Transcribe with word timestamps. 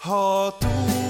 Ha 0.00 1.07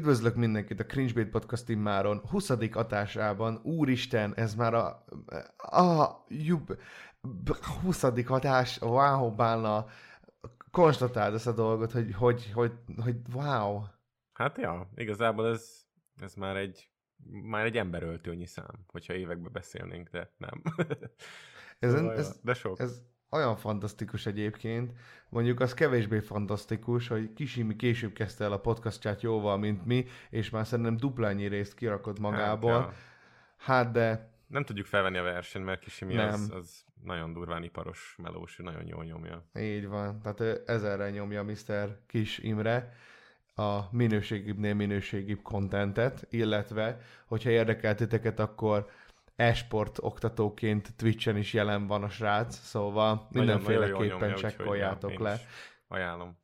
Üdvözlök 0.00 0.34
mindenkit 0.34 0.80
a 0.80 0.86
Cringebait 0.86 1.30
Podcast 1.30 1.68
immáron 1.68 2.18
20. 2.18 2.50
adásában. 2.72 3.60
Úristen, 3.62 4.34
ez 4.34 4.54
már 4.54 4.74
a, 4.74 5.04
a 5.56 6.24
jub, 6.28 6.76
20. 7.82 8.02
adás, 8.26 8.80
wow, 8.80 9.34
bálna. 9.34 9.86
Konstatáld 10.70 11.34
ezt 11.34 11.46
a 11.46 11.52
dolgot, 11.52 11.92
hogy, 11.92 12.14
hogy, 12.14 12.50
hogy, 12.54 12.72
hogy 13.02 13.16
wow. 13.32 13.82
Hát 14.32 14.58
ja, 14.58 14.90
igazából 14.94 15.48
ez, 15.48 15.86
ez 16.16 16.34
már 16.34 16.56
egy 16.56 16.90
már 17.42 17.64
egy 17.64 17.76
emberöltőnyi 17.76 18.46
szám, 18.46 18.84
hogyha 18.86 19.14
évekbe 19.14 19.48
beszélnénk, 19.48 20.08
de 20.08 20.32
nem. 20.36 20.62
Ez, 21.78 21.92
Szóval, 21.92 22.16
ez, 22.16 22.40
de 22.42 22.54
sok. 22.54 22.80
Ez 22.80 23.02
olyan 23.30 23.56
fantasztikus 23.56 24.26
egyébként. 24.26 24.92
Mondjuk 25.28 25.60
az 25.60 25.74
kevésbé 25.74 26.20
fantasztikus, 26.20 27.08
hogy 27.08 27.32
Kisimi 27.32 27.76
később 27.76 28.12
kezdte 28.12 28.44
el 28.44 28.52
a 28.52 28.60
podcastját 28.60 29.22
jóval, 29.22 29.58
mint 29.58 29.86
mi, 29.86 30.06
és 30.30 30.50
már 30.50 30.66
szerintem 30.66 30.96
duplányi 30.96 31.46
részt 31.46 31.74
kirakott 31.74 32.18
magából. 32.18 32.80
Hát, 32.80 32.88
ja. 32.88 32.94
hát 33.56 33.90
de 33.90 34.30
Nem 34.46 34.64
tudjuk 34.64 34.86
felvenni 34.86 35.18
a 35.18 35.22
versenyt, 35.22 35.64
mert 35.64 35.80
Kisimi 35.80 36.14
Nem. 36.14 36.32
az, 36.32 36.50
az 36.50 36.84
nagyon 37.04 37.32
durván 37.32 37.62
iparos 37.62 38.16
melós, 38.22 38.56
nagyon 38.56 38.86
jól 38.86 39.04
nyomja. 39.04 39.44
így 39.58 39.88
van. 39.88 40.20
Tehát 40.22 40.40
ő 40.40 40.62
ezerre 40.66 41.10
nyomja 41.10 41.42
Mr. 41.42 41.98
Kis 42.06 42.38
Imre 42.38 42.92
a 43.54 43.88
minőségibbnél 43.90 44.74
minőségibb 44.74 45.42
kontentet, 45.42 46.26
illetve, 46.30 47.00
hogyha 47.26 47.50
érdekel 47.50 47.94
titeket, 47.94 48.38
akkor 48.38 48.88
e-sport 49.40 49.98
oktatóként 50.00 50.96
Twitchen 50.96 51.36
is 51.36 51.52
jelen 51.52 51.86
van 51.86 52.02
a 52.02 52.08
srác, 52.08 52.54
szóval 52.54 53.28
mindenféleképpen 53.30 54.34
csekkoljátok 54.34 55.18
le. 55.18 55.34
is 55.34 55.40
Ajánlom. 55.88 56.38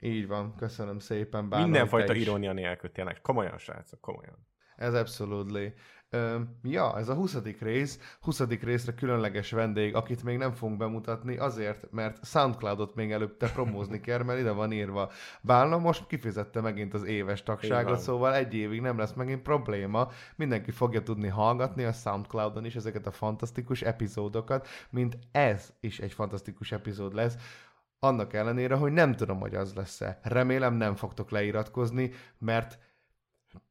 Így 0.00 0.26
van, 0.26 0.54
köszönöm 0.54 0.98
szépen. 0.98 1.48
Bálna, 1.48 1.64
Mindenfajta 1.64 2.14
irónia 2.14 2.52
nélkül 2.52 2.92
tényleg. 2.92 3.20
Komolyan, 3.20 3.58
srácok, 3.58 4.00
komolyan. 4.00 4.46
Ez 4.76 4.94
absolutely. 4.94 5.74
Ja, 6.62 6.98
ez 6.98 7.08
a 7.08 7.14
20. 7.14 7.36
rész, 7.60 8.16
20. 8.20 8.40
részre 8.48 8.94
különleges 8.94 9.50
vendég, 9.50 9.94
akit 9.94 10.22
még 10.22 10.38
nem 10.38 10.52
fogunk 10.52 10.78
bemutatni, 10.78 11.36
azért, 11.36 11.90
mert 11.90 12.24
Soundcloudot 12.24 12.94
még 12.94 13.12
előtte 13.12 13.50
promózni 13.50 14.00
kell, 14.00 14.22
mert 14.22 14.38
ide 14.38 14.50
van 14.50 14.72
írva. 14.72 15.10
Bálna 15.40 15.78
most 15.78 16.06
kifizette 16.06 16.60
megint 16.60 16.94
az 16.94 17.04
éves 17.04 17.42
tagságot, 17.42 17.98
szóval 17.98 18.34
egy 18.34 18.54
évig 18.54 18.80
nem 18.80 18.98
lesz 18.98 19.12
megint 19.12 19.42
probléma. 19.42 20.08
Mindenki 20.36 20.70
fogja 20.70 21.02
tudni 21.02 21.28
hallgatni 21.28 21.84
a 21.84 21.92
Soundcloudon 21.92 22.64
is 22.64 22.76
ezeket 22.76 23.06
a 23.06 23.10
fantasztikus 23.10 23.82
epizódokat, 23.82 24.66
mint 24.90 25.18
ez 25.32 25.72
is 25.80 25.98
egy 25.98 26.12
fantasztikus 26.12 26.72
epizód 26.72 27.14
lesz. 27.14 27.36
Annak 27.98 28.32
ellenére, 28.32 28.74
hogy 28.74 28.92
nem 28.92 29.14
tudom, 29.14 29.40
hogy 29.40 29.54
az 29.54 29.74
lesz-e. 29.74 30.18
Remélem 30.22 30.74
nem 30.74 30.94
fogtok 30.94 31.30
leiratkozni, 31.30 32.10
mert 32.38 32.78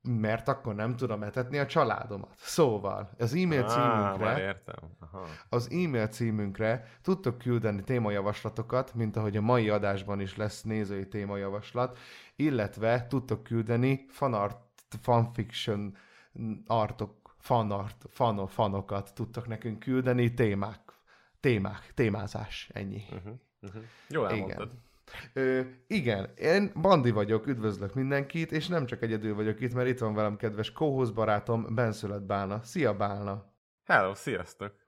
mert 0.01 0.47
akkor 0.47 0.75
nem 0.75 0.95
tudom 0.95 1.23
etetni 1.23 1.57
a 1.57 1.65
családomat. 1.65 2.33
Szóval, 2.35 3.09
az 3.17 3.33
e-mail 3.33 3.63
Á, 3.63 3.67
címünkre, 3.67 4.39
értem. 4.39 4.75
Aha. 4.99 5.27
az 5.49 5.69
e-mail 5.71 6.07
címünkre 6.07 6.87
tudtok 7.01 7.37
küldeni 7.37 7.83
témajavaslatokat, 7.83 8.93
mint 8.93 9.15
ahogy 9.17 9.37
a 9.37 9.41
mai 9.41 9.69
adásban 9.69 10.19
is 10.19 10.35
lesz 10.37 10.61
nézői 10.61 11.07
témajavaslat, 11.07 11.99
illetve 12.35 13.07
tudtok 13.07 13.43
küldeni 13.43 14.05
fanart, 14.09 14.57
fanfiction 15.01 15.97
artok, 16.67 17.35
fanart, 17.37 18.05
fano, 18.09 18.45
fanokat 18.45 19.13
tudtok 19.13 19.47
nekünk 19.47 19.79
küldeni, 19.79 20.33
témák, 20.33 20.79
témák, 21.39 21.91
témázás, 21.93 22.69
ennyi. 22.73 23.03
Uh-huh. 23.11 23.33
Uh-huh. 23.61 23.83
Jól 24.09 24.29
elmondtad. 24.29 24.67
Igen. 24.67 24.89
Ö, 25.33 25.61
igen, 25.87 26.29
én 26.35 26.71
Bandi 26.81 27.11
vagyok, 27.11 27.47
üdvözlök 27.47 27.93
mindenkit, 27.93 28.51
és 28.51 28.67
nem 28.67 28.85
csak 28.85 29.01
egyedül 29.01 29.35
vagyok 29.35 29.61
itt, 29.61 29.73
mert 29.73 29.87
itt 29.87 29.99
van 29.99 30.13
velem 30.13 30.35
kedves 30.35 30.71
kóhoz 30.71 31.11
barátom, 31.11 31.75
Benszület 31.75 32.25
Bálna. 32.25 32.61
Szia 32.63 32.95
Bálna! 32.95 33.53
Hello, 33.83 34.15
sziasztok! 34.15 34.81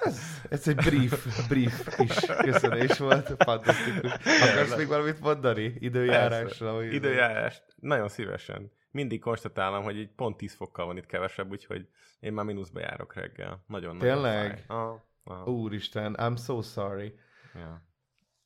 Ez, 0.00 0.20
ez 0.50 0.68
egy 0.68 0.74
brief, 0.74 1.48
brief 1.48 1.96
kis 1.96 2.26
köszönés 2.36 2.98
volt, 2.98 3.34
fantasztikus. 3.38 4.12
Akarsz 4.12 4.76
még 4.76 4.86
valamit 4.86 5.20
mondani? 5.20 5.74
Időjárásra? 5.78 6.84
Időjárás. 6.84 7.62
Nagyon 7.76 8.08
szívesen. 8.08 8.72
Mindig 8.90 9.20
konstatálom, 9.20 9.82
hogy 9.82 9.98
egy 9.98 10.10
pont 10.16 10.36
10 10.36 10.54
fokkal 10.54 10.86
van 10.86 10.96
itt 10.96 11.06
kevesebb, 11.06 11.50
úgyhogy 11.50 11.88
én 12.20 12.32
már 12.32 12.44
mínuszba 12.44 12.80
járok 12.80 13.14
reggel. 13.14 13.64
Nagyon 13.66 13.98
Tényleg? 13.98 14.34
Nagyon 14.34 14.50
fáj. 14.50 14.64
Aha, 14.66 15.08
aha. 15.24 15.50
Úristen, 15.50 16.16
I'm 16.18 16.44
so 16.44 16.62
sorry. 16.62 17.18
Ja. 17.54 17.87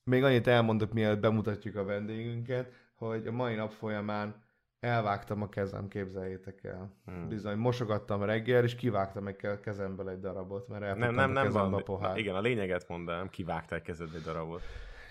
Még 0.04 0.24
annyit 0.24 0.46
elmondok, 0.46 0.92
mielőtt 0.92 1.20
bemutatjuk 1.20 1.76
a 1.76 1.84
vendégünket, 1.84 2.72
hogy 2.94 3.26
a 3.26 3.32
mai 3.32 3.54
nap 3.54 3.70
folyamán 3.72 4.44
elvágtam 4.80 5.42
a 5.42 5.48
kezem, 5.48 5.88
képzeljétek 5.88 6.64
el. 6.64 6.96
Hmm. 7.04 7.28
Bizony, 7.28 7.56
mosogattam 7.56 8.22
reggel, 8.22 8.64
és 8.64 8.74
kivágtam 8.74 9.26
egy 9.26 9.36
ke- 9.36 9.60
kezemből 9.60 10.08
egy 10.08 10.20
darabot, 10.20 10.68
mert 10.68 10.80
Nem, 10.80 10.88
elpukkant 10.90 11.16
nem, 11.16 11.30
a 11.30 11.42
nem 11.42 11.52
van. 11.52 11.74
a 11.74 11.82
pohár. 11.82 12.16
Igen, 12.18 12.34
a 12.34 12.40
lényeget 12.40 12.88
mondanám, 12.88 13.28
kivágtál 13.28 13.82
kezedbe 13.82 14.16
egy 14.16 14.22
darabot. 14.22 14.62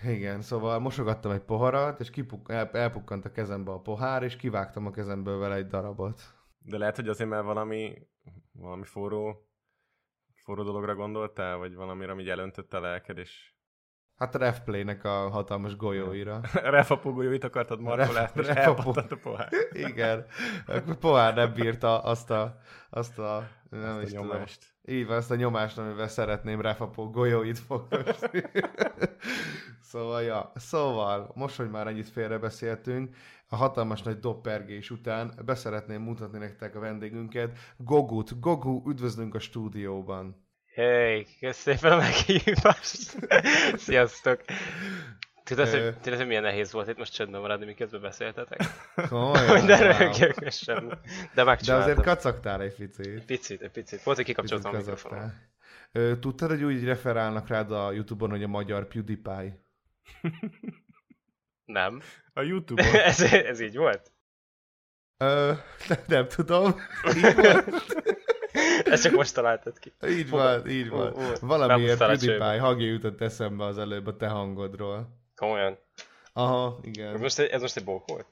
Igen, 0.08 0.40
szóval 0.40 0.78
mosogattam 0.78 1.30
egy 1.32 1.40
poharat, 1.40 2.00
és 2.00 2.10
kipuk- 2.10 2.50
el- 2.50 2.70
elpukkant 2.72 3.24
a 3.24 3.30
kezembe 3.30 3.70
a 3.72 3.80
pohár, 3.80 4.22
és 4.22 4.36
kivágtam 4.36 4.86
a 4.86 4.90
kezemből 4.90 5.38
vele 5.38 5.54
egy 5.54 5.66
darabot. 5.66 6.20
De 6.58 6.78
lehet, 6.78 6.96
hogy 6.96 7.08
azért, 7.08 7.30
mert 7.30 7.44
valami, 7.44 8.08
valami 8.52 8.84
forró, 8.84 9.46
forró 10.34 10.62
dologra 10.62 10.94
gondoltál, 10.94 11.56
vagy 11.56 11.74
valamire, 11.74 12.10
ami 12.12 12.28
elöntött 12.28 12.74
a 12.74 12.80
lelked, 12.80 13.18
és 13.18 13.51
Hát 14.22 14.34
a 14.34 14.38
Refplay-nek 14.38 15.04
a 15.04 15.28
hatalmas 15.30 15.76
golyóira. 15.76 16.40
refapogójóit 16.78 17.44
akartad 17.44 17.80
markolásni, 17.80 18.40
és 18.40 18.46
elpattant 18.46 19.12
a 19.12 19.16
pohár. 19.16 19.48
Igen, 19.88 20.26
a 20.66 20.94
pohár 21.00 21.34
nem 21.34 21.52
bírta 21.52 21.98
azt 21.98 22.30
a, 22.30 22.58
azt 22.90 23.18
a, 23.18 23.48
nem 23.70 23.82
Azt 23.82 23.98
a 23.98 24.02
is 24.02 24.10
tudom, 24.10 24.26
nyomást. 24.26 24.66
Így 24.84 25.06
van, 25.06 25.16
azt 25.16 25.30
a 25.30 25.34
nyomást, 25.34 25.78
amivel 25.78 26.08
szeretném 26.08 26.60
refapó 26.60 27.10
golyóit 27.10 27.58
fogni. 27.58 27.96
szóval, 29.90 30.22
ja. 30.22 30.52
Szóval, 30.54 31.32
most, 31.34 31.56
hogy 31.56 31.70
már 31.70 31.86
ennyit 31.86 32.08
félrebeszéltünk, 32.08 33.16
a 33.48 33.56
hatalmas 33.56 34.02
nagy 34.02 34.18
doppergés 34.18 34.90
után 34.90 35.32
beszeretném 35.44 36.02
mutatni 36.02 36.38
nektek 36.38 36.74
a 36.76 36.80
vendégünket, 36.80 37.58
Gogut. 37.76 38.40
Gogu, 38.40 38.82
üdvözlünk 38.86 39.34
a 39.34 39.38
stúdióban. 39.38 40.50
Hey, 40.74 41.26
köszönöm 41.40 41.78
szépen 41.78 41.92
a 41.92 41.96
meghívást. 41.96 43.16
Sziasztok. 43.86 44.40
Tudod, 45.44 45.68
hogy, 45.68 45.98
tudod, 46.00 46.18
hogy 46.18 46.26
milyen 46.26 46.42
nehéz 46.42 46.72
volt 46.72 46.88
itt 46.88 46.98
most 46.98 47.12
csöndben 47.14 47.40
maradni, 47.40 47.64
miközben 47.64 48.00
beszéltetek? 48.00 48.60
Komolyan? 49.08 49.46
Wow. 49.66 49.66
röhögjök, 49.66 50.36
és 50.40 50.56
semmi. 50.56 50.88
De 50.88 51.00
De 51.34 51.44
megcsináltam. 51.44 51.90
azért 51.90 52.06
kacagtál 52.06 52.62
egy 52.62 52.74
picit. 52.74 53.24
Picit, 53.24 53.62
egy 53.62 53.70
picit. 53.70 54.02
Volt, 54.02 54.16
hogy 54.16 54.26
Picit 54.26 54.46
kikapcsoltam 54.46 54.74
a 54.74 54.76
mikrofonon. 54.76 55.32
Tudtad, 56.20 56.48
hogy 56.50 56.62
úgy 56.64 56.84
referálnak 56.84 57.48
rád 57.48 57.72
a 57.72 57.92
Youtube-on, 57.92 58.30
hogy 58.30 58.42
a 58.42 58.48
magyar 58.48 58.86
PewDiePie? 58.86 59.58
Nem. 61.64 62.02
A 62.32 62.40
Youtube-on. 62.42 62.94
ez, 62.94 63.20
ez 63.20 63.60
így 63.60 63.76
volt? 63.76 64.12
Ö, 65.16 65.52
nem, 65.88 65.98
nem 66.06 66.28
tudom. 66.28 66.74
Így 67.16 67.34
volt. 67.34 67.64
Ezt 68.84 69.02
csak 69.02 69.12
most 69.12 69.34
találtad 69.34 69.78
ki. 69.78 69.92
Így 70.08 70.30
van, 70.30 70.68
így 70.68 70.88
van. 70.88 71.12
ó. 71.16 71.22
Valamiért 71.40 71.98
Bemusztál 71.98 72.08
a 72.08 72.12
PewDiePie 72.36 72.60
hangja 72.60 72.86
jutott 72.86 73.20
eszembe 73.20 73.64
az 73.64 73.78
előbb 73.78 74.06
a 74.06 74.16
te 74.16 74.28
hangodról. 74.28 75.08
Komolyan. 75.36 75.78
Aha, 76.32 76.78
Ez 76.82 76.86
igen. 76.88 77.20
most, 77.20 77.38
egy- 77.38 77.50
ez 77.50 77.60
most 77.60 77.76
egy 77.76 77.84
bók 77.84 78.08
volt? 78.08 78.26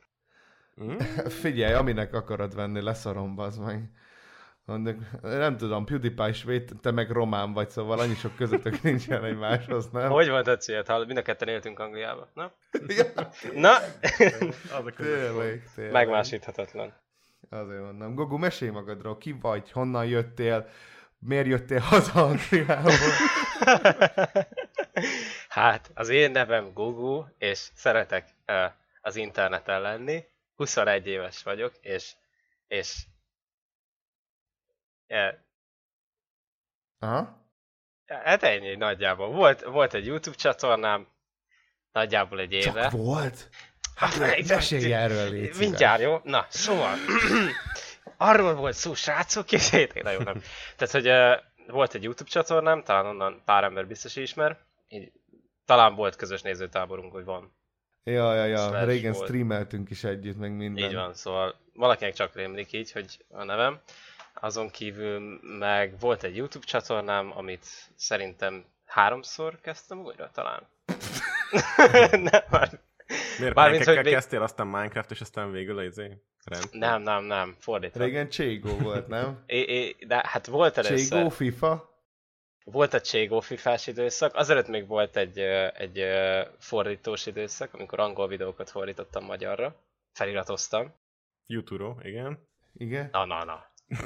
Mm? 0.83 0.97
Figyelj, 1.43 1.73
aminek 1.73 2.15
akarod 2.15 2.55
venni, 2.55 2.81
leszarom, 2.83 3.39
az 3.39 3.57
meg. 3.59 3.91
Mondjuk, 4.65 4.99
nem 5.23 5.57
tudom, 5.57 5.85
PewDiePie 5.85 6.33
svéd, 6.33 6.71
te 6.83 6.91
meg 6.91 7.11
román 7.11 7.53
vagy, 7.53 7.71
szóval 7.71 7.99
annyi 7.99 8.15
sok 8.15 8.37
közöttök 8.37 8.83
nincsen 8.83 9.25
egymáshoz, 9.25 9.89
nem? 9.93 10.11
Hogy 10.11 10.29
a 10.29 10.57
célt? 10.57 10.87
Hallod, 10.87 11.07
mind 11.07 11.19
a 11.19 11.23
ketten 11.23 11.49
éltünk 11.49 11.79
Angliába. 11.79 12.29
Na? 12.35 12.53
Ja, 12.97 13.05
Na? 13.55 13.71
Az 14.79 14.87
a 14.87 14.91
tényleg, 14.97 15.69
tényleg. 15.75 15.93
Megmásíthatatlan. 15.93 16.93
Azért 17.53 17.83
mondom. 17.83 18.15
Gogu, 18.15 18.37
mesélj 18.37 18.71
magadról, 18.71 19.19
ki 19.19 19.33
vagy, 19.33 19.71
honnan 19.71 20.07
jöttél, 20.07 20.69
miért 21.19 21.47
jöttél 21.47 21.79
haza 21.79 22.25
Angliából? 22.25 22.93
hát, 25.49 25.91
az 25.95 26.09
én 26.09 26.31
nevem 26.31 26.73
Gugu, 26.73 27.25
és 27.39 27.71
szeretek 27.75 28.29
uh, 28.47 28.73
az 29.01 29.17
interneten 29.17 29.81
lenni. 29.81 30.25
21 30.55 31.07
éves 31.07 31.43
vagyok, 31.43 31.73
és, 31.81 32.13
és 32.67 33.03
yeah, 35.07 35.35
Aha. 36.99 37.47
hát 38.07 38.43
ennyi 38.43 38.75
nagyjából. 38.75 39.31
Volt, 39.31 39.63
volt 39.63 39.95
egy 39.95 40.07
YouTube 40.07 40.37
csatornám, 40.37 41.09
nagyjából 41.93 42.41
egy 42.41 42.53
éve. 42.53 42.83
Csak 42.83 42.91
volt? 42.91 43.49
Hát, 43.95 44.13
Hát, 44.13 44.49
mesélj 44.49 44.93
erről, 44.95 45.31
légy. 45.31 45.57
Mindjárt, 45.59 46.01
jó? 46.01 46.21
Na, 46.25 46.47
szóval, 46.49 46.97
arról 48.17 48.55
volt 48.55 48.75
szó, 48.75 48.95
srácok, 48.95 49.47
készíték, 49.47 50.03
nagyon 50.03 50.23
nem. 50.23 50.43
Tehát, 50.77 50.93
hogy 50.95 51.09
uh, 51.09 51.73
volt 51.73 51.95
egy 51.95 52.03
YouTube 52.03 52.31
csatornám, 52.31 52.83
talán 52.83 53.07
onnan 53.07 53.43
pár 53.45 53.65
ember 53.65 53.87
biztos 53.87 54.17
ismer, 54.17 54.59
így, 54.89 55.13
talán 55.65 55.95
volt 55.95 56.17
közös 56.17 56.43
nézőtáborunk, 56.43 57.13
hogy 57.13 57.25
van. 57.25 57.53
Ja, 58.05 58.35
ja, 58.35 58.45
ja. 58.45 58.69
Slash 58.69 58.87
Régen 58.87 59.13
volt. 59.13 59.25
streameltünk 59.25 59.91
is 59.91 60.05
együtt, 60.05 60.39
meg 60.39 60.53
minden. 60.53 60.85
Így 60.85 60.95
van, 60.95 61.15
szóval 61.15 61.55
valakinek 61.75 62.15
csak 62.15 62.35
rémlik 62.35 62.73
így, 62.73 62.93
hogy 62.93 63.25
a 63.29 63.45
nevem. 63.45 63.81
Azon 64.35 64.71
kívül 64.71 65.41
meg 65.59 65.99
volt 65.99 66.23
egy 66.23 66.37
YouTube 66.37 66.65
csatornám, 66.65 67.33
amit 67.37 67.67
szerintem 67.97 68.65
háromszor 68.87 69.61
kezdtem 69.61 69.99
újra 69.99 70.31
talán. 70.33 70.63
nem, 72.31 72.43
már 72.51 72.81
Miért 73.41 73.55
Bármint, 73.55 73.85
hogy 73.85 73.95
még- 73.95 74.13
kezdtél, 74.13 74.43
aztán 74.43 74.67
Minecraft, 74.67 75.11
és 75.11 75.21
aztán 75.21 75.53
végül 75.53 75.79
az 75.79 75.85
izé, 75.85 76.23
rend? 76.45 76.69
nem, 76.73 77.03
nem, 77.03 77.25
nem, 77.25 77.57
fordítva. 77.59 78.05
Régen 78.05 78.29
Cségó 78.29 78.77
volt, 78.77 79.09
nem? 79.09 79.43
É, 79.47 79.59
é, 79.59 79.97
de 80.07 80.23
hát 80.27 80.47
volt 80.47 80.79
először, 80.79 81.19
Cségó, 81.19 81.29
FIFA? 81.29 81.89
volt 82.65 82.95
a 82.95 83.01
Cségó 83.01 83.41
fifás 83.41 83.87
időszak, 83.87 84.35
azelőtt 84.35 84.69
még 84.69 84.87
volt 84.87 85.17
egy, 85.17 85.39
egy 85.75 86.05
fordítós 86.59 87.27
időszak, 87.27 87.75
amikor 87.75 88.01
angol 88.01 88.29
videókat 88.29 88.71
fordítottam 88.71 89.25
magyarra, 89.25 89.77
feliratoztam. 90.13 90.95
YouTube, 91.47 92.09
igen. 92.09 92.49
Igen? 92.75 93.09
Na, 93.13 93.25
na, 93.25 93.45
na. 93.45 93.69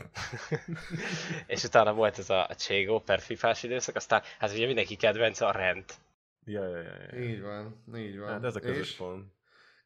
és 1.46 1.64
utána 1.64 1.92
volt 1.92 2.18
ez 2.18 2.30
a, 2.30 2.46
a 2.48 2.54
Cségó 2.54 3.00
per 3.00 3.20
fifás 3.20 3.62
időszak, 3.62 3.96
aztán 3.96 4.22
hát 4.38 4.52
ugye 4.52 4.66
mindenki 4.66 4.96
kedvence 4.96 5.46
a 5.46 5.50
rend. 5.52 5.84
Ja, 6.44 6.68
ja, 6.68 6.76
ja, 6.76 6.92
ja. 7.12 7.22
Így 7.22 7.42
van, 7.42 7.84
így 7.96 8.18
van. 8.18 8.28
Hát 8.28 8.44
ez 8.44 8.56
a 8.56 8.60
közös 8.60 8.90
és, 8.90 8.96
pont. 8.96 9.24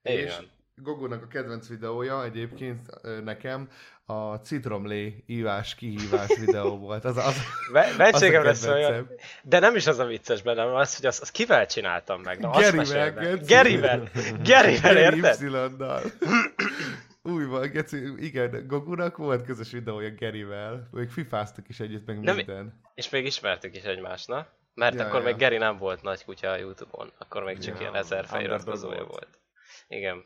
És. 0.03 0.39
Gogónak 0.75 1.23
a 1.23 1.27
kedvenc 1.27 1.69
videója 1.69 2.25
egyébként 2.25 2.87
nekem 3.25 3.69
a 4.05 4.35
citromlé 4.35 5.25
ívás 5.27 5.75
kihívás 5.75 6.39
videó 6.39 6.79
volt. 6.79 7.05
Az, 7.05 7.17
az, 7.17 7.37
Ve- 7.73 7.87
az 7.87 7.95
a 7.95 7.97
Mentségem 7.97 8.43
lesz 8.43 8.67
olyan, 8.67 9.09
de 9.43 9.59
nem 9.59 9.77
is 9.77 9.87
az 9.87 9.99
a 9.99 10.05
vicces 10.05 10.43
benne, 10.43 10.61
hanem 10.61 10.77
az, 10.77 10.97
hogy 10.97 11.07
azt, 11.07 11.21
azt 11.21 11.31
kivel 11.31 11.67
csináltam 11.67 12.21
meg. 12.21 12.39
Na, 12.41 12.51
Gerivel. 12.51 13.13
Geci. 13.13 13.45
Gerivel, 13.47 14.09
Gerivel, 14.43 14.97
érted? 14.97 15.41
Y-dal. 15.43 16.03
Új 17.23 17.45
van, 17.45 17.71
Geci, 17.71 18.25
igen, 18.25 18.67
Gogunak 18.67 19.17
volt 19.17 19.45
közös 19.45 19.71
videója 19.71 20.11
Gerivel. 20.11 20.89
Ők 20.93 21.11
fifáztak 21.11 21.69
is 21.69 21.81
együtt, 21.81 22.07
meg 22.07 22.21
Nem- 22.21 22.37
minden. 22.37 22.81
És 22.95 23.11
még 23.11 23.27
ismertük 23.27 23.77
is 23.77 23.83
egymást, 23.83 24.29
na? 24.29 24.47
Mert 24.79 24.95
Ja, 24.95 25.07
akkor 25.07 25.19
ja. 25.21 25.25
még 25.25 25.37
Geri 25.37 25.57
nem 25.57 25.77
volt 25.77 26.03
nagy 26.03 26.25
kutya 26.25 26.51
a 26.51 26.57
Youtube-on, 26.57 27.13
akkor 27.19 27.43
még 27.43 27.59
csak 27.59 27.75
Ja, 27.75 27.81
ilyen 27.81 27.95
ezer 27.95 28.27
feliratkozója 28.27 28.97
volt. 28.97 29.09
volt. 29.09 29.39
Igen. 29.89 30.25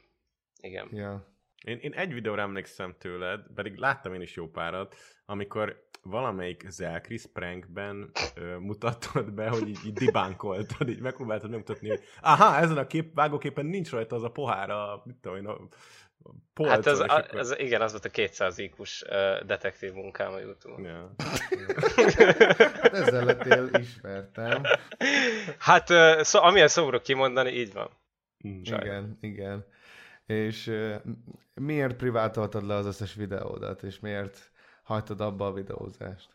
Igen. 0.61 0.89
Ja. 0.91 1.27
Én, 1.65 1.79
én 1.79 1.93
egy 1.93 2.13
videóra 2.13 2.43
emlékszem 2.43 2.95
tőled, 2.99 3.41
pedig 3.55 3.77
láttam 3.77 4.15
én 4.15 4.21
is 4.21 4.37
jó 4.37 4.49
párat, 4.49 4.95
amikor 5.27 5.89
valamelyik 6.03 6.65
Zelkris 6.69 7.27
prankben 7.33 8.11
ö, 8.35 8.57
mutattad 8.59 9.33
be, 9.33 9.49
hogy 9.49 9.69
így, 9.69 9.79
így 9.87 9.93
dibánkoltad, 9.93 10.89
így 10.89 11.01
megpróbáltad 11.01 11.51
megmutatni, 11.51 11.89
hogy 11.89 12.03
aha, 12.21 12.57
ezen 12.57 12.77
a 12.79 12.87
kép, 12.87 13.15
vágóképen 13.15 13.67
nincs 13.67 13.91
rajta 13.91 14.17
az 14.17 14.23
a 14.23 14.31
pohár 14.31 14.71
a, 14.71 15.03
mit 15.05 15.17
tudom 15.17 15.37
én, 15.37 15.47
a 15.47 15.59
polcon, 16.55 16.75
Hát 16.75 16.87
ez, 16.87 16.99
a, 16.99 17.05
akkor- 17.05 17.39
ez, 17.39 17.55
igen, 17.59 17.81
az 17.81 17.91
volt 17.91 18.05
a 18.05 18.09
200 18.09 18.59
IQ-s 18.59 19.03
uh, 19.03 19.45
detektív 19.47 19.93
munkám 19.93 20.33
a 20.33 20.39
Youtube-on. 20.39 20.85
Ja. 20.85 21.15
Hát 22.83 22.93
ezzel 22.93 23.25
lettél 23.25 23.71
ismertem. 23.81 24.63
Hát, 25.59 25.91
uh, 25.91 26.21
szó, 26.21 26.43
amilyen 26.43 26.69
szomorú 26.69 27.01
kimondani, 27.01 27.51
így 27.51 27.73
van. 27.73 27.91
Mm. 28.49 28.63
Sajnos. 28.63 28.87
Igen, 28.87 29.19
igen. 29.21 29.67
És 30.27 30.67
uh, 30.67 30.95
miért 31.55 31.97
privátoltad 31.97 32.67
le 32.67 32.75
az 32.75 32.87
összes 32.87 33.15
videódat, 33.15 33.83
és 33.83 34.01
miért 34.01 34.51
hagytad 34.83 35.21
abba 35.21 35.47
a 35.47 35.53
videózást? 35.53 36.29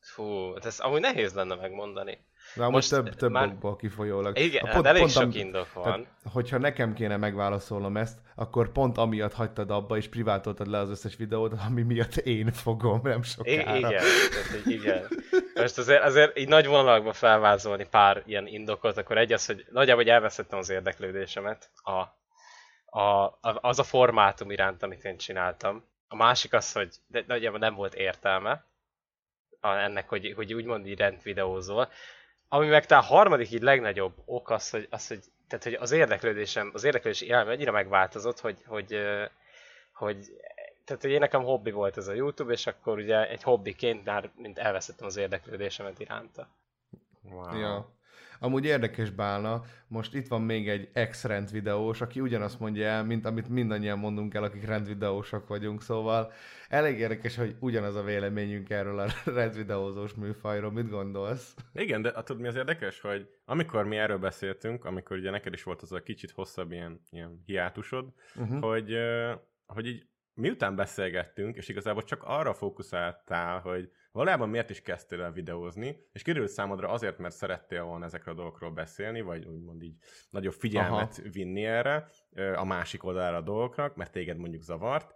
Fú, 0.00 0.52
hát 0.52 0.64
ez 0.64 0.80
amúgy 0.80 1.00
nehéz 1.00 1.32
lenne 1.34 1.54
megmondani. 1.54 2.18
De 2.54 2.62
amúgy 2.62 2.74
Most 2.74 2.90
több, 2.90 3.14
több 3.14 3.30
már- 3.30 3.46
okból 3.48 3.76
kifolyólag. 3.76 4.38
Igen, 4.38 4.64
A 4.64 4.68
hát 4.68 4.86
elég 4.86 5.08
sok 5.08 5.22
am- 5.22 5.34
indok 5.34 5.72
van. 5.72 5.82
Tehát, 5.84 6.06
hogyha 6.32 6.58
nekem 6.58 6.92
kéne 6.94 7.16
megválaszolnom 7.16 7.96
ezt, 7.96 8.18
akkor 8.34 8.72
pont 8.72 8.98
amiatt 8.98 9.32
hagytad 9.32 9.70
abba, 9.70 9.96
és 9.96 10.08
privátoltad 10.08 10.66
le 10.66 10.78
az 10.78 10.90
összes 10.90 11.16
videót, 11.16 11.52
ami 11.66 11.82
miatt 11.82 12.16
én 12.16 12.52
fogom, 12.52 13.00
nem 13.02 13.18
I- 13.20 13.22
sokára. 13.24 13.76
igen, 13.76 13.90
tehát, 13.90 14.66
igen. 14.66 15.08
Most 15.54 15.78
azért, 15.78 16.02
azért 16.02 16.38
így 16.38 16.48
nagy 16.48 16.66
vonalakban 16.66 17.12
felvázolni 17.12 17.86
pár 17.90 18.22
ilyen 18.26 18.46
indokot, 18.46 18.96
akkor 18.96 19.18
egy 19.18 19.32
az, 19.32 19.46
hogy 19.46 19.66
nagyjából 19.70 20.02
hogy 20.02 20.12
elveszettem 20.12 20.58
az 20.58 20.68
érdeklődésemet 20.70 21.70
a, 21.82 21.90
a, 22.98 23.24
a, 23.24 23.38
az 23.40 23.78
a 23.78 23.82
formátum 23.82 24.50
iránt, 24.50 24.82
amit 24.82 25.04
én 25.04 25.16
csináltam. 25.16 25.84
A 26.08 26.16
másik 26.16 26.52
az, 26.52 26.72
hogy 26.72 26.88
de 27.06 27.24
nagyjából 27.26 27.58
nem 27.58 27.74
volt 27.74 27.94
értelme 27.94 28.64
a, 29.60 29.68
ennek, 29.68 30.08
hogy, 30.08 30.32
hogy 30.36 30.54
úgymond 30.54 30.86
így 30.86 30.98
rendvideózol. 30.98 31.88
Ami 32.52 32.66
meg 32.66 32.86
talán 32.86 33.04
a 33.04 33.06
harmadik 33.06 33.50
így 33.50 33.62
legnagyobb 33.62 34.12
ok 34.24 34.50
az, 34.50 34.70
hogy, 34.70 34.86
az, 34.90 35.08
hogy, 35.08 35.24
tehát, 35.48 35.64
hogy 35.64 35.74
az 35.74 35.90
érdeklődésem, 35.90 36.70
az 36.72 36.84
érdeklődési 36.84 37.26
élményem 37.26 37.48
annyira 37.48 37.72
megváltozott, 37.72 38.40
hogy, 38.40 38.58
hogy, 38.66 38.98
hogy 39.92 40.16
tehát 40.84 41.02
hogy 41.02 41.10
én 41.10 41.18
nekem 41.18 41.42
hobbi 41.42 41.70
volt 41.70 41.96
ez 41.96 42.08
a 42.08 42.12
YouTube, 42.12 42.52
és 42.52 42.66
akkor 42.66 42.98
ugye 42.98 43.28
egy 43.28 43.42
hobbiként 43.42 44.04
már 44.04 44.30
mint 44.36 44.58
elveszettem 44.58 45.06
az 45.06 45.16
érdeklődésemet 45.16 45.98
iránta. 45.98 46.48
Wow. 47.22 47.58
Ja. 47.58 47.99
Amúgy 48.42 48.64
érdekes 48.64 49.10
bálna, 49.10 49.62
most 49.88 50.14
itt 50.14 50.28
van 50.28 50.42
még 50.42 50.68
egy 50.68 50.88
ex-rend 50.92 51.50
videós, 51.50 52.00
aki 52.00 52.20
ugyanazt 52.20 52.60
mondja 52.60 52.86
el, 52.86 53.04
mint 53.04 53.26
amit 53.26 53.48
mindannyian 53.48 53.98
mondunk 53.98 54.34
el, 54.34 54.42
akik 54.42 54.64
rendvideósok 54.64 55.48
vagyunk, 55.48 55.82
szóval 55.82 56.32
elég 56.68 56.98
érdekes, 56.98 57.36
hogy 57.36 57.56
ugyanaz 57.58 57.94
a 57.94 58.02
véleményünk 58.02 58.70
erről 58.70 58.98
a 58.98 59.06
rendvideózós 59.40 60.14
műfajról. 60.14 60.72
Mit 60.72 60.90
gondolsz? 60.90 61.54
Igen, 61.72 62.02
de 62.02 62.12
tudod 62.12 62.42
mi 62.42 62.48
az 62.48 62.54
érdekes, 62.54 63.00
hogy 63.00 63.28
amikor 63.44 63.84
mi 63.84 63.96
erről 63.96 64.18
beszéltünk, 64.18 64.84
amikor 64.84 65.16
ugye 65.16 65.30
neked 65.30 65.52
is 65.52 65.62
volt 65.62 65.82
az 65.82 65.92
a 65.92 66.02
kicsit 66.02 66.30
hosszabb 66.30 66.72
ilyen, 66.72 67.00
ilyen 67.10 67.42
hiátusod, 67.46 68.12
Uh-huh. 68.36 68.62
hogy, 68.62 68.96
hogy 69.66 69.86
így 69.86 70.06
miután 70.34 70.76
beszélgettünk, 70.76 71.56
és 71.56 71.68
igazából 71.68 72.02
csak 72.02 72.22
arra 72.22 72.54
fókuszáltál, 72.54 73.60
hogy 73.60 73.90
valójában 74.12 74.48
miért 74.48 74.70
is 74.70 74.82
kezdtél 74.82 75.22
el 75.22 75.32
videózni, 75.32 75.96
és 76.12 76.22
kiderült 76.22 76.50
számodra 76.50 76.88
azért, 76.88 77.18
mert 77.18 77.34
szerettél 77.34 77.84
volna 77.84 78.04
ezekről 78.04 78.34
a 78.34 78.36
dolgokról 78.36 78.70
beszélni, 78.70 79.20
vagy 79.20 79.44
úgymond 79.44 79.82
így 79.82 79.96
nagyobb 80.30 80.52
figyelmet 80.52 81.18
Aha. 81.18 81.28
vinni 81.32 81.64
erre, 81.64 82.10
a 82.54 82.64
másik 82.64 83.04
oldalára 83.04 83.36
a 83.36 83.40
dolgoknak, 83.40 83.96
mert 83.96 84.12
téged 84.12 84.36
mondjuk 84.36 84.62
zavart, 84.62 85.14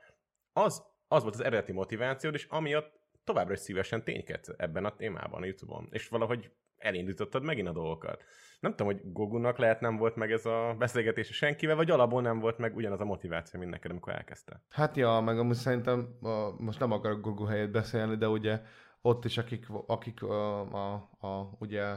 az, 0.53 0.85
az 1.09 1.23
volt 1.23 1.35
az 1.35 1.41
eredeti 1.41 1.73
motivációd, 1.73 2.35
és 2.35 2.45
amiatt 2.45 3.01
továbbra 3.25 3.53
is 3.53 3.59
szívesen 3.59 4.05
ténykedsz 4.05 4.49
ebben 4.57 4.85
a 4.85 4.97
témában 4.97 5.43
a 5.43 5.45
YouTube-on, 5.45 5.89
és 5.91 6.09
valahogy 6.09 6.51
elindítottad 6.85 7.43
megint 7.43 7.69
a 7.69 7.73
dolgokat. 7.73 8.25
Nem 8.61 8.75
tudom, 8.75 8.87
hogy 8.87 9.13
Gogunak 9.13 9.59
lehet 9.59 9.81
nem 9.81 9.97
volt 9.97 10.17
meg 10.17 10.33
ez 10.33 10.47
a 10.47 10.75
beszélgetés 10.79 11.27
senkivel, 11.27 11.77
vagy 11.77 11.91
alapból 11.91 12.23
nem 12.23 12.39
volt 12.39 12.59
meg 12.59 12.77
ugyanaz 12.77 13.01
a 13.01 13.05
motiváció, 13.05 13.61
mint 13.61 13.73
neked, 13.73 13.91
amikor 13.91 14.13
elkezdte. 14.13 14.63
Hát 14.71 14.97
ja, 14.97 15.21
meg 15.21 15.39
amúgy 15.39 15.55
szerintem, 15.55 16.19
most 16.59 16.79
nem 16.79 16.93
akarok 16.93 17.21
Gogo 17.21 17.45
helyet 17.45 17.71
beszélni, 17.71 18.17
de 18.17 18.29
ugye 18.29 18.61
ott 19.03 19.25
is, 19.25 19.39
akik, 19.39 19.67
akik 19.87 20.23
a, 20.23 20.61
a, 20.61 20.95
a, 21.21 21.57
ugye 21.59 21.97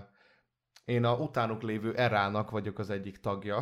én 0.85 1.03
a 1.03 1.15
utánuk 1.15 1.61
lévő 1.61 1.93
erának 1.93 2.49
vagyok 2.49 2.79
az 2.79 2.89
egyik 2.89 3.19
tagja, 3.19 3.59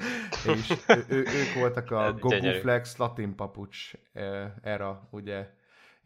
és 0.54 0.74
ő, 0.86 1.04
ő, 1.08 1.18
ők 1.18 1.54
voltak 1.54 1.90
a. 1.90 2.12
Gogu 2.12 2.52
Flex 2.60 2.96
Latin 2.96 3.34
Papucs 3.34 3.92
era, 4.62 5.08
ugye, 5.10 5.50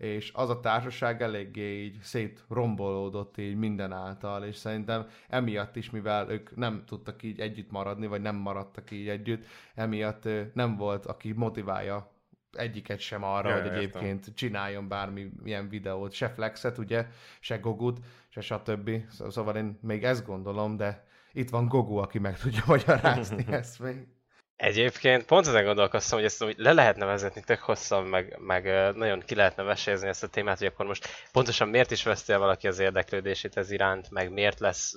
és 0.03 0.31
az 0.35 0.51
a 0.51 0.61
társaság 0.61 1.23
eléggé 1.23 1.83
így 1.85 1.99
szétrombolódott 2.03 3.39
így 3.39 3.57
minden 3.57 3.93
által, 3.93 4.45
és 4.45 4.57
szerintem 4.57 5.07
emiatt 5.29 5.77
is, 5.77 5.91
mivel 5.91 6.31
ők 6.31 6.57
nem 6.57 6.83
tudtak 6.87 7.23
így 7.23 7.41
együtt 7.41 7.71
maradni, 7.71 8.07
vagy 8.07 8.21
nem 8.21 8.37
maradtak 8.37 8.91
így 8.91 9.09
együtt, 9.09 9.47
emiatt 9.75 10.29
nem 10.55 10.77
volt, 10.77 11.07
aki 11.07 11.33
motiválja 11.33 12.11
egyiket 12.53 12.99
sem 12.99 13.23
arra, 13.25 13.49
Ja, 13.49 13.61
hogy 13.63 13.71
egyébként 13.71 14.35
csináljon 14.35 14.89
bármi 14.89 15.31
ilyen 15.45 15.69
videót, 15.69 16.13
se 16.13 16.29
Flexet, 16.29 16.79
ugye, 16.79 17.07
se 17.41 17.57
Gogut, 17.59 18.01
se 18.29 18.41
stb. 18.41 18.91
Szó- 19.09 19.31
Szóval 19.31 19.57
én 19.57 19.79
még 19.83 20.05
ezt 20.05 20.27
gondolom, 20.27 20.77
de 20.77 21.07
itt 21.33 21.51
van 21.51 21.69
Gogu, 21.69 21.97
aki 21.97 22.19
meg 22.19 22.39
tudja 22.39 22.63
magyarázni 22.77 23.45
ezt 23.53 23.81
még. 23.81 24.07
Egyébként 24.57 25.25
pont 25.25 25.47
ezen 25.47 25.65
gondolkoztam, 25.65 26.19
hogy 26.19 26.27
ezt 26.27 26.43
hogy 26.43 26.55
le 26.59 26.73
lehetne 26.73 27.05
vezetni 27.05 27.43
tök 27.45 27.61
hosszan, 27.61 28.05
meg, 28.05 28.37
meg 28.39 28.65
nagyon 28.95 29.21
ki 29.21 29.35
lehetne 29.35 29.63
vesézni 29.63 30.09
ezt 30.09 30.23
a 30.23 30.29
témát, 30.29 30.59
hogy 30.59 30.67
akkor 30.67 30.87
most 30.87 31.09
pontosan 31.33 31.69
miért 31.69 31.91
is 31.91 32.03
veszti 32.03 32.33
el 32.33 32.39
valaki 32.39 32.69
az 32.69 32.79
érdeklődését 32.79 33.57
ez 33.57 33.71
iránt, 33.71 34.11
meg 34.11 34.33
miért 34.33 34.61
lesz, 34.61 34.95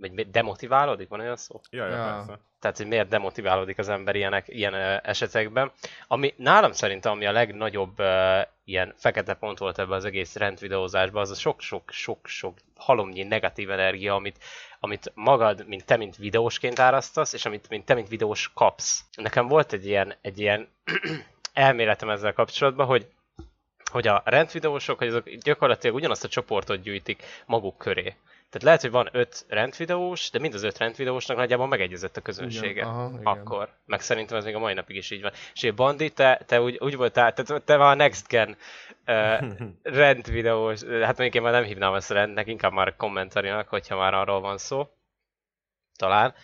vagy 0.00 0.30
demotiválódik, 0.30 1.08
van 1.08 1.20
olyan 1.20 1.36
szó? 1.36 1.60
Ja, 1.70 1.86
ja, 1.86 1.96
ja. 1.96 2.14
persze. 2.14 2.40
Tehát, 2.60 2.76
hogy 2.76 2.86
miért 2.86 3.08
demotiválódik 3.08 3.78
az 3.78 3.88
ember 3.88 4.14
ilyenek, 4.14 4.48
ilyen 4.48 4.74
esetekben. 5.02 5.72
Ami 6.06 6.34
nálam 6.36 6.72
szerintem, 6.72 7.12
ami 7.12 7.26
a 7.26 7.32
legnagyobb 7.32 8.00
uh, 8.00 8.40
ilyen 8.64 8.94
fekete 8.96 9.34
pont 9.34 9.58
volt 9.58 9.78
ebben 9.78 9.96
az 9.96 10.04
egész 10.04 10.36
rendvideózásban, 10.36 11.22
az 11.22 11.30
a 11.30 11.34
sok-sok-sok-sok 11.34 12.58
halomnyi 12.80 13.22
negatív 13.22 13.70
energia, 13.70 14.14
amit 14.14 14.38
amit 14.80 15.12
magad, 15.14 15.66
mint 15.66 15.84
te, 15.84 15.96
mint 15.96 16.16
videósként 16.16 16.78
árasztasz, 16.78 17.32
és 17.32 17.44
amit 17.44 17.68
mint 17.68 17.84
te, 17.84 17.94
mint 17.94 18.08
videós 18.08 18.50
kapsz. 18.54 19.04
Nekem 19.16 19.46
volt 19.46 19.72
egy 19.72 19.86
ilyen, 19.86 20.14
egy 20.20 20.38
ilyen 20.38 20.68
elméletem 21.52 22.10
ezzel 22.10 22.32
kapcsolatban, 22.32 22.86
hogy 22.86 23.06
hogy 23.90 24.06
a 24.06 24.22
rendvideósok, 24.24 24.98
hogy 24.98 25.08
azok 25.08 25.30
gyakorlatilag 25.30 25.96
ugyanazt 25.96 26.24
a 26.24 26.28
csoportot 26.28 26.82
gyűjtik 26.82 27.22
maguk 27.46 27.78
köré. 27.78 28.16
Tehát 28.50 28.66
lehet, 28.66 28.80
hogy 28.80 28.90
van 28.90 29.08
öt 29.12 29.44
rendvideós, 29.48 30.30
de 30.30 30.38
mind 30.38 30.54
az 30.54 30.62
öt 30.62 30.78
rendvideósnak 30.78 31.36
nagyjából 31.36 31.66
megegyezett 31.66 32.16
a 32.16 32.20
közönsége. 32.20 32.70
Igen, 32.70 32.86
aha, 32.86 33.10
igen. 33.10 33.24
Akkor. 33.24 33.68
Meg 33.84 34.00
szerintem 34.00 34.36
ez 34.36 34.44
még 34.44 34.54
a 34.54 34.58
mai 34.58 34.74
napig 34.74 34.96
is 34.96 35.10
így 35.10 35.22
van. 35.22 35.32
És 35.54 35.70
Bandi, 35.70 36.10
te, 36.10 36.42
te 36.46 36.60
úgy, 36.60 36.76
úgy 36.80 36.96
voltál, 36.96 37.32
te, 37.32 37.58
te 37.58 37.76
már 37.76 37.90
a 37.90 37.94
Next 37.94 38.28
Gen 38.28 38.56
uh, 39.06 39.50
rendvideós, 39.82 40.82
hát 40.82 41.18
mondjuk 41.18 41.34
én 41.34 41.42
már 41.42 41.52
nem 41.52 41.64
hívnám 41.64 41.94
ezt 41.94 42.10
rendnek, 42.10 42.46
inkább 42.46 42.72
már 42.72 42.96
kommentarinak, 42.96 43.68
hogyha 43.68 43.96
már 43.96 44.14
arról 44.14 44.40
van 44.40 44.58
szó. 44.58 44.88
Talán. 45.96 46.34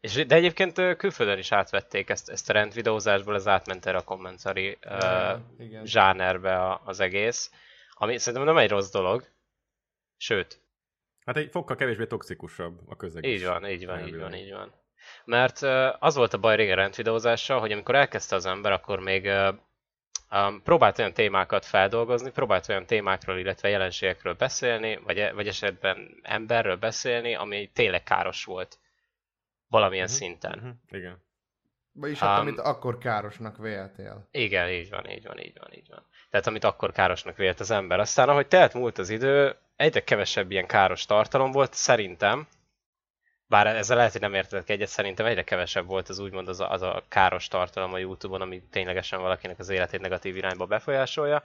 És, 0.00 0.26
de 0.26 0.34
egyébként 0.34 0.96
külföldön 0.96 1.38
is 1.38 1.52
átvették 1.52 2.10
ezt, 2.10 2.28
ezt 2.28 2.50
a 2.50 2.52
rendvideózásból, 2.52 3.34
ez 3.34 3.48
átment 3.48 3.86
erre 3.86 3.98
a 3.98 4.04
kommentari 4.04 4.78
uh, 4.84 5.38
zsánerbe 5.84 6.80
az 6.84 7.00
egész. 7.00 7.50
Ami 7.90 8.18
szerintem 8.18 8.48
nem 8.48 8.62
egy 8.62 8.70
rossz 8.70 8.90
dolog. 8.90 9.30
Sőt, 10.16 10.61
Hát 11.24 11.36
egy 11.36 11.50
fokkal 11.50 11.76
kevésbé 11.76 12.06
toxikusabb 12.06 12.80
a 12.88 12.96
közeg. 12.96 13.24
Így 13.24 13.44
van, 13.44 13.66
így 13.66 13.86
van, 13.86 14.06
így 14.06 14.16
van, 14.16 14.34
így 14.34 14.52
van. 14.52 14.72
Mert 15.24 15.62
az 15.98 16.14
volt 16.14 16.32
a 16.34 16.38
baj 16.38 16.56
régen 16.56 16.76
rendvideózással, 16.76 17.60
hogy 17.60 17.72
amikor 17.72 17.94
elkezdte 17.94 18.34
az 18.34 18.46
ember, 18.46 18.72
akkor 18.72 19.00
még 19.00 19.30
um, 20.30 20.62
próbált 20.62 20.98
olyan 20.98 21.12
témákat 21.12 21.64
feldolgozni, 21.64 22.30
próbált 22.30 22.68
olyan 22.68 22.86
témákról, 22.86 23.38
illetve 23.38 23.68
jelenségekről 23.68 24.34
beszélni, 24.34 24.96
vagy, 25.04 25.18
e, 25.18 25.32
vagy 25.32 25.48
esetben 25.48 26.20
emberről 26.22 26.76
beszélni, 26.76 27.34
ami 27.34 27.70
tényleg 27.74 28.02
káros 28.02 28.44
volt 28.44 28.78
valamilyen 29.68 30.04
uh-huh, 30.04 30.20
szinten. 30.20 30.58
Uh-huh, 30.58 30.72
igen. 30.90 31.22
Vagyis 31.92 32.18
hát, 32.18 32.40
um, 32.40 32.46
amit 32.46 32.58
akkor 32.58 32.98
károsnak 32.98 33.56
véltél. 33.56 34.28
Igen, 34.30 34.68
így 34.68 34.90
van, 34.90 35.10
így 35.10 35.26
van, 35.26 35.38
így 35.38 35.58
van, 35.58 35.72
így 35.72 35.88
van. 35.88 36.06
Tehát 36.30 36.46
amit 36.46 36.64
akkor 36.64 36.92
károsnak 36.92 37.36
vélt 37.36 37.60
az 37.60 37.70
ember. 37.70 38.00
Aztán, 38.00 38.28
ahogy 38.28 38.48
telt 38.48 38.74
múlt 38.74 38.98
az 38.98 39.08
idő, 39.08 39.56
egyre 39.76 40.04
kevesebb 40.04 40.50
ilyen 40.50 40.66
káros 40.66 41.04
tartalom 41.04 41.50
volt, 41.50 41.74
szerintem, 41.74 42.46
bár 43.46 43.66
ezzel 43.66 43.96
lehet, 43.96 44.12
hogy 44.12 44.20
nem 44.20 44.34
értetek 44.34 44.68
egyet, 44.68 44.88
szerintem 44.88 45.26
egyre 45.26 45.42
kevesebb 45.42 45.86
volt 45.86 46.08
az 46.08 46.18
úgymond 46.18 46.48
az 46.48 46.60
a, 46.60 46.70
az 46.70 46.82
a 46.82 47.02
káros 47.08 47.48
tartalom 47.48 47.92
a 47.92 47.98
Youtube-on, 47.98 48.40
ami 48.40 48.62
ténylegesen 48.70 49.20
valakinek 49.20 49.58
az 49.58 49.68
életét 49.68 50.00
negatív 50.00 50.36
irányba 50.36 50.66
befolyásolja. 50.66 51.42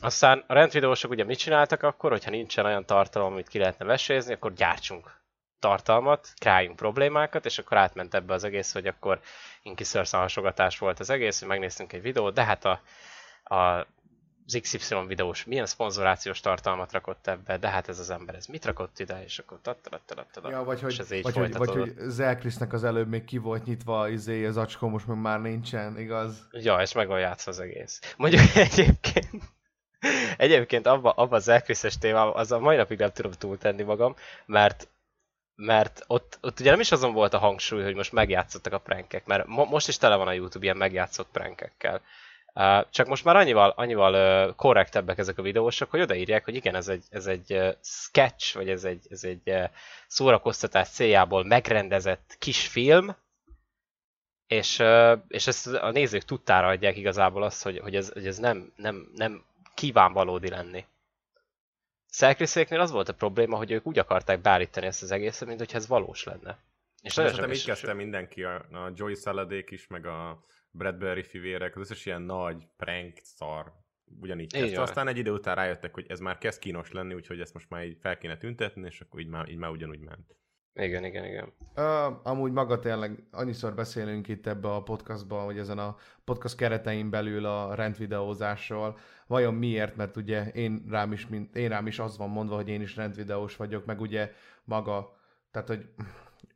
Aztán 0.00 0.44
a 0.46 0.52
rendvideósok 0.52 1.10
ugye 1.10 1.24
mit 1.24 1.38
csináltak 1.38 1.82
akkor, 1.82 2.10
hogyha 2.10 2.30
nincsen 2.30 2.64
olyan 2.64 2.86
tartalom, 2.86 3.32
amit 3.32 3.48
ki 3.48 3.58
lehetne 3.58 3.84
vesézni, 3.84 4.32
akkor 4.32 4.52
gyártsunk 4.52 5.20
tartalmat, 5.58 6.32
králjunk 6.38 6.76
problémákat, 6.76 7.44
és 7.44 7.58
akkor 7.58 7.76
átment 7.76 8.14
ebbe 8.14 8.34
az 8.34 8.44
egész, 8.44 8.72
hogy 8.72 8.86
akkor 8.86 9.20
Inkiszörszan 9.62 10.20
hasogatás 10.20 10.78
volt 10.78 11.00
az 11.00 11.10
egész, 11.10 11.38
hogy 11.38 11.48
megnéztünk 11.48 11.92
egy 11.92 12.02
videót, 12.02 12.34
de 12.34 12.44
hát 12.44 12.64
a, 12.64 12.80
a 13.54 13.86
az 14.46 14.58
XY 14.62 14.94
videós 15.06 15.44
milyen 15.44 15.66
szponzorációs 15.66 16.40
tartalmat 16.40 16.92
rakott 16.92 17.26
ebbe, 17.26 17.58
de 17.58 17.68
hát 17.68 17.88
ez 17.88 17.98
az 17.98 18.10
ember, 18.10 18.34
ez 18.34 18.46
mit 18.46 18.64
rakott 18.64 18.98
ide, 18.98 19.24
és 19.24 19.38
akkor 19.38 19.58
tattalattalattala. 19.62 20.50
Ja, 20.50 20.64
vagy 20.64 20.80
hogy, 20.80 21.22
vagy, 21.22 21.34
hogy, 21.34 21.56
vagy 21.56 21.70
hogy 21.70 21.94
Zelkrisznek 21.98 22.72
az 22.72 22.84
előbb 22.84 23.08
még 23.08 23.24
ki 23.24 23.38
volt 23.38 23.64
nyitva 23.64 24.08
izé, 24.08 24.46
az 24.46 24.56
acskó, 24.56 24.88
most 24.88 25.06
meg 25.06 25.20
már 25.20 25.40
nincsen, 25.40 25.98
igaz? 25.98 26.48
Ja, 26.50 26.80
és 26.80 26.92
meg 26.92 27.06
van 27.08 27.20
játszva 27.20 27.50
az 27.50 27.60
egész. 27.60 28.14
Mondjuk 28.16 28.42
egyébként, 28.70 29.42
egyébként 30.36 30.86
abba, 30.86 31.10
abba 31.10 31.36
az 31.36 31.48
Elkriszes 31.48 31.98
témában, 31.98 32.36
az 32.36 32.52
a 32.52 32.58
mai 32.58 32.76
napig 32.76 32.98
nem 32.98 33.10
tudom 33.12 33.32
túltenni 33.32 33.82
magam, 33.82 34.16
mert 34.46 34.88
mert 35.58 36.04
ott, 36.06 36.38
ott 36.40 36.60
ugye 36.60 36.70
nem 36.70 36.80
is 36.80 36.92
azon 36.92 37.12
volt 37.12 37.34
a 37.34 37.38
hangsúly, 37.38 37.82
hogy 37.82 37.94
most 37.94 38.12
megjátszottak 38.12 38.72
a 38.72 38.78
prankek, 38.78 39.26
mert 39.26 39.46
mo- 39.46 39.68
most 39.70 39.88
is 39.88 39.96
tele 39.96 40.16
van 40.16 40.28
a 40.28 40.32
YouTube 40.32 40.64
ilyen 40.64 40.76
megjátszott 40.76 41.28
prankekkel. 41.32 42.02
Csak 42.90 43.06
most 43.06 43.24
már 43.24 43.36
annyival, 43.36 43.70
annyival 43.76 44.54
korrektebbek 44.54 45.18
ezek 45.18 45.38
a 45.38 45.42
videósok, 45.42 45.90
hogy 45.90 46.00
odaírják, 46.00 46.44
hogy 46.44 46.54
igen, 46.54 46.74
ez 46.74 46.88
egy, 46.88 47.04
ez 47.10 47.26
egy 47.26 47.76
sketch, 47.82 48.54
vagy 48.54 48.68
ez 48.68 48.84
egy, 48.84 49.06
ez 49.10 49.24
egy 49.24 49.52
szórakoztatás 50.06 50.88
céljából 50.88 51.44
megrendezett 51.44 52.36
kis 52.38 52.66
film, 52.66 53.16
és, 54.46 54.82
és 55.28 55.46
ezt 55.46 55.66
a 55.66 55.90
nézők 55.90 56.22
tudtára 56.22 56.66
adják 56.66 56.96
igazából 56.96 57.42
azt, 57.42 57.62
hogy, 57.62 57.78
hogy 57.78 57.96
ez, 57.96 58.12
hogy 58.12 58.26
ez 58.26 58.38
nem, 58.38 58.72
nem, 58.76 59.10
nem 59.14 59.44
kíván 59.74 60.12
valódi 60.12 60.48
lenni. 60.48 60.84
Szerkriszéknél 62.06 62.80
az 62.80 62.90
volt 62.90 63.08
a 63.08 63.14
probléma, 63.14 63.56
hogy 63.56 63.70
ők 63.70 63.86
úgy 63.86 63.98
akarták 63.98 64.40
beállítani 64.40 64.86
ezt 64.86 65.02
az 65.02 65.10
egészet, 65.10 65.48
mint 65.48 65.58
hogyha 65.58 65.78
ez 65.78 65.86
valós 65.86 66.24
lenne. 66.24 66.58
És 67.06 67.14
nagyon 67.14 67.52
így 67.52 67.64
kezdte 67.64 67.92
mindenki, 67.92 68.42
a, 68.42 68.54
a 68.54 68.92
Joy 68.94 69.14
Saladék 69.14 69.70
is, 69.70 69.86
meg 69.86 70.06
a 70.06 70.44
Bradbury 70.70 71.22
fivérek, 71.22 71.76
az 71.76 71.80
összes 71.80 72.06
ilyen 72.06 72.22
nagy 72.22 72.66
prank 72.76 73.18
szar 73.22 73.72
ugyanígy 74.20 74.52
kezdte. 74.52 74.80
Aztán 74.80 75.08
egy 75.08 75.18
idő 75.18 75.30
után 75.30 75.54
rájöttek, 75.54 75.94
hogy 75.94 76.04
ez 76.08 76.20
már 76.20 76.38
kezd 76.38 76.60
kínos 76.60 76.92
lenni, 76.92 77.14
úgyhogy 77.14 77.40
ezt 77.40 77.54
most 77.54 77.70
már 77.70 77.84
így 77.84 77.98
fel 78.00 78.18
kéne 78.18 78.36
tüntetni, 78.36 78.86
és 78.86 79.00
akkor 79.00 79.20
így 79.20 79.28
már, 79.28 79.48
így 79.48 79.56
már 79.56 79.70
ugyanúgy 79.70 80.00
ment. 80.00 80.36
Igen, 80.74 81.04
igen, 81.04 81.24
igen. 81.24 81.52
Uh, 81.76 82.26
amúgy 82.26 82.52
maga 82.52 82.78
tényleg, 82.78 83.26
annyiszor 83.30 83.74
beszélünk 83.74 84.28
itt 84.28 84.46
ebbe 84.46 84.68
a 84.68 84.82
podcastban, 84.82 85.44
hogy 85.44 85.58
ezen 85.58 85.78
a 85.78 85.96
podcast 86.24 86.56
keretein 86.56 87.10
belül 87.10 87.44
a 87.46 87.74
rendvideózásról. 87.74 88.98
Vajon 89.26 89.54
miért? 89.54 89.96
Mert 89.96 90.16
ugye 90.16 90.50
én 90.50 90.84
rám 90.88 91.12
is, 91.12 91.26
mint, 91.26 91.56
én 91.56 91.68
rám 91.68 91.86
is 91.86 91.98
az 91.98 92.16
van 92.16 92.30
mondva, 92.30 92.54
hogy 92.54 92.68
én 92.68 92.80
is 92.80 92.96
rendvideós 92.96 93.56
vagyok, 93.56 93.84
meg 93.84 94.00
ugye 94.00 94.32
maga, 94.64 95.16
tehát 95.50 95.68
hogy 95.68 95.88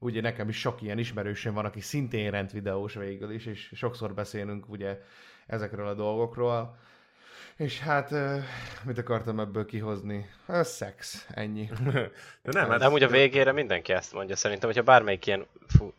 ugye 0.00 0.21
nekem 0.21 0.49
is 0.49 0.59
sok 0.59 0.83
ilyen 0.83 0.99
ismerősöm 0.99 1.54
van, 1.54 1.64
aki 1.64 1.80
szintén 1.80 2.30
rendvideós 2.30 2.95
végül 2.95 3.33
is, 3.33 3.47
és 3.47 3.73
sokszor 3.75 4.14
beszélünk 4.14 4.69
ugye 4.69 5.00
ezekről 5.47 5.87
a 5.87 5.95
dolgokról. 5.95 6.76
És 7.57 7.80
hát, 7.80 8.14
mit 8.85 8.99
akartam 8.99 9.40
ebből 9.40 9.64
kihozni? 9.64 10.30
A 10.47 10.62
szex, 10.62 11.26
ennyi. 11.35 11.71
De 12.42 12.52
nem, 12.52 12.71
hát 12.71 12.78
nem 12.78 12.92
úgy 12.92 13.02
a 13.02 13.09
végére 13.09 13.52
mindenki 13.52 13.92
ezt 13.92 14.12
mondja. 14.12 14.37
Szerintem, 14.37 14.69
hogyha 14.69 14.85
bármelyik 14.85 15.26
ilyen... 15.26 15.47
Fú, 15.66 15.92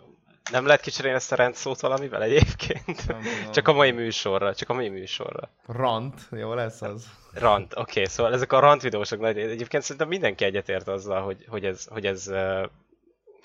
nem 0.51 0.65
lehet 0.65 0.81
kicserélni 0.81 1.17
ezt 1.17 1.31
a 1.31 1.35
rendszót 1.35 1.79
valamivel 1.79 2.23
egyébként? 2.23 3.05
csak 3.53 3.67
a 3.67 3.73
mai 3.73 3.91
műsorra, 3.91 4.55
csak 4.55 4.69
a 4.69 4.73
mai 4.73 4.89
műsorra. 4.89 5.49
Rant, 5.65 6.21
jó 6.31 6.53
lesz 6.53 6.81
az. 6.81 7.05
Rant, 7.33 7.71
oké, 7.71 7.81
okay, 7.81 8.05
szóval 8.05 8.33
ezek 8.33 8.51
a 8.51 8.59
rant 8.59 8.81
videósok 8.81 9.19
nagy... 9.19 9.37
Egyébként 9.37 9.83
szerintem 9.83 10.07
mindenki 10.07 10.43
egyetért 10.43 10.87
azzal, 10.87 11.21
hogy, 11.21 11.45
hogy 11.47 11.65
ez, 11.65 11.85
hogy 11.85 12.05
ez 12.05 12.31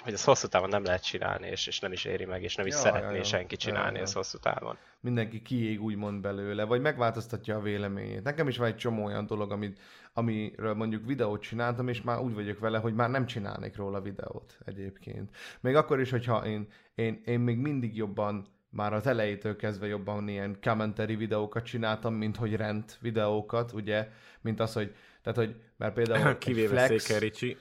hogy 0.07 0.15
ez 0.15 0.25
hosszú 0.25 0.47
távon 0.47 0.69
nem 0.69 0.85
lehet 0.85 1.05
csinálni, 1.05 1.47
és, 1.47 1.67
és 1.67 1.79
nem 1.79 1.93
is 1.93 2.05
éri 2.05 2.25
meg, 2.25 2.43
és 2.43 2.55
nem 2.55 2.67
is 2.67 2.73
ja, 2.73 2.79
szeretné 2.79 3.11
ja, 3.11 3.17
ja. 3.17 3.25
senki 3.25 3.57
csinálni 3.57 3.91
ja, 3.91 3.97
ja. 3.97 4.03
ezt 4.03 4.15
hosszú 4.15 4.39
távon. 4.39 4.77
Mindenki 5.01 5.43
kiég 5.43 5.83
úgymond 5.83 6.21
belőle, 6.21 6.65
vagy 6.65 6.81
megváltoztatja 6.81 7.57
a 7.57 7.61
véleményét. 7.61 8.23
Nekem 8.23 8.49
is 8.49 8.57
van 8.57 8.67
egy 8.67 8.77
csomó 8.77 9.05
olyan 9.05 9.27
dolog, 9.27 9.53
amit, 9.53 9.79
amiről 10.13 10.75
mondjuk 10.75 11.07
videót 11.07 11.43
csináltam, 11.43 11.89
és 11.89 12.03
már 12.03 12.19
úgy 12.19 12.35
vagyok 12.35 12.59
vele, 12.59 12.79
hogy 12.79 12.95
már 12.95 13.11
nem 13.11 13.27
csinálnék 13.27 13.77
róla 13.77 14.01
videót 14.01 14.59
egyébként. 14.65 15.37
Még 15.61 15.75
akkor 15.75 16.01
is, 16.01 16.11
hogyha 16.11 16.47
én, 16.47 16.69
én, 16.95 17.23
én 17.25 17.41
még 17.41 17.59
mindig 17.59 17.97
jobban 17.97 18.47
már 18.71 18.93
az 18.93 19.07
elejétől 19.07 19.57
kezdve 19.57 19.87
jobban 19.87 20.29
ilyen 20.29 20.59
commentary 20.61 21.17
videókat 21.17 21.65
csináltam, 21.65 22.15
mint 22.15 22.37
hogy 22.37 22.57
rend 22.57 22.85
videókat, 23.01 23.73
ugye, 23.73 24.09
mint 24.41 24.61
az, 24.61 24.73
hogy, 24.73 24.95
tehát, 25.23 25.39
hogy, 25.39 25.55
mert 25.77 25.95
például 25.95 26.39
Kivéve 26.45 26.69
Flex, 26.69 27.03
Székely 27.03 27.21
Ricsi. 27.21 27.57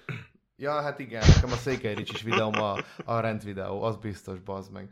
Ja, 0.58 0.82
hát 0.82 1.00
igen, 1.00 1.24
nekem 1.36 1.52
a 1.52 1.56
Székely 1.56 1.94
Ricsis 1.94 2.22
videóm 2.22 2.54
a, 2.54 2.76
a 3.06 3.20
rendvideó, 3.20 3.84
az 3.84 3.96
biztos, 3.96 4.40
bazd 4.40 4.72
meg. 4.72 4.90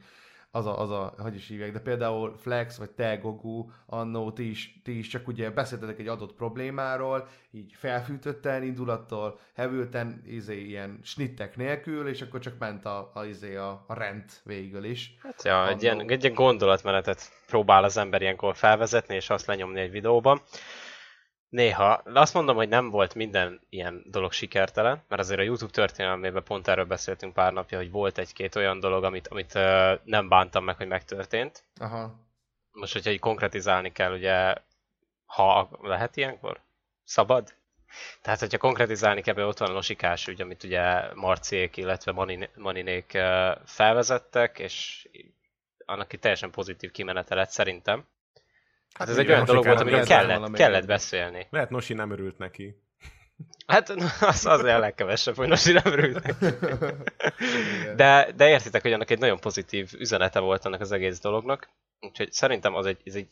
Az 0.52 0.66
a, 0.66 0.80
az 0.80 0.90
a, 0.90 1.14
hogy 1.18 1.36
is 1.36 1.48
hívják, 1.48 1.72
de 1.72 1.80
például 1.80 2.38
Flex, 2.38 2.78
vagy 2.78 2.90
te, 2.90 3.16
Gogu, 3.16 3.70
annó, 3.86 4.32
ti 4.32 4.50
is, 4.50 4.82
ti 4.84 4.98
is 4.98 5.08
csak 5.08 5.28
ugye 5.28 5.50
beszéltetek 5.50 6.00
egy 6.00 6.08
adott 6.08 6.34
problémáról, 6.34 7.28
így 7.52 7.74
felfűtötten, 7.78 8.64
indulattól, 8.64 9.40
hevülten, 9.56 10.22
izé, 10.26 10.62
ilyen 10.62 11.00
snittek 11.04 11.56
nélkül, 11.56 12.08
és 12.08 12.22
akkor 12.22 12.40
csak 12.40 12.58
ment 12.60 12.86
a, 12.86 13.12
a, 13.14 13.26
izé, 13.26 13.56
a, 13.56 13.84
a 13.88 13.94
rend 13.94 14.24
végül 14.44 14.84
is. 14.84 15.16
Hát 15.20 15.44
ja, 15.44 15.68
egy 15.68 15.84
ilyen, 15.84 16.10
egy 16.10 16.24
ilyen 16.24 16.36
gondolatmenetet 16.36 17.32
próbál 17.48 17.84
az 17.84 17.98
ember 17.98 18.22
ilyenkor 18.22 18.56
felvezetni, 18.56 19.16
és 19.16 19.30
azt 19.30 19.46
lenyomni 19.46 19.80
egy 19.80 19.92
videóban. 19.92 20.42
Néha. 21.54 22.02
Azt 22.14 22.34
mondom, 22.34 22.56
hogy 22.56 22.70
nem 22.70 22.90
volt 22.90 23.16
minden 23.16 23.62
ilyen 23.70 24.04
dolog 24.06 24.32
sikertelen, 24.32 25.04
mert 25.08 25.22
azért 25.22 25.40
a 25.40 25.44
YouTube 25.44 25.72
történelmében 25.72 26.44
pont 26.44 26.68
erről 26.68 26.86
beszéltünk 26.86 27.34
pár 27.34 27.54
napja, 27.54 27.78
hogy 27.78 27.92
volt 27.92 28.18
egy-két 28.18 28.56
olyan 28.56 28.80
dolog, 28.80 29.04
amit, 29.04 29.28
amit 29.28 29.56
uh, 29.56 30.00
nem 30.04 30.30
bántam 30.30 30.64
meg, 30.64 30.76
hogy 30.76 30.88
megtörtént. 30.88 31.64
Aha. 31.80 32.16
Most, 32.72 32.94
hogyha 32.94 33.12
így 33.12 33.20
konkretizálni 33.20 33.92
kell, 33.92 34.14
ugye, 34.14 34.56
ha 35.26 35.70
lehet 35.82 36.18
ilyenkor? 36.18 36.60
Szabad? 37.04 37.54
Tehát, 38.22 38.40
hogyha 38.40 38.58
konkretizálni 38.58 39.22
kell, 39.22 39.46
ott 39.46 39.58
van 39.58 39.70
a 39.70 39.74
losikás 39.74 40.28
ügy, 40.28 40.42
amit 40.42 40.64
ugye 40.64 41.14
Marciék, 41.14 41.78
illetve 41.78 42.12
Maninék 42.56 43.18
felvezettek, 43.66 44.60
és 44.60 45.08
annak 45.86 46.14
itt 46.14 46.22
teljesen 46.22 46.52
pozitív 46.52 46.92
kimenete 46.92 47.36
lett 47.36 47.50
szerintem. 47.50 48.06
Hát 48.94 49.10
ez 49.10 49.18
egy 49.18 49.30
olyan 49.30 49.46
dolog 49.46 49.66
volt, 49.66 49.80
amiről 49.80 50.06
kellett, 50.06 50.52
kellett 50.52 50.86
beszélni. 50.86 51.48
Lehet 51.50 51.70
Nosi 51.70 51.94
nem 51.94 52.12
örült 52.12 52.38
neki. 52.38 52.82
Hát 53.68 53.90
az, 53.90 54.46
az 54.46 54.64
a 54.64 54.80
legkevesebb, 54.80 55.36
hogy 55.36 55.48
Nosi 55.48 55.72
nem 55.72 55.84
örült 55.86 56.24
neki. 56.24 56.56
De, 57.96 58.32
de 58.36 58.50
értitek, 58.50 58.82
hogy 58.82 58.94
annak 58.94 59.10
egy 59.10 59.20
nagyon 59.20 59.40
pozitív 59.40 59.92
üzenete 59.98 60.40
volt 60.40 60.66
annak 60.66 60.82
az 60.82 60.92
egész 60.92 61.20
dolognak. 61.20 61.70
Úgyhogy 62.00 62.32
szerintem 62.32 62.76
az 62.76 62.86
egy, 62.86 63.02
ez 63.04 63.16
egy 63.16 63.28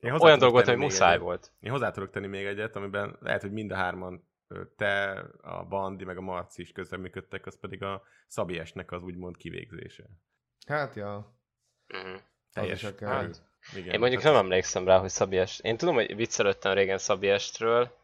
olyan 0.00 0.38
dolog 0.38 0.54
volt, 0.54 0.66
hogy 0.66 0.76
muszáj 0.76 1.10
egyet. 1.10 1.22
volt. 1.22 1.52
Én 1.60 1.70
hozzá 1.70 1.90
tudok 1.90 2.10
tenni 2.10 2.26
még 2.26 2.46
egyet, 2.46 2.76
amiben 2.76 3.16
lehet, 3.20 3.40
hogy 3.40 3.52
mind 3.52 3.70
a 3.70 3.76
hárman 3.76 4.28
te, 4.76 5.24
a 5.42 5.64
Bandi, 5.64 6.04
meg 6.04 6.16
a 6.16 6.20
Marci 6.20 6.62
is 6.62 6.72
közreműködtek, 6.72 7.46
az 7.46 7.58
pedig 7.60 7.82
a 7.82 8.02
Szabiesnek 8.26 8.92
az 8.92 9.02
úgymond 9.02 9.36
kivégzése. 9.36 10.04
Hát, 10.66 10.94
ja. 10.94 11.36
Mm. 11.96 12.14
Teljes 12.52 12.84
hát, 13.00 13.42
igen, 13.76 13.92
Én 13.92 14.00
mondjuk 14.00 14.22
hát 14.22 14.32
nem 14.32 14.42
emlékszem 14.42 14.84
rá, 14.84 14.98
hogy 14.98 15.10
Szabiest. 15.10 15.64
Én 15.64 15.76
tudom, 15.76 15.94
hogy 15.94 16.16
viccelődtem 16.16 16.72
régen 16.72 16.98
Szabiestről, 16.98 18.00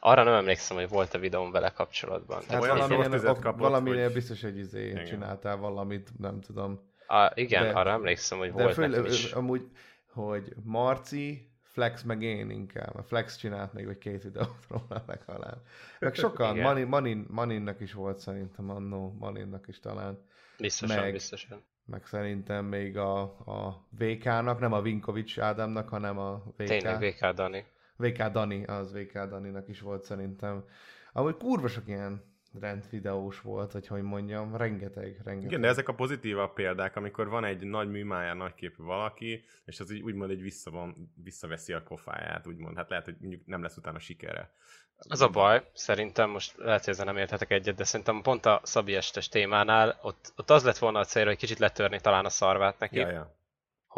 arra 0.00 0.22
nem 0.22 0.34
emlékszem, 0.34 0.76
hogy 0.76 0.88
volt 0.88 1.14
a 1.14 1.18
videóm 1.18 1.50
vele 1.50 1.70
kapcsolatban. 1.70 2.42
Hát 2.48 2.66
valaminél, 2.66 3.20
kapott, 3.20 3.58
valaminél 3.58 4.04
hogy... 4.04 4.12
biztos, 4.12 4.42
hogy 4.42 4.58
izé 4.58 4.88
igen. 4.88 5.04
csináltál 5.04 5.56
valamit, 5.56 6.18
nem 6.18 6.40
tudom. 6.40 6.80
A, 7.06 7.30
igen, 7.34 7.62
de, 7.62 7.68
arra 7.68 7.90
emlékszem, 7.90 8.38
hogy 8.38 8.52
de 8.52 8.62
volt 8.62 8.74
föl, 8.74 8.86
nekem 8.86 9.04
is. 9.04 9.32
Amúgy, 9.32 9.70
hogy 10.12 10.52
Marci, 10.62 11.50
Flex 11.62 12.02
meg 12.02 12.22
én 12.22 12.50
inkább. 12.50 12.96
A 12.96 13.02
Flex 13.02 13.36
csinált 13.36 13.72
még 13.72 13.86
egy 13.86 13.98
két 13.98 14.22
videót 14.22 14.66
róla 14.68 15.04
legalább. 15.06 15.58
Meg 15.98 16.14
sokan, 16.14 16.58
Manin, 16.58 16.86
Manin, 16.86 17.26
Maninnak 17.28 17.80
is 17.80 17.92
volt 17.92 18.18
szerintem 18.18 18.70
annó, 18.70 19.16
Maninnak 19.18 19.68
is 19.68 19.80
talán. 19.80 20.24
Biztosan, 20.58 20.96
meg, 20.96 21.12
biztosan 21.12 21.64
meg 21.86 22.06
szerintem 22.06 22.64
még 22.64 22.96
a, 22.96 23.20
a 23.22 23.86
VK-nak, 23.98 24.60
nem 24.60 24.72
a 24.72 24.80
Vinkovics 24.80 25.38
Ádámnak, 25.38 25.88
hanem 25.88 26.18
a 26.18 26.42
VK. 26.56 26.66
Tényleg 26.66 27.00
VK 27.00 27.26
Dani. 27.26 27.64
VK 27.96 28.22
Dani, 28.22 28.64
az 28.64 28.92
VK 28.92 29.12
Daninak 29.12 29.68
is 29.68 29.80
volt 29.80 30.04
szerintem. 30.04 30.64
Amúgy 31.12 31.36
kurva 31.36 31.68
sok 31.68 31.88
ilyen 31.88 32.22
rendvideós 32.60 33.40
volt, 33.40 33.72
hogy 33.72 33.86
hogy 33.86 34.02
mondjam, 34.02 34.56
rengeteg, 34.56 35.20
rengeteg. 35.24 35.50
Igen, 35.50 35.60
de 35.60 35.68
ezek 35.68 35.88
a 35.88 35.94
pozitívabb 35.94 36.52
példák, 36.52 36.96
amikor 36.96 37.28
van 37.28 37.44
egy 37.44 37.64
nagy 37.64 37.90
műmája, 37.90 38.34
nagy 38.34 38.54
képű 38.54 38.82
valaki, 38.82 39.44
és 39.64 39.80
az 39.80 39.90
így 39.90 40.02
úgymond 40.02 40.30
egy 40.30 40.40
vissza 40.40 40.70
van, 40.70 41.12
visszaveszi 41.22 41.72
a 41.72 41.82
kofáját, 41.82 42.46
úgymond. 42.46 42.76
Hát 42.76 42.88
lehet, 42.88 43.04
hogy 43.04 43.16
mondjuk 43.20 43.46
nem 43.46 43.62
lesz 43.62 43.76
utána 43.76 43.98
sikere. 43.98 44.50
Az 44.98 45.20
a 45.20 45.28
baj, 45.28 45.70
szerintem 45.72 46.30
most 46.30 46.56
lehet, 46.56 46.84
hogy 46.84 46.92
ezzel 46.92 47.04
nem 47.04 47.16
érthetek 47.16 47.50
egyet, 47.50 47.76
de 47.76 47.84
szerintem 47.84 48.22
pont 48.22 48.46
a 48.46 48.60
Szabi 48.62 48.94
estes 48.94 49.28
témánál 49.28 49.98
ott, 50.02 50.32
ott 50.36 50.50
az 50.50 50.64
lett 50.64 50.78
volna 50.78 50.98
a 50.98 51.04
célra, 51.04 51.28
hogy 51.28 51.38
kicsit 51.38 51.58
letörni 51.58 52.00
talán 52.00 52.24
a 52.24 52.28
szarvát 52.28 52.78
neki. 52.78 52.98
Ja, 52.98 53.10
ja. 53.10 53.34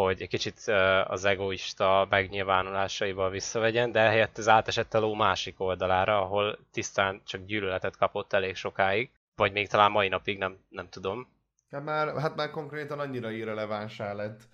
Hogy 0.04 0.22
egy 0.22 0.28
kicsit 0.28 0.58
az 1.04 1.24
egoista 1.24 2.06
megnyilvánulásaival 2.10 3.30
visszavegyen, 3.30 3.92
de 3.92 4.00
helyett 4.00 4.38
ez 4.38 4.48
átesett 4.48 4.94
a 4.94 4.98
ló 5.00 5.14
másik 5.14 5.60
oldalára, 5.60 6.20
ahol 6.20 6.58
tisztán 6.70 7.20
csak 7.24 7.44
gyűlöletet 7.44 7.96
kapott 7.96 8.32
elég 8.32 8.54
sokáig. 8.54 9.10
Vagy 9.36 9.52
még 9.52 9.68
talán 9.68 9.90
mai 9.90 10.08
napig, 10.08 10.38
nem, 10.38 10.58
nem 10.68 10.88
tudom. 10.88 11.28
Hát 11.70 11.84
már, 11.84 12.16
hát 12.16 12.36
már 12.36 12.50
konkrétan 12.50 12.98
annyira 12.98 13.30
irrelevánsá 13.30 14.12
lett 14.12 14.48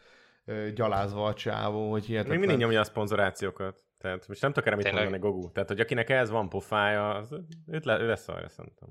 gyalázva 0.75 1.27
a 1.27 1.35
csávó, 1.35 1.91
hogy 1.91 2.05
hihetetlen. 2.05 2.39
Még 2.39 2.47
mindig 2.47 2.65
nyomja 2.65 2.81
a 2.81 2.85
szponzorációkat. 2.85 3.81
Tehát 3.99 4.29
most 4.29 4.43
nem 4.43 4.53
tudok 4.53 4.67
erre 4.67 4.77
mit 4.77 4.93
mondani 4.93 5.19
Gogu. 5.19 5.53
Tehát, 5.53 5.69
hogy 5.69 5.81
akinek 5.81 6.11
ez 6.11 6.31
van 6.31 6.49
pofája, 6.49 7.15
az, 7.15 7.35
őt 7.67 7.85
le, 7.85 7.99
ő 7.99 8.07
lesz 8.07 8.29
arra 8.29 8.49
szerintem. 8.49 8.89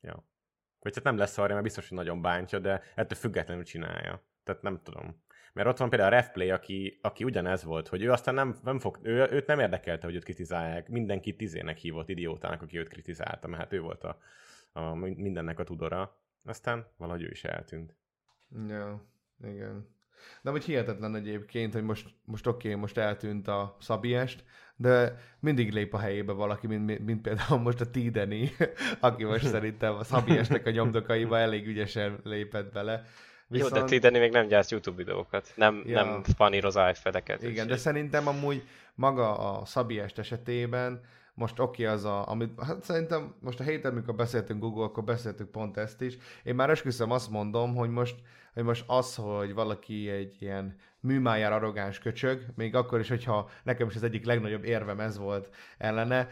Ja. 0.00 0.24
Vagy 0.78 0.94
hát 0.94 1.04
nem 1.04 1.16
lesz 1.16 1.38
arra, 1.38 1.52
mert 1.52 1.64
biztos, 1.64 1.88
hogy 1.88 1.98
nagyon 1.98 2.22
bántja, 2.22 2.58
de 2.58 2.82
ettől 2.94 3.18
függetlenül 3.18 3.64
csinálja. 3.64 4.22
Tehát 4.44 4.62
nem 4.62 4.80
tudom. 4.82 5.28
Mert 5.52 5.68
ott 5.68 5.76
van 5.76 5.88
például 5.88 6.12
a 6.12 6.16
Refplay, 6.16 6.50
aki, 6.50 6.98
aki 7.02 7.24
ugyanez 7.24 7.64
volt, 7.64 7.88
hogy 7.88 8.02
ő 8.02 8.10
aztán 8.10 8.34
nem, 8.34 8.56
nem 8.64 8.78
fog, 8.78 8.98
ő, 9.02 9.28
őt 9.30 9.46
nem 9.46 9.60
érdekelte, 9.60 10.06
hogy 10.06 10.14
őt 10.14 10.24
kritizálják. 10.24 10.88
Mindenki 10.88 11.36
tizének 11.36 11.76
hívott 11.76 12.08
idiótának, 12.08 12.62
aki 12.62 12.78
őt 12.78 12.88
kritizálta, 12.88 13.48
mert 13.48 13.62
hát 13.62 13.72
ő 13.72 13.80
volt 13.80 14.04
a, 14.04 14.18
a 14.72 14.94
mindennek 14.94 15.58
a 15.58 15.64
tudora. 15.64 16.18
Aztán 16.44 16.86
valahogy 16.96 17.22
ő 17.22 17.30
is 17.30 17.44
eltűnt. 17.44 17.94
Ja, 18.68 19.04
igen. 19.42 19.98
De 20.42 20.50
hogy 20.50 20.64
hihetetlen 20.64 21.14
egyébként, 21.14 21.72
hogy 21.72 21.82
most, 21.82 22.08
most 22.24 22.46
oké, 22.46 22.68
okay, 22.68 22.80
most 22.80 22.98
eltűnt 22.98 23.48
a 23.48 23.76
Szabiest, 23.80 24.44
de 24.76 25.18
mindig 25.40 25.72
lép 25.72 25.94
a 25.94 25.98
helyébe 25.98 26.32
valaki, 26.32 26.66
mint, 26.66 26.98
mint 26.98 27.22
például 27.22 27.60
most 27.60 27.80
a 27.80 27.90
Tideni, 27.90 28.50
aki 29.00 29.24
most 29.24 29.46
szerintem 29.54 29.94
a 29.94 30.04
Szabiestnek 30.04 30.66
a 30.66 30.70
nyomdokaiba 30.70 31.38
elég 31.38 31.66
ügyesen 31.66 32.20
lépett 32.24 32.72
bele. 32.72 33.04
Viszont... 33.50 33.74
Jó, 33.74 33.80
de 33.80 33.84
Tideni 33.84 34.18
még 34.18 34.30
nem 34.30 34.46
gyárt 34.46 34.70
YouTube 34.70 34.96
videókat, 34.96 35.52
nem, 35.54 35.82
ja. 35.86 36.04
nem 36.04 36.22
paníroz 36.36 36.74
iPad-eket. 36.74 37.42
Igen, 37.42 37.66
de 37.66 37.76
szerintem 37.76 38.26
amúgy 38.26 38.62
maga 38.94 39.38
a 39.38 39.64
Szabiest 39.64 40.18
esetében 40.18 41.00
most 41.34 41.58
oké 41.58 41.82
okay 41.82 41.94
az 41.94 42.04
a, 42.04 42.28
amit, 42.28 42.62
hát 42.62 42.82
szerintem 42.84 43.34
most 43.40 43.60
a 43.60 43.62
héten, 43.62 43.92
amikor 43.92 44.14
beszéltünk 44.14 44.60
Google, 44.60 44.84
akkor 44.84 45.04
beszéltünk 45.04 45.50
pont 45.50 45.76
ezt 45.76 46.00
is. 46.00 46.16
Én 46.42 46.54
már 46.54 46.70
esküszöm 46.70 47.10
azt 47.10 47.30
mondom, 47.30 47.74
hogy 47.74 47.90
most 47.90 48.14
hogy 48.54 48.62
most 48.62 48.84
az, 48.86 49.14
hogy 49.14 49.54
valaki 49.54 50.08
egy 50.08 50.36
ilyen 50.38 50.76
műmájár 51.00 51.52
arrogáns 51.52 51.98
köcsög, 51.98 52.44
még 52.56 52.74
akkor 52.74 53.00
is, 53.00 53.08
hogyha 53.08 53.50
nekem 53.62 53.88
is 53.88 53.94
az 53.94 54.02
egyik 54.02 54.24
legnagyobb 54.24 54.64
érvem 54.64 55.00
ez 55.00 55.18
volt 55.18 55.48
ellene, 55.78 56.28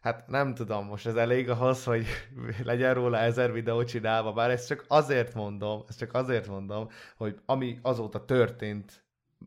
hát 0.00 0.28
nem 0.28 0.54
tudom, 0.54 0.86
most 0.86 1.06
ez 1.06 1.14
elég 1.14 1.50
ahhoz, 1.50 1.84
hogy 1.84 2.06
legyen 2.64 2.94
róla 2.94 3.18
ezer 3.18 3.52
videó 3.52 3.84
csinálva, 3.84 4.32
bár 4.32 4.50
ezt 4.50 4.66
csak 4.66 4.84
azért 4.88 5.34
mondom, 5.34 5.84
ezt 5.88 5.98
csak 5.98 6.14
azért 6.14 6.46
mondom, 6.46 6.88
hogy 7.16 7.40
ami 7.46 7.78
azóta 7.82 8.24
történt 8.24 9.04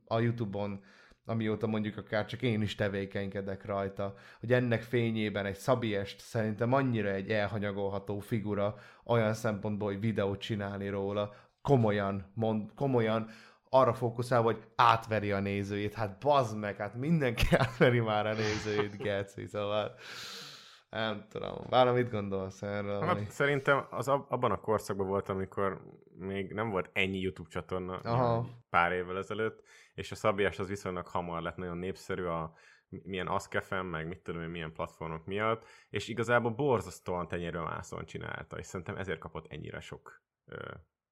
a 0.08 0.20
Youtube-on, 0.20 0.84
amióta 1.26 1.68
mondjuk 1.68 1.98
akár 1.98 2.26
csak 2.26 2.42
én 2.42 2.62
is 2.62 2.76
tevékenykedek 2.76 3.66
rajta, 3.66 4.14
hogy 4.40 4.54
ennek 4.54 4.82
fényében 4.82 5.46
egy 5.46 5.56
Szabiest 5.56 6.20
szerintem 6.20 6.74
annyira 6.74 7.10
egy 7.10 7.30
elhanyagolható 7.30 8.20
figura 8.20 8.76
olyan 9.04 9.34
szempontból, 9.34 9.92
hogy 9.92 10.00
videót 10.00 10.40
csinálni 10.40 10.90
róla, 10.90 11.34
komolyan, 11.62 12.32
mond, 12.34 12.74
komolyan 12.76 13.30
arra 13.70 13.94
fókuszál, 13.94 14.42
hogy 14.42 14.64
átveri 14.76 15.32
a 15.32 15.40
nézőjét. 15.40 15.94
Hát 15.94 16.18
bazd 16.20 16.58
meg, 16.58 16.78
hát 16.78 16.96
mindenki 16.96 17.46
átveri 17.56 18.00
már 18.00 18.28
a 18.28 18.34
nézőjét, 18.34 18.98
Geci, 18.98 19.46
szóval 19.46 19.96
nem 20.94 21.26
tudom. 21.30 21.66
Várom, 21.70 21.96
mit 21.96 22.10
gondolsz 22.10 22.62
erről? 22.62 23.00
Hát, 23.00 23.16
ami... 23.16 23.26
Szerintem 23.30 23.86
az 23.90 24.08
abban 24.08 24.52
a 24.52 24.60
korszakban 24.60 25.08
volt, 25.08 25.30
amikor 25.30 25.82
még 26.16 26.54
nem 26.54 26.70
volt 26.70 26.90
ennyi 26.94 27.20
YouTube 27.20 27.50
csatorna 27.50 27.98
Aha. 27.98 28.48
pár 28.70 28.92
évvel 28.92 29.18
ezelőtt, 29.18 29.64
és 29.94 30.12
a 30.12 30.16
Szabiás 30.16 30.60
az 30.60 30.68
viszonylag 30.68 31.08
hamar 31.08 31.42
lett 31.42 31.56
nagyon 31.56 31.78
népszerű 31.78 32.24
a 32.24 32.54
milyen 33.04 33.28
Askefem, 33.28 33.86
meg 33.86 34.08
mit 34.08 34.20
tudom 34.20 34.42
én, 34.42 34.50
milyen 34.50 34.74
platformok 34.74 35.26
miatt, 35.26 35.66
és 35.90 36.08
igazából 36.08 36.52
borzasztóan 36.52 37.28
tenyérről 37.28 37.64
mászon 37.64 38.06
csinálta, 38.06 38.58
és 38.58 38.66
szerintem 38.66 38.98
ezért 38.98 39.20
kapott 39.20 39.52
ennyire 39.52 39.80
sok 39.80 40.22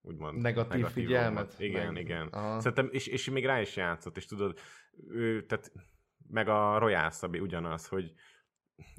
úgymond 0.01 0.41
negatív, 0.41 0.71
negatív 0.71 1.03
figyelmet. 1.03 1.55
Igen, 1.59 1.93
meg... 1.93 2.03
igen. 2.03 2.27
Aha. 2.27 2.59
Szerintem, 2.59 2.89
és, 2.91 3.07
és 3.07 3.29
még 3.29 3.45
rá 3.45 3.61
is 3.61 3.75
játszott, 3.75 4.17
és 4.17 4.25
tudod, 4.25 4.59
ő, 5.07 5.45
tehát 5.45 5.71
meg 6.27 6.47
a 6.47 6.77
Royal 6.77 7.09
Szabi 7.09 7.39
ugyanaz, 7.39 7.87
hogy 7.87 8.13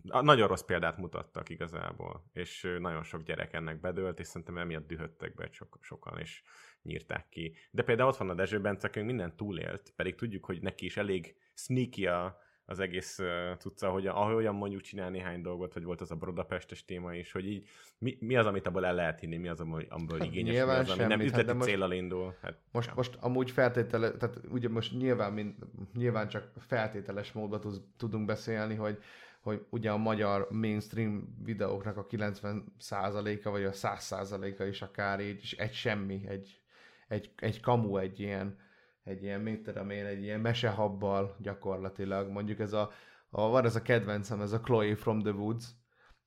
nagyon 0.03 0.49
rossz 0.49 0.63
példát 0.63 0.97
mutattak 0.97 1.49
igazából, 1.49 2.25
és 2.33 2.77
nagyon 2.79 3.03
sok 3.03 3.23
gyerek 3.23 3.53
ennek 3.53 3.81
bedőlt, 3.81 4.21
és 4.21 4.27
szerintem 4.27 4.59
emiatt 4.59 4.87
dühöttek 4.87 5.35
be 5.35 5.49
sok, 5.51 5.79
sokan, 5.81 6.19
és 6.19 6.43
nyírták 6.83 7.29
ki. 7.29 7.57
De 7.71 7.83
például 7.83 8.09
ott 8.09 8.17
van 8.17 8.31
a 8.31 8.35
Dezső 8.35 8.61
Bence, 8.61 8.87
aki 8.87 9.01
minden 9.01 9.37
túlélt, 9.37 9.93
pedig 9.97 10.15
tudjuk, 10.15 10.45
hogy 10.45 10.63
neki 10.63 10.85
is 10.85 10.97
elég 10.97 11.37
sneaky 11.55 12.07
a, 12.07 12.39
az 12.65 12.79
egész 12.79 13.19
uh, 13.19 13.57
tudca, 13.57 13.91
hogy 13.91 14.07
ahogyan 14.07 14.55
mondjuk 14.55 14.81
csinál 14.81 15.11
néhány 15.11 15.43
dolgot, 15.43 15.73
hogy 15.73 15.85
volt 15.85 16.01
az 16.01 16.11
a 16.11 16.15
Brodapestes 16.15 16.85
téma 16.85 17.15
is, 17.15 17.33
hogy 17.33 17.47
így 17.47 17.69
mi, 17.99 18.17
mi 18.21 18.37
az, 18.37 18.47
amit 18.47 18.67
abból 18.67 18.87
el 18.87 18.95
lehet 18.95 19.21
hinni, 19.21 19.37
mi 19.37 19.49
az, 19.49 19.61
amiből 19.61 20.19
hát 20.19 20.27
igényes, 20.27 20.55
nyilván 20.55 20.85
mi 20.85 20.91
az, 20.91 20.99
ami 20.99 21.09
nem 21.09 21.19
hát 21.19 21.29
üzleti 21.29 21.53
hát 21.53 21.63
célral 21.63 21.93
indul. 21.93 22.37
Hát, 22.43 22.59
most, 22.71 22.89
ja. 22.89 22.95
most 22.97 23.17
amúgy 23.21 23.51
feltétele, 23.51 24.17
tehát 24.17 24.41
ugye 24.49 24.69
most 24.69 24.99
nyilván, 24.99 25.33
mint, 25.33 25.57
nyilván 25.95 26.29
csak 26.29 26.53
feltételes 26.59 27.33
módban 27.33 27.61
tudunk 27.97 28.27
beszélni, 28.27 28.75
hogy 28.75 28.99
hogy 29.43 29.67
ugye 29.71 29.91
a 29.91 29.97
magyar 29.97 30.49
mainstream 30.51 31.39
videóknak 31.45 31.97
a 31.97 32.07
90%-a 32.07 33.51
vagy 33.51 33.65
a 33.65 33.71
100%-a 33.71 34.63
is 34.63 34.83
akár 34.83 35.21
így, 35.21 35.41
és 35.43 35.53
egy 35.53 35.73
semmi, 35.73 36.25
egy, 36.29 36.61
egy, 37.09 37.33
egy 37.37 37.61
kamu, 37.61 37.97
egy 37.97 38.21
ilyen 38.21 38.57
egy 39.05 39.23
ilyen, 39.23 39.41
mit 39.41 39.63
tudom 39.63 39.91
én, 39.91 40.05
egy 40.05 40.23
ilyen 40.23 40.41
mesehabbal 40.41 41.37
gyakorlatilag. 41.39 42.31
Mondjuk 42.31 42.61
ez 42.61 42.73
a, 42.73 42.91
a, 43.31 43.49
van 43.49 43.65
ez 43.65 43.77
a 43.77 43.83
kedvencem, 43.83 44.41
ez 44.41 44.53
a 44.53 44.61
Chloe 44.61 44.97
from 44.97 45.19
the 45.19 45.33
Woods, 45.33 45.65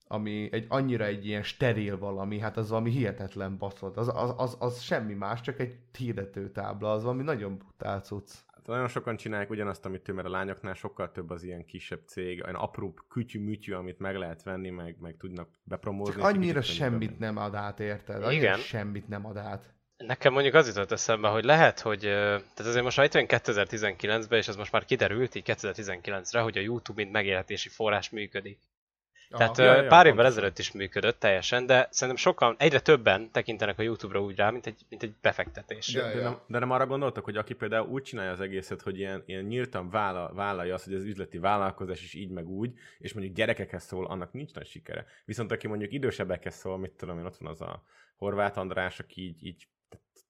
ami 0.07 0.49
egy 0.51 0.65
annyira 0.69 1.05
egy 1.05 1.25
ilyen 1.25 1.43
steril 1.43 1.97
valami, 1.97 2.39
hát 2.39 2.57
az 2.57 2.69
valami 2.69 2.89
hihetetlen 2.89 3.57
baszod. 3.57 3.97
Az, 3.97 4.07
az, 4.07 4.33
az, 4.37 4.55
az 4.59 4.81
semmi 4.81 5.13
más, 5.13 5.41
csak 5.41 5.59
egy 5.59 5.79
hirdető 5.97 6.51
tábla, 6.51 6.91
az 6.91 7.03
valami 7.03 7.23
nagyon 7.23 7.57
brutál 7.57 8.01
cucc. 8.01 8.31
Nagyon 8.65 8.87
sokan 8.87 9.17
csinálják 9.17 9.49
ugyanazt, 9.49 9.85
amit 9.85 10.09
ő, 10.09 10.13
mert 10.13 10.27
a 10.27 10.31
lányoknál 10.31 10.73
sokkal 10.73 11.11
több 11.11 11.29
az 11.29 11.43
ilyen 11.43 11.65
kisebb 11.65 12.01
cég, 12.05 12.43
olyan 12.43 12.55
apróbb 12.55 12.97
kütyű-mütyű, 13.09 13.73
amit 13.73 13.99
meg 13.99 14.15
lehet 14.15 14.43
venni, 14.43 14.69
meg, 14.69 14.95
meg 14.99 15.17
tudnak 15.17 15.49
bepromózni. 15.63 16.13
Csak 16.13 16.23
annyira 16.23 16.61
semmit 16.61 17.19
nem 17.19 17.37
ad 17.37 17.55
át, 17.55 17.79
érted? 17.79 18.23
Annyira 18.23 18.41
Igen. 18.41 18.57
semmit 18.57 19.07
nem 19.07 19.25
ad 19.25 19.37
át. 19.37 19.73
Nekem 19.97 20.33
mondjuk 20.33 20.53
az 20.53 20.67
jutott 20.67 20.91
eszembe, 20.91 21.27
hogy 21.27 21.43
lehet, 21.43 21.79
hogy 21.79 21.99
tehát 21.99 22.59
azért 22.59 22.83
most 22.83 23.01
itt 23.01 23.11
2019-ben, 23.13 24.39
és 24.39 24.47
ez 24.47 24.55
most 24.55 24.71
már 24.71 24.85
kiderült 24.85 25.35
így 25.35 25.43
2019-re, 25.45 26.39
hogy 26.39 26.57
a 26.57 26.61
YouTube 26.61 27.01
mint 27.01 27.13
megélhetési 27.13 27.69
forrás 27.69 28.09
működik. 28.09 28.59
Tehát 29.37 29.57
ja, 29.57 29.81
ja, 29.81 29.87
pár 29.87 30.05
évvel 30.05 30.25
ezelőtt 30.25 30.59
is 30.59 30.71
működött 30.71 31.19
teljesen, 31.19 31.65
de 31.65 31.87
szerintem 31.91 32.23
sokan, 32.23 32.55
egyre 32.59 32.79
többen 32.79 33.31
tekintenek 33.31 33.79
a 33.79 33.81
YouTube-ra 33.81 34.21
úgy 34.21 34.35
rá, 34.35 34.49
mint 34.49 34.65
egy, 34.65 34.85
mint 34.89 35.03
egy 35.03 35.13
befektetés. 35.21 35.93
Ja, 35.93 36.09
ja. 36.09 36.15
De, 36.15 36.21
nem, 36.21 36.39
de 36.47 36.59
nem 36.59 36.71
arra 36.71 36.85
gondoltak, 36.85 37.23
hogy 37.23 37.37
aki 37.37 37.53
például 37.53 37.87
úgy 37.87 38.03
csinálja 38.03 38.31
az 38.31 38.39
egészet, 38.39 38.81
hogy 38.81 38.97
ilyen, 38.97 39.23
ilyen 39.25 39.43
nyíltan 39.43 39.89
vállal, 39.89 40.33
vállalja 40.33 40.73
azt, 40.73 40.85
hogy 40.85 40.93
az 40.93 41.03
üzleti 41.03 41.37
vállalkozás 41.37 42.03
is 42.03 42.13
így 42.13 42.29
meg 42.29 42.47
úgy, 42.47 42.73
és 42.97 43.13
mondjuk 43.13 43.35
gyerekekhez 43.35 43.83
szól, 43.83 44.05
annak 44.05 44.33
nincs 44.33 44.53
nagy 44.53 44.67
sikere. 44.67 45.05
Viszont 45.25 45.51
aki 45.51 45.67
mondjuk 45.67 45.91
idősebbekhez 45.91 46.55
szól, 46.55 46.77
mit 46.77 46.91
tudom 46.91 47.19
én, 47.19 47.25
ott 47.25 47.37
van 47.37 47.51
az 47.51 47.61
a 47.61 47.83
Horváth 48.15 48.57
András, 48.57 48.99
aki 48.99 49.21
így, 49.21 49.45
így 49.45 49.67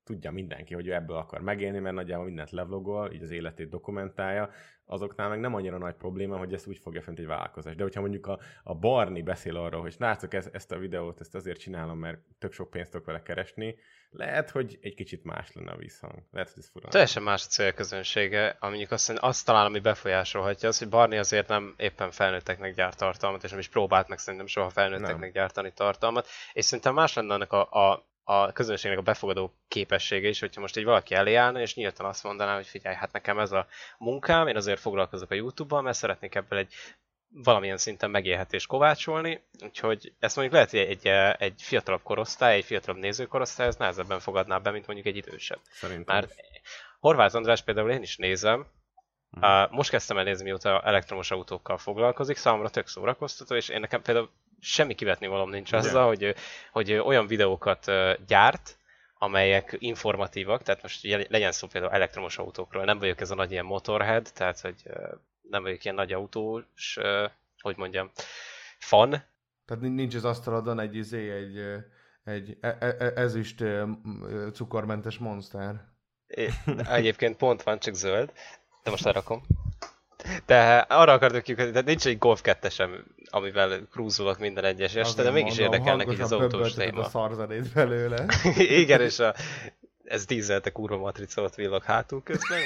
tudja 0.06 0.32
mindenki, 0.32 0.74
hogy 0.74 0.88
ő 0.88 0.94
ebből 0.94 1.18
akar 1.18 1.42
megélni, 1.42 1.80
mert 1.80 1.96
nagyjából 1.96 2.26
mindent 2.26 2.52
levlogol, 2.52 3.12
így 3.12 3.24
az 3.24 3.32
életét 3.32 3.70
dokumentálja, 3.70 4.50
azoknál 4.86 5.30
meg 5.30 5.40
nem 5.40 5.54
annyira 5.54 5.78
nagy 5.78 5.96
probléma, 5.96 6.38
hogy 6.38 6.54
ezt 6.54 6.68
úgy 6.68 6.78
fogja 6.78 7.02
fent 7.02 7.20
egy 7.20 7.26
vállalkozás. 7.26 7.76
De 7.76 7.84
hogyha 7.84 8.02
mondjuk 8.02 8.28
a, 8.28 8.40
a 8.64 8.76
Barni 8.76 9.22
beszél 9.22 9.56
arról, 9.56 9.82
hogy 9.82 9.96
látszok 9.98 10.34
ez, 10.34 10.50
ezt 10.52 10.72
a 10.72 10.78
videót, 10.78 11.20
ezt 11.20 11.36
azért 11.36 11.60
csinálom, 11.60 11.98
mert 11.98 12.20
tök 12.40 12.54
sok 12.54 12.70
pénzt 12.70 12.92
tudok 12.92 13.06
vele 13.06 13.22
keresni, 13.22 13.76
lehet, 14.10 14.50
hogy 14.50 14.78
egy 14.82 14.94
kicsit 14.94 15.24
más 15.24 15.54
lenne 15.54 15.72
a 15.72 15.78
visszhang. 15.78 16.14
Lehet, 16.32 16.50
hogy 16.50 16.64
ez 16.64 16.70
fura. 16.70 16.88
Teljesen 16.88 17.24
más 17.24 17.46
a 17.46 17.50
célközönsége, 17.50 18.58
mondjuk 18.60 18.92
azt, 18.92 19.10
azt 19.10 19.46
talán, 19.46 19.66
ami 19.66 19.80
befolyásolhatja, 19.80 20.70
az, 20.70 20.80
hogy 20.80 20.90
Barni 20.90 21.18
azért 21.18 21.48
nem 21.48 21.74
éppen 21.78 22.12
felnőtteknek 22.12 22.76
gyárt 22.76 22.98
tartalmat, 22.98 23.44
és 23.44 23.50
nem 23.50 23.60
is 23.60 23.70
próbált 23.70 24.08
meg 24.08 24.18
szerintem 24.18 24.48
soha 24.48 24.70
felnőtteknek 24.70 25.20
nem. 25.20 25.32
gyártani 25.32 25.72
tartalmat, 25.74 26.28
és 26.54 26.66
szerintem 26.66 26.94
más 26.94 27.14
lenne 27.14 27.34
annak 27.34 27.52
a, 27.52 27.62
a 27.72 28.06
a 28.28 28.52
közönségnek 28.52 29.00
a 29.00 29.02
befogadó 29.02 29.54
képessége 29.68 30.28
is, 30.28 30.40
hogyha 30.40 30.62
most 30.62 30.78
egy 30.78 30.84
valaki 30.84 31.14
elé 31.14 31.36
állna, 31.36 31.60
és 31.60 31.76
nyíltan 31.76 32.06
azt 32.06 32.24
mondaná, 32.24 32.56
hogy 32.56 32.68
figyelj, 32.68 32.96
hát 32.96 33.12
nekem 33.12 33.40
ez 33.40 33.52
a 33.52 33.68
munkám, 33.98 34.48
én 34.48 34.56
azért 34.56 34.80
foglalkozok 34.80 35.32
a 35.32 35.36
Youtube-ban, 35.36 35.84
mert 35.84 35.98
szeretnék 35.98 36.36
ebből 36.36 36.60
egy 36.60 36.74
valamilyen 37.28 37.78
szinten 37.78 38.10
megélhetést 38.10 38.68
kovácsolni, 38.68 39.44
úgyhogy 39.64 40.14
ezt 40.20 40.36
mondjuk 40.36 40.56
lehet, 40.56 40.72
hogy 40.72 40.80
egy, 40.80 41.08
egy 41.42 41.62
fiatalabb 41.62 42.04
korosztály, 42.04 42.56
egy 42.56 42.66
fiatalabb 42.66 43.02
nézőkorosztály, 43.02 43.68
ez 43.68 43.76
nehezebben 43.76 44.20
fogadná 44.20 44.58
be, 44.58 44.72
mint 44.72 44.86
mondjuk 44.88 45.08
egy 45.08 45.16
idősebb. 45.16 45.60
Szerintem. 45.72 46.16
Már 46.16 46.28
Horváth 47.00 47.36
András 47.36 47.62
például 47.62 47.92
én 47.92 48.02
is 48.02 48.18
nézem, 48.18 48.68
Uh, 49.42 49.72
most 49.72 49.90
kezdtem 49.90 50.18
el 50.18 50.24
nézni, 50.24 50.44
mióta 50.44 50.82
elektromos 50.82 51.32
autókkal 51.32 51.78
foglalkozik, 51.78 52.38
számomra 52.38 52.70
tök 52.70 52.88
szórakoztató, 52.88 53.56
és 53.56 53.70
én 53.70 53.80
nekem 53.80 54.02
például 54.02 54.30
semmi 54.66 54.94
kivetni 54.94 55.28
valom 55.28 55.50
nincs 55.50 55.74
azzal, 55.74 56.08
hogy, 56.08 56.36
hogy 56.72 56.94
olyan 56.94 57.28
videókat 57.28 57.92
gyárt, 58.28 58.78
amelyek 59.18 59.76
informatívak, 59.80 60.64
tehát 60.64 60.82
most 60.82 61.04
legyen 61.30 61.52
szó 61.52 61.68
például 61.68 61.94
elektromos 61.94 62.38
autókról, 62.38 62.84
nem 62.84 63.00
vagyok 63.00 63.22
ez 63.22 63.32
a 63.32 63.36
nagy 63.36 63.52
ilyen 63.52 63.66
motorhead, 63.66 64.30
tehát 64.34 64.60
hogy 64.60 64.84
nem 65.50 65.64
vagyok 65.64 65.84
ilyen 65.84 65.96
nagy 65.96 66.14
autós, 66.14 66.98
hogy 67.60 67.78
mondjam, 67.78 68.12
fan. 68.80 69.10
Tehát 69.66 69.84
nincs 69.84 70.16
az 70.16 70.26
asztalodon 70.26 70.80
egy 70.80 70.96
izé, 70.96 71.32
egy, 71.32 71.58
egy 72.24 72.58
e, 72.62 72.78
e, 72.80 72.96
e, 73.00 73.12
ezüst 73.16 73.64
cukormentes 74.54 75.18
monster. 75.18 75.94
É, 76.28 76.50
egyébként 76.90 77.38
pont 77.38 77.64
van, 77.64 77.80
csak 77.80 77.94
zöld, 77.94 78.32
de 78.84 78.90
most 78.90 79.04
lerakom. 79.04 79.44
De 80.46 80.78
arra 80.78 81.12
akartok 81.12 81.42
kiukadni, 81.42 81.72
de 81.72 81.82
nincs 81.82 82.06
egy 82.06 82.18
Golf 82.18 82.42
2 82.42 82.70
sem, 82.70 83.06
amivel 83.30 83.88
krúzolok 83.92 84.40
minden 84.40 84.64
egyes 84.64 84.96
este, 84.96 85.24
de 85.24 85.32
mégis 85.32 85.58
mondom, 85.58 85.74
érdekelnek 85.74 86.12
így 86.12 86.22
az 86.22 86.32
autós 86.32 86.74
téma. 86.74 87.02
a 87.02 87.10
szarzenét 87.10 87.74
belőle. 87.74 88.26
Igen, 88.84 89.02
és 89.02 89.20
a, 89.20 89.34
ez 90.04 90.26
dízelte 90.26 90.70
kurva 90.70 90.98
matrica 90.98 91.42
ott 91.42 91.56
villog 91.56 91.84
hátul 91.84 92.24
közben, 92.24 92.60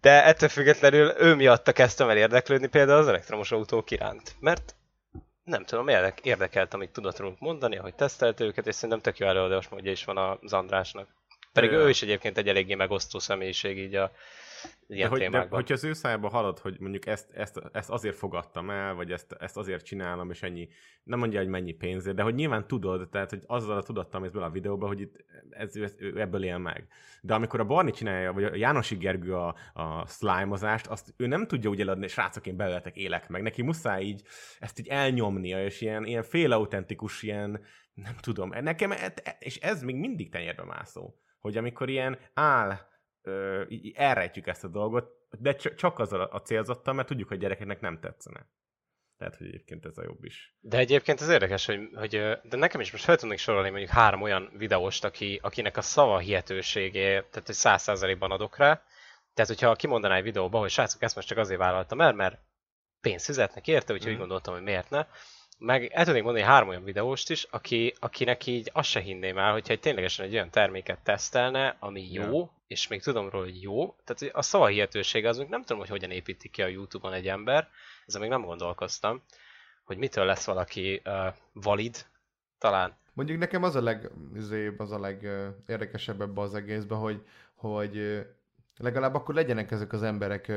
De 0.00 0.24
ettől 0.24 0.48
függetlenül 0.48 1.14
ő 1.18 1.34
miatta 1.34 1.72
kezdtem 1.72 2.08
el 2.08 2.16
érdeklődni 2.16 2.66
például 2.66 2.98
az 2.98 3.08
elektromos 3.08 3.52
autók 3.52 3.90
iránt. 3.90 4.34
Mert 4.40 4.74
nem 5.44 5.64
tudom, 5.64 5.88
érdekelt, 6.22 6.74
amit 6.74 6.90
tudott 6.90 7.18
róluk 7.18 7.40
mondani, 7.40 7.76
ahogy 7.76 7.94
tesztelte 7.94 8.44
őket, 8.44 8.66
és 8.66 8.74
szerintem 8.74 9.00
tök 9.00 9.18
jó 9.18 9.26
előadás 9.26 9.68
módja 9.68 9.90
is 9.90 10.04
van 10.04 10.38
az 10.40 10.52
Andrásnak. 10.52 11.08
Pedig 11.52 11.70
ő 11.70 11.88
is 11.88 12.02
egyébként 12.02 12.38
egy 12.38 12.48
eléggé 12.48 12.74
megosztó 12.74 13.18
személyiség 13.18 13.78
így 13.78 13.94
a 13.94 14.12
ilyen 14.86 15.08
de 15.08 15.08
hogy, 15.08 15.18
témákban. 15.18 15.48
De, 15.48 15.54
hogyha 15.54 15.74
az 15.74 15.84
ő 15.84 15.92
szájába 15.92 16.28
halad, 16.28 16.58
hogy 16.58 16.76
mondjuk 16.80 17.06
ezt, 17.06 17.30
ezt, 17.32 17.60
ezt 17.72 17.90
azért 17.90 18.16
fogadtam 18.16 18.70
el, 18.70 18.94
vagy 18.94 19.12
ezt, 19.12 19.32
ezt 19.32 19.56
azért 19.56 19.84
csinálom, 19.84 20.30
és 20.30 20.42
ennyi, 20.42 20.68
nem 21.02 21.18
mondja, 21.18 21.38
hogy 21.38 21.48
mennyi 21.48 21.72
pénzért, 21.72 22.16
de 22.16 22.22
hogy 22.22 22.34
nyilván 22.34 22.66
tudod, 22.66 23.08
tehát 23.08 23.30
hogy 23.30 23.42
azzal 23.46 23.76
a 23.76 23.82
tudattam 23.82 24.24
ebből 24.24 24.42
a 24.42 24.50
videóban, 24.50 24.88
hogy 24.88 25.00
itt 25.00 25.24
ez, 25.50 25.76
ez, 25.76 25.94
ő 25.98 26.20
ebből 26.20 26.44
él 26.44 26.58
meg. 26.58 26.88
De 27.20 27.34
amikor 27.34 27.60
a 27.60 27.64
Barni 27.64 27.90
csinálja, 27.90 28.32
vagy 28.32 28.44
a 28.44 28.54
Jánosi 28.54 28.96
Gergő 28.96 29.34
a, 29.34 29.54
a 29.72 30.06
slime-ozást, 30.06 30.86
azt 30.86 31.14
ő 31.16 31.26
nem 31.26 31.46
tudja 31.46 31.70
úgy 31.70 31.80
eladni, 31.80 32.08
srácok, 32.08 32.46
én 32.46 32.56
belőletek 32.56 32.96
élek 32.96 33.28
meg. 33.28 33.42
Neki 33.42 33.62
muszáj 33.62 34.02
így 34.02 34.22
ezt 34.58 34.78
így 34.78 34.88
elnyomnia, 34.88 35.64
és 35.64 35.80
ilyen, 35.80 36.04
ilyen 36.04 36.22
félautentikus, 36.22 37.22
ilyen, 37.22 37.64
nem 37.94 38.14
tudom, 38.20 38.48
nekem, 38.60 38.92
és 39.38 39.56
ez 39.56 39.82
még 39.82 39.96
mindig 39.96 40.30
tenyérbe 40.30 40.64
mászó 40.64 41.14
hogy 41.40 41.56
amikor 41.56 41.88
ilyen 41.88 42.18
áll, 42.34 42.78
ö, 43.22 43.64
elrejtjük 43.94 44.46
ezt 44.46 44.64
a 44.64 44.68
dolgot, 44.68 45.10
de 45.38 45.54
csak 45.54 45.98
az 45.98 46.12
a 46.12 46.42
célzattal, 46.44 46.94
mert 46.94 47.08
tudjuk, 47.08 47.28
hogy 47.28 47.38
gyerekeknek 47.38 47.80
nem 47.80 48.00
tetszene. 48.00 48.46
Tehát, 49.20 49.36
hogy 49.36 49.46
egyébként 49.46 49.86
ez 49.86 49.98
a 49.98 50.02
jobb 50.02 50.24
is. 50.24 50.54
De 50.60 50.78
egyébként 50.78 51.20
ez 51.20 51.28
érdekes, 51.28 51.66
hogy, 51.66 51.88
hogy 51.94 52.10
de 52.42 52.56
nekem 52.56 52.80
is 52.80 52.92
most 52.92 53.04
fel 53.04 53.16
tudnék 53.16 53.38
sorolni 53.38 53.70
mondjuk 53.70 53.90
három 53.90 54.22
olyan 54.22 54.50
videóst, 54.56 55.04
aki, 55.04 55.38
akinek 55.42 55.76
a 55.76 55.82
szava 55.82 56.18
hihetőségé, 56.18 57.08
tehát 57.08 57.46
hogy 57.46 57.54
száz 57.54 57.82
százalékban 57.82 58.30
adok 58.30 58.56
rá. 58.56 58.82
Tehát, 59.34 59.50
hogyha 59.50 59.74
kimondaná 59.74 60.16
egy 60.16 60.22
videóba, 60.22 60.58
hogy 60.58 60.70
srácok, 60.70 61.02
ezt 61.02 61.14
most 61.14 61.28
csak 61.28 61.38
azért 61.38 61.58
vállaltam 61.60 62.00
el, 62.00 62.12
mert 62.12 62.38
pénzt 63.00 63.24
fizetnek 63.24 63.66
érte, 63.66 63.92
úgyhogy 63.92 64.10
mm. 64.10 64.12
úgy 64.12 64.18
gondoltam, 64.18 64.54
hogy 64.54 64.62
miért 64.62 64.90
ne 64.90 65.06
meg 65.60 65.90
el 65.92 66.04
tudnék 66.04 66.22
mondani 66.22 66.44
három 66.44 66.68
olyan 66.68 66.84
videóst 66.84 67.30
is, 67.30 67.46
aki, 67.50 67.94
akinek 67.98 68.46
így 68.46 68.70
azt 68.72 68.88
se 68.88 69.00
hinném 69.00 69.38
el, 69.38 69.52
hogyha 69.52 69.72
egy 69.72 69.80
ténylegesen 69.80 70.26
egy 70.26 70.34
olyan 70.34 70.50
terméket 70.50 70.98
tesztelne, 70.98 71.76
ami 71.78 72.12
jó, 72.12 72.38
ja. 72.38 72.50
és 72.66 72.88
még 72.88 73.02
tudom 73.02 73.28
róla, 73.28 73.44
hogy 73.44 73.62
jó. 73.62 73.96
Tehát 74.04 74.34
a 74.34 74.42
szavahihetőség 74.42 75.26
az 75.26 75.38
még 75.38 75.48
nem 75.48 75.60
tudom, 75.60 75.78
hogy 75.78 75.88
hogyan 75.88 76.10
építi 76.10 76.48
ki 76.48 76.62
a 76.62 76.66
Youtube-on 76.66 77.12
egy 77.12 77.28
ember, 77.28 77.68
ezzel 78.06 78.20
még 78.20 78.30
nem 78.30 78.44
gondolkoztam, 78.44 79.22
hogy 79.84 79.96
mitől 79.96 80.24
lesz 80.24 80.44
valaki 80.44 81.02
uh, 81.04 81.34
valid, 81.52 82.06
talán. 82.58 82.96
Mondjuk 83.12 83.38
nekem 83.38 83.62
az 83.62 83.76
a 83.76 83.82
leg, 83.82 84.10
az 84.76 84.92
a 84.92 84.98
legérdekesebb 84.98 86.20
ebbe 86.20 86.40
az 86.40 86.54
egészben, 86.54 86.98
hogy, 86.98 87.22
hogy 87.54 88.26
legalább 88.76 89.14
akkor 89.14 89.34
legyenek 89.34 89.70
ezek 89.70 89.92
az 89.92 90.02
emberek 90.02 90.52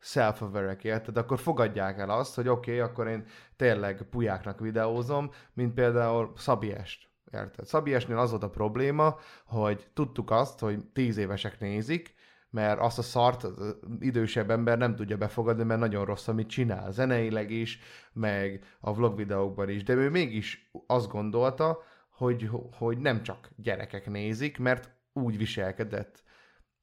self 0.00 0.42
aware 0.42 0.76
érted? 0.82 1.16
Akkor 1.16 1.38
fogadják 1.38 1.98
el 1.98 2.10
azt, 2.10 2.34
hogy 2.34 2.48
oké, 2.48 2.70
okay, 2.70 2.88
akkor 2.90 3.08
én 3.08 3.24
tényleg 3.56 4.02
pulyáknak 4.10 4.60
videózom, 4.60 5.30
mint 5.52 5.74
például 5.74 6.32
Szabiest. 6.36 7.08
Érted? 7.32 7.66
Szabiesnél 7.66 8.18
az 8.18 8.30
volt 8.30 8.42
a 8.42 8.50
probléma, 8.50 9.18
hogy 9.44 9.90
tudtuk 9.94 10.30
azt, 10.30 10.58
hogy 10.58 10.84
tíz 10.92 11.16
évesek 11.16 11.60
nézik, 11.60 12.14
mert 12.50 12.80
azt 12.80 12.98
a 12.98 13.02
szart 13.02 13.42
az 13.44 13.76
idősebb 14.00 14.50
ember 14.50 14.78
nem 14.78 14.96
tudja 14.96 15.16
befogadni, 15.16 15.64
mert 15.64 15.80
nagyon 15.80 16.04
rossz, 16.04 16.28
amit 16.28 16.48
csinál. 16.48 16.92
Zeneileg 16.92 17.50
is, 17.50 17.78
meg 18.12 18.64
a 18.80 18.94
vlog 18.94 19.16
videókban 19.16 19.68
is. 19.68 19.82
De 19.82 19.92
ő 19.92 20.10
mégis 20.10 20.70
azt 20.86 21.08
gondolta, 21.08 21.82
hogy, 22.10 22.50
hogy 22.72 22.98
nem 22.98 23.22
csak 23.22 23.50
gyerekek 23.56 24.10
nézik, 24.10 24.58
mert 24.58 24.90
úgy 25.12 25.38
viselkedett 25.38 26.22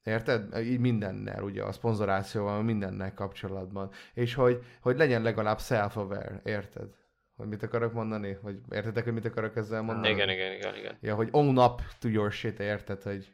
Érted? 0.08 0.58
Így 0.58 0.80
mindennel, 0.80 1.42
ugye 1.42 1.62
a 1.62 1.72
szponzorációval, 1.72 2.62
mindennel 2.62 3.14
kapcsolatban. 3.14 3.90
És 4.14 4.34
hogy, 4.34 4.64
hogy 4.80 4.96
legyen 4.96 5.22
legalább 5.22 5.60
self-aware, 5.60 6.40
érted? 6.44 6.88
Hogy 7.36 7.48
mit 7.48 7.62
akarok 7.62 7.92
mondani? 7.92 8.38
Hogy 8.42 8.58
értedek, 8.70 9.04
hogy 9.04 9.12
mit 9.12 9.24
akarok 9.24 9.56
ezzel 9.56 9.82
mondani? 9.82 10.14
Igen, 10.14 10.28
igen, 10.28 10.52
igen, 10.52 10.74
igen. 10.74 10.96
Ja, 11.00 11.14
hogy 11.14 11.28
own 11.30 11.58
up 11.58 11.80
to 11.98 12.08
your 12.08 12.32
shit, 12.32 12.60
érted? 12.60 13.02
Hogy, 13.02 13.32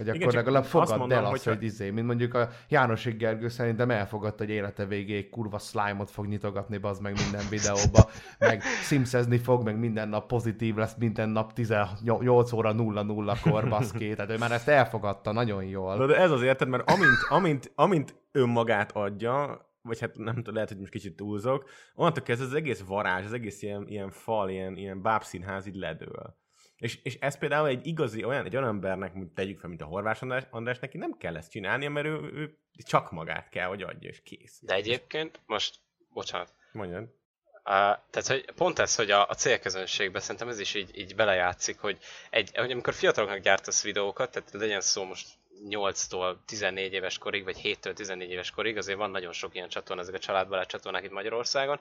Hogy 0.00 0.08
akkor 0.08 0.20
Igen, 0.20 0.34
legalább 0.34 0.64
fogadd 0.64 0.98
mondom, 0.98 1.18
el 1.18 1.24
azt, 1.24 1.44
hogy, 1.44 1.54
hogy 1.54 1.62
izé, 1.62 1.90
mint 1.90 2.06
mondjuk 2.06 2.34
a 2.34 2.48
Jánosik 2.68 3.16
Gergő 3.16 3.48
szerintem 3.48 3.90
elfogadta, 3.90 4.44
hogy 4.44 4.52
élete 4.52 4.86
végéig 4.86 5.30
kurva 5.30 5.58
slime-ot 5.58 6.10
fog 6.10 6.26
nyitogatni, 6.26 6.78
az 6.82 6.98
meg 6.98 7.14
minden 7.14 7.44
videóba, 7.50 8.10
meg 8.38 8.62
simszezni 8.62 9.38
fog, 9.38 9.64
meg 9.64 9.78
minden 9.78 10.08
nap 10.08 10.26
pozitív 10.26 10.74
lesz, 10.74 10.94
minden 10.98 11.28
nap 11.28 11.52
18 11.52 12.52
óra 12.52 12.74
0-0-kor, 12.76 13.68
baszki. 13.68 14.14
Tehát 14.14 14.30
ő 14.30 14.36
már 14.38 14.52
ezt 14.52 14.68
elfogadta 14.68 15.32
nagyon 15.32 15.64
jól. 15.64 15.96
De, 15.96 16.06
de 16.06 16.16
ez 16.16 16.30
az 16.30 16.42
érted, 16.42 16.68
mert 16.68 16.90
amint, 16.90 17.18
amint, 17.28 17.72
amint 17.74 18.14
önmagát 18.32 18.92
adja, 18.92 19.68
vagy 19.82 20.00
hát 20.00 20.16
nem 20.16 20.34
tudom, 20.34 20.54
lehet, 20.54 20.68
hogy 20.68 20.78
most 20.78 20.92
kicsit 20.92 21.16
túlzok, 21.16 21.68
onnantól 21.94 22.22
kezdve 22.22 22.46
az 22.46 22.54
egész 22.54 22.80
varázs, 22.80 23.24
az 23.24 23.32
egész 23.32 23.62
ilyen, 23.62 23.84
ilyen 23.88 24.10
fal, 24.10 24.50
ilyen, 24.50 24.76
ilyen 24.76 25.02
bábszínház 25.02 25.66
így 25.66 25.74
ledől. 25.74 26.38
És, 26.80 26.98
és 27.02 27.16
ez 27.20 27.38
például 27.38 27.68
egy 27.68 27.86
igazi 27.86 28.24
olyan, 28.24 28.44
egy 28.44 28.56
olyan 28.56 28.68
embernek, 28.68 29.14
mint 29.14 29.34
tegyük 29.34 29.58
fel, 29.58 29.68
mint 29.68 29.82
a 29.82 29.84
Horváth 29.84 30.22
András, 30.22 30.44
András 30.50 30.78
neki 30.78 30.98
nem 30.98 31.16
kell 31.18 31.36
ezt 31.36 31.50
csinálnia, 31.50 31.90
mert 31.90 32.06
ő, 32.06 32.30
ő 32.34 32.58
csak 32.84 33.10
magát 33.10 33.48
kell, 33.48 33.66
hogy 33.66 33.82
adja, 33.82 34.08
és 34.08 34.22
kész. 34.22 34.58
De 34.60 34.74
egyébként, 34.74 35.40
most, 35.46 35.78
bocsánat. 36.12 36.54
Mondjad. 36.72 37.02
Uh, 37.02 37.96
tehát, 38.10 38.26
hogy 38.26 38.44
pont 38.54 38.78
ez, 38.78 38.94
hogy 38.94 39.10
a, 39.10 39.28
a 39.28 39.34
célközönségben 39.34 40.20
szerintem 40.20 40.48
ez 40.48 40.58
is 40.58 40.74
így, 40.74 40.98
így 40.98 41.14
belejátszik, 41.14 41.78
hogy, 41.78 41.98
egy, 42.30 42.56
hogy 42.56 42.70
amikor 42.70 42.94
fiataloknak 42.94 43.38
gyártasz 43.38 43.82
videókat, 43.82 44.30
tehát 44.30 44.52
legyen 44.52 44.80
szó 44.80 45.04
most 45.04 45.26
8-tól 45.68 46.36
14 46.46 46.92
éves 46.92 47.18
korig, 47.18 47.44
vagy 47.44 47.60
7-től 47.62 47.92
14 47.92 48.30
éves 48.30 48.50
korig, 48.50 48.76
azért 48.76 48.98
van 48.98 49.10
nagyon 49.10 49.32
sok 49.32 49.54
ilyen 49.54 49.68
csatorna, 49.68 50.02
ezek 50.02 50.14
a 50.14 50.18
családbarát 50.18 50.68
csatornák 50.68 51.04
itt 51.04 51.10
Magyarországon, 51.10 51.80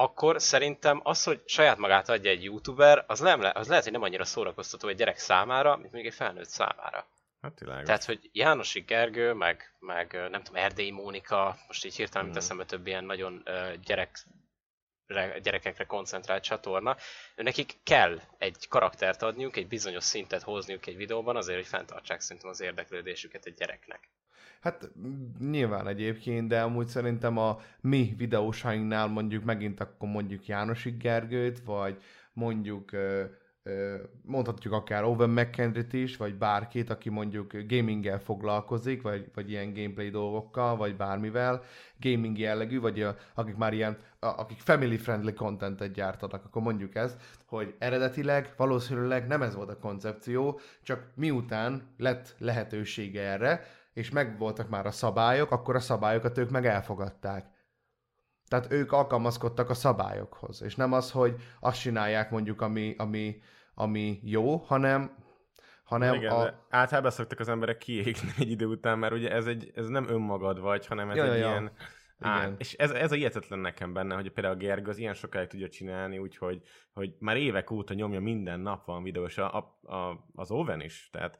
akkor 0.00 0.40
szerintem 0.40 1.00
az, 1.02 1.24
hogy 1.24 1.42
saját 1.44 1.78
magát 1.78 2.08
adja 2.08 2.30
egy 2.30 2.44
youtuber, 2.44 3.04
az, 3.06 3.20
nem 3.20 3.40
le, 3.40 3.52
az 3.54 3.68
lehet, 3.68 3.82
hogy 3.84 3.92
nem 3.92 4.02
annyira 4.02 4.24
szórakoztató 4.24 4.88
egy 4.88 4.96
gyerek 4.96 5.18
számára, 5.18 5.76
mint 5.76 5.92
még 5.92 6.06
egy 6.06 6.14
felnőtt 6.14 6.48
számára. 6.48 7.06
Hát 7.40 7.58
világos. 7.58 7.84
Tehát, 7.84 8.04
hogy 8.04 8.30
Jánosi 8.32 8.80
Gergő, 8.80 9.32
meg, 9.32 9.74
meg 9.78 10.12
nem 10.30 10.42
tudom, 10.42 10.62
Erdélyi 10.62 10.90
Mónika, 10.90 11.56
most 11.66 11.84
így 11.84 11.96
hirtelen, 11.96 12.24
mint 12.24 12.36
mm. 12.36 12.40
eszembe 12.40 12.64
több 12.64 12.86
ilyen 12.86 13.04
nagyon 13.04 13.42
gyerek 13.84 14.26
gyerekekre 15.42 15.84
koncentrált 15.84 16.42
csatorna, 16.42 16.96
nekik 17.34 17.76
kell 17.82 18.20
egy 18.38 18.68
karaktert 18.68 19.22
adniuk, 19.22 19.56
egy 19.56 19.68
bizonyos 19.68 20.04
szintet 20.04 20.42
hozniuk 20.42 20.86
egy 20.86 20.96
videóban 20.96 21.36
azért, 21.36 21.58
hogy 21.58 21.68
fenntartsák 21.68 22.20
szerintem 22.20 22.50
az 22.50 22.60
érdeklődésüket 22.60 23.46
egy 23.46 23.54
gyereknek. 23.54 24.08
Hát 24.60 24.90
nyilván 25.38 25.86
egyébként, 25.88 26.48
de 26.48 26.62
amúgy 26.62 26.86
szerintem 26.86 27.38
a 27.38 27.58
mi 27.80 28.14
videósainknál 28.16 29.06
mondjuk 29.06 29.44
megint 29.44 29.80
akkor 29.80 30.08
mondjuk 30.08 30.46
Jánosik 30.46 30.96
Gergőt, 30.96 31.60
vagy 31.64 32.02
mondjuk 32.32 32.90
mondhatjuk 34.22 34.72
akár 34.72 35.04
Owen 35.04 35.30
McKendrit 35.30 35.92
is, 35.92 36.16
vagy 36.16 36.34
bárkit, 36.34 36.90
aki 36.90 37.08
mondjuk 37.08 37.52
gaminggel 37.68 38.18
foglalkozik, 38.18 39.02
vagy, 39.02 39.30
vagy 39.34 39.50
ilyen 39.50 39.72
gameplay 39.72 40.10
dolgokkal, 40.10 40.76
vagy 40.76 40.96
bármivel, 40.96 41.62
gaming 42.00 42.38
jellegű, 42.38 42.80
vagy 42.80 43.02
a, 43.02 43.16
akik 43.34 43.56
már 43.56 43.72
ilyen, 43.72 43.98
a, 44.18 44.26
akik 44.26 44.58
family 44.58 44.96
friendly 44.96 45.32
contentet 45.32 45.92
gyártanak, 45.92 46.44
akkor 46.44 46.62
mondjuk 46.62 46.94
ezt, 46.94 47.20
hogy 47.46 47.74
eredetileg 47.78 48.52
valószínűleg 48.56 49.26
nem 49.26 49.42
ez 49.42 49.54
volt 49.54 49.70
a 49.70 49.78
koncepció, 49.78 50.60
csak 50.82 51.06
miután 51.14 51.82
lett 51.96 52.34
lehetősége 52.38 53.22
erre, 53.22 53.64
és 53.92 54.10
megvoltak 54.10 54.68
már 54.68 54.86
a 54.86 54.90
szabályok, 54.90 55.50
akkor 55.50 55.74
a 55.74 55.80
szabályokat 55.80 56.38
ők 56.38 56.50
meg 56.50 56.66
elfogadták. 56.66 57.46
Tehát 58.48 58.72
ők 58.72 58.92
alkalmazkodtak 58.92 59.70
a 59.70 59.74
szabályokhoz, 59.74 60.62
és 60.62 60.76
nem 60.76 60.92
az, 60.92 61.10
hogy 61.10 61.34
azt 61.60 61.80
csinálják 61.80 62.30
mondjuk, 62.30 62.60
ami, 62.60 62.94
ami, 62.98 63.42
ami 63.74 64.20
jó, 64.22 64.56
hanem 64.56 65.18
hanem 65.90 66.14
Igen, 66.14 66.32
a... 66.32 66.66
általában 66.68 67.10
szoktak 67.10 67.40
az 67.40 67.48
emberek 67.48 67.78
kiégni 67.78 68.32
egy 68.38 68.50
idő 68.50 68.66
után, 68.66 68.98
mert 68.98 69.12
ugye 69.12 69.30
ez, 69.30 69.46
egy, 69.46 69.70
ez 69.74 69.88
nem 69.88 70.08
önmagad 70.08 70.60
vagy, 70.60 70.86
hanem 70.86 71.10
ez 71.10 71.16
ja, 71.16 71.24
egy 71.32 71.40
ja, 71.40 71.48
ilyen... 71.48 71.72
Á, 72.18 72.38
Igen. 72.38 72.54
és 72.58 72.72
ez, 72.72 72.90
ez 72.90 73.12
a 73.12 73.14
hihetetlen 73.14 73.58
nekem 73.58 73.92
benne, 73.92 74.14
hogy 74.14 74.30
például 74.30 74.54
a 74.54 74.58
Gerg 74.58 74.88
az 74.88 74.98
ilyen 74.98 75.14
sokáig 75.14 75.48
tudja 75.48 75.68
csinálni, 75.68 76.18
úgyhogy 76.18 76.62
hogy 76.92 77.14
már 77.18 77.36
évek 77.36 77.70
óta 77.70 77.94
nyomja 77.94 78.20
minden 78.20 78.60
nap 78.60 78.84
van 78.84 79.02
videó, 79.02 79.24
és 79.24 79.38
a, 79.38 79.56
a, 79.82 80.24
az 80.34 80.50
Oven 80.50 80.80
is. 80.80 81.08
Tehát 81.12 81.38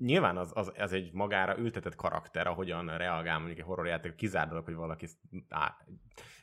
nyilván 0.00 0.36
az, 0.36 0.50
az, 0.54 0.72
az 0.78 0.92
egy 0.92 1.12
magára 1.12 1.58
ültetett 1.58 1.94
karakter, 1.94 2.46
ahogyan 2.46 2.96
reagál 2.96 3.38
mondjuk 3.38 3.58
egy 3.58 3.64
horrorjáték, 3.64 4.14
kizárdalak, 4.14 4.64
hogy 4.64 4.74
valaki 4.74 5.06
á, 5.48 5.76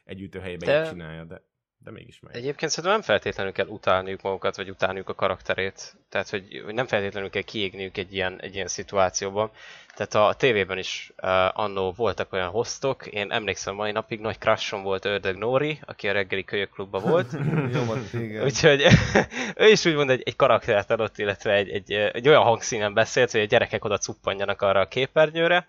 egy 0.03 0.21
ütőhelyben 0.21 0.83
de... 0.83 0.89
csinálja, 0.89 1.23
de, 1.23 1.41
de 1.83 1.91
mégis 1.91 2.19
meg. 2.19 2.35
Egyébként 2.35 2.71
szerintem 2.71 2.99
nem 2.99 3.07
feltétlenül 3.07 3.51
kell 3.51 3.67
utálniuk 3.67 4.21
magukat, 4.21 4.55
vagy 4.55 4.69
utálniuk 4.69 5.09
a 5.09 5.15
karakterét. 5.15 5.95
Tehát, 6.09 6.29
hogy, 6.29 6.63
nem 6.67 6.87
feltétlenül 6.87 7.29
kell 7.29 7.41
kiégniük 7.41 7.97
egy 7.97 8.13
ilyen, 8.13 8.41
egy 8.41 8.55
ilyen 8.55 8.67
szituációban. 8.67 9.51
Tehát 9.95 10.13
a, 10.15 10.27
a 10.27 10.33
tévében 10.33 10.77
is 10.77 11.13
uh, 11.21 11.59
annó 11.59 11.91
voltak 11.91 12.33
olyan 12.33 12.49
hostok, 12.49 13.07
én 13.07 13.31
emlékszem 13.31 13.75
mai 13.75 13.91
napig 13.91 14.19
nagy 14.19 14.37
crushom 14.37 14.83
volt 14.83 15.05
Ördög 15.05 15.35
Nóri, 15.35 15.79
aki 15.85 16.07
a 16.09 16.11
reggeli 16.11 16.43
kölyökklubban 16.43 17.01
volt. 17.01 17.31
Jó, 17.73 18.19
igen. 18.21 18.43
Úgyhogy 18.43 18.85
ő 19.55 19.67
is 19.67 19.85
úgymond 19.85 20.09
egy, 20.09 20.21
egy 20.25 20.35
karaktert 20.35 20.91
adott, 20.91 21.17
illetve 21.17 21.53
egy, 21.53 21.69
egy, 21.69 21.91
egy 21.91 22.27
olyan 22.27 22.43
hangszínen 22.43 22.93
beszélt, 22.93 23.31
hogy 23.31 23.41
a 23.41 23.45
gyerekek 23.45 23.85
oda 23.85 23.97
cuppanjanak 23.97 24.61
arra 24.61 24.79
a 24.79 24.87
képernyőre. 24.87 25.67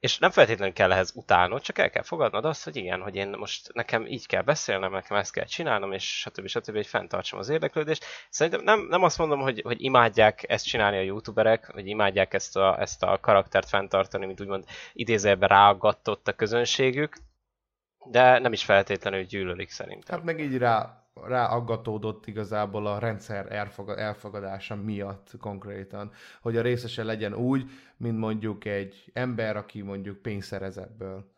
És 0.00 0.18
nem 0.18 0.30
feltétlenül 0.30 0.74
kell 0.74 0.92
ehhez 0.92 1.12
utálnod, 1.14 1.60
csak 1.62 1.78
el 1.78 1.90
kell 1.90 2.02
fogadnod 2.02 2.44
azt, 2.44 2.64
hogy 2.64 2.76
igen, 2.76 3.00
hogy 3.00 3.14
én 3.14 3.28
most 3.28 3.72
nekem 3.72 4.06
így 4.06 4.26
kell 4.26 4.42
beszélnem, 4.42 4.92
nekem 4.92 5.16
ezt 5.16 5.32
kell 5.32 5.44
csinálnom, 5.44 5.92
és 5.92 6.18
stb. 6.20 6.46
stb. 6.46 6.74
hogy 6.74 6.86
fenntartsam 6.86 7.38
az 7.38 7.48
érdeklődést. 7.48 8.04
Szerintem 8.30 8.62
nem, 8.62 8.86
nem 8.88 9.02
azt 9.02 9.18
mondom, 9.18 9.40
hogy, 9.40 9.60
hogy 9.64 9.82
imádják 9.82 10.44
ezt 10.48 10.66
csinálni 10.66 10.96
a 10.96 11.02
youtuberek, 11.02 11.70
hogy 11.72 11.86
imádják 11.86 12.34
ezt 12.34 12.56
a, 12.56 12.80
ezt 12.80 13.02
a 13.02 13.18
karaktert 13.20 13.68
fenntartani, 13.68 14.26
mint 14.26 14.40
úgymond 14.40 14.64
idézőjelben 14.92 15.48
ráaggatott 15.48 16.28
a 16.28 16.32
közönségük, 16.32 17.16
de 18.04 18.38
nem 18.38 18.52
is 18.52 18.64
feltétlenül 18.64 19.22
gyűlölik 19.22 19.70
szerintem. 19.70 20.16
Hát 20.16 20.24
meg 20.24 20.40
így 20.40 20.58
rá 20.58 20.99
ráaggatódott 21.26 22.26
igazából 22.26 22.86
a 22.86 22.98
rendszer 22.98 23.52
elfogadása 23.96 24.76
miatt 24.76 25.30
konkrétan, 25.40 26.12
hogy 26.40 26.56
a 26.56 26.62
részese 26.62 27.04
legyen 27.04 27.34
úgy, 27.34 27.70
mint 27.96 28.18
mondjuk 28.18 28.64
egy 28.64 29.10
ember, 29.12 29.56
aki 29.56 29.82
mondjuk 29.82 30.16
pénzt 30.16 30.48
szerez 30.48 30.78
ebből. 30.78 31.30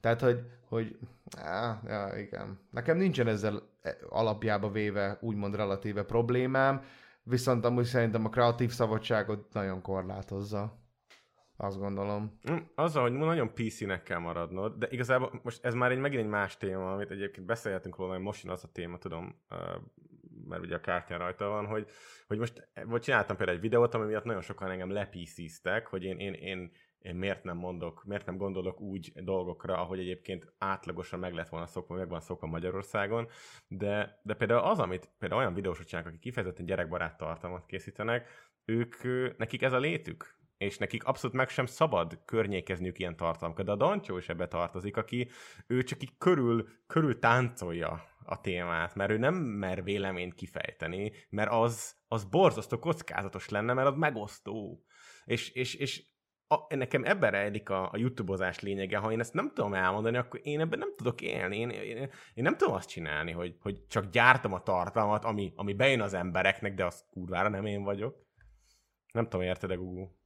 Tehát, 0.00 0.20
hogy, 0.20 0.42
hogy 0.68 0.98
á, 1.36 1.80
ja, 1.86 2.18
igen. 2.18 2.58
Nekem 2.70 2.96
nincsen 2.96 3.28
ezzel 3.28 3.62
alapjába 4.08 4.70
véve 4.70 5.18
úgymond 5.20 5.54
relatíve 5.54 6.02
problémám, 6.02 6.82
viszont 7.22 7.64
amúgy 7.64 7.84
szerintem 7.84 8.24
a 8.24 8.28
kreatív 8.28 8.70
szabadságot 8.70 9.52
nagyon 9.52 9.82
korlátozza. 9.82 10.78
Azt 11.60 11.78
gondolom. 11.78 12.38
Mm, 12.50 12.56
azzal, 12.74 13.02
hogy 13.02 13.12
nagyon 13.12 13.54
PC-nek 13.54 14.02
kell 14.02 14.18
maradnod, 14.18 14.78
de 14.78 14.86
igazából 14.90 15.40
most 15.42 15.64
ez 15.64 15.74
már 15.74 15.90
egy 15.90 15.98
megint 15.98 16.22
egy 16.22 16.28
más 16.28 16.56
téma, 16.56 16.92
amit 16.92 17.10
egyébként 17.10 17.46
beszélhetünk 17.46 17.96
róla, 17.96 18.12
hogy 18.12 18.22
most 18.22 18.42
jön 18.44 18.52
az 18.52 18.64
a 18.64 18.72
téma, 18.72 18.98
tudom, 18.98 19.40
mert 20.48 20.62
ugye 20.62 20.74
a 20.74 20.80
kártyán 20.80 21.18
rajta 21.18 21.48
van, 21.48 21.66
hogy, 21.66 21.86
hogy 22.26 22.38
most 22.38 22.68
vagy 22.84 23.00
csináltam 23.00 23.36
például 23.36 23.56
egy 23.56 23.62
videót, 23.62 23.94
ami 23.94 24.06
miatt 24.06 24.24
nagyon 24.24 24.40
sokan 24.40 24.70
engem 24.70 24.90
lepíszíztek, 24.90 25.86
hogy 25.86 26.04
én, 26.04 26.18
én, 26.18 26.32
én, 26.32 26.70
én 26.98 27.14
miért 27.14 27.44
nem 27.44 27.56
mondok, 27.56 28.04
miért 28.04 28.26
nem 28.26 28.36
gondolok 28.36 28.80
úgy 28.80 29.12
dolgokra, 29.14 29.80
ahogy 29.80 29.98
egyébként 29.98 30.52
átlagosan 30.58 31.18
meg 31.18 31.32
lett 31.32 31.48
volna 31.48 31.66
szokva, 31.66 31.94
meg 31.94 32.08
van 32.08 32.20
szokva 32.20 32.46
Magyarországon, 32.46 33.28
de, 33.68 34.20
de 34.22 34.34
például 34.34 34.60
az, 34.60 34.78
amit 34.78 35.10
például 35.18 35.40
olyan 35.40 35.54
videósok 35.54 35.86
csinálnak, 35.86 36.12
akik 36.12 36.22
kifejezetten 36.22 36.66
gyerekbarát 36.66 37.16
tartalmat 37.16 37.66
készítenek, 37.66 38.28
ők, 38.64 38.96
nekik 39.38 39.62
ez 39.62 39.72
a 39.72 39.78
létük, 39.78 40.37
és 40.58 40.78
nekik 40.78 41.04
abszolút 41.04 41.36
meg 41.36 41.48
sem 41.48 41.66
szabad 41.66 42.18
környékezniük 42.24 42.98
ilyen 42.98 43.16
tartalmakat. 43.16 43.64
De 43.64 43.72
a 43.72 43.76
Dancsó 43.76 44.16
is 44.16 44.28
ebbe 44.28 44.48
tartozik, 44.48 44.96
aki 44.96 45.28
ő 45.66 45.82
csak 45.82 46.02
így 46.02 46.12
körül, 46.18 46.68
körül 46.86 47.18
táncolja 47.18 48.04
a 48.24 48.40
témát, 48.40 48.94
mert 48.94 49.10
ő 49.10 49.18
nem 49.18 49.34
mer 49.34 49.82
véleményt 49.84 50.34
kifejteni, 50.34 51.12
mert 51.28 51.50
az, 51.52 51.96
az 52.08 52.24
borzasztó 52.24 52.78
kockázatos 52.78 53.48
lenne, 53.48 53.72
mert 53.72 53.88
az 53.88 53.96
megosztó. 53.96 54.84
És, 55.24 55.50
és, 55.50 55.74
és 55.74 56.06
a, 56.46 56.74
nekem 56.74 57.04
ebben 57.04 57.30
rejlik 57.30 57.70
a, 57.70 57.90
a 57.92 57.96
YouTube-ozás 57.96 58.60
lényege, 58.60 58.96
ha 58.98 59.12
én 59.12 59.20
ezt 59.20 59.34
nem 59.34 59.50
tudom 59.54 59.74
elmondani, 59.74 60.16
akkor 60.16 60.40
én 60.42 60.60
ebben 60.60 60.78
nem 60.78 60.94
tudok 60.96 61.20
élni. 61.20 61.58
Én, 61.58 61.70
én, 61.70 61.96
én 62.34 62.42
nem 62.42 62.56
tudom 62.56 62.74
azt 62.74 62.88
csinálni, 62.88 63.32
hogy, 63.32 63.56
hogy 63.60 63.86
csak 63.86 64.10
gyártom 64.10 64.52
a 64.52 64.62
tartalmat, 64.62 65.24
ami, 65.24 65.52
ami 65.56 65.74
bejön 65.74 66.00
az 66.00 66.14
embereknek, 66.14 66.74
de 66.74 66.84
az 66.84 67.04
kurvára 67.10 67.48
nem 67.48 67.66
én 67.66 67.82
vagyok. 67.82 68.26
Nem 69.12 69.24
tudom, 69.24 69.46
érted-e, 69.46 69.74
Google? 69.74 70.16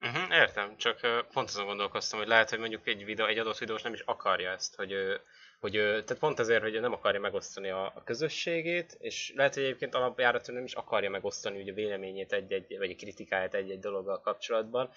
Uh-huh, 0.00 0.36
értem, 0.36 0.76
csak 0.76 1.00
pont 1.32 1.48
azon 1.48 1.66
gondolkoztam, 1.66 2.18
hogy 2.18 2.28
lehet, 2.28 2.50
hogy 2.50 2.58
mondjuk 2.58 2.86
egy, 2.86 3.04
videó, 3.04 3.26
egy 3.26 3.38
adott 3.38 3.58
videós 3.58 3.82
nem 3.82 3.92
is 3.92 4.00
akarja 4.00 4.50
ezt, 4.50 4.74
hogy, 4.74 4.92
uh, 4.92 5.14
hogy 5.60 5.72
tehát 5.72 6.18
pont 6.18 6.38
azért, 6.38 6.62
hogy 6.62 6.80
nem 6.80 6.92
akarja 6.92 7.20
megosztani 7.20 7.70
a, 7.70 7.84
a 7.84 8.02
közösségét, 8.04 8.96
és 9.00 9.32
lehet, 9.36 9.54
hogy 9.54 9.62
egyébként 9.62 9.94
alapjáraton 9.94 10.54
nem 10.54 10.64
is 10.64 10.74
akarja 10.74 11.10
megosztani 11.10 11.60
ugye 11.60 11.72
a 11.72 11.74
véleményét 11.74 12.32
egy-egy, 12.32 12.78
vagy 12.78 12.90
a 12.90 12.94
kritikáját 12.94 13.54
egy-egy 13.54 13.78
dologgal 13.78 14.20
kapcsolatban, 14.20 14.90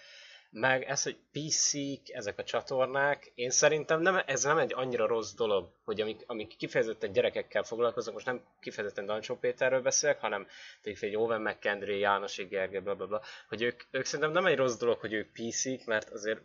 meg 0.52 0.84
ez, 0.84 1.04
hogy 1.04 1.18
PC-k, 1.32 2.10
ezek 2.10 2.38
a 2.38 2.44
csatornák, 2.44 3.32
én 3.36 3.50
szerintem 3.50 4.02
nem, 4.02 4.22
ez 4.26 4.44
nem 4.44 4.58
egy 4.58 4.74
annyira 4.74 5.08
rossz 5.08 5.34
dolog, 5.34 5.72
hogy 5.84 6.02
amik, 6.02 6.24
amik 6.28 6.56
kifejezetten 6.58 7.12
gyerekekkel 7.12 7.64
foglalkoznak, 7.64 8.14
most 8.14 8.26
nem 8.26 8.44
kifejezetten 8.60 9.06
Dancsó 9.06 9.36
Péterről 9.36 9.82
beszélek, 9.82 10.20
hanem 10.20 10.48
egy 10.82 11.16
Owen 11.16 11.42
McKendry, 11.42 12.00
Jánosi 12.00 12.44
Gergely, 12.44 12.82
bla, 12.82 12.96
bla, 12.96 13.08
bla, 13.08 13.22
hogy 13.48 13.62
ők, 13.62 13.84
ők 13.92 14.06
szerintem 14.06 14.32
nem 14.32 14.46
egy 14.46 14.58
rossz 14.58 14.78
dolog, 14.78 15.00
hogy 15.00 15.14
ők 15.14 15.32
PC-k, 15.32 15.86
mert 15.86 16.10
azért 16.10 16.42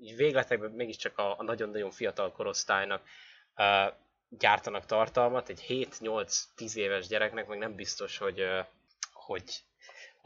így 0.00 0.16
végletekben 0.16 0.70
mégiscsak 0.70 1.18
a, 1.18 1.38
a 1.38 1.42
nagyon-nagyon 1.42 1.90
fiatal 1.90 2.32
korosztálynak 2.32 3.02
uh, 3.56 3.94
gyártanak 4.28 4.86
tartalmat, 4.86 5.48
egy 5.48 5.64
7-8-10 5.68 6.74
éves 6.74 7.06
gyereknek 7.06 7.46
meg 7.46 7.58
nem 7.58 7.74
biztos, 7.74 8.18
hogy, 8.18 8.40
uh, 8.40 8.66
hogy 9.12 9.62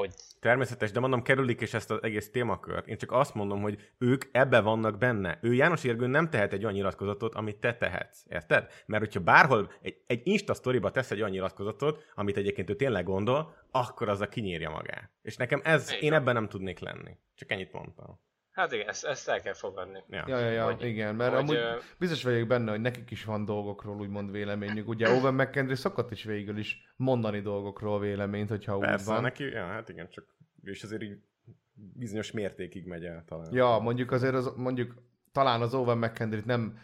hogy... 0.00 0.14
Természetes, 0.40 0.90
de 0.90 1.00
mondom, 1.00 1.22
kerülik 1.22 1.60
is 1.60 1.74
ezt 1.74 1.90
az 1.90 2.02
egész 2.02 2.30
témakört. 2.30 2.86
Én 2.86 2.96
csak 2.96 3.12
azt 3.12 3.34
mondom, 3.34 3.60
hogy 3.60 3.92
ők 3.98 4.24
ebbe 4.32 4.60
vannak 4.60 4.98
benne. 4.98 5.38
Ő 5.42 5.54
János 5.54 5.84
Érgő 5.84 6.06
nem 6.06 6.30
tehet 6.30 6.52
egy 6.52 6.62
olyan 6.62 6.74
nyilatkozatot, 6.74 7.34
amit 7.34 7.56
te 7.56 7.74
tehetsz. 7.74 8.24
Érted? 8.28 8.66
Mert 8.86 9.04
hogyha 9.04 9.20
bárhol 9.20 9.72
egy, 9.82 10.02
egy 10.06 10.20
Insta 10.24 10.54
sztoriba 10.54 10.90
tesz 10.90 11.10
egy 11.10 11.18
olyan 11.18 11.30
nyilatkozatot, 11.30 12.04
amit 12.14 12.36
egyébként 12.36 12.70
ő 12.70 12.74
tényleg 12.74 13.04
gondol, 13.04 13.54
akkor 13.70 14.08
az 14.08 14.20
a 14.20 14.28
kinyírja 14.28 14.70
magát. 14.70 15.10
És 15.22 15.36
nekem 15.36 15.60
ez, 15.64 15.92
én 16.00 16.12
ebben 16.12 16.34
nem 16.34 16.48
tudnék 16.48 16.78
lenni. 16.78 17.16
Csak 17.34 17.50
ennyit 17.50 17.72
mondtam. 17.72 18.20
Hát 18.60 18.72
igen, 18.72 18.88
ezt, 18.88 19.04
ezt 19.04 19.28
el 19.28 19.40
kell 19.40 19.52
fogadni. 19.52 20.02
Ja, 20.08 20.24
ja, 20.26 20.38
ja, 20.38 20.50
ja 20.50 20.64
hogy, 20.64 20.84
igen, 20.84 21.14
mert 21.14 21.30
hogy, 21.30 21.40
amúgy 21.40 21.56
uh... 21.56 21.82
biztos 21.98 22.22
vagyok 22.22 22.48
benne, 22.48 22.70
hogy 22.70 22.80
nekik 22.80 23.10
is 23.10 23.24
van 23.24 23.44
dolgokról 23.44 23.96
úgymond 23.96 24.30
véleményük. 24.30 24.88
Ugye 24.88 25.10
Owen 25.14 25.34
McKendry 25.34 25.74
szokott 25.74 26.10
is 26.10 26.24
végül 26.24 26.58
is 26.58 26.92
mondani 26.96 27.40
dolgokról 27.40 28.00
véleményt, 28.00 28.48
hogyha 28.48 28.78
Persze, 28.78 29.08
úgy 29.08 29.14
van. 29.14 29.22
neki, 29.22 29.44
ja, 29.44 29.66
hát 29.66 29.88
igen, 29.88 30.08
csak 30.10 30.24
és 30.62 30.82
azért 30.82 31.02
így 31.02 31.18
bizonyos 31.74 32.30
mértékig 32.30 32.86
megy 32.86 33.04
el 33.04 33.24
talán. 33.26 33.52
Ja, 33.52 33.78
mondjuk 33.78 34.10
azért 34.10 34.34
az, 34.34 34.52
mondjuk 34.56 34.94
talán 35.32 35.60
az 35.60 35.74
Owen 35.74 35.98
mckendry 35.98 36.42
nem 36.44 36.78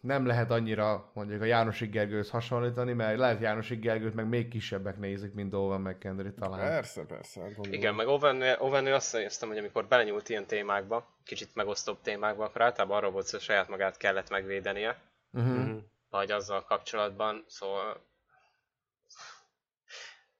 nem 0.00 0.26
lehet 0.26 0.50
annyira 0.50 1.10
mondjuk 1.14 1.40
a 1.40 1.44
Jánosi 1.44 1.86
Gergőhöz 1.86 2.30
hasonlítani, 2.30 2.92
mert 2.92 3.18
lehet 3.18 3.40
Jánosi 3.40 3.76
Gergőt 3.76 4.14
meg 4.14 4.28
még 4.28 4.48
kisebbek 4.48 4.98
nézik, 4.98 5.32
mint 5.32 5.54
Owen 5.54 5.80
McKendry 5.80 6.32
talán. 6.34 6.58
Persze, 6.58 7.04
persze. 7.04 7.40
Hát 7.40 7.54
gondolom. 7.54 7.78
Igen, 7.78 7.94
meg 7.94 8.06
Owen, 8.06 8.42
Owen 8.58 8.86
azt 8.86 9.12
néztem, 9.12 9.48
hogy 9.48 9.58
amikor 9.58 9.86
belenyúlt 9.86 10.28
ilyen 10.28 10.46
témákba, 10.46 11.16
kicsit 11.24 11.54
megosztóbb 11.54 12.00
témákba, 12.02 12.44
akkor 12.44 12.60
általában 12.60 12.96
arról 12.96 13.10
volt, 13.10 13.30
hogy 13.30 13.40
saját 13.40 13.68
magát 13.68 13.96
kellett 13.96 14.30
megvédenie. 14.30 15.00
Uh-huh. 15.32 15.82
Vagy 16.10 16.30
azzal 16.30 16.64
kapcsolatban, 16.64 17.44
szóval 17.48 18.04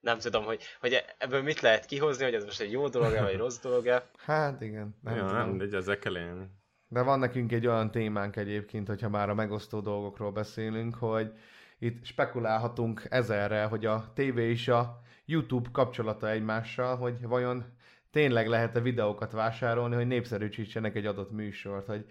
nem 0.01 0.19
tudom, 0.19 0.45
hogy, 0.45 0.63
hogy 0.81 1.05
ebből 1.19 1.43
mit 1.43 1.61
lehet 1.61 1.87
kihozni, 1.87 2.25
hogy 2.25 2.35
ez 2.35 2.45
most 2.45 2.61
egy 2.61 2.73
jó 2.73 2.89
dolog-e, 2.89 3.23
vagy 3.23 3.37
rossz 3.37 3.59
dolog-e. 3.59 4.11
Hát 4.17 4.61
igen. 4.61 4.97
Nem, 5.03 5.17
ja, 5.17 5.27
tudom. 5.27 5.37
nem, 5.37 5.69
de 5.69 5.77
ezzel 5.77 5.99
kell 5.99 6.17
élni. 6.17 6.47
De 6.89 7.03
van 7.03 7.19
nekünk 7.19 7.53
egy 7.53 7.67
olyan 7.67 7.91
témánk 7.91 8.37
egyébként, 8.37 8.89
hogyha 8.89 9.09
már 9.09 9.29
a 9.29 9.35
megosztó 9.35 9.81
dolgokról 9.81 10.33
beszélünk, 10.33 10.95
hogy 10.95 11.33
itt 11.79 12.05
spekulálhatunk 12.05 13.07
ezerre, 13.11 13.65
hogy 13.65 13.87
a 13.87 14.13
TV 14.15 14.39
és 14.39 14.69
a 14.69 15.01
YouTube 15.25 15.69
kapcsolata 15.73 16.31
egymással, 16.31 16.97
hogy 16.97 17.27
vajon 17.27 17.65
tényleg 18.11 18.49
lehet-e 18.49 18.81
videókat 18.81 19.33
vásárolni, 19.33 19.95
hogy 19.95 20.07
népszerűsítsenek 20.07 20.95
egy 20.95 21.07
adott 21.07 21.31
műsort, 21.31 21.87
hogy 21.87 22.07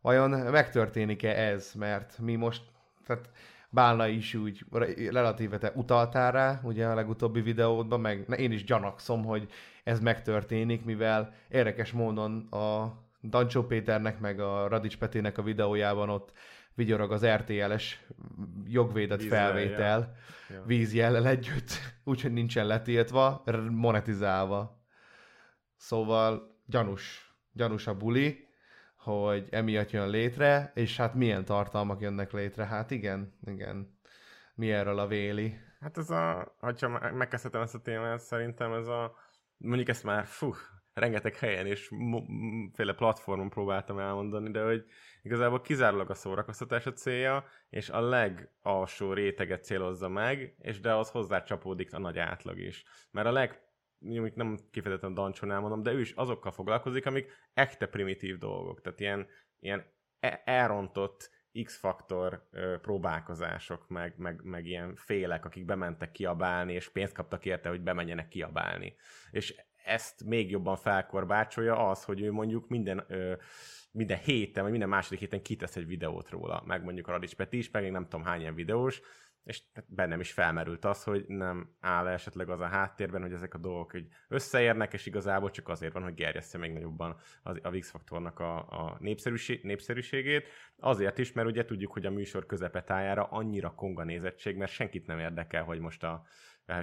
vajon 0.00 0.30
megtörténik-e 0.30 1.30
ez, 1.30 1.72
mert 1.74 2.18
mi 2.18 2.34
most, 2.34 2.62
tehát 3.06 3.30
Bálna 3.72 4.06
is 4.06 4.34
úgy 4.34 4.64
relatíve 5.10 5.58
te 5.58 5.72
utaltál 5.74 6.32
rá, 6.32 6.60
ugye 6.62 6.86
a 6.86 6.94
legutóbbi 6.94 7.40
videódban, 7.40 8.00
meg 8.00 8.34
én 8.38 8.52
is 8.52 8.64
gyanakszom, 8.64 9.24
hogy 9.24 9.50
ez 9.84 10.00
megtörténik, 10.00 10.84
mivel 10.84 11.34
érdekes 11.48 11.92
módon 11.92 12.46
a 12.50 12.92
Dancsó 13.22 13.62
Péternek, 13.66 14.20
meg 14.20 14.40
a 14.40 14.68
Radics 14.68 14.98
Petének 14.98 15.38
a 15.38 15.42
videójában 15.42 16.08
ott 16.10 16.32
vigyorog 16.74 17.12
az 17.12 17.26
RTL-es 17.26 18.06
jogvédett 18.64 19.20
Vízzel, 19.20 19.52
felvétel 19.52 20.16
ja. 20.48 20.62
vízjellel 20.66 21.26
együtt, 21.26 21.70
úgyhogy 22.04 22.32
nincsen 22.32 22.66
letiltva, 22.66 23.42
monetizálva. 23.70 24.84
Szóval 25.76 26.58
gyanús, 26.66 27.34
gyanús 27.52 27.86
a 27.86 27.96
buli, 27.96 28.48
hogy 28.96 29.48
emiatt 29.50 29.90
jön 29.90 30.08
létre, 30.08 30.72
és 30.74 30.96
hát 30.96 31.14
milyen 31.14 31.44
tartalmak 31.44 32.00
jönnek 32.00 32.32
létre. 32.32 32.64
Hát 32.64 32.90
igen, 32.90 33.34
igen. 33.44 33.98
Mi 34.54 34.72
erről 34.72 34.98
a 34.98 35.06
véli? 35.06 35.58
Hát 35.80 35.98
ez 35.98 36.10
a, 36.10 36.54
ha 36.60 36.88
megkezdhetem 37.12 37.60
ezt 37.60 37.74
a 37.74 37.80
témát, 37.80 38.20
szerintem 38.20 38.72
ez 38.72 38.86
a, 38.86 39.14
mondjuk 39.56 39.88
ezt 39.88 40.04
már, 40.04 40.26
fú, 40.26 40.54
rengeteg 41.00 41.36
helyen 41.36 41.66
és 41.66 41.90
féle 42.72 42.94
platformon 42.94 43.50
próbáltam 43.50 43.98
elmondani, 43.98 44.50
de 44.50 44.62
hogy 44.62 44.84
igazából 45.22 45.60
kizárólag 45.60 46.10
a 46.10 46.14
szórakoztatás 46.14 46.86
a 46.86 46.92
célja, 46.92 47.44
és 47.70 47.88
a 47.88 48.00
legalsó 48.00 49.12
réteget 49.12 49.64
célozza 49.64 50.08
meg, 50.08 50.54
és 50.58 50.80
de 50.80 50.94
az 50.94 51.10
hozzá 51.10 51.42
csapódik 51.42 51.94
a 51.94 51.98
nagy 51.98 52.18
átlag 52.18 52.58
is. 52.58 52.84
Mert 53.10 53.26
a 53.26 53.32
leg 53.32 53.60
mondjuk 53.98 54.34
nem 54.34 54.58
kifejezetten 54.70 55.14
Dancsonál 55.14 55.60
mondom, 55.60 55.82
de 55.82 55.92
ő 55.92 56.00
is 56.00 56.12
azokkal 56.12 56.52
foglalkozik, 56.52 57.06
amik 57.06 57.32
ekte 57.54 57.86
primitív 57.86 58.38
dolgok. 58.38 58.80
Tehát 58.80 59.00
ilyen, 59.00 59.26
ilyen 59.58 59.84
e, 60.20 60.42
elrontott 60.44 61.30
X-faktor 61.64 62.48
próbálkozások, 62.80 63.88
meg, 63.88 64.14
meg, 64.16 64.40
meg 64.42 64.66
ilyen 64.66 64.94
félek, 64.94 65.44
akik 65.44 65.64
bementek 65.64 66.10
kiabálni, 66.10 66.72
és 66.72 66.88
pénzt 66.88 67.14
kaptak 67.14 67.44
érte, 67.44 67.68
hogy 67.68 67.80
bemenjenek 67.80 68.28
kiabálni. 68.28 68.94
És 69.30 69.54
ezt 69.90 70.24
még 70.24 70.50
jobban 70.50 70.76
felkorbácsolja 70.76 71.88
az, 71.88 72.04
hogy 72.04 72.20
ő 72.20 72.32
mondjuk 72.32 72.68
minden, 72.68 73.04
ö, 73.08 73.32
minden 73.90 74.18
héten, 74.18 74.62
vagy 74.62 74.70
minden 74.70 74.88
második 74.88 75.18
héten 75.18 75.42
kitesz 75.42 75.76
egy 75.76 75.86
videót 75.86 76.30
róla, 76.30 76.62
meg 76.66 76.84
mondjuk 76.84 77.08
a 77.08 77.10
Radics 77.10 77.34
Peti 77.34 77.56
is, 77.56 77.70
meg 77.70 77.90
nem 77.90 78.02
tudom 78.02 78.24
hány 78.24 78.40
ilyen 78.40 78.54
videós, 78.54 79.00
és 79.44 79.62
bennem 79.86 80.20
is 80.20 80.32
felmerült 80.32 80.84
az, 80.84 81.04
hogy 81.04 81.24
nem 81.26 81.76
áll 81.80 82.06
esetleg 82.06 82.48
az 82.48 82.60
a 82.60 82.66
háttérben, 82.66 83.22
hogy 83.22 83.32
ezek 83.32 83.54
a 83.54 83.58
dolgok 83.58 83.94
így 83.94 84.08
összeérnek, 84.28 84.92
és 84.92 85.06
igazából 85.06 85.50
csak 85.50 85.68
azért 85.68 85.92
van, 85.92 86.02
hogy 86.02 86.14
gerjessze 86.14 86.58
még 86.58 86.72
nagyobban 86.72 87.16
a, 87.42 87.68
a 87.68 87.78
X-faktornak 87.78 88.38
a, 88.38 88.56
a 88.56 88.96
népszerűség, 89.00 89.62
népszerűségét. 89.62 90.48
Azért 90.76 91.18
is, 91.18 91.32
mert 91.32 91.48
ugye 91.48 91.64
tudjuk, 91.64 91.92
hogy 91.92 92.06
a 92.06 92.10
műsor 92.10 92.46
közepetájára 92.46 93.24
annyira 93.24 93.74
konga 93.74 94.04
nézettség, 94.04 94.56
mert 94.56 94.72
senkit 94.72 95.06
nem 95.06 95.18
érdekel, 95.18 95.64
hogy 95.64 95.78
most 95.78 96.04
a, 96.04 96.22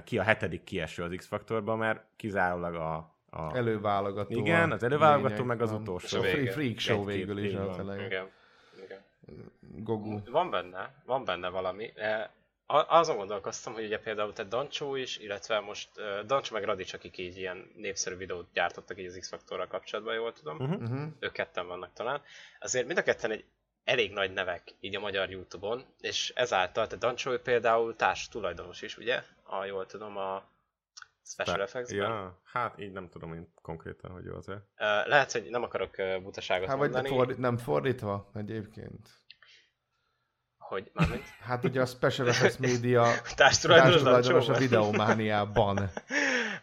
ki 0.04 0.18
a 0.18 0.22
hetedik 0.22 0.64
kieső 0.64 1.02
az 1.02 1.12
X-faktorban, 1.16 1.78
mert 1.78 2.04
kizárólag 2.16 2.74
a, 2.74 2.96
a... 3.30 3.56
Előválogató. 3.56 4.38
Igen, 4.38 4.72
az 4.72 4.82
előválogató, 4.82 5.44
meg 5.44 5.62
az 5.62 5.72
utolsó. 5.72 6.18
A 6.18 6.22
free, 6.22 6.50
freak 6.50 6.78
show 6.78 7.04
végül 7.04 7.38
is. 7.38 7.52
Igen. 7.52 8.30
Igen. 8.84 9.10
Gogu. 9.60 10.20
Van 10.30 10.50
benne, 10.50 11.02
van 11.04 11.24
benne 11.24 11.48
valami. 11.48 11.92
E, 11.96 12.30
azon 12.66 13.16
gondolkoztam, 13.16 13.72
hogy 13.72 13.84
ugye 13.84 13.98
például 13.98 14.32
te 14.32 14.44
Dancsó 14.44 14.94
is, 14.94 15.18
illetve 15.18 15.60
most 15.60 15.88
uh, 15.96 16.26
Dancsó 16.26 16.54
meg 16.54 16.64
Radics, 16.64 16.92
akik 16.92 17.18
így 17.18 17.36
ilyen 17.36 17.70
népszerű 17.76 18.16
videót 18.16 18.48
gyártottak 18.52 18.98
így 18.98 19.06
az 19.06 19.16
X-faktorral 19.20 19.66
kapcsolatban, 19.66 20.14
jól 20.14 20.32
tudom. 20.32 20.56
Uh-huh. 20.60 21.00
Ők 21.18 21.32
ketten 21.32 21.66
vannak 21.66 21.92
talán. 21.92 22.22
Azért 22.60 22.86
mind 22.86 22.98
a 22.98 23.02
ketten 23.02 23.30
egy 23.30 23.44
elég 23.84 24.12
nagy 24.12 24.32
nevek 24.32 24.74
így 24.80 24.96
a 24.96 25.00
magyar 25.00 25.30
Youtube-on, 25.30 25.84
és 26.00 26.32
ezáltal, 26.34 26.86
te 26.86 26.96
Dancsó 26.96 27.38
például 27.38 27.96
társ 27.96 28.28
tulajdonos 28.28 28.82
is, 28.82 28.96
ugye? 28.96 29.22
Ha 29.48 29.64
jól 29.64 29.86
tudom, 29.86 30.16
a 30.16 30.42
Special 31.24 31.62
Effects-ben. 31.62 31.98
Ja, 31.98 32.40
hát 32.44 32.80
így 32.80 32.92
nem 32.92 33.08
tudom 33.08 33.34
én 33.34 33.52
konkrétan, 33.62 34.10
hogy 34.10 34.24
jó 34.24 34.34
azért. 34.34 34.58
Uh, 34.58 35.08
lehet, 35.08 35.32
hogy 35.32 35.46
nem 35.50 35.62
akarok 35.62 35.96
butaságot 36.22 36.68
hát, 36.68 36.76
mondani. 36.76 37.08
Vagy 37.08 37.16
fordít, 37.16 37.38
nem 37.38 37.56
fordítva 37.56 38.30
egyébként. 38.34 39.08
Hogy, 40.58 40.90
mármint? 40.94 41.24
Hát 41.40 41.64
ugye 41.64 41.80
a 41.80 41.86
Special 41.86 42.28
Effects 42.28 42.58
Media 42.68 43.06
társtulajdonos 43.36 44.48
a 44.48 44.58
videomániában. 44.58 45.78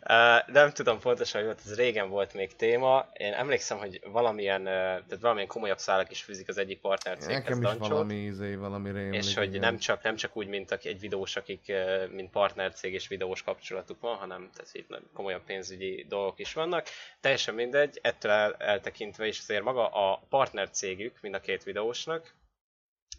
Uh, 0.10 0.54
nem 0.54 0.72
tudom 0.72 1.00
pontosan, 1.00 1.42
hogy 1.42 1.50
volt, 1.50 1.62
ez 1.66 1.76
régen 1.76 2.10
volt 2.10 2.34
még 2.34 2.56
téma. 2.56 3.10
Én 3.14 3.34
emlékszem, 3.34 3.78
hogy 3.78 4.02
valamilyen, 4.12 4.62
uh, 4.62 4.68
tehát 4.68 5.18
valamilyen 5.22 5.48
komolyabb 5.48 5.78
szálak 5.78 6.12
is 6.12 6.24
fűzik 6.24 6.48
az 6.48 6.58
egyik 6.58 6.80
partner 6.80 7.18
céghez 7.18 7.38
Nekem 7.38 7.58
is 7.58 7.64
Dancsot, 7.64 7.88
valami 7.88 8.14
ízé, 8.14 8.56
valami 8.56 8.92
rémlik, 8.92 9.24
És 9.24 9.36
hogy 9.36 9.60
nem 9.60 9.78
csak, 9.78 10.04
nem 10.04 10.16
csak 10.16 10.38
úgy, 10.38 10.48
mint 10.48 10.72
egy 10.72 11.00
videós, 11.00 11.36
akik 11.36 11.66
uh, 11.68 12.10
mint 12.10 12.32
partnercég 12.32 12.94
és 12.94 13.08
videós 13.08 13.44
kapcsolatuk 13.44 14.02
van, 14.02 14.16
hanem 14.16 14.50
tehát 14.54 14.74
itt 14.74 15.00
komolyabb 15.14 15.44
pénzügyi 15.44 16.06
dolgok 16.10 16.40
is 16.40 16.54
vannak. 16.54 16.88
Teljesen 17.20 17.54
mindegy, 17.54 18.00
ettől 18.02 18.32
el, 18.32 18.54
eltekintve 18.54 19.28
is 19.28 19.40
azért 19.40 19.64
maga 19.64 19.88
a 19.88 20.24
partnercégük 20.30 21.18
mind 21.22 21.36
a 21.36 21.40
két 21.40 21.64
videósnak, 21.64 22.34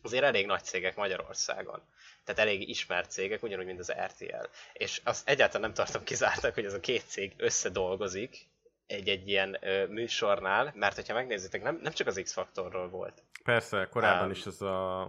azért 0.02 0.24
elég 0.24 0.46
nagy 0.46 0.62
cégek 0.62 0.96
Magyarországon. 0.96 1.82
Tehát 2.26 2.40
elég 2.40 2.68
ismert 2.68 3.10
cégek, 3.10 3.42
ugyanúgy, 3.42 3.66
mint 3.66 3.78
az 3.78 3.92
RTL. 3.92 4.46
És 4.72 5.00
azt 5.04 5.28
egyáltalán 5.28 5.62
nem 5.62 5.74
tartom 5.74 6.04
kizártak, 6.04 6.54
hogy 6.54 6.64
ez 6.64 6.74
a 6.74 6.80
két 6.80 7.02
cég 7.06 7.32
összedolgozik 7.36 8.46
egy-egy 8.86 9.28
ilyen 9.28 9.56
ö, 9.60 9.86
műsornál, 9.86 10.72
mert 10.74 10.94
hogyha 10.94 11.14
megnézitek, 11.14 11.62
nem, 11.62 11.78
nem 11.82 11.92
csak 11.92 12.06
az 12.06 12.20
X-faktorról 12.22 12.88
volt. 12.88 13.22
Persze, 13.44 13.88
korábban 13.90 14.24
um, 14.24 14.30
is 14.30 14.46
az 14.46 14.62
a 14.62 15.08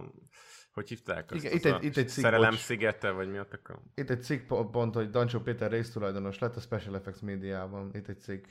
hogy 0.72 0.88
hívták 0.88 1.30
azt? 1.30 1.44
Igen, 1.44 1.56
itt, 1.56 1.64
egy, 1.64 1.84
itt 1.84 1.96
egy 1.96 2.08
cikk, 2.08 2.24
Szerelem 2.24 2.50
bocs, 2.50 2.60
szigete, 2.60 3.10
vagy 3.10 3.30
mi 3.30 3.38
a 3.38 3.46
Itt 3.94 4.10
egy 4.10 4.22
cikk 4.22 4.52
pont, 4.70 4.94
hogy 4.94 5.10
Dancsó 5.10 5.40
Péter 5.40 5.70
résztulajdonos 5.70 6.38
lett 6.38 6.56
a 6.56 6.60
Special 6.60 6.96
Effects 6.96 7.20
médiában. 7.20 7.90
Itt 7.94 8.08
egy 8.08 8.20
cikk 8.20 8.44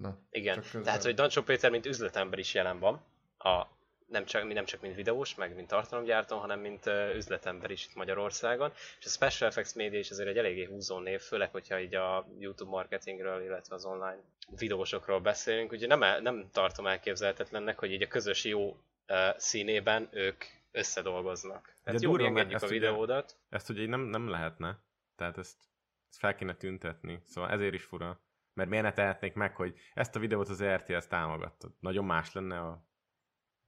Na, 0.00 0.18
Igen, 0.30 0.62
tehát 0.82 1.02
hogy 1.02 1.14
Dancsó 1.14 1.42
Péter 1.42 1.70
mint 1.70 1.86
üzletember 1.86 2.38
is 2.38 2.54
jelen 2.54 2.78
van, 2.78 3.02
a, 3.38 3.66
nem, 4.12 4.24
csak, 4.24 4.52
nem 4.52 4.64
csak 4.64 4.80
mint 4.80 4.94
videós, 4.94 5.34
meg 5.34 5.54
mint 5.54 5.68
tartalomgyártó, 5.68 6.38
hanem 6.38 6.60
mint 6.60 6.86
üzletember 7.14 7.70
is 7.70 7.86
itt 7.86 7.94
Magyarországon. 7.94 8.72
És 8.98 9.04
a 9.04 9.08
Special 9.08 9.50
Effects 9.50 9.74
Media 9.74 9.98
is 9.98 10.10
azért 10.10 10.28
egy 10.28 10.38
eléggé 10.38 10.64
húzó 10.64 10.98
név, 10.98 11.20
főleg, 11.20 11.50
hogyha 11.50 11.80
így 11.80 11.94
a 11.94 12.26
YouTube 12.38 12.70
marketingről, 12.70 13.42
illetve 13.42 13.74
az 13.74 13.84
online 13.84 14.18
videósokról 14.56 15.20
beszélünk. 15.20 15.72
Ugye 15.72 15.86
nem, 15.86 16.22
nem 16.22 16.48
tartom 16.52 16.86
elképzelhetetlennek, 16.86 17.78
hogy 17.78 17.92
így 17.92 18.02
a 18.02 18.06
közös 18.08 18.44
jó 18.44 18.76
színében 19.36 20.08
ők 20.10 20.44
összedolgoznak. 20.70 21.74
Tehát 21.84 21.98
Ugye 21.98 22.08
jó, 22.08 22.12
durva, 22.12 22.26
engedjük 22.26 22.52
a 22.52 22.54
ezt 22.54 22.64
ugye- 22.64 22.78
videódat. 22.80 23.36
Ezt 23.50 23.68
ugye 23.70 23.86
nem, 23.86 24.00
nem 24.00 24.28
lehetne. 24.28 24.78
Tehát 25.16 25.38
ezt, 25.38 25.56
ezt 26.10 26.18
fel 26.18 26.34
kéne 26.34 26.54
tüntetni. 26.54 27.22
Szóval 27.26 27.50
ezért 27.50 27.74
is 27.74 27.84
fura. 27.84 28.20
Mert 28.54 28.68
miért 28.68 28.84
ne 28.84 28.92
tehetnék 28.92 29.34
meg, 29.34 29.56
hogy 29.56 29.74
ezt 29.94 30.16
a 30.16 30.18
videót 30.18 30.48
az 30.48 30.64
RTS 30.64 31.06
támogattad? 31.08 31.70
Nagyon 31.80 32.04
más 32.04 32.32
lenne 32.32 32.60
a, 32.60 32.84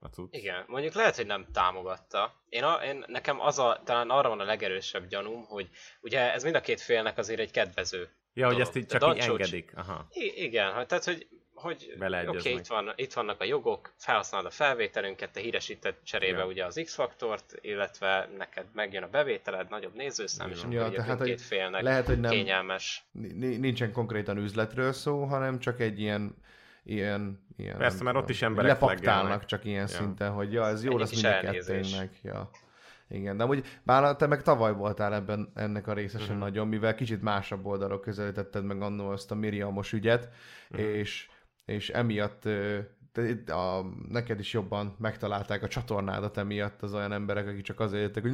a 0.04 0.08
cucc. 0.08 0.34
Igen, 0.34 0.64
mondjuk 0.66 0.94
lehet, 0.94 1.16
hogy 1.16 1.26
nem 1.26 1.46
támogatta. 1.52 2.34
Én, 2.48 2.62
a, 2.62 2.74
én 2.84 3.04
nekem 3.06 3.40
az 3.40 3.58
a, 3.58 3.80
talán 3.84 4.10
arra 4.10 4.28
van 4.28 4.40
a 4.40 4.44
legerősebb 4.44 5.06
gyanúm, 5.06 5.44
hogy 5.44 5.68
ugye 6.00 6.32
ez 6.32 6.42
mind 6.42 6.54
a 6.54 6.60
két 6.60 6.80
félnek 6.80 7.18
azért 7.18 7.40
egy 7.40 7.50
kedvező. 7.50 8.08
Ja, 8.34 8.46
hogy 8.46 8.54
dolog. 8.54 8.60
ezt 8.60 8.76
így 8.76 8.86
csak 8.86 9.16
így 9.16 9.22
engedik. 9.22 9.72
Aha. 9.76 10.06
I- 10.10 10.42
igen, 10.44 10.72
hát 10.72 10.88
tehát 10.88 11.04
hogy, 11.04 11.26
hogy 11.54 11.94
oké, 11.96 12.26
okay, 12.26 12.52
itt, 12.52 12.66
van, 12.66 12.92
itt 12.96 13.12
vannak 13.12 13.40
a 13.40 13.44
jogok, 13.44 13.92
felhasználod 13.96 14.46
a 14.46 14.50
felvételünket, 14.50 15.32
te 15.32 15.40
híresíted 15.40 15.94
cserébe 16.02 16.38
Ja. 16.38 16.46
ugye 16.46 16.64
az 16.64 16.80
X-faktort, 16.84 17.54
illetve 17.60 18.28
neked 18.36 18.66
megjön 18.72 19.02
a 19.02 19.08
bevételed, 19.08 19.68
nagyobb 19.68 19.94
nézőszám, 19.94 20.50
és 20.50 20.56
Ja, 20.56 20.62
akkor 20.62 20.74
Ja, 20.74 20.86
ugye 20.86 20.96
tehát, 20.96 21.18
hogy 21.18 21.40
félnek 21.40 21.82
lehet, 21.82 22.06
hogy 22.06 22.20
nem, 22.20 22.30
kényelmes. 22.30 23.04
ni- 23.12 23.56
nincsen 23.56 23.92
konkrétan 23.92 24.36
üzletről 24.36 24.92
szó, 24.92 25.24
hanem 25.24 25.58
csak 25.58 25.80
egy 25.80 26.00
ilyen 26.00 26.36
ilyen, 26.84 27.46
ilyen 27.56 27.76
Persze, 27.78 28.02
mert 28.04 28.16
ott 28.16 28.28
is 28.28 28.42
emberek 28.42 28.70
lepaktálnak 28.70 29.44
csak 29.44 29.64
ilyen 29.64 29.80
Ja. 29.80 29.86
szinten, 29.86 30.30
hogy 30.32 30.52
ja, 30.52 30.66
ez 30.66 30.84
jó 30.84 30.98
lesz 30.98 31.22
mind 31.22 31.24
a 31.34 31.50
kettőnknek. 31.50 32.18
Ja. 32.22 32.50
Igen, 33.08 33.36
de 33.36 33.42
amúgy 33.42 33.64
Bála, 33.82 34.16
te 34.16 34.26
meg 34.26 34.42
tavaly 34.42 34.72
voltál 34.72 35.14
ebben 35.14 35.50
ennek 35.54 35.86
a 35.86 35.92
részesen 35.92 36.30
Mhm. 36.34 36.38
nagyon, 36.44 36.68
mivel 36.68 36.94
kicsit 36.94 37.22
másabb 37.22 37.66
oldalról 37.66 38.00
közelítetted 38.00 38.64
meg 38.64 38.82
annól 38.82 39.12
azt 39.12 39.30
a 39.30 39.34
Miriamos 39.34 39.92
ügyet, 39.92 40.28
Mhm. 40.68 40.80
és, 40.80 41.28
és 41.64 41.90
emiatt 41.90 42.48
te, 43.12 43.54
a, 43.54 43.84
neked 44.08 44.38
is 44.38 44.52
jobban 44.52 44.96
megtalálták 44.98 45.62
a 45.62 45.68
csatornádat 45.68 46.36
emiatt 46.36 46.82
az 46.82 46.94
olyan 46.94 47.12
emberek, 47.12 47.46
akik 47.48 47.62
csak 47.62 47.80
azért 47.80 48.02
jöttek, 48.02 48.22
hogy 48.22 48.32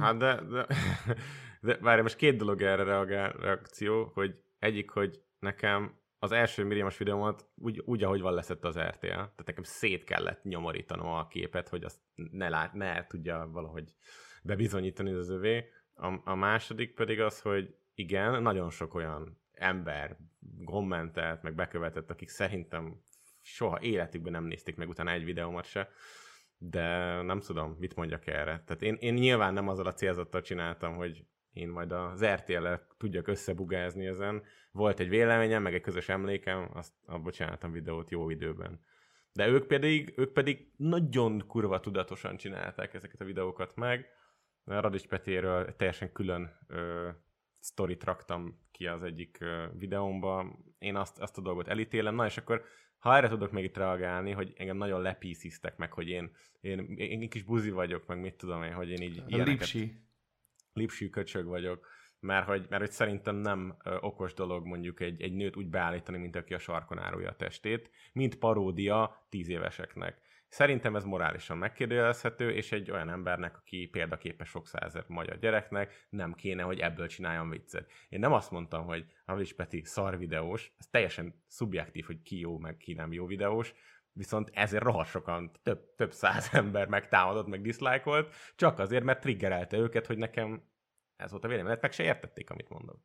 Hát 0.00 0.16
de, 0.16 0.40
de, 0.50 0.66
de 1.60 1.78
várj, 1.80 2.00
most 2.02 2.16
két 2.16 2.36
dolog 2.36 2.62
erre 2.62 2.82
reagál, 2.82 3.30
reakció, 3.40 4.10
hogy 4.14 4.34
egyik, 4.58 4.90
hogy 4.90 5.20
nekem 5.38 5.97
az 6.18 6.32
első 6.32 6.64
Miriamos 6.64 6.98
videómat 6.98 7.46
úgy, 7.54 7.82
úgy, 7.84 8.02
ahogy 8.02 8.20
van 8.20 8.34
leszett 8.34 8.64
az 8.64 8.78
RTL. 8.78 9.08
Tehát 9.08 9.46
nekem 9.46 9.62
szét 9.62 10.04
kellett 10.04 10.42
nyomorítanom 10.42 11.06
a 11.06 11.26
képet, 11.26 11.68
hogy 11.68 11.84
azt 11.84 12.00
ne, 12.14 12.48
lát, 12.48 12.72
ne 12.72 13.06
tudja 13.06 13.48
valahogy 13.52 13.94
bebizonyítani 14.42 15.12
az 15.12 15.28
övé. 15.28 15.70
A, 15.94 16.30
a 16.30 16.34
második 16.34 16.94
pedig 16.94 17.20
az, 17.20 17.40
hogy 17.40 17.74
igen, 17.94 18.42
nagyon 18.42 18.70
sok 18.70 18.94
olyan 18.94 19.40
ember 19.52 20.16
kommentelt, 20.64 21.42
meg 21.42 21.54
bekövetett, 21.54 22.10
akik 22.10 22.28
szerintem 22.28 23.02
soha 23.40 23.80
életükben 23.80 24.32
nem 24.32 24.44
nézték 24.44 24.76
meg 24.76 24.88
utána 24.88 25.10
egy 25.10 25.24
videómat 25.24 25.64
se, 25.64 25.90
de 26.58 26.86
nem 27.22 27.40
tudom, 27.40 27.76
mit 27.78 27.94
mondjak 27.94 28.26
erre. 28.26 28.62
Tehát 28.66 28.82
én, 28.82 28.94
én 28.94 29.14
nyilván 29.14 29.52
nem 29.52 29.68
azzal 29.68 29.86
a 29.86 29.94
célzattal 29.94 30.40
csináltam, 30.40 30.96
hogy 30.96 31.24
én 31.52 31.68
majd 31.68 31.92
az 31.92 32.24
RTL-el 32.24 32.86
tudjak 32.98 33.28
összebugázni 33.28 34.06
ezen. 34.06 34.42
Volt 34.72 35.00
egy 35.00 35.08
véleményem, 35.08 35.62
meg 35.62 35.74
egy 35.74 35.80
közös 35.80 36.08
emlékem, 36.08 36.70
azt 36.72 36.92
abból 37.06 37.32
csináltam 37.32 37.72
videót 37.72 38.10
jó 38.10 38.30
időben. 38.30 38.80
De 39.32 39.48
ők 39.48 39.66
pedig, 39.66 40.14
ők 40.16 40.32
pedig 40.32 40.72
nagyon 40.76 41.44
kurva 41.46 41.80
tudatosan 41.80 42.36
csinálták 42.36 42.94
ezeket 42.94 43.20
a 43.20 43.24
videókat 43.24 43.76
meg. 43.76 44.06
Radics 44.64 45.06
Petéről 45.06 45.76
teljesen 45.76 46.12
külön 46.12 46.58
ö, 46.66 47.08
sztorit 47.58 48.04
raktam 48.04 48.60
ki 48.70 48.86
az 48.86 49.02
egyik 49.02 49.36
ö, 49.40 49.64
videómba. 49.78 50.58
Én 50.78 50.96
azt, 50.96 51.18
azt 51.18 51.38
a 51.38 51.40
dolgot 51.40 51.68
elítélem. 51.68 52.14
Na 52.14 52.26
és 52.26 52.36
akkor 52.36 52.64
ha 52.98 53.16
erre 53.16 53.28
tudok 53.28 53.50
még 53.50 53.64
itt 53.64 53.76
reagálni, 53.76 54.30
hogy 54.30 54.52
engem 54.56 54.76
nagyon 54.76 55.02
lepísziztek 55.02 55.76
meg, 55.76 55.92
hogy 55.92 56.08
én, 56.08 56.30
én, 56.60 56.78
én 56.96 57.28
kis 57.28 57.42
buzi 57.42 57.70
vagyok, 57.70 58.06
meg 58.06 58.20
mit 58.20 58.34
tudom 58.34 58.62
én, 58.62 58.72
hogy 58.72 58.90
én 58.90 59.02
így 59.02 59.22
A 59.28 59.42
Lipsi. 59.42 60.07
Lipsű 60.78 61.08
köcsög 61.08 61.46
vagyok, 61.46 61.86
mert 62.20 62.46
hogy, 62.46 62.66
mert 62.68 62.82
hogy 62.82 62.90
szerintem 62.90 63.36
nem 63.36 63.76
okos 64.00 64.34
dolog 64.34 64.66
mondjuk 64.66 65.00
egy, 65.00 65.22
egy 65.22 65.32
nőt 65.32 65.56
úgy 65.56 65.68
beállítani, 65.68 66.18
mint 66.18 66.36
aki 66.36 66.54
a 66.54 66.58
sarkon 66.58 66.98
árulja 66.98 67.28
a 67.28 67.36
testét, 67.36 67.90
mint 68.12 68.38
paródia 68.38 69.26
tíz 69.28 69.48
éveseknek. 69.48 70.20
Szerintem 70.48 70.96
ez 70.96 71.04
morálisan 71.04 71.58
megkérdőjelezhető, 71.58 72.50
és 72.50 72.72
egy 72.72 72.90
olyan 72.90 73.08
embernek, 73.08 73.56
aki 73.56 73.86
példaképes 73.86 74.48
sok 74.48 74.66
százer 74.66 75.04
magyar 75.06 75.38
gyereknek, 75.38 76.06
nem 76.10 76.34
kéne, 76.34 76.62
hogy 76.62 76.78
ebből 76.78 77.06
csináljon 77.06 77.50
viccet. 77.50 77.90
Én 78.08 78.18
nem 78.18 78.32
azt 78.32 78.50
mondtam, 78.50 78.84
hogy 78.84 79.04
Havis 79.26 79.54
Peti 79.54 79.82
szar 79.84 80.18
videós, 80.18 80.72
ez 80.78 80.86
teljesen 80.86 81.42
szubjektív, 81.46 82.04
hogy 82.04 82.22
ki 82.22 82.38
jó, 82.38 82.58
meg 82.58 82.76
ki 82.76 82.92
nem 82.92 83.12
jó 83.12 83.26
videós, 83.26 83.74
viszont 84.18 84.50
ezért 84.54 84.82
rohadt 84.82 85.08
sokan, 85.08 85.50
több, 85.62 85.94
több 85.96 86.12
száz 86.12 86.48
ember 86.62 86.88
megtámadott, 86.88 87.46
meg 87.46 87.60
diszlájkolt, 87.60 88.34
csak 88.56 88.78
azért, 88.78 89.04
mert 89.04 89.20
triggerelte 89.20 89.76
őket, 89.76 90.06
hogy 90.06 90.18
nekem 90.18 90.62
ez 91.16 91.30
volt 91.30 91.44
a 91.44 91.48
vélemény, 91.48 91.70
mert 91.70 91.82
meg 91.82 91.92
se 91.92 92.02
értették, 92.02 92.50
amit 92.50 92.68
mondok. 92.68 92.98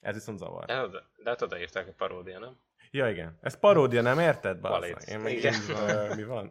Ez 0.00 0.14
viszont 0.14 0.38
zavar. 0.38 0.64
De, 0.64 0.86
de, 0.86 1.02
de 1.22 1.30
hát 1.30 1.42
odaírták 1.42 1.88
a 1.88 1.92
paródia, 1.92 2.38
nem? 2.38 2.56
Ja, 2.90 3.10
igen. 3.10 3.38
Ez 3.40 3.58
paródia, 3.58 4.02
nem 4.02 4.18
érted? 4.18 4.60
Bassza? 4.60 5.12
Én 5.12 5.20
meg 5.20 5.32
Igen. 5.32 5.54
így, 5.54 5.70
ö, 5.70 6.14
mi 6.14 6.24
van? 6.24 6.50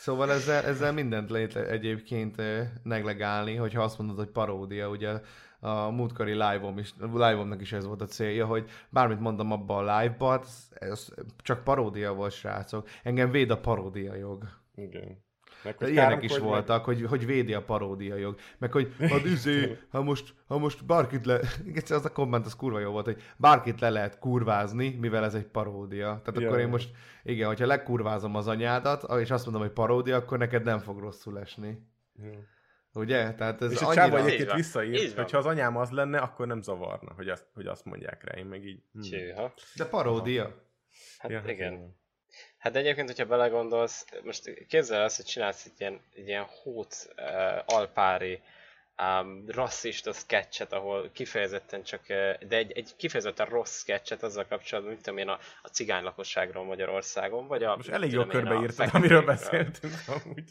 Szóval 0.00 0.32
ezzel, 0.32 0.64
ezzel 0.64 0.92
mindent 0.92 1.30
lehet 1.30 1.56
egyébként 1.56 2.42
neglegálni, 2.82 3.54
hogyha 3.54 3.82
azt 3.82 3.98
mondod, 3.98 4.16
hogy 4.16 4.28
paródia, 4.28 4.88
ugye 4.88 5.20
a 5.60 5.90
múltkori 5.90 6.32
live-om 6.32 6.78
is, 6.78 6.94
live-omnak 6.98 7.60
is 7.60 7.72
ez 7.72 7.86
volt 7.86 8.00
a 8.00 8.06
célja, 8.06 8.46
hogy 8.46 8.70
bármit 8.88 9.20
mondom 9.20 9.52
abban 9.52 9.88
a 9.88 10.00
live-ban, 10.00 10.40
ez, 10.40 10.68
ez 10.70 11.08
csak 11.36 11.64
paródia 11.64 12.14
volt, 12.14 12.32
srácok. 12.32 12.88
Engem 13.02 13.30
véd 13.30 13.50
a 13.50 13.60
paródia 13.60 14.14
jog. 14.14 14.44
Igen. 14.74 15.24
Meg, 15.64 15.76
hogy 15.78 15.88
ilyenek 15.88 16.22
is 16.22 16.32
meg. 16.32 16.42
voltak, 16.42 16.84
hogy, 16.84 17.02
hogy 17.02 17.26
védi 17.26 17.54
a 17.54 17.62
paródia 17.62 18.16
jog. 18.16 18.38
Meg 18.58 18.72
hogy 18.72 18.94
hát 18.98 19.24
izé, 19.24 19.76
ha 19.92 20.02
most, 20.02 20.34
ha 20.46 20.58
most 20.58 20.86
bárkit 20.86 21.26
le... 21.26 21.40
Igen, 21.66 21.82
az 21.88 22.04
a 22.04 22.12
komment 22.12 22.46
az 22.46 22.56
kurva 22.56 22.78
jó 22.78 22.90
volt, 22.90 23.04
hogy 23.04 23.22
bárkit 23.36 23.80
le 23.80 23.90
lehet 23.90 24.18
kurvázni, 24.18 24.96
mivel 25.00 25.24
ez 25.24 25.34
egy 25.34 25.46
paródia. 25.46 26.20
Tehát 26.24 26.40
Ja, 26.40 26.46
akkor 26.46 26.58
én 26.58 26.64
ja. 26.64 26.70
most, 26.70 26.90
igen, 27.22 27.46
hogyha 27.46 27.66
lekurvázom 27.66 28.34
az 28.34 28.46
anyádat, 28.46 29.20
és 29.20 29.30
azt 29.30 29.44
mondom, 29.44 29.62
hogy 29.62 29.72
paródia, 29.72 30.16
akkor 30.16 30.38
neked 30.38 30.64
nem 30.64 30.78
fog 30.78 30.98
rosszul 30.98 31.38
esni. 31.38 31.86
Jó. 32.22 32.30
Ugye? 32.92 33.34
Tehát 33.34 33.62
ez 33.62 33.72
És 33.72 33.80
a 33.80 33.86
annyira... 33.86 34.02
csáva 34.02 34.18
Így 34.18 34.24
egyébként 34.24 34.52
visszaírt, 34.52 35.16
hogyha 35.16 35.38
az 35.38 35.46
anyám 35.46 35.76
az 35.76 35.90
lenne, 35.90 36.18
akkor 36.18 36.46
nem 36.46 36.62
zavarna, 36.62 37.12
hogy 37.12 37.28
azt, 37.28 37.46
hogy 37.54 37.66
azt 37.66 37.84
mondják 37.84 38.24
rá. 38.24 38.38
Én 38.38 38.46
meg 38.46 38.64
így... 38.64 38.82
hm. 38.92 39.00
Csőha. 39.00 39.52
De 39.76 39.84
paródia. 39.84 40.68
Hát 41.18 41.30
Ja, 41.30 41.42
igen. 41.46 41.99
Hát 42.60 42.76
egyébként, 42.76 43.08
hogyha 43.08 43.24
belegondolsz, 43.24 44.04
most 44.22 44.66
képzel 44.68 45.02
azt, 45.02 45.16
hogy 45.16 45.24
csinálsz 45.24 45.64
egy 45.64 45.72
ilyen, 45.78 46.00
egy 46.16 46.28
ilyen 46.28 46.46
hót 46.62 47.08
uh, 47.16 47.74
alpári 47.76 48.40
um, 49.00 49.44
rasszista 49.48 50.12
sketchet, 50.12 50.72
ahol 50.72 51.10
kifejezetten 51.12 51.82
csak, 51.82 52.00
uh, 52.08 52.48
de 52.48 52.56
egy, 52.56 52.72
egy 52.72 52.96
kifejezetten 52.96 53.46
rossz 53.46 53.78
sketchet 53.78 54.22
azzal 54.22 54.46
kapcsolatban, 54.48 54.92
mit 54.92 55.02
tudom 55.02 55.18
én, 55.18 55.28
a, 55.28 55.38
a 55.62 55.68
cigány 55.68 56.02
lakosságról 56.02 56.64
Magyarországon, 56.64 57.46
vagy 57.46 57.62
a... 57.62 57.76
Most 57.76 57.88
elég 57.88 58.12
jól 58.12 58.26
körbeírtad, 58.26 58.88
amiről 58.92 59.22
beszéltünk 59.22 59.94
amúgy. 60.06 60.44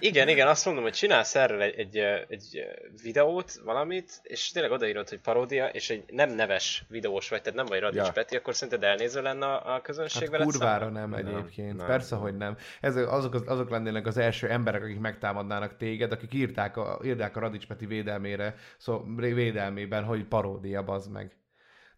Igen, 0.00 0.28
igen, 0.28 0.48
azt 0.48 0.64
mondom, 0.64 0.82
hogy 0.82 0.92
csinálsz 0.92 1.34
erről 1.34 1.62
egy, 1.62 1.78
egy, 1.78 1.98
ö, 1.98 2.16
egy 2.28 2.44
ö, 2.58 2.62
videót, 3.02 3.52
valamit, 3.64 4.20
és 4.22 4.50
tényleg 4.50 4.72
odaírod, 4.72 5.08
hogy 5.08 5.18
paródia, 5.18 5.66
és 5.68 5.90
egy 5.90 6.04
nem 6.06 6.30
neves 6.30 6.84
videós 6.88 7.28
vagy, 7.28 7.42
tehát 7.42 7.58
nem 7.58 7.66
vagy 7.66 7.80
Radics 7.80 8.04
Ja. 8.06 8.12
Peti, 8.12 8.36
akkor 8.36 8.54
szerinted 8.54 8.88
elnéző 8.88 9.22
lenne 9.22 9.46
a, 9.46 9.74
a 9.74 9.80
közönség 9.80 10.22
Hát 10.22 10.30
veled 10.30 10.46
kurvára 10.46 10.84
szemben? 10.84 11.08
nem 11.08 11.10
Nem, 11.24 11.34
egyébként. 11.36 11.76
nem. 11.76 11.86
Persze, 11.86 12.16
hogy 12.16 12.36
nem. 12.36 12.56
Ezek, 12.80 13.10
azok, 13.12 13.34
az- 13.34 13.44
azok 13.46 13.70
lennének 13.70 14.06
az 14.06 14.16
első 14.16 14.48
emberek, 14.48 14.82
akik 14.82 14.98
megtámadnának 14.98 15.76
téged, 15.76 16.12
akik 16.12 16.34
írták 16.34 16.76
a, 16.76 17.00
írták 17.04 17.36
a 17.36 17.40
Radics 17.40 17.66
Peti 17.66 17.86
védelmére, 17.96 18.54
szó, 18.76 19.04
védelmében, 19.16 20.04
hogy 20.04 20.24
paródia, 20.24 20.84
bazd 20.84 21.12
meg. 21.12 21.36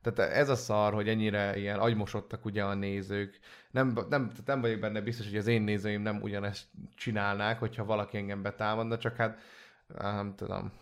Tehát 0.03 0.33
ez 0.33 0.49
a 0.49 0.55
szar, 0.55 0.95
hogy 0.95 1.09
ennyire 1.09 1.57
ilyen 1.57 1.79
agymosodtak 1.79 2.45
ugye 2.45 2.65
a 2.65 2.75
nézők. 2.75 3.39
Nem, 3.71 3.87
nem, 3.87 4.07
tehát 4.09 4.47
nem 4.47 4.61
vagyok 4.61 4.81
benne 4.81 5.01
biztos, 5.01 5.27
hogy 5.27 5.37
az 5.37 5.47
én 5.47 5.63
nézőim 5.63 6.03
nem 6.03 6.23
ugyanezt 6.23 6.69
csinálnák, 6.97 7.59
hogyha 7.59 7.85
valaki 7.85 8.17
engem 8.17 8.43
betámadna, 8.43 8.99
csak 8.99 9.17
hát 9.17 9.39
nem 9.87 10.35
tudom, 10.37 10.73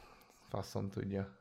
faszom 0.48 0.90
tudja. 0.90 1.38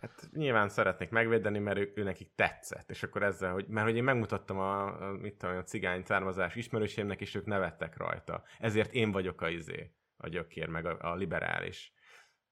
Hát 0.00 0.28
nyilván 0.32 0.68
szeretnék 0.68 1.10
megvédeni, 1.10 1.58
mert 1.58 1.78
ő, 1.78 1.92
ő 1.94 2.02
nekik 2.02 2.34
tetszett, 2.34 2.90
és 2.90 3.02
akkor 3.02 3.22
ezzel, 3.22 3.52
hogy, 3.52 3.66
mert 3.66 3.86
hogy 3.86 3.96
én 3.96 4.04
megmutattam 4.04 4.58
a, 4.58 4.84
a, 4.84 5.12
mit 5.12 5.34
tudom, 5.34 5.56
a 5.56 5.62
cigány 5.62 6.02
származás 6.02 6.54
ismerőseimnek, 6.54 7.20
és 7.20 7.34
ők 7.34 7.46
nevettek 7.46 7.96
rajta. 7.96 8.42
Ezért 8.58 8.92
én 8.92 9.12
vagyok 9.12 9.40
a 9.40 9.48
izé, 9.48 9.90
a 10.16 10.28
gyökér, 10.28 10.68
meg 10.68 10.86
a, 10.86 10.96
a 11.00 11.14
liberális. 11.14 11.92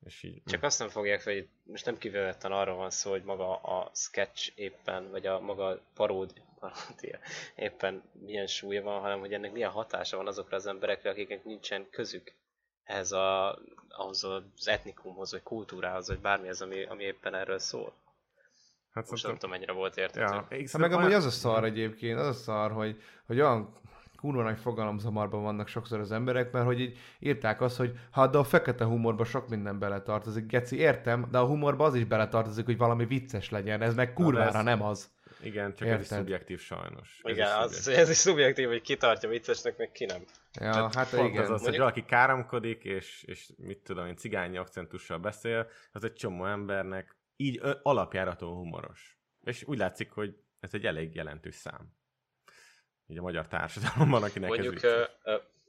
És 0.05 0.23
így, 0.23 0.43
Csak 0.47 0.63
azt 0.63 0.79
nem 0.79 0.89
fogják, 0.89 1.25
hogy 1.25 1.49
most 1.63 1.85
nem 1.85 1.99
kifejezetten 1.99 2.53
arra 2.53 2.75
van 2.75 2.91
szó, 2.91 3.11
hogy 3.11 3.23
maga 3.23 3.57
a 3.57 3.91
sketch 3.95 4.53
éppen, 4.55 5.11
vagy 5.11 5.27
a 5.27 5.41
maga 5.41 5.81
paród, 5.95 6.33
paródia 6.59 7.19
éppen 7.55 8.03
milyen 8.13 8.47
súlya 8.47 8.83
van, 8.83 9.01
hanem 9.01 9.19
hogy 9.19 9.33
ennek 9.33 9.53
milyen 9.53 9.71
hatása 9.71 10.17
van 10.17 10.27
azokra 10.27 10.57
az 10.57 10.67
emberekre, 10.67 11.11
akiknek 11.11 11.45
nincsen 11.45 11.91
közük 11.91 12.33
ehhez 12.85 13.13
a, 13.13 13.59
ahhoz 13.89 14.25
az 14.25 14.69
etnikumhoz, 14.69 15.31
vagy 15.31 15.43
kultúrához, 15.43 16.09
vagy 16.09 16.21
bármihez, 16.21 16.61
ami, 16.61 16.85
ami 16.85 17.05
éppen 17.05 17.35
erről 17.35 17.59
szól. 17.59 17.93
hát 18.91 19.11
Most 19.11 19.23
nem 19.25 19.33
tudom, 19.33 19.51
mennyire 19.51 19.73
volt 19.73 19.97
érthető. 19.97 20.35
Ja, 20.35 20.47
Hát 20.51 20.79
meg 20.79 20.93
amúgy 20.93 21.13
az 21.13 21.25
a 21.25 21.31
szar 21.31 21.65
egyébként, 21.65 22.19
az 22.19 22.27
a 22.27 22.33
szar, 22.33 22.73
hogy, 22.73 23.03
hogy 23.27 23.41
olyan 23.41 23.83
kurva 24.25 24.43
nagy 24.43 24.59
fogalomzamarban 24.59 25.43
vannak 25.43 25.69
sokszor 25.69 26.01
az 26.01 26.13
emberek, 26.13 26.53
mert 26.53 26.65
hogy 26.65 26.81
így 26.81 26.99
írták 27.19 27.61
azt, 27.61 27.77
hogy 27.77 27.99
hát 28.11 28.31
de 28.31 28.39
a 28.39 28.45
fekete 28.45 28.85
humorba 28.85 29.25
sok 29.25 29.49
minden 29.49 29.79
beletartozik. 29.79 30.47
Geci, 30.47 30.77
értem, 30.77 31.29
de 31.31 31.39
a 31.39 31.47
humorba 31.47 31.85
az 31.85 31.95
is 31.95 32.05
beletartozik, 32.05 32.65
hogy 32.65 32.77
valami 32.77 33.07
vicces 33.07 33.51
legyen. 33.51 33.83
Ez 33.83 33.95
meg 33.95 34.13
kurvára 34.13 34.59
ez- 34.59 34.65
nem 34.65 34.83
az. 34.83 35.11
Igen, 35.43 35.75
csak 35.75 35.89
ez 35.89 35.95
is 35.95 36.01
Érted. 36.03 36.19
szubjektív 36.19 36.61
sajnos. 36.61 37.21
Ez 37.23 37.33
Igen, 37.33 37.47
is 37.47 37.53
az, 37.55 37.73
szubjektív. 37.75 38.03
ez 38.03 38.11
is 38.11 38.17
szubjektív, 38.17 38.69
hogy 38.69 38.81
ki 38.81 38.97
tartja 38.97 39.29
viccesnek, 39.29 39.77
meg 39.77 39.93
ki 39.93 40.05
nem. 40.05 40.23
Ja, 40.61 40.91
hát 40.95 41.11
Pont 41.11 41.29
igen. 41.29 41.43
az 41.43 41.51
az, 41.51 41.65
hogy 41.65 41.79
valaki 41.79 42.05
káromkodik, 42.05 42.85
és, 42.85 43.23
és 43.27 43.53
mit 43.57 43.79
tudom 43.79 44.07
én, 44.07 44.17
cigányi 44.17 44.57
akcentussal 44.57 45.19
beszél, 45.19 45.67
az 45.93 46.05
egy 46.05 46.13
csomó 46.13 46.47
embernek 46.47 47.17
így 47.37 47.61
alapjáraton 47.83 48.55
humoros. 48.55 49.19
És 49.43 49.65
úgy 49.67 49.79
látszik, 49.79 50.11
hogy 50.11 50.37
ez 50.61 50.75
egy 50.75 50.85
elég 50.85 51.15
jelentős 51.15 51.55
szám. 51.55 51.93
Így 53.07 53.19
a 53.19 53.23
magyar 53.23 53.49
társadalomban, 53.49 54.23
akinek 54.23 54.49
Mondjuk 54.49 54.75
ez 54.75 54.83
vicces. 54.83 55.09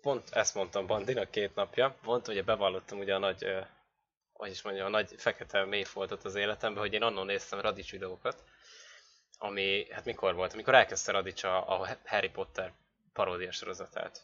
pont 0.01 0.29
ezt 0.29 0.55
mondtam 0.55 0.87
Bandinak 0.87 1.31
két 1.31 1.55
napja, 1.55 1.95
mondta, 2.03 2.33
hogy 2.33 2.43
bevallottam 2.43 2.99
ugye 2.99 3.15
a 3.15 3.19
nagy, 3.19 3.43
ö, 3.43 3.59
hogy 4.33 4.49
is 4.49 4.61
mondjam, 4.61 4.85
a 4.85 4.89
nagy 4.89 5.13
fekete 5.17 5.65
mélyfoltot 5.65 6.23
az 6.23 6.35
életemben, 6.35 6.83
hogy 6.83 6.93
én 6.93 7.03
annól 7.03 7.25
néztem 7.25 7.59
Radics 7.59 7.91
videókat, 7.91 8.43
ami, 9.37 9.87
hát 9.91 10.05
mikor 10.05 10.35
volt? 10.35 10.53
Amikor 10.53 10.73
elkezdte 10.73 11.11
Radics 11.11 11.43
a, 11.43 11.81
a 11.81 11.97
Harry 12.05 12.29
Potter 12.29 12.73
paródia 13.13 13.51
sorozatát. 13.51 14.21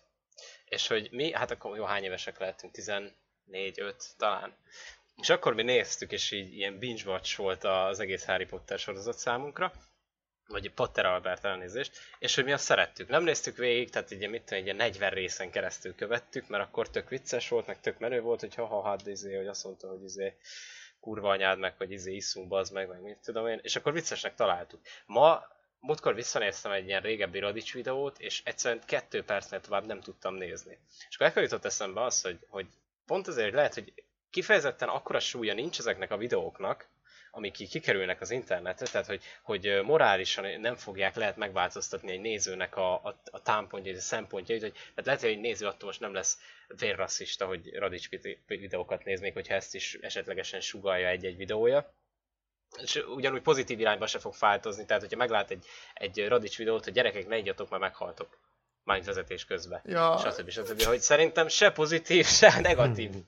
És 0.66 0.88
hogy 0.88 1.08
mi, 1.12 1.34
hát 1.34 1.52
akkor 1.52 1.78
jó, 1.78 1.84
hány 1.84 2.04
évesek 2.04 2.40
lehetünk? 2.40 2.76
14-5 2.78 3.96
talán. 4.18 4.56
És 5.16 5.30
akkor 5.30 5.54
mi 5.54 5.64
néztük, 5.64 6.12
és 6.12 6.32
így 6.32 6.54
ilyen 6.54 6.80
binge 6.80 7.04
watch 7.06 7.38
volt 7.38 7.64
az 7.64 8.00
egész 8.00 8.26
Harry 8.26 8.46
Potter 8.46 8.80
sorozat 8.80 9.18
számunkra, 9.18 9.74
vagy 10.52 10.74
Potter 10.74 11.06
Albert 11.06 11.46
elnézést, 11.46 11.98
és 12.20 12.36
hogy 12.36 12.44
mi 12.44 12.52
azt 12.52 12.64
szerettük. 12.64 13.08
Nem 13.08 13.24
néztük 13.24 13.58
végig, 13.58 13.90
tehát 13.90 14.12
ugye 14.12 14.28
mit 14.28 14.44
tudom, 14.44 14.64
ilyen 14.64 14.76
40 14.76 15.10
részen 15.10 15.52
keresztül 15.52 15.96
követtük, 15.96 16.48
mert 16.48 16.64
akkor 16.64 16.90
tök 16.90 17.10
vicces 17.10 17.50
volt, 17.50 17.68
meg 17.68 17.80
tök 17.80 18.00
menő 18.00 18.22
volt, 18.22 18.40
hogy 18.40 18.56
ha 18.56 18.66
ha 18.66 18.84
hát 18.84 19.08
izé, 19.08 19.36
hogy 19.36 19.48
azt 19.48 19.64
mondta, 19.64 19.88
hogy 19.88 20.04
izé 20.04 20.36
kurva 21.00 21.30
anyád 21.30 21.60
meg, 21.60 21.78
hogy 21.78 21.92
izé 21.92 22.16
iszunk, 22.16 22.48
bazd 22.48 22.74
meg, 22.74 22.88
meg 22.88 23.02
mit 23.02 23.18
tudom 23.18 23.48
én, 23.48 23.60
és 23.62 23.76
akkor 23.76 23.94
viccesnek 23.94 24.36
találtuk. 24.36 24.82
Ma, 25.06 25.44
múltkor 25.80 26.16
visszanéztem 26.16 26.72
egy 26.72 26.88
ilyen 26.88 27.02
régebbi 27.02 27.40
Radics 27.40 27.74
videót, 27.74 28.20
és 28.20 28.42
egyszerűen 28.46 28.82
kettő 28.86 29.24
percnél 29.24 29.62
tovább 29.62 29.86
nem 29.86 30.02
tudtam 30.02 30.36
nézni. 30.36 30.80
És 31.10 31.16
akkor 31.16 31.28
ekkor 31.28 31.42
jutott 31.42 31.66
eszembe 31.66 32.04
az, 32.04 32.22
hogy, 32.22 32.40
hogy 32.48 32.68
pont 33.06 33.28
azért, 33.28 33.46
hogy 33.46 33.56
lehet, 33.56 33.74
hogy 33.74 33.94
kifejezetten 34.30 34.90
akkora 34.90 35.20
súlya 35.20 35.54
nincs 35.54 35.80
ezeknek 35.80 36.12
a 36.12 36.18
videóknak, 36.18 36.90
amik 37.32 37.60
így 37.60 37.70
kikerülnek 37.70 38.22
az 38.22 38.32
internetre, 38.32 38.86
tehát 38.86 39.08
hogy, 39.08 39.24
hogy 39.42 39.82
morálisan 39.84 40.60
nem 40.60 40.76
fogják 40.76 41.16
lehet 41.16 41.38
megváltoztatni 41.38 42.12
egy 42.12 42.22
nézőnek 42.22 42.76
a, 42.76 42.94
a, 42.94 43.22
a 43.32 43.42
támpontjait, 43.42 43.98
a 43.98 44.02
szempontjait, 44.02 44.62
hogy 44.62 44.72
tehát 44.72 45.06
lehet, 45.06 45.22
hogy 45.22 45.30
egy 45.30 45.40
néző 45.40 45.66
attól 45.68 45.88
most 45.88 46.00
nem 46.00 46.14
lesz 46.14 46.40
vérrasszista, 46.78 47.46
hogy 47.46 47.74
Radics 47.76 48.10
vide- 48.10 48.40
videókat 48.48 49.04
néz, 49.04 49.20
még 49.22 49.34
hogyha 49.34 49.54
ezt 49.54 49.76
is 49.76 49.98
esetlegesen 50.02 50.62
sugalja 50.62 51.08
egy-egy 51.08 51.38
videója. 51.38 51.94
És 52.82 52.96
ugyanúgy 52.96 53.42
pozitív 53.42 53.80
irányba 53.80 54.08
se 54.08 54.20
fog 54.20 54.34
változni, 54.40 54.86
tehát 54.86 55.02
hogyha 55.02 55.18
meglát 55.18 55.52
egy, 55.52 55.66
egy 55.94 56.28
Radics 56.28 56.58
videót, 56.58 56.84
hogy 56.84 56.94
gyerekek 56.94 57.28
ne 57.28 57.38
igyatok, 57.38 57.70
mert 57.70 57.82
meghaltok. 57.82 58.40
Mármint 58.84 59.08
vezetés 59.08 59.46
közben 59.46 59.82
Ja, 59.86 60.18
stb. 60.18 60.50
stb. 60.50 60.84
Hogy 60.84 61.00
szerintem 61.00 61.48
se 61.48 61.72
pozitív, 61.72 62.26
se 62.26 62.60
negatív 62.60 63.12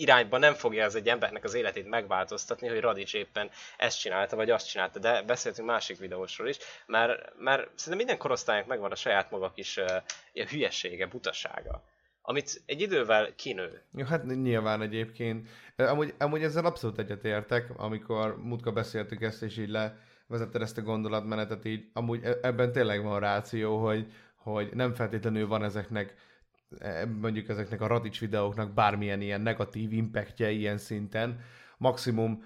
irányba 0.00 0.38
nem 0.38 0.54
fogja 0.54 0.84
ez 0.84 0.94
egy 0.94 1.08
embernek 1.08 1.44
az 1.44 1.54
életét 1.54 1.88
megváltoztatni, 1.88 2.68
hogy 2.68 2.80
Radics 2.80 3.14
éppen 3.14 3.50
ezt 3.76 4.00
csinálta, 4.00 4.36
vagy 4.36 4.50
azt 4.50 4.68
csinálta, 4.68 4.98
de 4.98 5.22
beszéltünk 5.22 5.68
másik 5.68 5.98
videósról 5.98 6.48
is, 6.48 6.56
mert, 6.86 7.32
mert 7.38 7.62
szerintem 7.62 7.96
minden 7.96 8.18
korosztálynak 8.18 8.66
megvan 8.66 8.90
a 8.90 8.94
saját 8.94 9.30
maga 9.30 9.52
kis 9.52 9.76
uh, 9.76 10.48
hülyesége, 10.48 11.06
butasága, 11.06 11.82
amit 12.22 12.62
egy 12.66 12.80
idővel 12.80 13.34
kinő. 13.34 13.82
Ja, 13.92 14.06
hát 14.06 14.24
nyilván 14.24 14.82
egyébként. 14.82 15.48
Amúgy, 15.76 16.14
amúgy 16.18 16.42
ezzel 16.42 16.64
abszolút 16.64 16.98
egyetértek, 16.98 17.70
amikor 17.76 18.42
múltkor 18.42 18.72
beszéltük 18.72 19.22
ezt, 19.22 19.42
és 19.42 19.58
így 19.58 19.68
levezetted 19.68 20.62
ezt 20.62 20.78
a 20.78 20.82
gondolatmenetet, 20.82 21.64
így 21.64 21.84
amúgy 21.92 22.24
e- 22.24 22.38
ebben 22.42 22.72
tényleg 22.72 23.02
van 23.02 23.20
ráció, 23.20 23.84
hogy, 23.84 24.06
hogy 24.34 24.70
nem 24.72 24.94
feltétlenül 24.94 25.46
van 25.46 25.64
ezeknek 25.64 26.14
mondjuk 27.20 27.48
ezeknek 27.48 27.80
a 27.80 27.86
radics 27.86 28.20
videóknak 28.20 28.74
bármilyen 28.74 29.20
ilyen 29.20 29.40
negatív 29.40 29.92
impactje 29.92 30.50
ilyen 30.50 30.78
szinten. 30.78 31.40
Maximum 31.78 32.44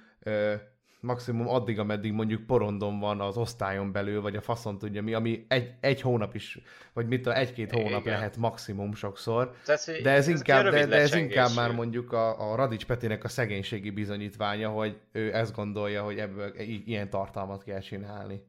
maximum 1.05 1.49
addig, 1.49 1.79
ameddig 1.79 2.13
mondjuk 2.13 2.47
porondon 2.47 3.01
van 3.01 3.21
az 3.21 3.37
osztályon 3.37 3.93
belül, 3.93 4.21
vagy 4.21 4.37
a 4.37 4.41
faszon 4.41 4.79
tudja 4.79 5.03
mi, 5.03 5.15
ami 5.15 5.45
egy, 5.49 5.75
egy 5.81 6.01
hónap 6.01 6.35
is, 6.35 6.59
vagy 6.93 7.07
mit 7.07 7.23
tudom, 7.23 7.39
egy-két 7.39 7.73
hónap 7.73 8.01
Igen. 8.01 8.13
lehet 8.13 8.37
maximum 8.37 8.95
sokszor. 8.95 9.55
Tehát, 9.65 10.03
De 10.03 10.11
ez, 10.11 10.29
ezek 10.29 10.37
inkább, 10.37 10.65
de, 10.71 10.87
de 10.87 10.97
ez 10.97 11.15
inkább 11.15 11.51
már 11.55 11.73
mondjuk 11.73 12.13
a, 12.13 12.53
a 12.53 12.55
Radics 12.55 12.87
Petinek 12.87 13.25
a 13.25 13.29
szegénységi 13.29 13.91
bizonyítványa, 13.91 14.69
hogy 14.69 14.99
ő 15.13 15.35
ezt 15.35 15.55
gondolja, 15.55 16.03
hogy 16.03 16.19
ebből 16.19 16.53
i- 16.59 16.83
ilyen 16.87 17.11
tartalmat 17.11 17.63
kell 17.63 17.81
csinálni. 17.81 18.43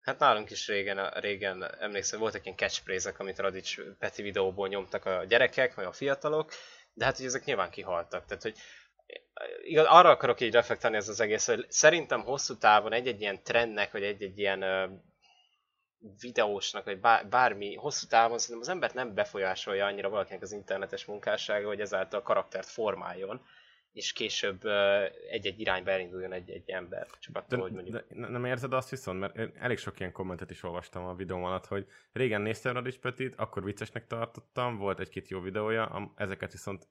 Hát 0.00 0.18
nálunk 0.18 0.50
is 0.50 0.66
régen, 0.66 1.10
régen 1.10 1.74
emlékszem, 1.80 2.18
voltak 2.18 2.44
ilyen 2.44 2.56
catchphrase 2.56 3.14
amit 3.18 3.38
Radics 3.38 3.80
Peti 3.98 4.22
videóból 4.22 4.68
nyomtak 4.68 5.04
a 5.04 5.24
gyerekek, 5.24 5.74
vagy 5.74 5.84
a 5.84 5.92
fiatalok, 5.92 6.52
de 6.92 7.04
hát 7.04 7.16
hogy 7.16 7.26
ezek 7.26 7.44
nyilván 7.44 7.70
kihaltak. 7.70 8.24
Tehát, 8.26 8.42
hogy 8.42 8.58
igaz, 9.62 9.86
arra 9.88 10.10
akarok 10.10 10.40
így 10.40 10.52
reflektálni 10.52 10.96
ez 10.96 11.08
az 11.08 11.20
egész, 11.20 11.46
hogy 11.46 11.66
szerintem 11.68 12.22
hosszú 12.22 12.56
távon 12.56 12.92
egy-egy 12.92 13.20
ilyen 13.20 13.42
trendnek, 13.42 13.92
vagy 13.92 14.02
egy-egy 14.02 14.38
ilyen 14.38 14.64
videósnak, 16.20 16.84
vagy 16.84 17.00
bár, 17.00 17.28
bármi, 17.28 17.74
hosszú 17.74 18.06
távon 18.06 18.38
szerintem 18.38 18.64
az 18.64 18.74
embert 18.74 18.94
nem 18.94 19.14
befolyásolja 19.14 19.86
annyira 19.86 20.08
valakinek 20.08 20.42
az 20.42 20.52
internetes 20.52 21.04
munkássága, 21.04 21.66
hogy 21.66 21.80
ezáltal 21.80 22.20
a 22.20 22.22
karaktert 22.22 22.68
formáljon, 22.68 23.46
és 23.92 24.12
később 24.12 24.64
egy-egy 25.30 25.60
irányba 25.60 25.90
elinduljon 25.90 26.32
egy-egy 26.32 26.70
ember. 26.70 27.06
Csak 27.18 27.36
attól, 27.36 27.58
De, 27.58 27.62
hogy 27.64 27.72
mondjuk 27.72 27.96
de 27.96 28.04
ne- 28.14 28.28
nem 28.28 28.44
érzed 28.44 28.72
azt 28.72 28.90
viszont, 28.90 29.20
mert 29.20 29.56
elég 29.56 29.78
sok 29.78 30.00
ilyen 30.00 30.12
kommentet 30.12 30.50
is 30.50 30.62
olvastam 30.62 31.04
a 31.04 31.14
videóm 31.14 31.44
alatt, 31.44 31.66
hogy 31.66 31.86
régen 32.12 32.40
néztem 32.40 32.72
Radics 32.72 32.98
Petit, 32.98 33.34
akkor 33.36 33.64
viccesnek 33.64 34.06
tartottam, 34.06 34.76
volt 34.76 35.00
egy-két 35.00 35.28
jó 35.28 35.40
videója, 35.40 36.12
ezeket 36.16 36.52
viszont 36.52 36.88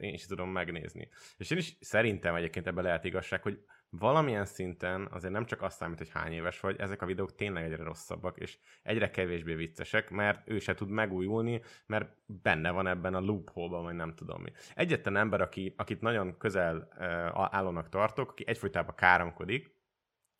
én 0.00 0.14
is 0.14 0.26
tudom 0.26 0.50
megnézni. 0.50 1.08
És 1.36 1.50
én 1.50 1.58
is 1.58 1.76
szerintem 1.80 2.34
egyébként 2.34 2.66
ebben 2.66 2.84
lehet 2.84 3.04
igazság, 3.04 3.42
hogy 3.42 3.64
valamilyen 3.90 4.44
szinten 4.44 5.08
azért 5.10 5.32
nem 5.32 5.44
csak 5.44 5.62
azt 5.62 5.76
számít, 5.76 5.98
hogy 5.98 6.10
hány 6.10 6.32
éves 6.32 6.60
vagy, 6.60 6.80
ezek 6.80 7.02
a 7.02 7.06
videók 7.06 7.34
tényleg 7.34 7.64
egyre 7.64 7.82
rosszabbak, 7.82 8.38
és 8.38 8.58
egyre 8.82 9.10
kevésbé 9.10 9.54
viccesek, 9.54 10.10
mert 10.10 10.50
ő 10.50 10.58
se 10.58 10.74
tud 10.74 10.88
megújulni, 10.88 11.62
mert 11.86 12.16
benne 12.26 12.70
van 12.70 12.86
ebben 12.86 13.14
a 13.14 13.20
loophole-ban, 13.20 13.82
vagy 13.82 13.94
nem 13.94 14.14
tudom 14.14 14.42
mi. 14.42 14.52
Egyetlen 14.74 15.16
ember, 15.16 15.40
aki, 15.40 15.74
akit 15.76 16.00
nagyon 16.00 16.38
közel 16.38 16.76
uh, 16.76 17.04
állónak 17.54 17.88
tartok, 17.88 18.30
aki 18.30 18.44
egyfolytában 18.46 18.94
káromkodik, 18.94 19.76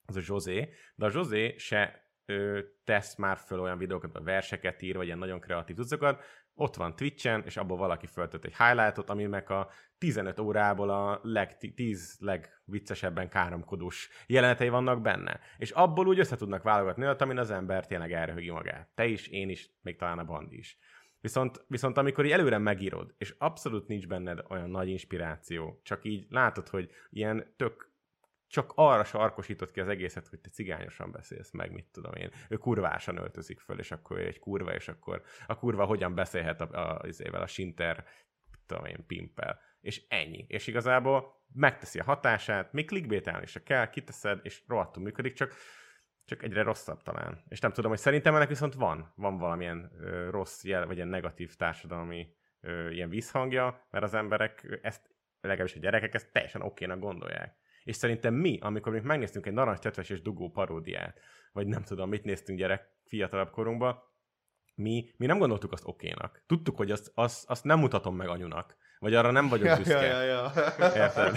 az 0.06 0.16
a 0.16 0.20
José, 0.24 0.74
de 0.94 1.06
a 1.06 1.10
José 1.12 1.56
se 1.56 2.08
ö, 2.26 2.60
tesz 2.84 3.16
már 3.16 3.36
föl 3.36 3.60
olyan 3.60 3.78
videókat, 3.78 4.16
a 4.16 4.22
verseket 4.22 4.82
ír, 4.82 4.96
vagy 4.96 5.06
ilyen 5.06 5.18
nagyon 5.18 5.40
kreatív 5.40 5.76
cuccokat, 5.76 6.24
ott 6.58 6.76
van 6.76 6.96
Twitchen, 6.96 7.42
és 7.44 7.56
abból 7.56 7.76
valaki 7.76 8.06
föltött 8.06 8.44
egy 8.44 8.56
highlightot, 8.56 9.10
aminek 9.10 9.50
a 9.50 9.70
15 9.98 10.38
órából 10.38 10.90
a 10.90 11.20
leg, 11.22 11.56
10 11.74 12.16
legviccesebben 12.20 13.28
káromkodós 13.28 14.08
jelenetei 14.26 14.68
vannak 14.68 15.00
benne. 15.00 15.40
És 15.56 15.70
abból 15.70 16.06
úgy 16.06 16.18
össze 16.18 16.36
tudnak 16.36 16.62
válogatni 16.62 17.02
olyat, 17.04 17.22
amin 17.22 17.38
az 17.38 17.50
ember 17.50 17.86
tényleg 17.86 18.12
elröhögi 18.12 18.50
magát. 18.50 18.88
Te 18.94 19.06
is, 19.06 19.26
én 19.26 19.48
is, 19.48 19.70
még 19.82 19.96
talán 19.96 20.18
a 20.18 20.24
bandi 20.24 20.56
is. 20.58 20.78
Viszont, 21.20 21.64
viszont 21.66 21.96
amikor 21.98 22.24
így 22.24 22.30
előre 22.30 22.58
megírod, 22.58 23.14
és 23.18 23.34
abszolút 23.38 23.86
nincs 23.88 24.06
benned 24.06 24.44
olyan 24.48 24.70
nagy 24.70 24.88
inspiráció, 24.88 25.80
csak 25.82 26.04
így 26.04 26.26
látod, 26.28 26.68
hogy 26.68 26.90
ilyen 27.10 27.54
tök 27.56 27.87
csak 28.48 28.72
arra 28.74 29.04
sarkosított 29.04 29.70
ki 29.70 29.80
az 29.80 29.88
egészet, 29.88 30.28
hogy 30.28 30.40
te 30.40 30.48
cigányosan 30.48 31.10
beszélsz 31.10 31.50
meg, 31.50 31.72
mit 31.72 31.86
tudom 31.92 32.14
én. 32.14 32.30
Ő 32.48 32.56
kurvásan 32.56 33.16
öltözik 33.16 33.60
föl, 33.60 33.78
és 33.78 33.90
akkor 33.90 34.18
egy 34.18 34.38
kurva, 34.38 34.74
és 34.74 34.88
akkor 34.88 35.22
a 35.46 35.54
kurva 35.54 35.84
hogyan 35.84 36.14
beszélhet 36.14 36.60
a, 36.60 36.68
a, 36.72 37.00
a, 37.32 37.40
a 37.40 37.46
Sinter, 37.46 38.04
tudom 38.66 38.84
én, 38.84 39.06
pimpel. 39.06 39.60
És 39.80 40.02
ennyi. 40.08 40.44
És 40.48 40.66
igazából 40.66 41.44
megteszi 41.52 41.98
a 41.98 42.04
hatását, 42.04 42.72
még 42.72 42.86
clickbaitelni 42.86 43.46
se 43.46 43.62
kell, 43.62 43.90
kiteszed, 43.90 44.40
és 44.42 44.62
rohadtul 44.66 45.02
működik, 45.02 45.32
csak 45.32 45.54
csak 46.24 46.42
egyre 46.42 46.62
rosszabb 46.62 47.02
talán. 47.02 47.44
És 47.48 47.60
nem 47.60 47.72
tudom, 47.72 47.90
hogy 47.90 48.00
szerintem 48.00 48.34
ennek 48.34 48.48
viszont 48.48 48.74
van, 48.74 49.12
van 49.16 49.38
valamilyen 49.38 49.92
ö, 49.98 50.30
rossz 50.30 50.64
jel, 50.64 50.86
vagy 50.86 50.96
ilyen 50.96 51.08
negatív 51.08 51.54
társadalmi 51.54 52.34
ö, 52.60 52.90
ilyen 52.90 53.08
vízhangja, 53.08 53.86
mert 53.90 54.04
az 54.04 54.14
emberek 54.14 54.78
ezt 54.82 55.10
legalábbis 55.40 55.76
a 55.76 55.78
gyerekek 55.78 56.14
ezt 56.14 56.32
teljesen 56.32 56.62
okénak 56.62 56.98
gondolják. 56.98 57.56
És 57.88 57.96
szerintem 57.96 58.34
mi, 58.34 58.58
amikor 58.60 58.92
még 58.92 59.02
megnéztünk 59.02 59.46
egy 59.46 59.52
narancs 59.52 59.78
tetves 59.78 60.10
és 60.10 60.22
dugó 60.22 60.50
paródiát, 60.50 61.20
vagy 61.52 61.66
nem 61.66 61.82
tudom, 61.82 62.08
mit 62.08 62.24
néztünk 62.24 62.58
gyerek 62.58 62.88
fiatalabb 63.04 63.50
korunkban, 63.50 64.02
mi, 64.74 65.10
mi 65.16 65.26
nem 65.26 65.38
gondoltuk 65.38 65.72
azt 65.72 65.86
okénak. 65.86 66.42
Tudtuk, 66.46 66.76
hogy 66.76 66.90
azt, 66.90 67.10
azt, 67.14 67.50
azt 67.50 67.64
nem 67.64 67.78
mutatom 67.78 68.16
meg 68.16 68.28
anyunak. 68.28 68.76
Vagy 68.98 69.14
arra 69.14 69.30
nem 69.30 69.48
vagyok 69.48 69.76
büszke. 69.76 70.06
Ja, 70.06 70.22
ja, 70.22 70.22
ja. 70.22 70.52
Érted? 70.94 71.36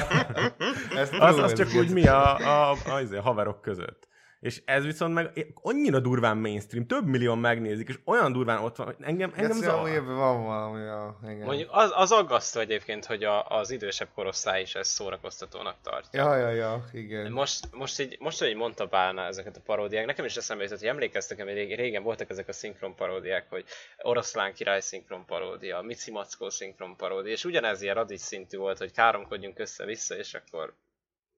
Ezt 0.95 1.13
Az, 1.13 1.37
az 1.37 1.51
ez 1.51 1.53
csak 1.53 1.73
úgy 1.73 1.91
mi 1.91 2.07
a, 2.07 2.37
a, 2.37 2.71
a, 2.71 2.77
a, 2.85 3.15
a 3.15 3.21
haverok 3.21 3.61
között. 3.61 4.07
És 4.41 4.61
ez 4.65 4.83
viszont 4.83 5.13
meg 5.13 5.53
annyira 5.61 5.99
durván 5.99 6.37
mainstream, 6.37 6.85
több 6.85 7.05
millió 7.05 7.35
megnézik, 7.35 7.87
és 7.87 7.99
olyan 8.05 8.31
durván 8.31 8.63
ott 8.63 8.75
van, 8.75 8.85
hogy 8.85 8.95
engem, 8.99 9.31
engem 9.35 9.51
Ez 9.51 9.57
zavar. 9.57 9.87
jó, 9.87 9.93
évben 9.93 10.15
van 10.15 10.43
valami, 10.43 10.83
ja, 10.83 11.19
igen. 11.23 11.45
Mondjuk 11.45 11.69
az, 11.71 11.91
az 11.95 12.11
aggasztó 12.11 12.59
egyébként, 12.59 13.05
hogy 13.05 13.23
a, 13.23 13.47
az 13.47 13.71
idősebb 13.71 14.07
korosztály 14.15 14.61
is 14.61 14.75
ezt 14.75 14.91
szórakoztatónak 14.91 15.75
tartja. 15.81 16.23
Ja, 16.23 16.35
ja, 16.35 16.49
ja, 16.49 16.85
igen. 16.93 17.31
Most, 17.31 17.67
most, 17.71 17.99
így, 17.99 18.17
most, 18.19 18.39
hogy 18.39 18.55
mondta 18.55 18.85
Bálna 18.85 19.21
ezeket 19.21 19.57
a 19.57 19.61
paródiák, 19.65 20.05
nekem 20.05 20.25
is 20.25 20.35
eszembe 20.35 20.63
jutott, 20.63 20.79
hogy 20.79 20.87
emlékeztek, 20.87 21.43
hogy 21.43 21.53
rég- 21.53 21.75
régen 21.75 22.03
voltak 22.03 22.29
ezek 22.29 22.47
a 22.47 22.53
szinkron 22.53 22.95
paródiák, 22.95 23.45
hogy 23.49 23.65
Oroszlán 24.01 24.53
király 24.53 24.81
szinkron 24.81 25.25
paródia, 25.25 25.81
Mici 25.81 26.11
Mackó 26.11 26.49
szinkron 26.49 26.95
paródia, 26.95 27.31
és 27.31 27.45
ugyanez 27.45 27.81
ilyen 27.81 27.95
radis 27.95 28.21
szintű 28.21 28.57
volt, 28.57 28.77
hogy 28.77 28.91
káromkodjunk 28.91 29.59
össze-vissza, 29.59 30.15
és 30.15 30.33
akkor 30.33 30.73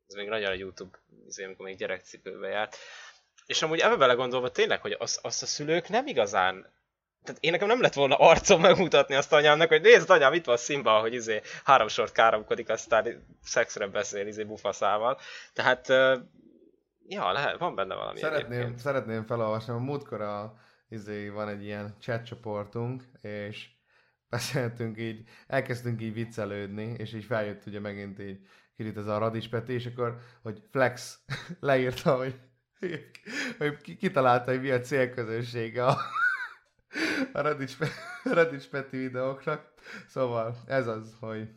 ez 0.08 0.14
még 0.14 0.28
nagyon 0.28 0.51
a 0.51 0.54
YouTube, 0.54 0.97
azért, 1.28 1.47
amikor 1.47 1.66
még 1.66 1.78
gyerekcipőbe 1.78 2.47
járt. 2.47 2.78
És 3.45 3.62
amúgy 3.62 3.80
ebbe 3.80 3.95
belegondolva 3.95 4.51
tényleg, 4.51 4.82
hogy 4.82 4.95
azt, 4.99 5.20
azt 5.22 5.43
a 5.43 5.45
szülők 5.45 5.89
nem 5.89 6.08
igazán 6.08 6.72
tehát 7.24 7.43
én 7.43 7.51
nekem 7.51 7.68
nem 7.68 7.82
lett 7.82 7.93
volna 7.93 8.16
arcom 8.16 8.62
megmutatni 8.62 9.16
azt 9.16 9.34
anyámnak, 9.34 9.68
hogy 9.68 9.82
nézd 9.82 10.10
anyám, 10.10 10.34
itt 10.34 10.45
van 10.45 10.58
Simba, 10.58 10.99
hogy 10.99 11.14
izé 11.14 11.41
három 11.64 11.88
sort 11.88 12.12
káromkodik, 12.12 12.70
aztán 12.70 13.26
szexre 13.43 13.88
beszél 13.88 14.28
izé 14.28 14.43
bufaszával. 14.43 15.20
Tehát, 15.54 15.88
ja, 17.08 17.32
lehet, 17.32 17.58
van 17.58 17.76
benne 17.76 17.95
valami 17.95 18.20
Szeretném, 18.20 18.51
egyébként. 18.51 18.80
szeretném 18.80 19.26
felolvasni, 19.26 19.74
a 19.74 19.78
múltkor 19.78 20.22
a, 20.22 20.56
izé, 20.89 21.30
van 21.30 21.47
egy 21.49 21.64
ilyen 21.64 21.95
chat 21.99 22.26
csoportunk, 22.26 23.04
és 23.22 23.68
beszéltünk 24.30 24.97
így, 24.97 25.30
elkezdtünk 25.47 26.01
így 26.01 26.14
viccelődni, 26.14 26.95
és 26.97 27.14
így 27.14 27.26
feljött 27.26 27.66
ugye 27.66 27.80
megint 27.80 28.20
így 28.20 28.39
Kirit 28.76 28.97
ez 28.97 29.07
a 29.07 29.17
Radis 29.17 29.47
Peti, 29.49 29.74
és 29.74 29.86
akkor, 29.86 30.17
hogy 30.41 30.63
Flex 30.71 31.19
leírta, 31.59 32.15
hogy, 32.15 32.39
hogy 33.57 33.78
ki- 33.82 33.95
kitalálta, 33.95 34.51
hogy 34.51 34.61
mi 34.61 34.69
a 34.69 34.80
célközönsége 34.80 35.86
a, 35.86 35.97
a 37.34 37.41
Radis, 37.41 37.76
Pe- 37.76 37.93
Radis 38.24 38.65
Peti 38.65 38.97
videóknak. 38.97 39.74
Szóval 40.07 40.55
ez 40.67 40.88
az, 40.88 41.15
hogy 41.19 41.49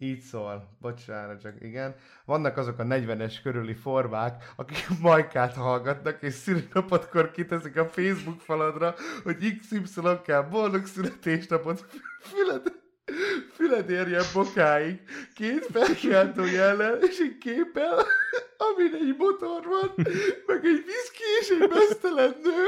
így 0.00 0.20
szól, 0.20 0.76
bocsánat, 0.80 1.40
csak 1.40 1.54
igen. 1.60 1.94
Vannak 2.24 2.56
azok 2.56 2.78
a 2.78 2.84
40-es 2.84 3.34
körüli 3.42 3.74
formák, 3.74 4.52
akik 4.56 4.86
Majkát 5.00 5.54
hallgatnak, 5.54 6.22
és 6.22 6.34
szülinapodkor 6.34 7.30
kiteszik 7.30 7.76
a 7.76 7.88
Facebook 7.88 8.40
faladra, 8.40 8.94
hogy 9.22 9.58
XY 9.58 10.00
kell 10.24 10.42
boldog 10.42 10.86
születésnapot 10.86 11.86
füled, 12.20 12.77
füled 13.54 13.90
érjen 13.90 14.24
bokáig. 14.32 15.00
Két 15.34 15.66
felkiáltó 15.72 16.44
jellel, 16.44 16.96
és 17.02 17.18
egy 17.18 17.38
képpel, 17.38 18.06
amin 18.56 18.94
egy 18.94 19.14
motor 19.18 19.64
van, 19.66 19.94
meg 20.46 20.64
egy 20.64 20.84
viszki 20.86 21.22
és 21.40 21.48
egy 21.48 21.68
mesztelen 21.68 22.36
nő. 22.42 22.66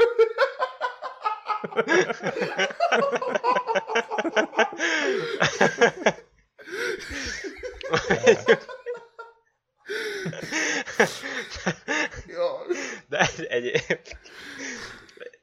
De 13.09 13.29
egy, 13.47 13.83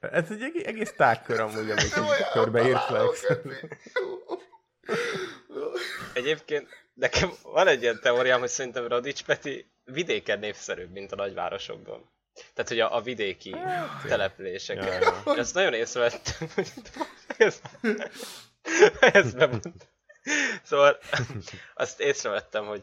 Ez 0.01 0.25
egy 0.31 0.63
egész, 0.65 0.93
tágkör 0.97 1.41
amúgy, 1.41 1.71
amit 1.71 1.95
De 2.53 2.69
így 2.69 2.79
egyébként 6.13 6.69
nekem 6.95 7.31
van 7.43 7.67
egy 7.67 7.83
ilyen 7.83 8.01
teóriám, 8.01 8.41
hogy 8.41 8.49
szerintem 8.49 8.87
Radics 8.87 9.25
Peti 9.25 9.71
vidéken 9.85 10.39
népszerűbb, 10.39 10.91
mint 10.91 11.13
a 11.13 11.17
nagyvárosokban. 11.17 12.11
Tehát, 12.55 12.69
hogy 12.69 12.81
a, 12.81 12.97
a 12.97 13.01
vidéki 13.01 13.57
településeken. 14.07 14.87
Ja, 14.87 14.93
ja. 14.93 15.23
Ja, 15.25 15.37
Ezt 15.43 15.55
nagyon 15.55 15.75
észrevettem, 15.75 16.49
hogy 16.55 16.73
ezt, 17.37 17.63
ezt 19.01 19.37
bemondtam. 19.37 19.75
Szóval 20.63 20.99
azt 21.75 22.01
észrevettem, 22.01 22.67
hogy, 22.67 22.83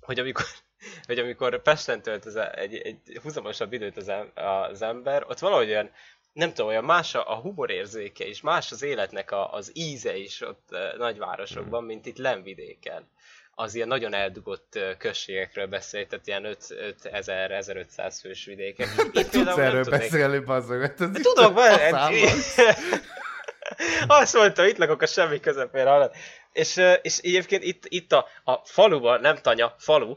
hogy 0.00 0.18
amikor, 0.18 0.44
hogy 1.06 1.18
amikor 1.18 1.62
Pesten 1.62 2.02
tölt 2.02 2.24
az 2.24 2.36
e- 2.36 2.52
egy, 2.54 2.74
egy 2.74 3.18
húzamosabb 3.22 3.72
időt 3.72 3.96
az, 3.96 4.08
em, 4.08 4.32
az 4.34 4.82
ember, 4.82 5.24
ott 5.26 5.38
valahogy 5.38 5.68
olyan, 5.68 5.90
nem 6.32 6.48
tudom, 6.48 6.66
olyan 6.66 6.84
más 6.84 7.14
a, 7.14 7.30
a 7.30 7.34
humorérzéke 7.34 8.26
is, 8.26 8.40
más 8.40 8.72
az 8.72 8.82
életnek 8.82 9.30
a, 9.30 9.52
az 9.52 9.70
íze 9.74 10.16
is 10.16 10.40
ott 10.40 10.72
e, 10.72 10.94
nagyvárosokban, 10.98 11.84
mint 11.84 12.06
itt 12.06 12.18
lenvidéken. 12.18 13.10
Az 13.54 13.74
ilyen 13.74 13.88
nagyon 13.88 14.14
eldugott 14.14 14.74
e, 14.74 14.96
községekről 14.96 15.66
beszél, 15.66 16.06
tehát 16.06 16.26
ilyen 16.26 16.56
5000-1500 17.02 18.18
fős 18.20 18.44
vidékek. 18.44 18.88
Itt 19.12 19.30
Tudsz 19.30 19.56
erről 19.56 19.84
beszélni, 19.84 20.38
bazzog, 20.38 20.78
mert 20.78 21.00
ez 21.00 21.10
Tudok. 21.10 21.58
Faszám 21.58 22.12
Azt 24.06 24.34
mondta, 24.34 24.66
itt 24.66 24.78
lakok 24.78 25.02
a 25.02 25.06
semmi 25.06 25.40
közepén, 25.40 25.86
hallod? 25.86 26.12
És, 26.52 26.76
és 27.02 27.18
egyébként 27.18 27.62
itt, 27.62 27.84
itt 27.88 28.12
a, 28.12 28.26
a 28.44 28.54
faluban, 28.64 29.20
nem 29.20 29.36
tanya, 29.36 29.74
falu, 29.78 30.16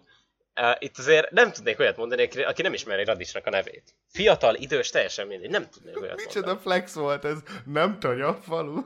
uh, 0.62 0.76
itt 0.80 0.98
azért 0.98 1.32
nem 1.32 1.52
tudnék 1.52 1.80
olyat 1.80 1.98
mondani, 1.98 2.30
aki, 2.46 2.62
nem 2.62 2.74
ismeri 2.74 3.04
Radisnak 3.04 3.46
a 3.46 3.50
nevét. 3.50 3.96
Fiatal, 4.08 4.56
idős, 4.56 4.90
teljesen 4.90 5.28
mindegy, 5.28 5.50
nem 5.50 5.70
tudnék 5.70 6.02
olyat 6.02 6.16
Micsoda 6.16 6.46
mondani. 6.46 6.60
flex 6.60 6.94
volt 6.94 7.26
ez? 7.26 7.38
Nem 7.66 8.00
tanya 8.00 8.34
falu. 8.34 8.82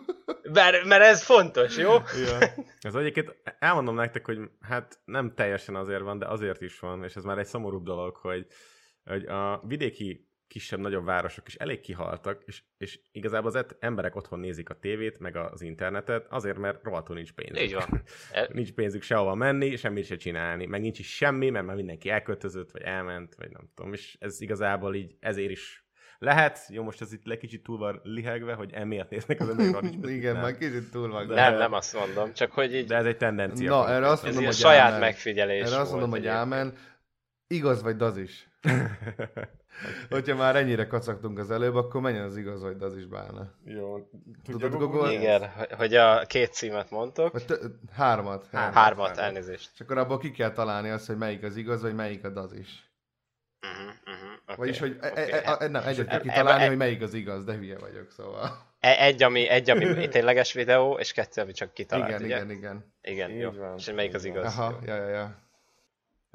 Mert, 0.54 0.86
mert 0.86 1.04
ez 1.04 1.24
fontos, 1.24 1.78
jó? 1.78 1.92
ja. 1.92 2.38
Ez 2.80 2.96
egyébként 2.96 3.36
elmondom 3.60 3.96
nektek, 3.96 4.26
hogy 4.26 4.38
hát 4.62 5.00
nem 5.06 5.34
teljesen 5.36 5.76
azért 5.76 6.02
van, 6.02 6.20
de 6.20 6.26
azért 6.26 6.62
is 6.62 6.80
van, 6.80 7.04
és 7.04 7.16
ez 7.16 7.24
már 7.24 7.38
egy 7.38 7.46
szomorúbb 7.46 7.84
dolog, 7.84 8.16
hogy, 8.16 8.46
hogy 9.04 9.26
a 9.26 9.62
vidéki 9.68 10.25
kisebb-nagyobb 10.48 11.06
városok 11.06 11.48
is 11.48 11.56
elég 11.56 11.80
kihaltak, 11.80 12.44
és, 12.46 12.64
és 12.78 13.00
igazából 13.12 13.48
az 13.50 13.56
et- 13.56 13.76
emberek 13.80 14.16
otthon 14.16 14.40
nézik 14.40 14.70
a 14.70 14.74
tévét, 14.80 15.20
meg 15.20 15.36
az 15.36 15.62
internetet, 15.62 16.26
azért, 16.30 16.58
mert 16.58 16.84
rohadtul 16.84 17.16
nincs 17.16 17.32
pénzük. 17.32 17.60
Így 17.60 17.74
van. 17.74 18.04
Nincs 18.54 18.72
pénzük 18.74 19.02
sehova 19.02 19.36
menni, 19.36 19.76
semmit 19.76 20.06
se 20.06 20.16
csinálni, 20.16 20.66
meg 20.66 20.82
nincs 20.82 21.00
is 21.00 21.16
semmi, 21.16 21.50
mert 21.50 21.66
már 21.66 21.76
mindenki 21.76 22.10
elköltözött, 22.10 22.72
vagy 22.72 22.82
elment, 22.82 23.36
vagy 23.36 23.50
nem 23.52 23.70
tudom, 23.76 23.94
és 23.94 24.18
ez 24.20 24.42
igazából 24.42 24.96
így 24.96 25.16
ezért 25.20 25.50
is 25.52 25.86
lehet, 26.18 26.60
jó, 26.70 26.84
most 26.84 27.02
ez 27.02 27.14
itt 27.14 27.26
le 27.26 27.38
kicsit 27.38 27.64
túl 27.64 27.78
van 27.78 28.00
lihegve, 28.04 28.54
hogy 28.54 28.74
emiatt 28.74 29.10
néznek 29.10 29.40
az 29.40 29.50
emberek 29.50 29.80
Petit, 29.82 30.06
Igen, 30.10 30.36
már 30.36 30.58
kicsit 30.58 30.92
túl 30.92 31.10
van. 31.10 31.28
De- 31.28 31.36
Nem, 31.36 31.58
nem 31.58 31.74
azt 31.74 31.94
mondom, 31.94 32.34
csak 32.34 32.52
hogy 32.52 32.76
így, 32.76 32.86
De 32.88 32.96
ez 32.96 33.06
egy 33.06 33.18
tendencia. 33.18 33.70
Na, 33.70 33.90
erre 33.90 34.08
azt 34.08 34.18
ez 34.18 34.24
mondom, 34.24 34.40
ilyen 34.42 34.54
hogy 34.54 34.62
saját 34.62 34.88
ámen. 34.88 35.00
megfigyelés 35.00 35.62
Erre 35.64 35.80
azt 35.80 35.92
mondom, 35.92 36.10
hogy 36.10 36.28
ámen. 36.28 36.74
Igaz 37.48 37.82
vagy 37.82 37.96
daz 37.96 38.18
is. 38.18 38.50
Hogyha 40.10 40.36
már 40.36 40.56
ennyire 40.56 40.88
kacagtunk 40.88 41.40
az 41.40 41.52
előbb, 41.52 41.76
akkor 41.76 42.02
menjen 42.02 42.24
az 42.24 42.38
igaz 42.38 42.62
vagy 42.62 42.76
daz 42.78 42.98
is 42.98 43.06
bálna. 43.06 43.52
Jó. 43.66 44.10
Tudod 44.44 44.72
googolni? 44.76 45.14
Igen, 45.14 45.50
hogy- 45.50 45.72
hogy 45.72 45.96
a 45.96 46.26
két 46.26 46.54
címet 46.54 46.90
mondtok. 46.92 47.32
Vagy 47.32 47.46
tö- 47.46 47.72
hármat. 47.94 48.48
Hármat. 48.52 48.74
Hármat, 48.74 49.18
elnézést. 49.18 49.70
És 49.74 49.80
akkor 49.80 49.98
abból 49.98 50.18
ki 50.18 50.32
kell 50.32 50.52
találni 50.52 50.90
azt, 50.90 51.08
hogy 51.08 51.18
melyik 51.18 51.44
az 51.44 51.56
igaz, 51.56 51.82
vagy 51.82 51.96
melyik 51.96 52.24
a 52.24 52.30
daz 52.30 52.54
is. 52.54 52.84
Uh-huh, 53.62 53.94
uh-huh, 54.06 54.32
okay, 54.44 54.56
Vagyis, 54.56 54.80
hogy 54.80 54.98
e- 55.02 55.08
okay. 55.12 55.32
e- 55.32 55.58
e- 55.60 55.68
nem, 55.68 55.84
egyet 55.86 56.08
kell 56.08 56.22
kitalálni, 56.22 56.64
e- 56.64 56.68
hogy 56.68 56.78
melyik 56.78 57.02
az 57.02 57.14
igaz, 57.14 57.44
de 57.44 57.54
hülye 57.54 57.78
vagyok, 57.78 58.12
szóval. 58.12 58.74
E- 58.80 59.04
Egy, 59.04 59.24
ami, 59.24 59.48
egy, 59.48 59.70
ami 59.70 60.08
tényleges 60.08 60.54
videó, 60.54 60.98
és 61.00 61.12
kettő, 61.14 61.42
ami 61.42 61.52
csak 61.52 61.74
kitalált, 61.74 62.10
igen, 62.10 62.22
ugye? 62.24 62.36
igen, 62.36 62.50
igen. 62.52 62.94
Igen, 63.02 63.30
Így 63.32 63.40
jó. 63.40 63.52
van, 63.52 63.78
És 63.78 63.86
hogy 63.86 63.96
melyik 63.96 64.14
az 64.14 64.26
igaz? 64.26 64.46
Aha, 64.46 64.80
ja, 64.86 64.96
ja, 64.96 65.08
ja. 65.08 65.44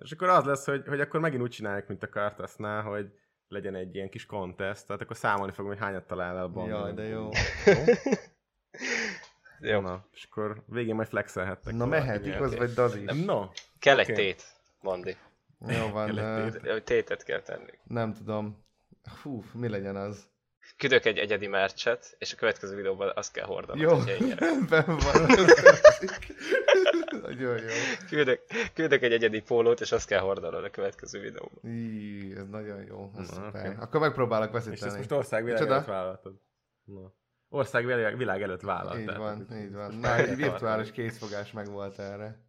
És 0.02 0.12
akkor 0.12 0.28
az 0.28 0.44
lesz, 0.44 0.64
hogy, 0.66 0.82
hogy 0.86 1.00
akkor 1.00 1.20
megint 1.20 1.42
úgy 1.42 1.50
csinálják, 1.50 1.88
mint 1.88 2.02
a 2.02 2.08
Kartasznál, 2.08 2.82
hogy 2.82 3.10
legyen 3.50 3.74
egy 3.74 3.94
ilyen 3.94 4.08
kis 4.08 4.26
contest, 4.26 4.86
tehát 4.86 5.02
akkor 5.02 5.16
számolni 5.16 5.52
fogom, 5.52 5.70
hogy 5.70 5.80
hányat 5.80 6.06
talál 6.06 6.36
el 6.36 6.50
a. 6.54 6.66
Jaj, 6.66 6.92
de 6.92 7.02
jó. 7.02 7.28
Jó. 9.60 9.80
Na, 9.80 10.04
és 10.12 10.24
akkor 10.30 10.62
végén 10.66 10.94
majd 10.94 11.08
flexelhettek. 11.08 11.74
Na 11.74 11.86
mehet, 11.86 12.26
igaz 12.26 12.56
vagy 12.56 12.72
daz 12.72 12.94
is. 12.96 13.24
No, 13.24 13.48
Kell 13.78 13.98
egy 13.98 14.10
Oké. 14.10 14.22
tét, 14.22 14.42
Bandi. 14.82 15.16
Jó 15.68 15.88
van, 15.88 16.18
egy 16.18 16.56
Hogy 16.70 16.84
Tétet 16.84 17.22
kell 17.24 17.40
tenni. 17.40 17.70
nem 17.84 18.14
tudom. 18.14 18.64
Hú, 19.22 19.44
mi 19.52 19.68
legyen 19.68 19.96
az? 19.96 20.28
Küldök 20.76 21.04
egy 21.04 21.18
egyedi 21.18 21.46
mercset, 21.46 22.14
és 22.18 22.32
a 22.32 22.36
következő 22.36 22.76
videóban 22.76 23.12
azt 23.14 23.32
kell 23.32 23.46
hordanod, 23.46 23.80
Jó, 23.82 23.98
rendben 24.36 24.84
van. 25.12 25.26
Nagyon 27.22 27.58
jó. 27.58 27.68
Küldök, 28.08 28.40
küldök 28.74 29.02
egy 29.02 29.12
egyedi 29.12 29.42
pólót, 29.42 29.80
és 29.80 29.92
azt 29.92 30.06
kell 30.06 30.20
hordanod 30.20 30.64
a 30.64 30.70
következő 30.70 31.20
videóban. 31.20 31.70
Í, 31.70 32.32
ez 32.36 32.48
nagyon 32.48 32.84
jó. 32.84 33.10
Ez 33.18 33.28
Na, 33.28 33.34
szuper. 33.34 33.66
oké. 33.66 33.76
Akkor 33.80 34.00
megpróbálok 34.00 34.50
és 34.50 34.56
ezt 34.56 34.68
veszíteni. 34.68 34.96
most 34.96 35.12
ország 35.12 35.44
világ 35.44 35.58
Micsoda? 35.58 35.74
előtt 35.76 35.88
vállaltad. 35.88 36.40
Na. 36.84 37.12
Ország 37.48 37.86
világ, 38.16 38.42
előtt 38.42 38.60
vállaltad. 38.60 39.00
Így 39.00 39.16
van, 39.16 39.46
így 39.52 39.72
van. 39.72 39.94
Na, 39.94 40.16
egy 40.16 40.36
virtuális 40.46 40.90
készfogás 40.90 41.52
meg 41.52 41.66
volt 41.66 41.98
erre. 41.98 42.44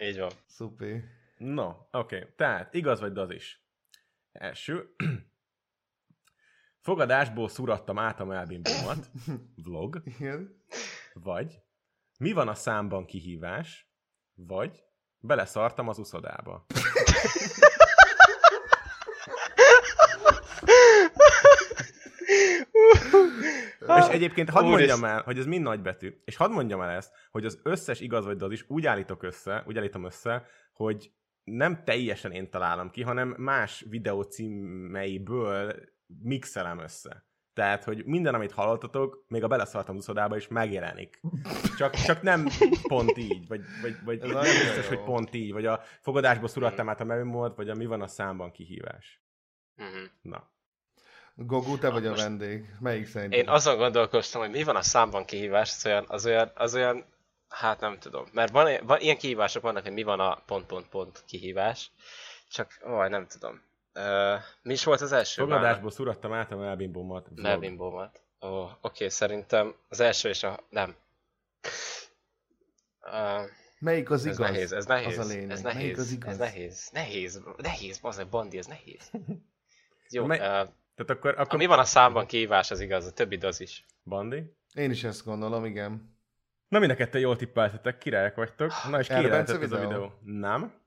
Így 0.00 0.18
van. 0.18 0.30
Szupi. 0.46 1.04
No, 1.38 1.68
oké. 1.68 2.16
Okay. 2.16 2.28
Tehát, 2.36 2.74
igaz 2.74 3.00
vagy 3.00 3.18
az 3.18 3.30
is? 3.30 3.64
Első. 4.32 4.94
Fogadásból 6.80 7.48
szurattam 7.48 7.98
át 7.98 8.20
a 8.20 8.24
melbimbómat. 8.24 9.10
Vlog. 9.64 10.02
Igen. 10.04 10.64
Vagy 11.12 11.60
mi 12.18 12.32
van 12.32 12.48
a 12.48 12.54
számban 12.54 13.04
kihívás? 13.04 13.85
Vagy 14.36 14.84
beleszartam 15.18 15.88
az 15.88 15.98
uszodába. 15.98 16.66
És 23.98 24.06
egyébként 24.10 24.50
hadd 24.50 24.64
mondjam 24.64 25.04
el, 25.04 25.22
hogy 25.22 25.38
ez 25.38 25.46
mind 25.46 25.62
nagybetű, 25.62 26.22
és 26.24 26.36
hadd 26.36 26.50
mondjam 26.50 26.80
el 26.80 26.90
ezt, 26.90 27.12
hogy 27.30 27.44
az 27.44 27.60
összes 27.62 28.00
igaz 28.00 28.24
vagy 28.24 28.42
az 28.42 28.52
is 28.52 28.64
úgy 28.68 28.86
állítok 28.86 29.22
össze, 29.22 29.64
úgy 29.66 29.78
állítom 29.78 30.04
össze, 30.04 30.46
hogy 30.72 31.12
nem 31.44 31.84
teljesen 31.84 32.32
én 32.32 32.50
találom 32.50 32.90
ki, 32.90 33.02
hanem 33.02 33.34
más 33.38 33.84
videó 33.88 34.22
címeiből 34.22 35.74
mixelem 36.06 36.78
össze. 36.78 37.26
Tehát, 37.56 37.84
hogy 37.84 38.04
minden, 38.04 38.34
amit 38.34 38.52
hallottatok, 38.52 39.24
még 39.28 39.42
a 39.44 39.48
beleszartam 39.48 39.96
uszodába 39.96 40.36
is 40.36 40.48
megjelenik. 40.48 41.20
Csak, 41.78 41.94
csak 41.94 42.22
nem 42.22 42.48
pont 42.82 43.16
így, 43.18 43.48
vagy, 43.48 43.60
vagy, 43.82 43.96
vagy 44.04 44.20
Ez 44.20 44.22
nem 44.22 44.36
nagyon 44.36 44.54
biztos, 44.54 44.90
jó. 44.90 44.96
hogy 44.96 45.04
pont 45.04 45.34
így, 45.34 45.52
vagy 45.52 45.66
a 45.66 45.80
fogadásból 46.00 46.48
szurattam 46.48 46.88
át 46.88 47.00
a 47.00 47.04
memót, 47.04 47.56
vagy 47.56 47.68
a 47.68 47.74
mi 47.74 47.86
van 47.86 48.02
a 48.02 48.06
számban 48.06 48.50
kihívás. 48.50 49.22
Mhm. 49.74 50.04
Na. 50.22 50.50
Gogu, 51.34 51.78
te 51.78 51.90
vagy 51.90 52.06
a 52.06 52.14
vendég. 52.14 52.74
Melyik 52.80 53.06
szerinted? 53.06 53.38
Én 53.38 53.48
azon 53.48 53.76
gondolkoztam, 53.76 54.40
hogy 54.40 54.50
mi 54.50 54.62
van 54.62 54.76
a 54.76 54.82
számban 54.82 55.24
kihívás, 55.24 55.70
az 55.70 55.86
olyan, 55.86 56.04
az 56.08 56.26
olyan, 56.26 56.50
az 56.54 56.74
olyan 56.74 57.04
hát 57.48 57.80
nem 57.80 57.98
tudom. 57.98 58.26
Mert 58.32 58.52
van, 58.52 58.86
van, 58.86 59.00
ilyen 59.00 59.18
kihívások 59.18 59.62
vannak, 59.62 59.82
hogy 59.82 59.92
mi 59.92 60.02
van 60.02 60.20
a 60.20 60.34
pont-pont-pont 60.34 61.24
kihívás, 61.26 61.90
csak, 62.48 62.80
ó, 62.88 63.06
nem 63.06 63.26
tudom. 63.26 63.60
Uh, 63.96 64.40
mi 64.62 64.72
is 64.72 64.84
volt 64.84 65.00
az 65.00 65.12
első? 65.12 65.42
Fogadásból 65.42 65.90
szurattam 65.90 66.32
át 66.32 66.52
a 66.52 66.56
melbimbómat. 66.56 67.26
Vlog. 67.28 67.40
Melbimbómat. 67.44 68.22
Ó, 68.40 68.68
oké, 68.80 69.08
szerintem 69.08 69.74
az 69.88 70.00
első 70.00 70.28
és 70.28 70.42
a... 70.42 70.60
Nem. 70.70 70.96
Uh, 73.02 73.50
Melyik 73.78 74.10
az 74.10 74.26
ez 74.26 74.38
igaz? 74.38 74.50
nehéz, 74.50 74.72
ez 74.72 74.86
nehéz. 74.86 75.18
Az 75.18 75.30
a 75.30 75.32
lényeg. 75.32 75.50
Ez 75.50 75.62
Melyik 75.62 75.78
nehéz, 75.78 75.98
az 75.98 76.12
igaz? 76.12 76.30
ez 76.32 76.38
nehéz. 76.38 76.88
Nehéz, 76.92 77.42
nehéz, 77.56 77.98
bazdmeg, 77.98 78.28
Bandi, 78.28 78.58
ez 78.58 78.66
nehéz. 78.66 79.10
Jó, 80.10 80.24
Me- 80.26 80.38
uh, 80.38 80.44
Tehát 80.94 81.10
akkor, 81.10 81.34
akkor 81.38 81.58
mi 81.58 81.66
van 81.66 81.78
a 81.78 81.84
számban 81.84 82.26
kihívás, 82.26 82.70
az 82.70 82.80
igaz, 82.80 83.06
a 83.06 83.12
többi 83.12 83.36
az 83.36 83.60
is. 83.60 83.84
Bandi? 84.04 84.56
Én 84.74 84.90
is 84.90 85.04
ezt 85.04 85.24
gondolom, 85.24 85.64
igen. 85.64 86.16
Na 86.68 86.78
mind 86.78 86.90
a 86.90 86.94
ketten 86.94 87.20
jól 87.20 87.36
tippeltetek, 87.36 87.98
királyok 87.98 88.34
vagytok. 88.34 88.72
Na 88.90 88.98
és 88.98 89.06
ki 89.06 89.12
Erbence 89.12 89.30
lehetett 89.52 89.62
ez 89.62 89.72
a 89.72 89.76
videó? 89.76 89.88
videó? 89.88 90.12
Nem? 90.22 90.84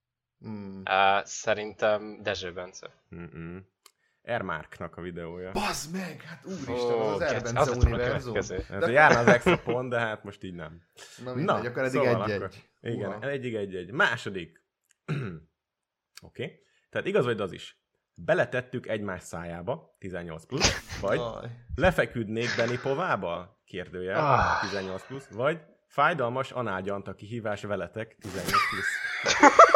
Mm. 0.47 0.81
Uh, 0.81 1.23
szerintem 1.23 2.19
Dezső 2.21 2.53
Bence. 2.53 2.87
Mm-mm. 3.15 3.57
Ermárknak 4.21 4.97
a 4.97 5.01
videója. 5.01 5.51
Bazd 5.51 5.93
meg! 5.93 6.21
Hát 6.21 6.45
úristen, 6.45 6.75
Ó, 6.93 6.99
az 6.99 7.13
az 7.15 7.21
Erbence 7.21 7.59
a 7.71 7.75
univerzum. 7.75 8.35
Ez 8.35 8.49
a 8.69 8.89
járna 8.89 9.19
az 9.19 9.27
extra 9.27 9.57
pont, 9.59 9.89
de 9.89 9.99
hát 9.99 10.23
most 10.23 10.43
így 10.43 10.53
nem. 10.53 10.81
Na 11.23 11.33
mindegy, 11.33 11.65
akkor 11.65 11.83
eddig 11.83 12.01
egy-egy. 12.01 12.31
akkor- 12.41 12.53
Igen, 12.81 13.09
Uha. 13.09 13.29
egyig 13.29 13.55
egy-egy. 13.55 13.91
Második. 13.91 14.63
Oké. 15.05 16.43
Okay. 16.43 16.59
Tehát 16.89 17.07
igaz 17.07 17.25
vagy 17.25 17.41
az 17.41 17.51
is. 17.51 17.77
Beletettük 18.13 18.87
egymás 18.87 19.23
szájába, 19.23 19.95
18 19.99 20.45
plusz, 20.45 20.99
vagy 21.01 21.19
Aj. 21.19 21.49
lefeküdnék 21.75 22.47
Benny 22.57 22.79
Povába? 22.81 23.61
Kérdőjel, 23.65 24.19
Ah. 24.19 24.61
18 24.61 25.05
plusz, 25.07 25.27
vagy 25.27 25.59
fájdalmas 25.87 26.51
anágyanta 26.51 27.13
kihívás 27.15 27.61
veletek, 27.61 28.15
18 28.19 28.51
plusz. 28.69 28.87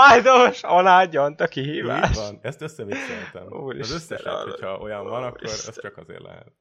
Fájdalmas 0.00 0.62
alágyant 0.62 1.40
a 1.40 1.44
Így 1.44 1.50
kihívás. 1.50 2.16
van, 2.16 2.38
ezt 2.42 2.60
összevicceltem. 2.60 3.46
Az 3.52 3.52
Úristen, 3.60 3.96
összeset, 3.96 4.26
arra- 4.26 4.50
hogyha 4.50 4.78
olyan 4.78 5.04
van, 5.04 5.22
akkor 5.22 5.44
az 5.44 5.50
Úristen. 5.50 5.74
csak 5.82 5.96
azért 5.96 6.22
lehet. 6.22 6.52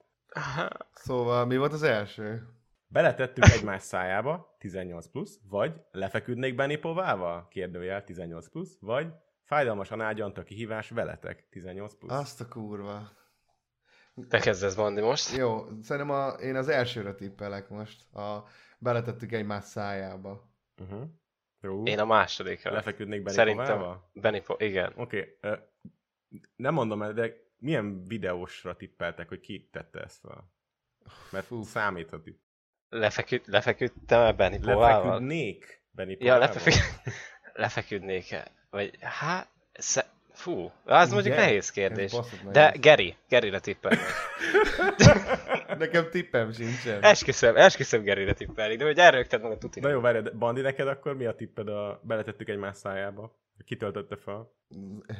Szóval 0.93 1.45
mi 1.45 1.57
volt 1.57 1.73
az 1.73 1.83
első? 1.83 2.47
Beletettük 2.87 3.45
egymás 3.45 3.81
szájába, 3.81 4.55
18 4.59 5.07
plusz, 5.07 5.39
vagy 5.49 5.73
lefeküdnék 5.91 6.55
Benny 6.55 6.79
Povával? 6.79 7.47
Kérdőjel, 7.49 8.03
18 8.03 8.49
plusz, 8.49 8.77
vagy 8.79 9.07
fájdalmasan 9.43 10.01
ágyant 10.01 10.37
a 10.37 10.43
kihívás 10.43 10.89
veletek, 10.89 11.47
18 11.49 11.93
plusz. 11.95 12.11
Azt 12.11 12.41
a 12.41 12.47
kurva. 12.47 13.09
Te 14.29 14.39
kezdesz, 14.39 14.75
Bandi, 14.75 15.01
most? 15.01 15.35
Jó, 15.35 15.65
szerintem 15.81 16.15
a, 16.15 16.27
én 16.29 16.55
az 16.55 16.67
elsőre 16.67 17.13
tippelek 17.13 17.69
most. 17.69 18.13
A, 18.13 18.43
beletettük 18.77 19.31
egymás 19.31 19.63
szájába. 19.63 20.49
Uh-huh. 20.81 21.01
Jó. 21.65 21.83
Én 21.83 21.99
a 21.99 22.05
másodikra. 22.05 22.71
Lefeküdnék 22.71 23.23
Benny 23.23 23.35
Szerintem 23.35 23.77
Povával? 23.77 24.09
Benny 24.13 24.41
po- 24.41 24.61
igen. 24.61 24.93
Oké, 24.95 25.37
okay. 25.41 25.59
nem 26.55 26.73
mondom 26.73 27.01
el, 27.01 27.13
de 27.13 27.33
milyen 27.57 28.03
videósra 28.07 28.75
tippeltek, 28.75 29.27
hogy 29.27 29.39
ki 29.39 29.69
tette 29.71 29.99
ezt 29.99 30.19
fel? 30.19 30.53
Mert 31.31 31.45
Fú. 31.45 31.63
számít 31.63 32.13
a 32.13 32.21
tipp. 32.21 32.39
Lefeküd, 32.89 33.41
lefeküdtem 33.45 34.21
el 34.21 34.33
Benny 34.33 34.59
Povával? 34.59 35.03
Lefeküdnék 35.05 35.83
Benny 35.91 36.09
Ja, 36.09 36.17
Povával? 36.17 36.39
lefeküd... 36.39 36.81
lefeküdnék-e? 37.63 38.51
Vagy 38.69 38.97
hát... 39.01 39.49
Sze... 39.73 40.05
Fú, 40.35 40.71
az 40.85 41.11
mondjuk 41.11 41.33
Ugye? 41.33 41.43
nehéz 41.43 41.69
kérdés. 41.69 42.13
De. 42.51 42.73
Geri, 42.79 43.15
Gerire 43.29 43.59
tippelni. 43.59 43.97
Nekem 45.77 46.09
tippem 46.11 46.51
sincsen. 46.51 47.03
Esküszöm, 47.03 47.55
esküszöm 47.55 48.03
Gerire 48.03 48.33
tippelni, 48.33 48.75
de 48.75 48.85
hogy 48.85 48.97
elrögted 48.97 49.41
magad 49.41 49.57
tuti. 49.57 49.79
Na 49.79 49.89
jó, 49.89 49.99
várj, 49.99 50.19
Bandi, 50.37 50.61
neked 50.61 50.87
akkor 50.87 51.15
mi 51.15 51.25
a 51.25 51.35
tipped 51.35 51.67
a 51.67 51.99
beletettük 52.03 52.49
egymás 52.49 52.75
szájába? 52.77 53.35
Kitöltötte 53.65 54.15
fel. 54.15 54.51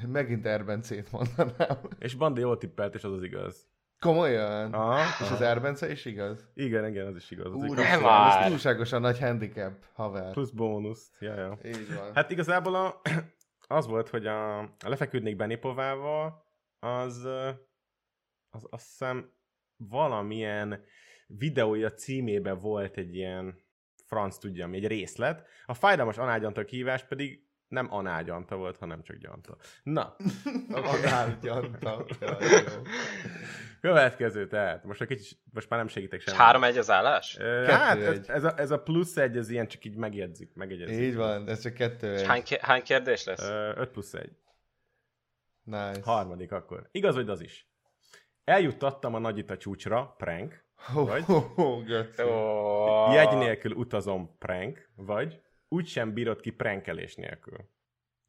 Megint 0.08 0.46
Erbencét 0.46 1.12
mondanám. 1.12 1.78
És 2.00 2.14
Bandi 2.16 2.42
jól 2.42 2.58
tippelt, 2.58 2.96
és 2.96 3.04
az 3.04 3.12
az 3.12 3.24
igaz. 3.24 3.68
Komolyan? 4.00 4.74
Aha, 4.74 5.00
És 5.22 5.32
az 5.32 5.42
Erbence 5.42 5.92
is 5.92 6.06
igaz? 6.06 6.48
Igen, 6.54 6.88
igen, 6.88 7.08
az 7.08 7.16
is 7.16 7.32
igaz. 7.32 7.46
Az 7.46 7.54
Úr, 7.54 7.66
igaz. 7.66 7.86
nem 7.86 8.06
ez 8.06 8.48
túlságosan 8.48 9.02
nagy 9.02 9.20
handicap, 9.20 9.72
haver. 9.94 10.32
Plusz 10.32 10.50
bónuszt. 10.50 11.16
Ja, 11.20 11.36
ja. 11.36 11.58
Így 11.66 11.96
van. 11.96 12.12
Hát 12.14 12.32
igazából 12.32 12.76
a, 12.76 13.02
az 13.68 13.88
volt, 13.88 14.10
hogy 14.10 14.28
a, 14.28 14.60
a 14.60 14.70
lefeküdnék 14.80 15.36
Benipovával, 15.36 16.46
az, 16.80 17.26
az 18.50 18.68
azt 18.70 18.88
hiszem 18.88 19.32
valamilyen 19.78 20.84
videója 21.28 21.94
címében 21.94 22.60
volt 22.60 22.98
egy 22.98 23.16
ilyen 23.16 23.64
franc 24.06 24.38
tudja 24.38 24.68
mi, 24.68 24.78
egy 24.78 24.88
részlet. 24.88 25.48
A 25.66 25.74
fájdalmas 25.74 26.18
anágyanta 26.18 26.66
kihívás 26.66 27.04
pedig 27.04 27.45
nem 27.68 27.94
anágyanta 27.94 28.56
volt, 28.56 28.78
hanem 28.78 29.04
csak 29.04 29.16
gyanta. 29.18 29.58
Na, 29.84 30.16
Anál 30.70 31.38
gyanta. 31.42 32.06
Következő 33.82 34.48
tehát. 34.48 34.84
Most, 34.84 35.02
egy 35.02 35.08
kicsit, 35.08 35.40
most 35.54 35.70
már 35.70 35.80
nem 35.80 35.88
segítek 35.88 36.20
És 36.20 36.26
sem. 36.26 36.38
három 36.38 36.64
egy 36.64 36.78
az 36.78 36.90
állás? 36.90 37.38
Hát 37.68 37.98
ez, 37.98 38.08
egy. 38.08 38.30
ez, 38.30 38.44
a, 38.44 38.54
ez, 38.58 38.72
a 38.72 38.80
plusz 38.80 39.18
egy, 39.18 39.38
ez 39.38 39.50
ilyen 39.50 39.68
csak 39.68 39.86
így 39.86 39.96
megjegyzik. 39.96 40.54
megjegyzik. 40.54 41.00
Így 41.00 41.16
van, 41.16 41.48
ez 41.50 41.62
csak 41.62 41.74
kettő 41.74 42.16
egy. 42.16 42.26
hány, 42.26 42.44
hány 42.62 42.84
kérdés 42.84 43.24
lesz? 43.24 43.50
5 43.76 43.90
plusz 43.90 44.14
1. 44.14 44.38
Nice. 45.64 46.02
Harmadik 46.04 46.52
akkor. 46.52 46.88
Igaz, 46.92 47.16
hogy 47.16 47.30
az 47.30 47.42
is. 47.42 47.70
Eljuttattam 48.44 49.14
a 49.14 49.20
nagyita 49.20 49.58
csúcsra, 49.58 50.14
prank, 50.18 50.66
vagy? 50.94 51.24
ho, 51.24 51.84
Göci. 51.84 52.22
Ó, 52.24 53.12
jegy 53.14 53.38
nélkül 53.38 53.72
utazom, 53.72 54.38
prank, 54.38 54.90
vagy 54.96 55.42
úgysem 55.68 56.14
bírod 56.14 56.42
ki 56.42 56.52
prankelés 56.52 57.16
nélkül. 57.16 57.70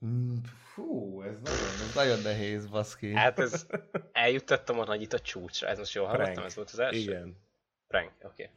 Mm, 0.07 0.37
Fú, 0.73 1.23
ez 1.23 1.41
nagyon, 1.41 1.69
ez 1.89 1.95
nagyon 1.95 2.23
nehéz, 2.23 2.67
baszki. 2.67 3.15
Hát 3.15 3.39
ez 3.39 3.67
eljuttattam 4.13 4.79
a 4.79 4.85
nagyit 4.85 5.13
a 5.13 5.21
csúcsra. 5.21 5.69
Ez 5.69 5.79
most 5.79 5.95
jól 5.95 6.07
hallottam, 6.07 6.45
ez 6.45 6.55
volt 6.55 6.71
az 6.71 6.79
első? 6.79 6.99
Igen. 6.99 7.45
Prank, 7.87 8.13
oké. 8.23 8.43
Okay. 8.43 8.57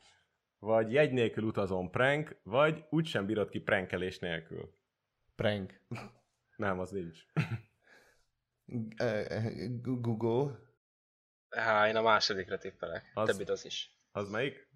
Vagy 0.60 0.92
jegy 0.92 1.12
nélkül 1.12 1.44
utazom, 1.44 1.90
prank, 1.90 2.40
vagy 2.44 2.86
úgysem 2.90 3.26
bírod 3.26 3.50
ki 3.50 3.60
prankelés 3.60 4.20
nélkül. 4.20 4.78
Prank. 5.36 5.82
Nem, 6.56 6.80
az 6.80 6.92
nincs. 6.92 7.26
Eh, 8.96 9.26
eh, 9.26 9.54
Google. 9.82 10.60
Há, 11.50 11.88
én 11.88 11.96
a 11.96 12.02
másodikra 12.02 12.58
tippelek. 12.58 13.12
Az... 13.14 13.30
Többit 13.30 13.50
az 13.50 13.66
is. 13.66 13.98
Az 14.12 14.30
melyik? 14.30 14.68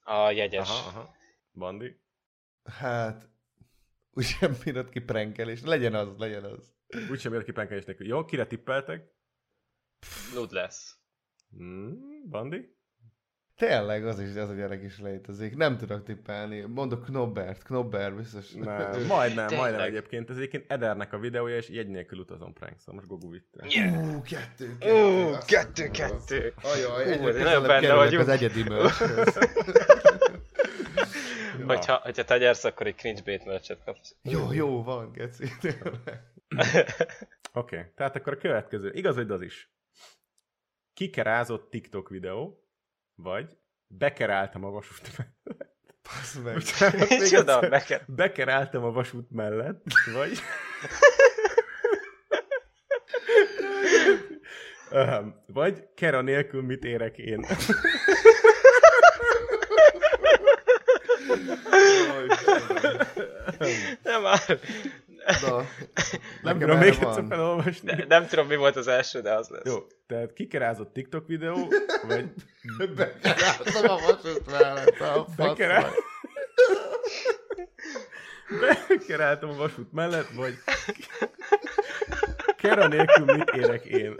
A 0.00 0.30
jegyes. 0.30 0.68
Aha, 0.68 0.88
aha. 0.88 1.16
Bandi? 1.52 2.00
Hát, 2.70 3.28
úgysem 4.16 4.56
bírod 4.64 4.88
ki 4.88 5.00
prankelés. 5.00 5.62
Legyen 5.62 5.94
az, 5.94 6.08
legyen 6.18 6.44
az. 6.44 6.72
Úgysem 7.10 7.30
bírod 7.30 7.46
ki 7.46 7.52
prankelés 7.52 7.84
nélkül. 7.84 8.06
Jó, 8.06 8.24
kire 8.24 8.46
tippeltek? 8.46 9.16
Lud 10.34 10.52
lesz. 10.52 10.96
Hmm, 11.50 12.28
Bandi? 12.30 12.76
Tényleg, 13.56 14.06
az 14.06 14.20
is, 14.20 14.34
ez 14.34 14.48
a 14.48 14.54
gyerek 14.54 14.82
is 14.82 14.98
létezik. 14.98 15.56
Nem 15.56 15.76
tudok 15.76 16.04
tippelni. 16.04 16.60
Mondok 16.60 17.04
Knobbert, 17.04 17.62
Knobber 17.62 18.14
biztos. 18.14 18.52
Nem, 18.52 18.64
majdnem, 19.06 19.46
Tényleg. 19.46 19.56
majdnem 19.56 19.80
egyébként. 19.80 20.30
Ez 20.30 20.36
egyébként 20.36 20.72
Edernek 20.72 21.12
a 21.12 21.18
videója, 21.18 21.56
és 21.56 21.68
jegy 21.68 21.88
nélkül 21.88 22.18
utazom 22.18 22.52
prank, 22.52 22.78
szóval 22.78 22.94
most 22.94 23.06
Gogu 23.06 23.30
vitte. 23.30 23.64
Ú, 23.64 24.22
kettő, 24.22 24.76
kettő. 24.78 25.30
Ú, 25.30 25.36
kettő, 25.46 25.90
kettő. 25.90 26.52
Ajaj, 26.62 27.12
egyre 27.12 27.60
benne 27.60 27.94
vagyunk. 27.94 28.22
az 28.22 28.28
egyedi 28.28 28.64
merchhöz. 31.68 31.86
Hogyha, 31.86 32.02
hogyha 32.04 32.24
te 32.24 32.38
nyersz, 32.38 32.64
akkor 32.64 32.86
egy 32.86 32.94
cringe 32.94 33.22
bait 33.24 33.44
merchet 33.44 33.84
kapsz. 33.84 34.16
Jó, 34.22 34.52
jó 34.52 34.82
van, 34.82 35.12
geci. 35.12 35.44
Oké, 37.52 37.76
okay. 37.78 37.92
tehát 37.94 38.16
akkor 38.16 38.32
a 38.32 38.36
következő. 38.36 38.90
Igaz, 38.92 39.14
hogy 39.14 39.30
az 39.30 39.42
is. 39.42 39.72
Kikerázott 40.94 41.70
TikTok 41.70 42.08
videó, 42.08 42.68
vagy 43.14 43.58
bekeráltam 43.86 44.64
a 44.64 44.70
vasút 44.70 45.16
mellett. 45.16 45.66
Basz 46.02 46.34
meg. 46.34 46.56
Micsoda, 47.20 47.68
neked. 47.68 48.02
Bekeráltam 48.06 48.84
a 48.84 48.90
vasút 48.90 49.30
mellett, 49.30 49.82
vagy... 50.14 50.38
Vagy 55.46 55.94
kera 55.94 56.20
nélkül 56.20 56.62
mit 56.62 56.84
érek 56.84 57.18
én. 57.18 57.46
Jaj, 61.38 61.56
Istenem. 61.78 62.07
Nem 64.02 64.22
már. 64.22 64.58
Na, 65.40 65.64
Nem 66.42 66.58
tudom 66.58 66.78
még 66.78 66.88
egyszer 66.88 67.24
felolvasni. 67.28 67.92
Ne- 67.92 68.04
Nem 68.04 68.26
tudom, 68.26 68.46
mi 68.46 68.56
volt 68.56 68.76
az 68.76 68.86
első, 68.86 69.20
de 69.20 69.32
az 69.34 69.48
lesz. 69.48 69.62
Jó, 69.64 69.86
tehát 70.06 70.32
kikerázott 70.32 70.92
TikTok 70.92 71.26
videó, 71.26 71.72
vagy 72.06 72.28
Bekeráltam 72.96 73.88
a 73.90 73.98
vasút 73.98 74.50
mellett, 74.50 75.00
a 75.00 75.26
meg. 75.36 75.56
bekeráltam 78.88 79.50
a 79.50 79.54
vasút 79.54 79.92
mellett, 79.92 80.28
vagy 80.34 80.54
kera 82.56 82.86
nélkül 82.88 83.24
mit 83.24 83.50
érek 83.50 83.84
én. 83.84 84.14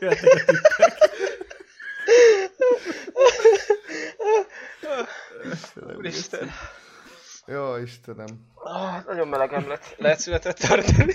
Jöttek 0.00 0.32
a 0.34 0.44
tippek. 0.44 0.92
Úristen. 5.96 6.50
Jó, 7.46 7.76
Istenem. 7.76 8.26
Ah, 8.54 9.04
nagyon 9.06 9.28
melegem 9.28 9.68
lett. 9.68 9.94
Lehet 9.98 10.18
született 10.18 10.56
tartani? 10.58 11.12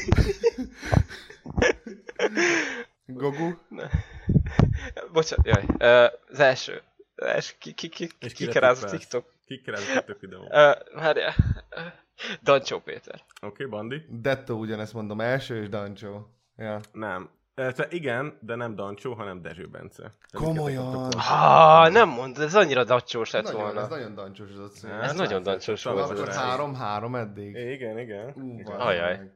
Gogu? 3.05 3.53
Bocsánat, 5.11 5.45
jaj. 5.45 5.63
Ö, 5.77 6.07
Az 6.31 6.39
első. 6.39 6.81
Az 7.15 7.25
első. 7.25 7.53
Ki, 7.59 7.73
ki, 7.73 7.89
ki, 7.89 8.09
És 8.19 8.33
ki 8.33 8.47
keráz 8.47 8.83
a? 8.83 8.89
TikTok? 8.89 9.33
Kikerázott 9.45 9.93
TikTok 9.95 10.19
videó. 10.19 10.47
Ö, 10.51 10.71
Várjál. 10.93 11.35
Dancsó 12.43 12.79
Péter. 12.79 13.15
Oké, 13.41 13.45
okay, 13.45 13.65
Bandi? 13.65 14.05
Detto 14.09 14.53
ugyanezt 14.53 14.93
mondom, 14.93 15.21
első 15.21 15.61
és 15.61 15.69
Dancsó. 15.69 16.29
Ja. 16.55 16.79
Nem. 16.91 17.29
Te 17.59 17.87
igen, 17.89 18.37
de 18.41 18.55
nem 18.55 18.75
Dancsó, 18.75 19.13
hanem 19.13 19.41
Dezső 19.41 19.67
Bence. 19.67 20.13
Komolyan? 20.33 21.11
Ah, 21.11 21.91
nem 21.91 22.09
mondod, 22.09 22.43
ez 22.43 22.55
annyira 22.55 22.83
dacsós 22.83 23.31
lett 23.31 23.43
Nagyon, 23.43 23.61
volna. 23.61 23.81
ez 23.81 23.87
nagyon 23.87 24.15
dancsós 24.15 24.49
az. 24.65 24.83
Hát, 24.89 25.03
Ez 25.03 25.15
nagyon 25.15 25.43
dancsós 25.43 25.83
volt. 25.83 25.99
Akkor 26.09 26.27
az 26.27 26.35
három, 26.37 26.75
három 26.75 27.15
eddig. 27.15 27.55
Igen, 27.55 27.99
igen. 27.99 28.33
Ú, 28.35 28.71
Ajaj. 28.71 29.17
meg. 29.17 29.31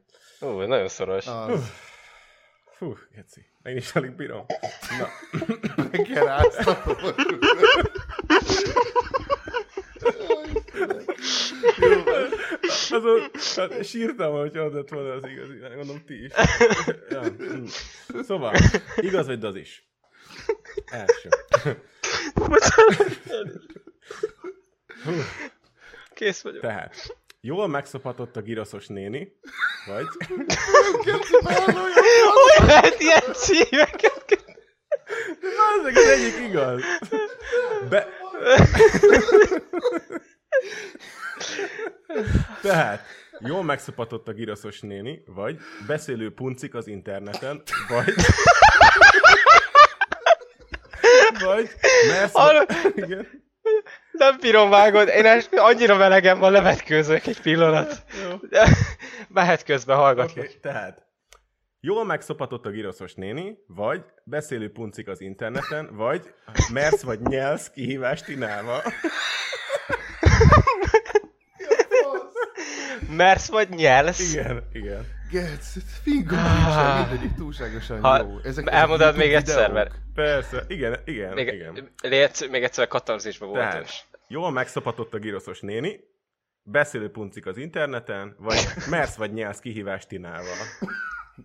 Ú, 0.50 0.60
nagyon 0.60 0.88
szoros. 0.88 1.26
Az. 1.26 1.72
Fú, 2.64 2.94
geci. 3.14 3.46
Én 3.62 3.76
is 3.76 3.94
alig 3.94 4.14
bírom. 4.16 4.46
Na, 4.98 5.06
Bekeráztam 5.90 6.74
azon 12.90 13.30
hát 13.56 13.84
sírtam, 13.84 14.32
hogy 14.32 14.56
az 14.56 14.72
lett 14.72 14.88
volna 14.88 15.12
az 15.12 15.22
igazi. 15.28 15.58
Gondolom 15.58 16.04
ti 16.06 16.24
is. 16.24 16.32
Ja. 17.08 17.22
hm. 17.22 17.64
Szóval, 18.22 18.54
igaz 18.96 19.26
vagy 19.26 19.44
az 19.44 19.56
is? 19.56 19.88
Első. 20.86 21.28
Kész 26.14 26.42
vagyok. 26.42 26.60
Tehát, 26.60 27.16
jól 27.40 27.68
megszophatott 27.68 28.36
a 28.36 28.40
giroszos 28.42 28.86
néni, 28.86 29.32
vagy 29.86 30.06
Hogy 32.34 32.66
lehet 32.66 33.00
ilyen 33.00 33.32
címeket? 33.32 34.44
az 35.84 35.96
az 35.96 36.08
egyik 36.08 36.48
igaz. 36.48 36.82
Be... 37.88 38.08
Tehát, 42.62 43.06
jól 43.38 43.62
megszopatott 43.62 44.28
a 44.28 44.32
giroszos 44.32 44.80
néni, 44.80 45.22
vagy 45.26 45.58
beszélő 45.86 46.34
puncik 46.34 46.74
az 46.74 46.86
interneten, 46.86 47.62
vagy... 47.88 48.14
Vagy... 51.44 51.70
Mersz... 52.08 52.34
Arra- 52.34 52.72
Igen. 52.94 53.42
Nem 54.12 54.36
bírom 54.40 54.70
vágod, 54.70 55.08
én 55.08 55.26
es- 55.26 55.48
annyira 55.52 55.96
melegem 55.96 56.38
van, 56.38 56.52
levetkőzök 56.52 57.26
egy 57.26 57.40
pillanat. 57.40 58.04
Jó. 58.24 58.38
Mehet 59.28 59.62
közben, 59.64 59.96
hallgatlak. 59.96 60.44
Okay, 60.44 60.58
tehát 60.60 61.06
jól 61.80 62.04
megszopatott 62.04 62.66
a 62.66 62.70
giroszos 62.70 63.14
néni, 63.14 63.58
vagy 63.66 64.04
beszélő 64.24 64.72
puncik 64.72 65.08
az 65.08 65.20
interneten, 65.20 65.96
vagy 65.96 66.34
mersz 66.72 67.02
vagy 67.02 67.20
nyelsz 67.20 67.70
kihívást 67.70 68.24
Tinával. 68.24 68.82
Mersz 73.16 73.48
vagy 73.48 73.68
nyelsz? 73.68 74.32
Igen, 74.34 74.62
igen. 74.72 75.06
Gec, 75.30 75.72
finga 76.02 76.36
nincsen, 76.36 77.08
mindegyik 77.08 77.34
túlságosan 77.34 78.00
Ha, 78.00 78.18
jó. 78.18 78.38
Ezek 78.42 78.70
elmondod 78.70 79.16
még 79.16 79.32
egyszer, 79.34 79.72
mert 79.72 79.94
Persze, 80.14 80.64
igen, 80.68 80.98
igen, 81.04 81.34
még, 81.34 81.46
igen. 81.46 81.90
légy, 82.02 82.48
még 82.50 82.62
egyszer 82.62 82.88
katarzisba 82.88 83.46
voltam 83.46 83.68
Tehát, 83.70 83.84
is. 83.84 84.06
jól 84.28 84.50
megszopatott 84.50 85.14
a 85.14 85.18
giroszos 85.18 85.60
néni, 85.60 86.00
beszélő 86.62 87.10
puncik 87.10 87.46
az 87.46 87.56
interneten, 87.56 88.36
vagy 88.38 88.66
mersz 88.90 89.14
vagy 89.16 89.32
nyelsz 89.32 89.58
kihívást 89.58 90.08
Tinával. 90.08 90.56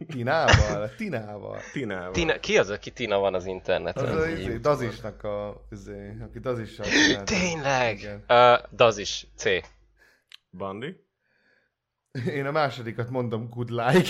Tinával, 0.07 0.95
Tinával. 0.95 1.59
Tinával. 1.74 2.11
Tina, 2.11 2.39
ki 2.39 2.57
az, 2.57 2.70
aki 2.70 2.91
Tina 2.91 3.20
van 3.20 3.34
az 3.34 3.45
interneten? 3.45 4.05
Az 4.05 4.15
a 4.22 4.28
Így. 4.30 4.39
izé, 4.39 4.57
Dazisnak 4.57 5.24
a, 5.24 5.65
izé, 5.72 6.17
aki 6.22 6.39
Dazissal. 6.39 6.86
Tényleg? 7.24 8.20
Uh, 8.28 8.76
Daz 8.76 8.97
is, 8.97 9.28
C. 9.36 9.43
Bandi. 10.51 11.07
Én 12.12 12.45
a 12.45 12.51
másodikat 12.51 13.10
mondom 13.10 13.49
good 13.49 13.70
like. 13.70 14.10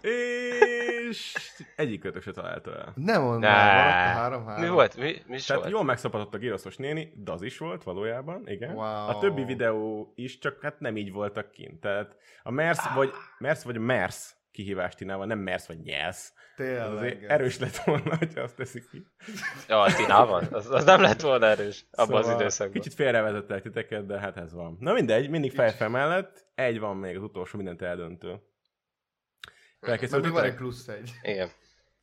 És 0.00 1.36
egyik 1.76 2.00
kötök 2.00 2.22
se 2.22 2.30
találta 2.30 2.76
el. 2.76 2.92
Nem 2.94 3.22
mondom, 3.22 3.40
maradt 3.40 3.56
a 3.56 4.18
három, 4.18 4.46
három. 4.46 4.64
Mi 4.64 4.68
volt? 4.68 4.96
Mi, 4.96 5.22
mi 5.26 5.34
is 5.34 5.44
Tehát 5.44 5.62
volt? 5.62 5.74
jól 5.74 5.84
megszapadott 5.84 6.34
a 6.34 6.38
giroszos 6.38 6.76
néni, 6.76 7.12
Daz 7.22 7.42
is 7.42 7.58
volt 7.58 7.82
valójában, 7.82 8.48
igen. 8.48 8.74
Wow. 8.74 8.84
A 8.84 9.18
többi 9.18 9.44
videó 9.44 10.12
is, 10.14 10.38
csak 10.38 10.62
hát 10.62 10.80
nem 10.80 10.96
így 10.96 11.12
voltak 11.12 11.50
kint. 11.50 11.80
Tehát 11.80 12.16
a 12.42 12.50
Mersz 12.50 12.94
vagy, 12.94 13.10
Mersz 13.38 13.62
vagy 13.62 13.78
Mersz 13.78 14.36
kihívást 14.50 14.96
Tinával, 14.96 15.26
nem 15.26 15.38
Mersz 15.38 15.66
vagy 15.66 15.80
nyelsz. 15.80 16.32
Tényleg. 16.60 16.92
azért 16.92 17.22
erős 17.30 17.58
lett 17.58 17.76
volna, 17.76 18.16
hogyha 18.16 18.40
azt 18.40 18.56
teszik 18.56 18.90
ki. 18.90 19.06
Ja, 19.68 19.80
a 19.80 19.94
Tinával? 19.94 20.44
Az, 20.50 20.70
az 20.70 20.84
nem 20.84 21.00
lett 21.00 21.20
volna 21.20 21.46
erős 21.46 21.84
abban 21.90 22.16
az 22.16 22.26
időszakban. 22.26 22.50
Szóval 22.50 22.72
Kicsit 22.72 22.94
félrevezettek 22.94 23.62
titeket, 23.62 24.06
de 24.06 24.18
hát 24.18 24.36
ez 24.36 24.52
van. 24.52 24.76
Na 24.80 24.92
mindegy, 24.92 25.30
mindig 25.30 25.52
fejfel 25.52 25.88
mellett. 25.88 26.46
Egy 26.54 26.78
van 26.78 26.96
még 26.96 27.16
az 27.16 27.22
utolsó 27.22 27.56
mindent 27.56 27.82
eldöntő. 27.82 28.28
Még 28.28 28.40
Felkészültetek? 29.80 30.34
van 30.34 30.44
egy 30.44 30.54
plusz 30.54 30.88
egy. 30.88 31.12
Igen. 31.22 31.50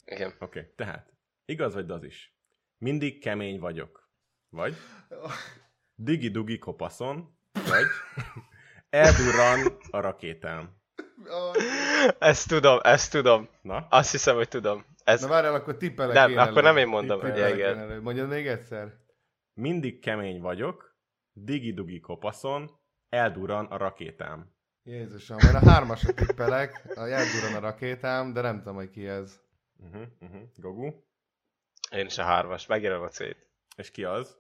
Igen. 0.06 0.34
Oké, 0.40 0.60
okay, 0.60 0.72
tehát. 0.76 1.14
Igaz 1.46 1.74
vagy 1.74 1.92
az 1.92 2.04
is? 2.04 2.38
Mindig 2.78 3.20
kemény 3.22 3.60
vagyok. 3.60 4.10
Vagy? 4.50 4.76
Digi-dugi 5.96 6.58
kopaszon. 6.58 7.38
Vagy? 7.52 7.86
Eldurran 8.90 9.78
a 9.90 10.00
rakétám. 10.00 10.77
Ezt 12.20 12.48
tudom, 12.48 12.80
ezt 12.84 13.12
tudom. 13.12 13.50
Na? 13.62 13.88
Azt 13.90 14.12
hiszem, 14.12 14.36
hogy 14.36 14.48
tudom. 14.48 14.86
Ez, 15.04 15.22
Na 15.22 15.28
várjál, 15.28 15.54
akkor 15.54 15.78
tippelek 15.78 16.16
Nem, 16.16 16.32
én 16.32 16.38
akkor 16.38 16.52
előbb. 16.52 16.64
nem 16.64 16.78
én 16.78 16.88
mondom, 16.88 17.20
Tippelek 17.20 17.54
igen. 17.54 18.02
Mondjad 18.02 18.28
még 18.28 18.48
egyszer. 18.48 18.94
Mindig 19.54 20.00
kemény 20.00 20.42
vagyok. 20.42 20.96
Digi-dugi 21.34 22.00
kopaszon. 22.00 22.72
Eldurran 23.10 23.66
a 23.66 23.78
rakétám. 23.78 24.56
Jézusom, 24.84 25.38
mert 25.42 25.64
a 25.66 25.70
hármasra 25.70 26.14
tippelek, 26.14 26.84
a 26.96 27.06
jelduran 27.06 27.56
a 27.56 27.60
rakétám, 27.60 28.34
de 28.34 28.42
nem 28.42 28.58
tudom, 28.58 28.76
hogy 28.76 28.90
ki 28.90 29.08
ez. 29.08 29.40
Uh-huh, 29.78 30.08
uh-huh. 30.20 30.42
Gogu. 30.56 30.92
én 31.92 32.06
is 32.06 32.18
a 32.18 32.24
hármas, 32.24 32.66
megjelöm 32.66 33.02
a 33.02 33.08
C-t. 33.08 33.48
És 33.76 33.92
ki 33.92 34.04
az? 34.04 34.38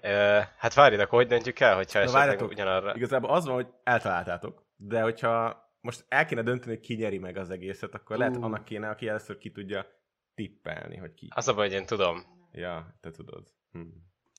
Ö, 0.00 0.40
hát 0.56 0.74
várjanak, 0.74 1.10
hogy 1.10 1.26
döntjük 1.26 1.60
el, 1.60 1.74
hogyha 1.76 1.98
Na, 1.98 2.04
esetleg 2.04 2.24
várjatok, 2.24 2.50
ugyanarra. 2.50 2.94
Igazából 2.94 3.30
az 3.30 3.44
van, 3.44 3.54
hogy 3.54 3.66
eltaláltátok, 3.82 4.64
de 4.86 5.02
hogyha 5.02 5.62
most 5.80 6.04
el 6.08 6.26
kéne 6.26 6.42
dönteni, 6.42 6.74
hogy 6.74 6.84
ki 6.84 6.94
nyeri 6.94 7.18
meg 7.18 7.36
az 7.36 7.50
egészet, 7.50 7.94
akkor 7.94 8.16
lehet 8.16 8.36
Ú. 8.36 8.42
annak 8.42 8.64
kéne, 8.64 8.88
aki 8.88 9.08
először 9.08 9.38
ki 9.38 9.50
tudja 9.50 9.86
tippelni, 10.34 10.96
hogy 10.96 11.14
ki. 11.14 11.28
Az 11.34 11.48
a 11.48 11.54
baj, 11.54 11.68
hogy 11.68 11.76
én 11.76 11.86
tudom. 11.86 12.22
Ja, 12.52 12.96
te 13.00 13.10
tudod. 13.10 13.50
Hm. 13.72 13.80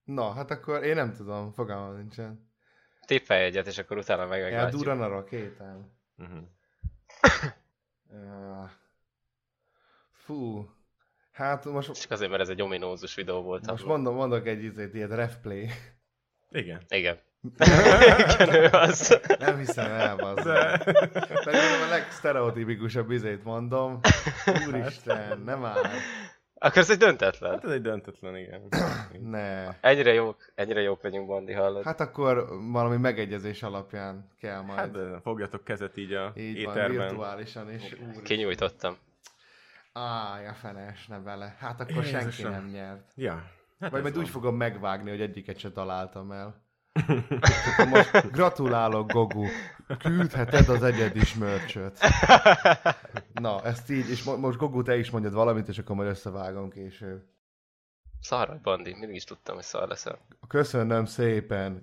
Na, 0.05 0.31
hát 0.31 0.51
akkor 0.51 0.83
én 0.83 0.95
nem 0.95 1.13
tudom, 1.13 1.51
fogalmam 1.51 1.95
nincsen. 1.95 2.51
Tippelj 3.05 3.43
egyet, 3.43 3.67
és 3.67 3.77
akkor 3.77 3.97
utána 3.97 4.25
meg 4.25 4.41
meglátjuk. 4.41 4.71
Eldurran 4.71 5.01
a 5.01 5.07
rakétán. 5.07 5.97
Uh-huh. 6.17 6.43
Uh, 8.09 8.69
fú. 10.11 10.69
Hát 11.31 11.65
most, 11.65 12.01
Csak 12.01 12.11
azért, 12.11 12.29
mert 12.29 12.41
ez 12.41 12.49
egy 12.49 12.61
ominózus 12.61 13.15
videó 13.15 13.41
volt. 13.41 13.65
most 13.65 13.83
abból. 13.83 13.95
mondom, 13.95 14.15
mondok 14.15 14.47
egy 14.47 14.63
izét, 14.63 14.93
ilyet, 14.93 15.11
refplay. 15.11 15.69
Igen. 16.49 16.81
Igen. 16.89 17.19
Igen, 18.37 18.53
ő 18.53 18.67
az. 18.71 19.19
Nem 19.39 19.57
hiszem 19.57 19.91
el, 19.91 20.15
bazd. 20.15 20.43
De... 20.47 20.77
Pedig 21.43 21.59
a 21.85 21.89
legsztereotipikusabb 21.89 23.11
izét 23.11 23.43
mondom. 23.43 23.99
Úristen, 24.67 25.41
nem 25.45 25.59
már. 25.59 25.77
Akkor 26.55 26.77
ez 26.77 26.89
egy 26.89 26.97
döntetlen. 26.97 27.51
Hát 27.51 27.63
ez 27.63 27.69
egy 27.71 27.81
döntetlen, 27.81 28.37
igen. 28.37 28.61
Ne. 29.21 29.67
Ennyire 29.81 30.13
jók, 30.13 30.51
ennyire 30.55 30.81
jók 30.81 31.01
vagyunk, 31.01 31.27
Bandi, 31.27 31.53
hallod? 31.53 31.83
Hát 31.83 31.99
akkor 31.99 32.47
valami 32.71 32.97
megegyezés 32.97 33.63
alapján 33.63 34.27
kell 34.39 34.61
majd. 34.61 34.79
Hát 34.79 34.91
de 34.91 35.19
fogjatok 35.23 35.63
kezet 35.63 35.97
így 35.97 36.13
a 36.13 36.33
így 36.35 36.63
van, 36.65 36.75
éterben. 36.75 37.07
virtuálisan 37.07 37.71
is. 37.71 37.95
Úr. 38.15 38.21
Kinyújtottam. 38.21 38.97
Á, 39.93 40.39
ja 40.41 40.53
fenes, 40.53 41.07
ne 41.07 41.19
vele. 41.19 41.55
Hát 41.59 41.79
akkor 41.79 42.03
senki 42.03 42.25
Jézusom. 42.25 42.51
nem 42.51 42.65
nyert. 42.65 43.11
Ja. 43.15 43.43
Hát 43.79 43.91
Vagy 43.91 44.01
majd 44.01 44.13
van. 44.13 44.23
úgy 44.23 44.29
fogom 44.29 44.55
megvágni, 44.55 45.09
hogy 45.09 45.21
egyiket 45.21 45.57
se 45.57 45.71
találtam 45.71 46.31
el. 46.31 46.62
Most 47.89 48.31
gratulálok, 48.31 49.11
Gogu. 49.11 49.45
Küldheted 49.97 50.69
az 50.69 50.83
egyedis 50.83 51.35
mörcsöt. 51.35 51.97
Na, 53.33 53.61
ezt 53.63 53.89
így, 53.89 54.09
és 54.09 54.23
mo- 54.23 54.37
most 54.37 54.57
Gogu, 54.57 54.81
te 54.81 54.97
is 54.97 55.09
mondjad 55.09 55.33
valamit, 55.33 55.67
és 55.67 55.77
akkor 55.77 55.95
majd 55.95 56.09
összevágom 56.09 56.69
később. 56.69 57.23
Szar 58.21 58.47
vagy, 58.47 58.61
Bandi. 58.61 58.95
Mindig 58.99 59.15
is 59.15 59.23
tudtam, 59.23 59.55
hogy 59.55 59.63
szar 59.63 59.87
leszel. 59.87 60.19
Köszönöm 60.47 61.05
szépen. 61.05 61.81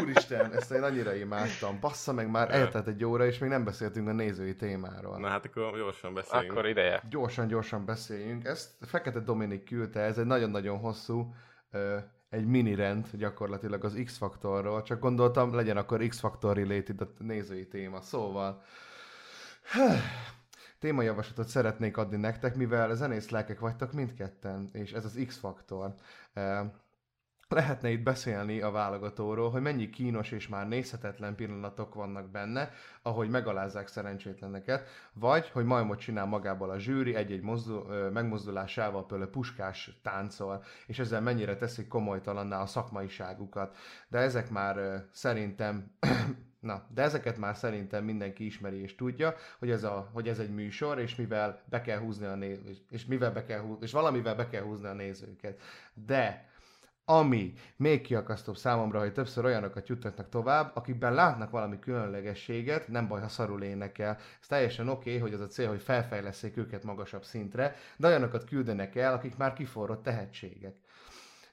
Úristen, 0.00 0.52
ezt 0.52 0.70
én 0.70 0.82
annyira 0.82 1.14
imádtam. 1.14 1.80
Bassza 1.80 2.12
meg, 2.12 2.30
már 2.30 2.54
eltelt 2.54 2.86
egy 2.86 3.04
óra, 3.04 3.26
és 3.26 3.38
még 3.38 3.50
nem 3.50 3.64
beszéltünk 3.64 4.08
a 4.08 4.12
nézői 4.12 4.56
témáról. 4.56 5.18
Na 5.18 5.28
hát 5.28 5.44
akkor 5.44 5.76
gyorsan 5.76 6.14
beszéljünk. 6.14 6.52
Akkor 6.52 6.66
ideje. 6.66 7.02
Gyorsan, 7.10 7.46
gyorsan 7.46 7.84
beszéljünk. 7.84 8.44
Ezt 8.44 8.70
Fekete 8.80 9.20
Dominik 9.20 9.64
küldte, 9.64 10.00
ez 10.00 10.18
egy 10.18 10.26
nagyon-nagyon 10.26 10.78
hosszú, 10.78 11.34
egy 12.30 12.46
mini 12.46 12.74
rend 12.74 13.06
gyakorlatilag 13.12 13.84
az 13.84 14.00
X-faktorról, 14.04 14.82
csak 14.82 15.00
gondoltam, 15.00 15.54
legyen 15.54 15.76
akkor 15.76 16.06
X-faktor 16.06 16.56
related 16.56 17.00
a 17.00 17.08
nézői 17.18 17.68
téma. 17.68 18.00
Szóval, 18.00 18.62
témajavaslatot 20.78 21.48
szeretnék 21.48 21.96
adni 21.96 22.16
nektek, 22.16 22.56
mivel 22.56 22.94
zenész 22.94 23.28
lelkek 23.28 23.60
vagytok 23.60 23.92
mindketten, 23.92 24.68
és 24.72 24.92
ez 24.92 25.04
az 25.04 25.22
X-faktor. 25.26 25.94
Lehetne 27.52 27.90
itt 27.90 28.02
beszélni 28.02 28.60
a 28.60 28.70
válogatóról, 28.70 29.50
hogy 29.50 29.62
mennyi 29.62 29.90
kínos 29.90 30.30
és 30.30 30.48
már 30.48 30.68
nézhetetlen 30.68 31.34
pillanatok 31.34 31.94
vannak 31.94 32.30
benne, 32.30 32.70
ahogy 33.02 33.30
megalázzák 33.30 33.88
szerencsétleneket, 33.88 34.88
vagy 35.12 35.48
hogy 35.48 35.64
majmot 35.64 35.98
csinál 35.98 36.26
magából 36.26 36.70
a 36.70 36.78
zsűri 36.78 37.14
egy-egy 37.14 37.42
mozdul, 37.42 38.10
megmozdulásával, 38.10 39.06
például 39.06 39.30
puskás 39.30 39.98
táncol, 40.02 40.64
és 40.86 40.98
ezzel 40.98 41.20
mennyire 41.20 41.56
teszik 41.56 41.88
komolytalanná 41.88 42.60
a 42.60 42.66
szakmaiságukat. 42.66 43.76
De 44.08 44.18
ezek 44.18 44.50
már 44.50 45.04
szerintem 45.12 45.90
Na, 46.60 46.86
de 46.94 47.02
ezeket 47.02 47.38
már 47.38 47.56
szerintem 47.56 48.04
mindenki 48.04 48.44
ismeri 48.44 48.82
és 48.82 48.94
tudja, 48.94 49.34
hogy 49.58 49.70
ez, 49.70 49.84
a, 49.84 50.10
hogy 50.12 50.28
ez 50.28 50.38
egy 50.38 50.54
műsor, 50.54 50.98
és 50.98 51.14
mivel 51.14 51.62
be 51.64 51.80
kell 51.80 51.98
húzni 51.98 52.26
a 52.26 52.34
néz, 52.34 52.58
és, 52.90 53.06
mivel 53.06 53.32
be 53.32 53.44
kell 53.44 53.60
húzni, 53.60 53.84
és 53.84 53.92
valamivel 53.92 54.34
be 54.34 54.48
kell 54.48 54.62
húzni 54.62 54.86
a 54.86 54.92
nézőket. 54.92 55.60
De 55.94 56.49
ami 57.10 57.52
még 57.76 58.00
kiakasztóbb 58.00 58.56
számomra, 58.56 58.98
hogy 58.98 59.12
többször 59.12 59.44
olyanokat 59.44 59.88
juttatnak 59.88 60.28
tovább, 60.28 60.76
akikben 60.76 61.14
látnak 61.14 61.50
valami 61.50 61.78
különlegességet, 61.78 62.88
nem 62.88 63.08
baj, 63.08 63.20
ha 63.20 63.28
szarul 63.28 63.62
énekel. 63.62 64.18
Ez 64.40 64.46
teljesen 64.46 64.88
oké, 64.88 65.08
okay, 65.08 65.20
hogy 65.20 65.32
az 65.32 65.40
a 65.40 65.46
cél, 65.46 65.68
hogy 65.68 65.82
felfejleszék 65.82 66.56
őket 66.56 66.84
magasabb 66.84 67.24
szintre, 67.24 67.76
de 67.96 68.06
olyanokat 68.06 68.44
küldenek 68.44 68.96
el, 68.96 69.12
akik 69.12 69.36
már 69.36 69.52
kiforrott 69.52 70.02
tehetségek. 70.02 70.74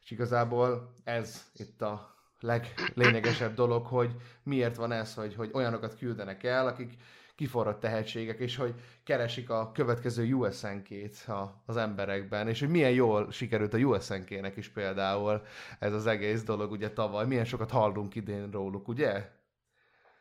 És 0.04 0.12
igazából 0.12 0.92
ez 1.04 1.46
itt 1.56 1.82
a 1.82 2.16
leglényegesebb 2.40 3.54
dolog, 3.54 3.86
hogy 3.86 4.16
miért 4.44 4.76
van 4.76 4.92
ez, 4.92 5.14
hogy, 5.14 5.36
hogy 5.36 5.50
olyanokat 5.54 5.98
küldenek 5.98 6.44
el, 6.44 6.68
akik 6.68 6.94
kiforrott 7.38 7.80
tehetségek, 7.80 8.40
és 8.40 8.56
hogy 8.56 8.74
keresik 9.04 9.50
a 9.50 9.72
következő 9.72 10.34
USNK-t 10.34 11.28
az 11.66 11.78
emberekben, 11.78 12.48
és 12.48 12.60
hogy 12.60 12.70
milyen 12.70 12.92
jól 12.92 13.32
sikerült 13.32 13.74
a 13.74 13.78
USNK-nek 13.78 14.58
is 14.58 14.70
például 14.70 15.42
ez 15.80 15.94
az 15.94 16.08
egész 16.08 16.44
dolog 16.44 16.72
ugye 16.72 16.92
tavaly, 16.92 17.26
milyen 17.26 17.46
sokat 17.46 17.72
hallunk 17.72 18.16
idén 18.16 18.52
róluk, 18.52 18.88
ugye? 18.88 19.30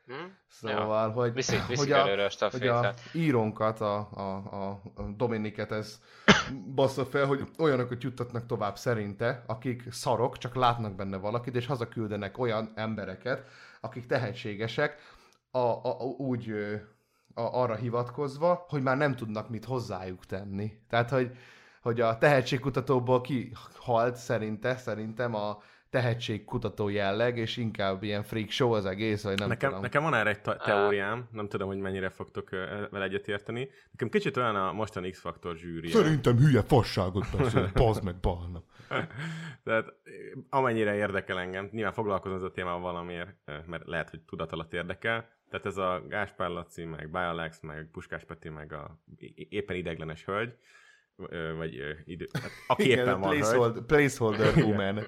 Hm? 0.06 0.14
Szóval, 0.48 1.10
hogy, 1.10 1.32
Viszik, 1.32 1.66
viszik 1.66 1.78
hogy, 1.78 1.92
a, 1.92 2.24
a 2.44 2.48
hogy 2.50 2.66
a 2.66 2.94
írónkat, 3.12 3.80
a, 3.80 4.08
a, 4.12 4.36
a, 4.36 4.82
Dominiket 5.16 5.72
ez 5.72 6.00
bassza 6.74 7.04
fel, 7.04 7.26
hogy 7.26 7.48
olyanokat 7.58 8.02
juttatnak 8.02 8.46
tovább 8.46 8.76
szerinte, 8.76 9.44
akik 9.46 9.84
szarok, 9.90 10.38
csak 10.38 10.54
látnak 10.54 10.94
benne 10.94 11.16
valakit, 11.16 11.54
és 11.56 11.66
hazaküldenek 11.66 12.38
olyan 12.38 12.72
embereket, 12.74 13.44
akik 13.80 14.06
tehetségesek, 14.06 14.98
a, 15.50 15.58
a, 15.58 16.02
úgy 16.02 16.54
a, 17.36 17.40
arra 17.40 17.74
hivatkozva, 17.74 18.64
hogy 18.68 18.82
már 18.82 18.96
nem 18.96 19.14
tudnak 19.14 19.48
mit 19.48 19.64
hozzájuk 19.64 20.26
tenni. 20.26 20.72
Tehát, 20.88 21.10
hogy, 21.10 21.30
hogy 21.82 22.00
a 22.00 22.18
tehetségkutatóból 22.18 23.20
kihalt 23.20 24.16
szerinte, 24.16 24.76
szerintem 24.76 25.34
a 25.34 25.58
tehetségkutató 25.90 26.88
jelleg, 26.88 27.36
és 27.38 27.56
inkább 27.56 28.02
ilyen 28.02 28.22
freak 28.22 28.50
show 28.50 28.72
az 28.72 28.86
egész, 28.86 29.22
vagy 29.22 29.38
nem 29.38 29.48
Nekem, 29.48 29.68
tudom. 29.68 29.82
nekem 29.82 30.02
van 30.02 30.14
erre 30.14 30.30
egy 30.30 30.40
teóriám, 30.40 31.28
nem 31.32 31.48
tudom, 31.48 31.68
hogy 31.68 31.78
mennyire 31.78 32.08
fogtok 32.08 32.50
vele 32.90 33.04
egyetérteni. 33.04 33.68
Nekem 33.90 34.08
kicsit 34.08 34.36
olyan 34.36 34.56
a 34.56 34.72
mostani 34.72 35.10
X-Factor 35.10 35.56
zsűri. 35.56 35.88
Szerintem 35.88 36.36
hülye 36.36 36.62
fasságot 36.62 37.26
beszél, 37.36 37.70
bazd 37.74 38.04
meg, 38.04 38.16
balna. 38.20 38.62
Tehát 39.64 39.92
amennyire 40.50 40.94
érdekel 40.94 41.38
engem, 41.38 41.68
nyilván 41.72 41.92
foglalkozom 41.92 42.36
ez 42.36 42.42
a 42.42 42.50
témával 42.50 42.80
valamiért, 42.80 43.34
mert 43.66 43.86
lehet, 43.86 44.10
hogy 44.10 44.20
tudat 44.20 44.52
alatt 44.52 44.72
érdekel. 44.72 45.28
Tehát 45.50 45.66
ez 45.66 45.76
a 45.76 46.04
Gáspár 46.08 46.50
Laci, 46.50 46.84
meg 46.84 47.10
Bialex, 47.10 47.60
meg 47.60 47.88
Puskás 47.92 48.24
Peti, 48.24 48.48
meg 48.48 48.72
a 48.72 49.00
éppen 49.34 49.76
ideglenes 49.76 50.24
hölgy, 50.24 50.56
vagy 51.56 51.74
idő, 52.04 52.28
hát, 52.32 52.50
aki 52.66 52.84
Igen, 52.84 52.98
éppen 52.98 53.20
van 53.20 53.28
hölgy. 53.28 53.40
placeholder, 53.40 53.82
placeholder 53.82 54.56
woman. 54.56 55.06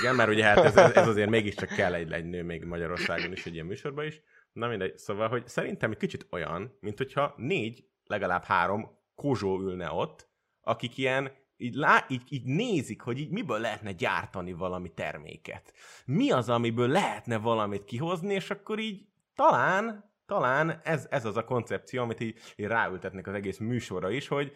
Igen, 0.00 0.14
mert 0.14 0.30
ugye 0.30 0.44
hát 0.44 0.58
ez, 0.64 0.76
ez 0.76 1.08
azért 1.08 1.30
mégiscsak 1.30 1.68
kell 1.68 1.94
egy, 1.94 2.12
egy 2.12 2.24
nő 2.24 2.42
még 2.42 2.64
Magyarországon 2.64 3.32
is, 3.32 3.46
egy 3.46 3.54
ilyen 3.54 3.66
műsorban 3.66 4.04
is. 4.04 4.20
Na 4.52 4.68
mindegy, 4.68 4.98
szóval, 4.98 5.28
hogy 5.28 5.48
szerintem 5.48 5.90
egy 5.90 5.96
kicsit 5.96 6.26
olyan, 6.30 6.76
mint 6.80 6.98
hogyha 6.98 7.34
négy, 7.36 7.84
legalább 8.04 8.42
három 8.44 8.98
kozsó 9.14 9.60
ülne 9.60 9.90
ott, 9.90 10.28
akik 10.60 10.98
ilyen 10.98 11.32
így, 11.56 11.74
lá, 11.74 12.06
így, 12.08 12.22
így 12.28 12.44
nézik, 12.44 13.00
hogy 13.00 13.18
így 13.18 13.30
miből 13.30 13.58
lehetne 13.58 13.92
gyártani 13.92 14.52
valami 14.52 14.94
terméket. 14.94 15.72
Mi 16.06 16.30
az, 16.30 16.48
amiből 16.48 16.88
lehetne 16.88 17.36
valamit 17.36 17.84
kihozni, 17.84 18.34
és 18.34 18.50
akkor 18.50 18.78
így 18.78 19.08
talán, 19.40 20.12
talán 20.26 20.80
ez, 20.84 21.06
ez 21.10 21.24
az 21.24 21.36
a 21.36 21.44
koncepció, 21.44 22.02
amit 22.02 22.20
így, 22.20 22.38
így 22.56 22.66
ráültetnek 22.66 23.26
az 23.26 23.34
egész 23.34 23.58
műsorra 23.58 24.10
is, 24.10 24.28
hogy 24.28 24.52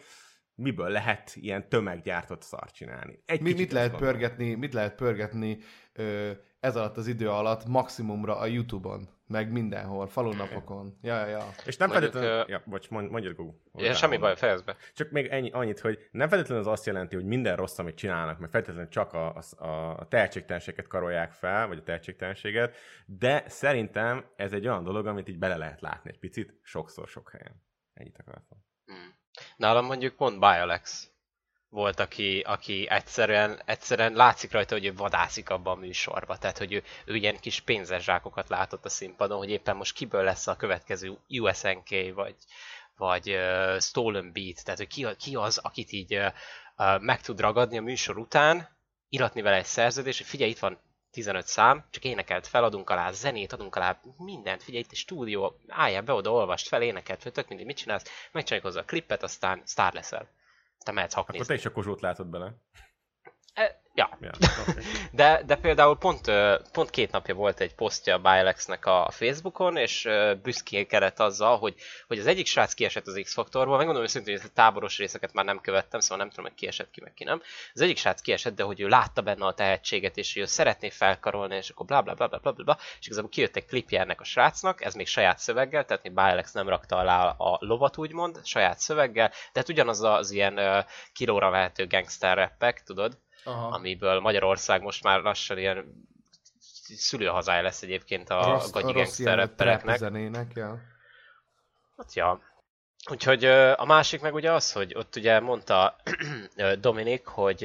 miből 0.55 0.89
lehet 0.89 1.31
ilyen 1.35 1.69
tömeggyártott 1.69 2.41
szart 2.41 2.73
csinálni. 2.73 3.23
Egy 3.25 3.41
Mi, 3.41 3.53
mit, 3.53 3.71
lehet 3.71 3.91
gondolom. 3.91 4.13
pörgetni, 4.13 4.53
mit 4.53 4.73
lehet 4.73 4.95
pörgetni 4.95 5.57
ö, 5.93 6.31
ez 6.65 6.75
alatt 6.75 6.97
az 6.97 7.07
idő 7.07 7.29
alatt 7.29 7.65
maximumra 7.65 8.37
a 8.37 8.45
Youtube-on, 8.45 9.09
meg 9.27 9.51
mindenhol, 9.51 10.07
falunapokon. 10.07 10.97
Ja, 11.01 11.15
ja, 11.15 11.27
ja. 11.27 11.45
És 11.65 11.77
nem 11.77 11.89
Mondjuk, 11.89 12.11
feltétlenül... 12.11 12.43
ö, 12.47 12.51
Ja, 12.51 12.61
bocs, 12.65 12.89
mondj, 12.89 13.11
mondjad, 13.11 13.35
Gugu. 13.35 13.53
Ja, 13.73 13.93
semmi 13.93 14.17
baj, 14.17 14.35
fejezd 14.35 14.65
be. 14.65 14.75
Csak 14.93 15.11
még 15.11 15.25
ennyi, 15.27 15.51
annyit, 15.51 15.79
hogy 15.79 16.07
nem 16.11 16.29
feltétlenül 16.29 16.63
az 16.63 16.71
azt 16.71 16.85
jelenti, 16.85 17.15
hogy 17.15 17.25
minden 17.25 17.55
rossz, 17.55 17.77
amit 17.77 17.95
csinálnak, 17.95 18.39
mert 18.39 18.51
feltétlenül 18.51 18.89
csak 18.89 19.13
a, 19.13 19.35
a, 19.57 19.67
a 19.99 20.07
tehetségtelenséget 20.07 20.87
karolják 20.87 21.31
fel, 21.31 21.67
vagy 21.67 21.77
a 21.77 21.83
tehetségtelenséget, 21.83 22.75
de 23.05 23.43
szerintem 23.47 24.25
ez 24.35 24.53
egy 24.53 24.67
olyan 24.67 24.83
dolog, 24.83 25.05
amit 25.05 25.29
így 25.29 25.39
bele 25.39 25.57
lehet 25.57 25.81
látni 25.81 26.09
egy 26.09 26.19
picit, 26.19 26.59
sokszor, 26.61 27.07
sok 27.07 27.29
helyen. 27.31 27.63
Ennyit 27.93 28.17
akartam. 28.17 28.57
Hmm. 28.85 29.15
Nálam 29.57 29.85
mondjuk 29.85 30.15
pont 30.15 30.39
Bialex 30.39 31.13
volt, 31.69 31.99
aki, 31.99 32.39
aki 32.39 32.87
egyszerűen, 32.89 33.61
egyszerűen 33.65 34.13
látszik 34.13 34.51
rajta, 34.51 34.75
hogy 34.75 34.85
ő 34.85 34.93
vadászik 34.93 35.49
abban 35.49 35.77
a 35.77 35.79
műsorba. 35.79 36.37
Tehát, 36.37 36.57
hogy 36.57 36.73
ő, 36.73 36.83
ő 37.05 37.15
ilyen 37.15 37.39
kis 37.39 37.59
pénzes 37.59 38.03
zsákokat 38.03 38.49
látott 38.49 38.85
a 38.85 38.89
színpadon, 38.89 39.37
hogy 39.37 39.49
éppen 39.49 39.75
most 39.75 39.95
kiből 39.95 40.23
lesz 40.23 40.47
a 40.47 40.55
következő 40.55 41.17
USNK, 41.27 41.89
vagy, 42.13 42.35
vagy 42.97 43.29
uh, 43.29 43.79
Stolen 43.79 44.31
Beat, 44.31 44.63
tehát 44.63 44.79
hogy 44.79 44.87
ki, 44.87 45.07
ki 45.17 45.35
az, 45.35 45.57
akit 45.57 45.91
így 45.91 46.15
uh, 46.15 46.33
meg 46.99 47.21
tud 47.21 47.39
ragadni 47.39 47.77
a 47.77 47.81
műsor 47.81 48.17
után, 48.17 48.69
iratni 49.09 49.41
vele 49.41 49.55
egy 49.55 49.65
szerződés, 49.65 50.17
hogy 50.17 50.27
figyelj, 50.27 50.49
itt 50.49 50.59
van 50.59 50.79
15 51.11 51.47
szám, 51.47 51.85
csak 51.91 52.03
énekelt 52.03 52.47
fel, 52.47 52.63
adunk 52.63 52.89
alá 52.89 53.11
zenét, 53.11 53.53
adunk 53.53 53.75
alá 53.75 53.99
mindent, 54.17 54.63
figyelj, 54.63 54.83
itt 54.83 54.91
egy 54.91 54.97
stúdió, 54.97 55.59
álljál 55.67 56.01
be 56.01 56.13
oda, 56.13 56.31
olvast 56.31 56.67
fel, 56.67 56.81
énekelt 56.81 57.21
fel, 57.21 57.31
tök 57.31 57.47
mindig 57.47 57.65
mit 57.65 57.77
csinálsz, 57.77 58.03
megcsináljuk 58.31 58.67
hozzá 58.67 58.81
a 58.81 58.85
klippet, 58.85 59.23
aztán 59.23 59.61
sztár 59.65 59.93
leszel. 59.93 60.29
Te 60.85 60.91
mehetsz 60.91 61.13
hakni. 61.13 61.35
Akkor 61.35 61.47
te 61.47 61.53
is 61.53 61.65
a 61.65 61.71
kozsót 61.71 62.01
látod 62.01 62.27
bele. 62.27 62.53
E, 63.53 63.81
ja. 63.95 64.17
Ja, 64.21 64.31
okay. 64.67 64.83
De, 65.11 65.41
de 65.45 65.55
például 65.55 65.97
pont, 65.97 66.31
pont 66.71 66.89
két 66.89 67.11
napja 67.11 67.33
volt 67.35 67.59
egy 67.59 67.75
posztja 67.75 68.15
a 68.15 68.19
Bialex-nek 68.19 68.85
a 68.85 69.07
Facebookon, 69.11 69.77
és 69.77 70.05
ö, 70.05 70.33
büszkékedett 70.43 71.19
azzal, 71.19 71.57
hogy, 71.57 71.75
hogy 72.07 72.19
az 72.19 72.27
egyik 72.27 72.45
srác 72.45 72.73
kiesett 72.73 73.07
az 73.07 73.19
X-faktorból, 73.23 73.77
megmondom 73.77 74.03
őszintén, 74.03 74.37
hogy 74.37 74.49
a 74.49 74.53
táboros 74.53 74.97
részeket 74.97 75.33
már 75.33 75.45
nem 75.45 75.61
követtem, 75.61 75.99
szóval 75.99 76.17
nem 76.17 76.29
tudom, 76.29 76.45
hogy 76.45 76.53
kiesett 76.53 76.91
ki, 76.91 77.01
meg 77.01 77.13
ki 77.13 77.23
nem. 77.23 77.41
Az 77.73 77.81
egyik 77.81 77.97
srác 77.97 78.21
kiesett, 78.21 78.55
de 78.55 78.63
hogy 78.63 78.79
ő 78.81 78.87
látta 78.87 79.21
benne 79.21 79.45
a 79.45 79.53
tehetséget, 79.53 80.17
és 80.17 80.33
hogy 80.33 80.41
ő 80.41 80.45
szeretné 80.45 80.89
felkarolni, 80.89 81.55
és 81.55 81.69
akkor 81.69 81.85
bla 81.85 82.01
bla 82.01 82.13
bla 82.13 82.27
bla 82.27 82.39
bla, 82.39 82.51
bla, 82.51 82.77
és 82.99 83.05
igazából 83.05 83.29
kijött 83.29 83.55
egy 83.55 83.65
klipje 83.65 83.99
ennek 83.99 84.21
a 84.21 84.23
srácnak, 84.23 84.83
ez 84.83 84.93
még 84.93 85.07
saját 85.07 85.39
szöveggel, 85.39 85.85
tehát 85.85 86.03
még 86.03 86.13
Bialex 86.13 86.51
nem 86.51 86.69
rakta 86.69 86.97
alá 86.97 87.29
a 87.29 87.57
lovat 87.59 87.97
úgymond, 87.97 88.39
saját 88.43 88.79
szöveggel, 88.79 89.31
tehát 89.51 89.69
ugyanaz 89.69 90.01
az 90.01 90.31
ilyen 90.31 90.85
kilóra 91.13 91.49
vehető 91.49 91.87
gangster 91.87 92.37
rappek, 92.37 92.83
tudod, 92.83 93.17
Aha. 93.45 93.67
amiből 93.67 94.19
Magyarország 94.19 94.81
most 94.81 95.03
már 95.03 95.21
lassan 95.21 95.57
ilyen 95.57 96.07
szülőhazája 96.95 97.61
lesz 97.61 97.81
egyébként 97.81 98.29
a 98.29 98.49
rossz, 98.49 98.71
gagyi 98.71 98.91
gangster 98.91 99.37
rappereknek. 99.37 99.97
zenének, 99.97 100.51
ja. 100.55 100.79
Hát 101.97 102.13
ja. 102.13 102.41
Úgyhogy 103.11 103.45
a 103.75 103.85
másik 103.85 104.21
meg 104.21 104.33
ugye 104.33 104.51
az, 104.51 104.71
hogy 104.71 104.93
ott 104.95 105.15
ugye 105.15 105.39
mondta 105.39 105.95
Dominik, 106.79 107.25
hogy 107.25 107.57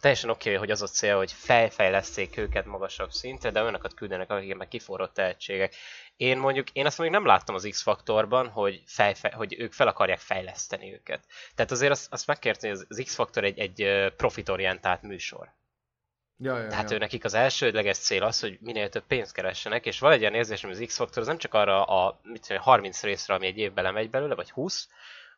teljesen 0.00 0.30
oké, 0.30 0.48
okay, 0.48 0.60
hogy 0.60 0.70
az 0.70 0.82
a 0.82 0.86
cél, 0.86 1.16
hogy 1.16 1.32
fejfejleszték 1.32 2.36
őket 2.36 2.64
magasabb 2.64 3.10
szintre, 3.10 3.50
de 3.50 3.62
olyanokat 3.62 3.94
küldenek, 3.94 4.30
akik 4.30 4.56
meg 4.56 4.68
kiforrott 4.68 5.14
tehetségek. 5.14 5.74
Én 6.16 6.38
mondjuk, 6.38 6.70
én 6.70 6.86
azt 6.86 6.98
mondjuk 6.98 7.20
nem 7.20 7.28
láttam 7.28 7.54
az 7.54 7.66
X-faktorban, 7.70 8.48
hogy, 8.48 8.82
fejfe, 8.86 9.32
hogy 9.34 9.54
ők 9.58 9.72
fel 9.72 9.88
akarják 9.88 10.18
fejleszteni 10.18 10.92
őket. 10.92 11.26
Tehát 11.54 11.70
azért 11.70 11.90
azt, 11.90 12.12
azt 12.12 12.26
megkértem, 12.26 12.70
hogy 12.70 12.84
az 12.88 13.02
X-faktor 13.04 13.44
egy, 13.44 13.58
egy 13.58 14.12
profitorientált 14.16 15.02
műsor. 15.02 15.54
Ja, 16.38 16.58
ja, 16.58 16.68
Tehát 16.68 16.90
ja. 16.90 16.96
ő 16.96 16.98
nekik 16.98 17.24
az 17.24 17.34
elsődleges 17.34 17.98
cél 17.98 18.22
az, 18.22 18.40
hogy 18.40 18.58
minél 18.60 18.88
több 18.88 19.06
pénzt 19.06 19.32
keressenek, 19.32 19.86
és 19.86 19.98
van 19.98 20.12
egy 20.12 20.20
olyan 20.20 20.34
érzésem, 20.34 20.70
hogy 20.70 20.78
az 20.78 20.86
X-Factor 20.86 21.18
az 21.18 21.26
nem 21.26 21.38
csak 21.38 21.54
arra 21.54 21.84
a 21.84 22.20
mit 22.22 22.40
tudom, 22.40 22.56
én, 22.56 22.62
30 22.62 23.02
részre, 23.02 23.34
ami 23.34 23.46
egy 23.46 23.58
évben 23.58 23.84
lemegy 23.84 24.10
belőle, 24.10 24.34
vagy 24.34 24.50
20, 24.50 24.88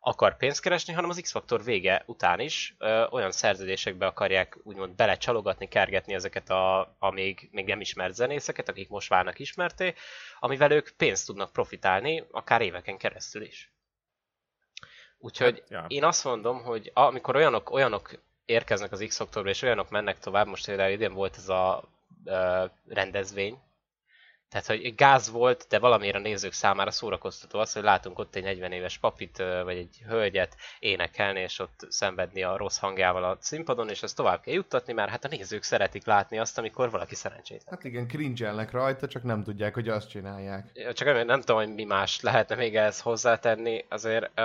akar 0.01 0.37
pénzt 0.37 0.61
keresni, 0.61 0.93
hanem 0.93 1.11
az 1.11 1.21
X-Factor 1.21 1.65
vége 1.65 2.03
után 2.07 2.41
is 2.41 2.75
ö, 2.79 3.07
olyan 3.11 3.31
szerződésekbe 3.31 4.07
akarják 4.07 4.59
úgymond 4.63 4.95
belecsalogatni, 4.95 5.69
kergetni 5.69 6.15
ezeket 6.15 6.51
a, 6.51 6.81
a 6.99 7.11
még, 7.11 7.49
még 7.53 7.67
nem 7.67 7.81
ismert 7.81 8.15
zenészeket, 8.15 8.69
akik 8.69 8.89
most 8.89 9.09
válnak 9.09 9.39
ismerté, 9.39 9.95
amivel 10.41 10.71
ők 10.71 10.89
pénzt 10.97 11.27
tudnak 11.27 11.53
profitálni, 11.53 12.25
akár 12.31 12.61
éveken 12.61 12.97
keresztül 12.97 13.43
is. 13.43 13.73
Úgyhogy 15.19 15.59
Hát, 15.61 15.71
ja. 15.71 15.85
én 15.89 16.05
azt 16.05 16.25
mondom, 16.25 16.63
hogy 16.63 16.91
amikor 16.95 17.37
olyanok, 17.37 17.71
olyanok 17.71 18.11
érkeznek 18.45 18.93
az 18.93 19.05
x 19.09 19.23
és 19.45 19.63
olyanok 19.63 19.91
mennek 19.91 20.19
tovább, 20.19 20.47
most 20.47 20.67
például 20.67 20.93
idén 20.93 21.13
volt 21.13 21.37
ez 21.37 21.49
a 21.49 21.85
ö, 22.25 22.65
rendezvény, 22.87 23.59
tehát, 24.51 24.67
hogy 24.67 24.95
gáz 24.95 25.31
volt, 25.31 25.67
de 25.69 25.79
valamiért 25.79 26.17
a 26.17 26.19
nézők 26.19 26.53
számára 26.53 26.91
szórakoztató 26.91 27.59
az, 27.59 27.73
hogy 27.73 27.83
látunk 27.83 28.19
ott 28.19 28.35
egy 28.35 28.43
40 28.43 28.73
éves 28.73 28.99
papit, 28.99 29.37
vagy 29.65 29.77
egy 29.77 30.03
hölgyet 30.07 30.57
énekelni, 30.79 31.41
és 31.41 31.59
ott 31.59 31.87
szenvedni 31.89 32.43
a 32.43 32.57
rossz 32.57 32.79
hangjával 32.79 33.25
a 33.25 33.37
színpadon, 33.41 33.89
és 33.89 34.03
ezt 34.03 34.17
tovább 34.17 34.41
kell 34.41 34.55
juttatni, 34.55 34.93
mert 34.93 35.11
hát 35.11 35.25
a 35.25 35.29
nézők 35.29 35.63
szeretik 35.63 36.07
látni 36.07 36.39
azt, 36.39 36.59
amikor 36.59 36.91
valaki 36.91 37.15
szerencsétlen. 37.15 37.75
Hát 37.75 37.85
igen, 37.85 38.09
cringe 38.09 38.67
rajta, 38.71 39.09
csak 39.09 39.23
nem 39.23 39.43
tudják, 39.43 39.75
hogy 39.75 39.89
azt 39.89 40.09
csinálják. 40.09 40.71
Ja, 40.75 40.93
Csak 40.93 41.09
nem, 41.09 41.27
nem 41.27 41.41
tudom, 41.41 41.57
hogy 41.57 41.75
mi 41.75 41.85
más 41.85 42.21
lehetne 42.21 42.55
még 42.55 42.77
ehhez 42.77 43.01
hozzátenni. 43.01 43.85
Azért 43.89 44.41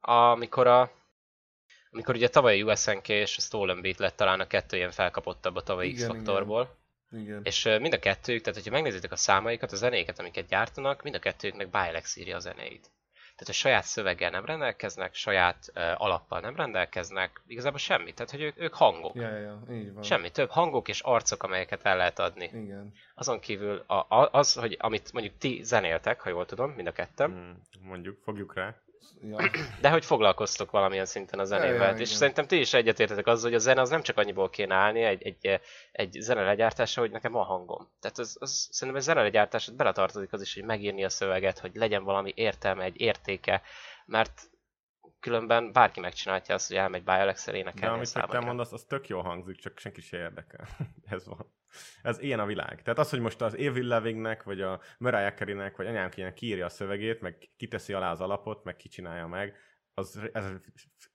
amikor 0.00 0.66
a 0.66 0.90
amikor 1.90 2.14
ugye 2.14 2.28
tavaly 2.28 2.62
USNK 2.62 3.08
és 3.08 3.36
a 3.36 3.40
Stolen 3.40 3.80
Beat 3.80 3.98
lett 3.98 4.16
talán 4.16 4.40
a 4.40 4.46
kettő 4.46 4.76
ilyen 4.76 4.90
felkapottabb 4.90 5.56
a 5.56 5.62
tavalyi 5.62 5.92
X-faktorból. 5.92 6.77
Igen. 7.12 7.40
És 7.44 7.64
mind 7.64 7.92
a 7.92 7.98
kettőjük, 7.98 8.42
tehát 8.42 8.58
hogyha 8.58 8.74
megnézitek 8.74 9.12
a 9.12 9.16
számaikat, 9.16 9.72
a 9.72 9.76
zenéket, 9.76 10.18
amiket 10.18 10.48
gyártanak, 10.48 11.02
mind 11.02 11.14
a 11.14 11.18
kettőjüknek 11.18 11.70
Bilex 11.70 12.16
írja 12.16 12.36
a 12.36 12.40
zenéit. 12.40 12.90
Tehát 13.38 13.54
a 13.54 13.58
saját 13.58 13.84
szöveggel 13.84 14.30
nem 14.30 14.44
rendelkeznek, 14.44 15.14
saját 15.14 15.70
ö, 15.74 15.92
alappal 15.94 16.40
nem 16.40 16.56
rendelkeznek, 16.56 17.42
igazából 17.46 17.78
semmit. 17.78 18.14
Tehát, 18.14 18.30
hogy 18.30 18.42
ők, 18.42 18.60
ők 18.60 18.74
hangok. 18.74 19.14
Ja, 19.14 19.38
ja, 19.38 19.62
így 19.70 19.92
van. 19.92 20.02
Semmi 20.02 20.30
több 20.30 20.50
hangok 20.50 20.88
és 20.88 21.00
arcok, 21.00 21.42
amelyeket 21.42 21.84
el 21.84 21.96
lehet 21.96 22.18
adni. 22.18 22.44
Igen. 22.44 22.92
Azon 23.14 23.40
kívül 23.40 23.84
a, 23.86 23.94
a, 23.94 24.28
az, 24.32 24.54
hogy 24.54 24.76
amit 24.78 25.12
mondjuk 25.12 25.36
ti 25.38 25.62
zenéltek, 25.62 26.20
ha 26.20 26.28
jól 26.28 26.46
tudom, 26.46 26.70
mind 26.70 26.86
a 26.86 26.92
ketten, 26.92 27.30
Hmm, 27.30 27.62
mondjuk, 27.88 28.18
fogjuk 28.22 28.54
rá. 28.54 28.74
Ja. 29.22 29.50
de 29.80 29.90
hogy 29.90 30.04
foglalkoztok 30.04 30.70
valamilyen 30.70 31.06
szinten 31.06 31.38
a 31.38 31.44
zenével. 31.44 31.88
ja, 31.88 31.92
és 31.92 32.06
igen. 32.06 32.18
szerintem 32.18 32.46
ti 32.46 32.58
is 32.58 32.74
egyetértetek 32.74 33.26
azzal, 33.26 33.50
hogy 33.50 33.58
a 33.58 33.62
zene 33.62 33.80
az 33.80 33.88
nem 33.88 34.02
csak 34.02 34.18
annyiból 34.18 34.50
kéne 34.50 34.74
állni 34.74 35.02
egy, 35.02 35.22
egy, 35.22 35.60
egy 35.92 36.16
zene 36.20 36.42
legyártása, 36.42 37.00
hogy 37.00 37.10
nekem 37.10 37.32
van 37.32 37.44
hangom. 37.44 37.88
Tehát 38.00 38.18
az, 38.18 38.36
az, 38.40 38.68
szerintem 38.70 39.02
a 39.02 39.04
zene 39.04 39.22
legyártását 39.22 39.76
beletartozik 39.76 40.32
az 40.32 40.40
is, 40.40 40.54
hogy 40.54 40.64
megírni 40.64 41.04
a 41.04 41.08
szöveget, 41.08 41.58
hogy 41.58 41.74
legyen 41.74 42.04
valami 42.04 42.32
értelme, 42.34 42.84
egy 42.84 43.00
értéke, 43.00 43.62
mert 44.06 44.50
különben 45.20 45.72
bárki 45.72 46.00
megcsinálja 46.00 46.54
azt, 46.54 46.68
hogy 46.68 46.76
elmegy 46.76 47.04
Bialex-el 47.04 47.54
De 47.54 47.60
énekelni 47.60 47.94
a 47.94 48.18
amit 48.18 48.30
te 48.30 48.40
mondasz, 48.40 48.72
az 48.72 48.84
tök 48.84 49.08
jól 49.08 49.22
hangzik, 49.22 49.56
csak 49.56 49.78
senki 49.78 50.00
se 50.00 50.16
érdekel. 50.16 50.68
Ez 51.14 51.26
van. 51.26 51.56
Ez 52.02 52.18
ilyen 52.20 52.40
a 52.40 52.46
világ. 52.46 52.82
Tehát 52.82 52.98
az, 52.98 53.10
hogy 53.10 53.20
most 53.20 53.40
az 53.40 53.54
Avril 53.54 53.86
Lavignek, 53.86 54.42
vagy 54.42 54.60
a 54.60 54.80
Mariah 54.98 55.34
Carey-nek, 55.34 55.76
vagy 55.76 55.86
anyám 55.86 56.10
kéne 56.10 56.32
kiírja 56.32 56.64
a 56.64 56.68
szövegét, 56.68 57.20
meg 57.20 57.50
kiteszi 57.56 57.92
alá 57.92 58.10
az 58.10 58.20
alapot, 58.20 58.64
meg 58.64 58.76
kicsinálja 58.76 59.26
meg, 59.26 59.56
az 59.94 60.20
ez 60.32 60.52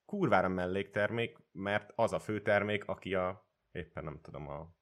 kurvára 0.06 0.48
melléktermék, 0.48 1.38
mert 1.52 1.92
az 1.96 2.14
a 2.14 2.20
főtermék, 2.20 2.86
aki 2.86 3.14
a, 3.14 3.48
éppen 3.72 4.04
nem 4.04 4.20
tudom, 4.22 4.48
a 4.48 4.76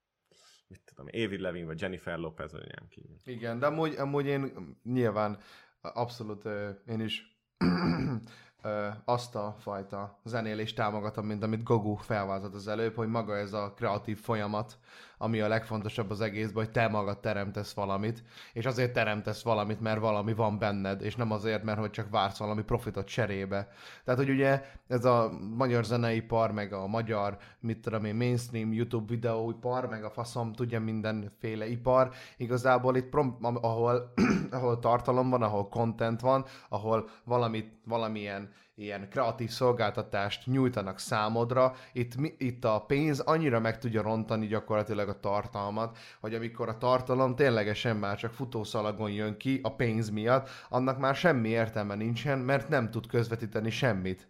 mit 0.67 0.81
tudom, 0.85 1.05
Avril 1.05 1.41
Lavigne, 1.41 1.67
vagy 1.67 1.81
Jennifer 1.81 2.17
Lopez, 2.17 2.51
vagy 2.51 2.61
anyám 2.61 2.87
ki. 2.89 3.19
Igen, 3.23 3.59
de 3.59 3.65
amúgy, 3.65 3.95
amúgy 3.95 4.25
én 4.25 4.75
nyilván 4.83 5.39
abszolút 5.81 6.45
én 6.85 6.99
is 6.99 7.39
azt 9.05 9.35
a 9.35 9.55
fajta 9.59 10.19
zenélést 10.23 10.75
támogatom, 10.75 11.25
mint 11.25 11.43
amit 11.43 11.63
Gogu 11.63 11.95
felvázott 11.95 12.53
az 12.53 12.67
előbb, 12.67 12.95
hogy 12.95 13.07
maga 13.07 13.37
ez 13.37 13.53
a 13.53 13.73
kreatív 13.73 14.19
folyamat, 14.19 14.79
ami 15.21 15.39
a 15.39 15.47
legfontosabb 15.47 16.09
az 16.09 16.21
egészben, 16.21 16.63
hogy 16.63 16.71
te 16.71 16.87
magad 16.87 17.19
teremtesz 17.19 17.73
valamit, 17.73 18.23
és 18.53 18.65
azért 18.65 18.93
teremtesz 18.93 19.43
valamit, 19.43 19.81
mert 19.81 19.99
valami 19.99 20.33
van 20.33 20.59
benned, 20.59 21.01
és 21.01 21.15
nem 21.15 21.31
azért, 21.31 21.63
mert 21.63 21.79
hogy 21.79 21.89
csak 21.89 22.09
vársz 22.09 22.37
valami 22.37 22.63
profitot 22.63 23.07
cserébe. 23.07 23.67
Tehát, 24.03 24.19
hogy 24.19 24.29
ugye 24.29 24.65
ez 24.87 25.05
a 25.05 25.31
magyar 25.55 25.83
zeneipar, 25.83 26.51
meg 26.51 26.73
a 26.73 26.87
magyar, 26.87 27.37
mit 27.59 27.81
tudom 27.81 28.05
én, 28.05 28.15
mainstream 28.15 28.73
YouTube 28.73 29.13
videóipar, 29.13 29.89
meg 29.89 30.03
a 30.03 30.09
faszom, 30.09 30.53
tudja 30.53 30.79
mindenféle 30.79 31.67
ipar, 31.67 32.11
igazából 32.37 32.95
itt, 32.95 33.09
prom- 33.09 33.45
ahol, 33.61 34.13
ahol 34.51 34.79
tartalom 34.79 35.29
van, 35.29 35.41
ahol 35.41 35.67
content 35.67 36.21
van, 36.21 36.45
ahol 36.69 37.09
valamit, 37.23 37.73
valamilyen 37.85 38.49
ilyen 38.81 39.09
kreatív 39.09 39.49
szolgáltatást 39.49 40.45
nyújtanak 40.45 40.99
számodra, 40.99 41.73
itt, 41.93 42.13
itt 42.37 42.65
a 42.65 42.83
pénz 42.87 43.19
annyira 43.19 43.59
meg 43.59 43.79
tudja 43.79 44.01
rontani 44.01 44.47
gyakorlatilag 44.47 45.09
a 45.09 45.19
tartalmat, 45.19 45.97
hogy 46.19 46.33
amikor 46.33 46.69
a 46.69 46.77
tartalom 46.77 47.35
ténylegesen 47.35 47.97
már 47.97 48.17
csak 48.17 48.33
futószalagon 48.33 49.11
jön 49.11 49.37
ki 49.37 49.59
a 49.63 49.75
pénz 49.75 50.09
miatt, 50.09 50.49
annak 50.69 50.99
már 50.99 51.15
semmi 51.15 51.49
értelme 51.49 51.95
nincsen, 51.95 52.39
mert 52.39 52.69
nem 52.69 52.91
tud 52.91 53.07
közvetíteni 53.07 53.69
semmit. 53.69 54.29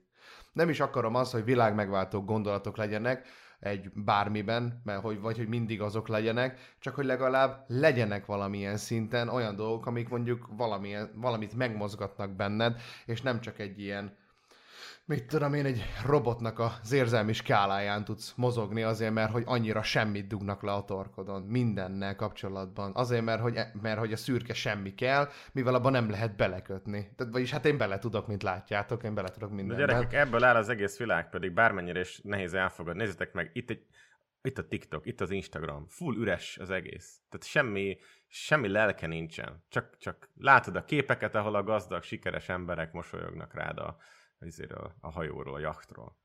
Nem 0.54 0.70
is 0.70 0.80
akarom 0.80 1.16
azt, 1.16 1.32
hogy 1.32 1.44
világmegváltó 1.44 2.24
gondolatok 2.24 2.78
legyenek, 2.78 3.28
egy 3.60 3.92
bármiben, 3.94 4.82
mert 4.84 5.02
hogy, 5.02 5.20
vagy 5.20 5.38
hogy 5.38 5.48
mindig 5.48 5.82
azok 5.82 6.08
legyenek, 6.08 6.76
csak 6.80 6.96
hogy 6.96 7.06
legalább 7.06 7.64
legyenek 7.68 8.26
valamilyen 8.26 8.78
szinten 8.78 9.30
olyan 9.30 9.56
dolgok, 9.56 9.86
amik 9.86 10.10
mondjuk 10.10 10.48
valamilyen, 10.58 11.12
valamit 11.16 11.56
megmozgatnak 11.56 12.36
benned, 12.36 12.82
és 13.06 13.22
nem 13.22 13.42
csak 13.42 13.60
egy 13.60 13.80
ilyen 13.80 14.20
mit 15.12 15.26
tudom 15.26 15.54
én, 15.54 15.66
egy 15.66 15.84
robotnak 16.06 16.60
az 16.60 16.92
érzelmi 16.92 17.34
skáláján 17.34 18.04
tudsz 18.04 18.34
mozogni 18.36 18.84
azért, 18.84 19.14
mert 19.14 19.32
hogy 19.32 19.44
annyira 19.46 19.84
semmit 19.84 20.28
dugnak 20.28 20.64
le 20.64 20.72
a 20.72 20.84
torkodon, 20.84 21.42
mindennel 21.42 22.16
kapcsolatban. 22.16 22.92
Azért, 22.94 23.24
mert 23.24 23.42
hogy, 23.42 23.60
mert 23.82 24.00
hogy 24.00 24.14
a 24.14 24.18
szürke 24.18 24.54
semmi 24.54 24.94
kell, 24.94 25.30
mivel 25.52 25.76
abban 25.76 25.92
nem 25.92 26.10
lehet 26.10 26.36
belekötni. 26.36 27.12
Tehát, 27.16 27.34
vagyis 27.34 27.52
hát 27.52 27.66
én 27.66 27.78
bele 27.78 28.00
tudok, 28.00 28.28
mint 28.28 28.44
látjátok, 28.44 29.04
én 29.04 29.14
bele 29.14 29.30
tudok 29.30 29.50
De 29.50 29.56
mindenben. 29.56 29.88
gyerekek, 29.88 30.14
ebből 30.14 30.44
áll 30.44 30.56
az 30.56 30.70
egész 30.70 30.98
világ, 30.98 31.30
pedig 31.30 31.54
bármennyire 31.54 32.00
is 32.00 32.20
nehéz 32.24 32.54
elfogadni. 32.54 33.02
Nézzétek 33.02 33.34
meg, 33.34 33.50
itt, 33.54 33.70
egy, 33.70 33.86
itt 34.42 34.58
a 34.58 34.68
TikTok, 34.68 35.06
itt 35.06 35.22
az 35.22 35.32
Instagram, 35.32 35.86
full 35.88 36.16
üres 36.16 36.58
az 36.58 36.70
egész. 36.70 37.20
Tehát 37.30 37.48
semmi, 37.48 37.98
semmi 38.28 38.68
lelke 38.68 39.08
nincsen. 39.08 39.64
Csak, 39.70 39.98
csak 39.98 40.30
látod 40.38 40.76
a 40.76 40.84
képeket, 40.84 41.36
ahol 41.36 41.56
a 41.56 41.64
gazdag, 41.64 42.04
sikeres 42.04 42.50
emberek 42.50 42.92
mosolyognak 42.92 43.54
rád 43.54 43.78
a, 43.78 43.98
a, 44.70 44.96
a 45.02 45.12
hajóról, 45.12 45.54
a 45.54 45.60
jachtról. 45.60 46.20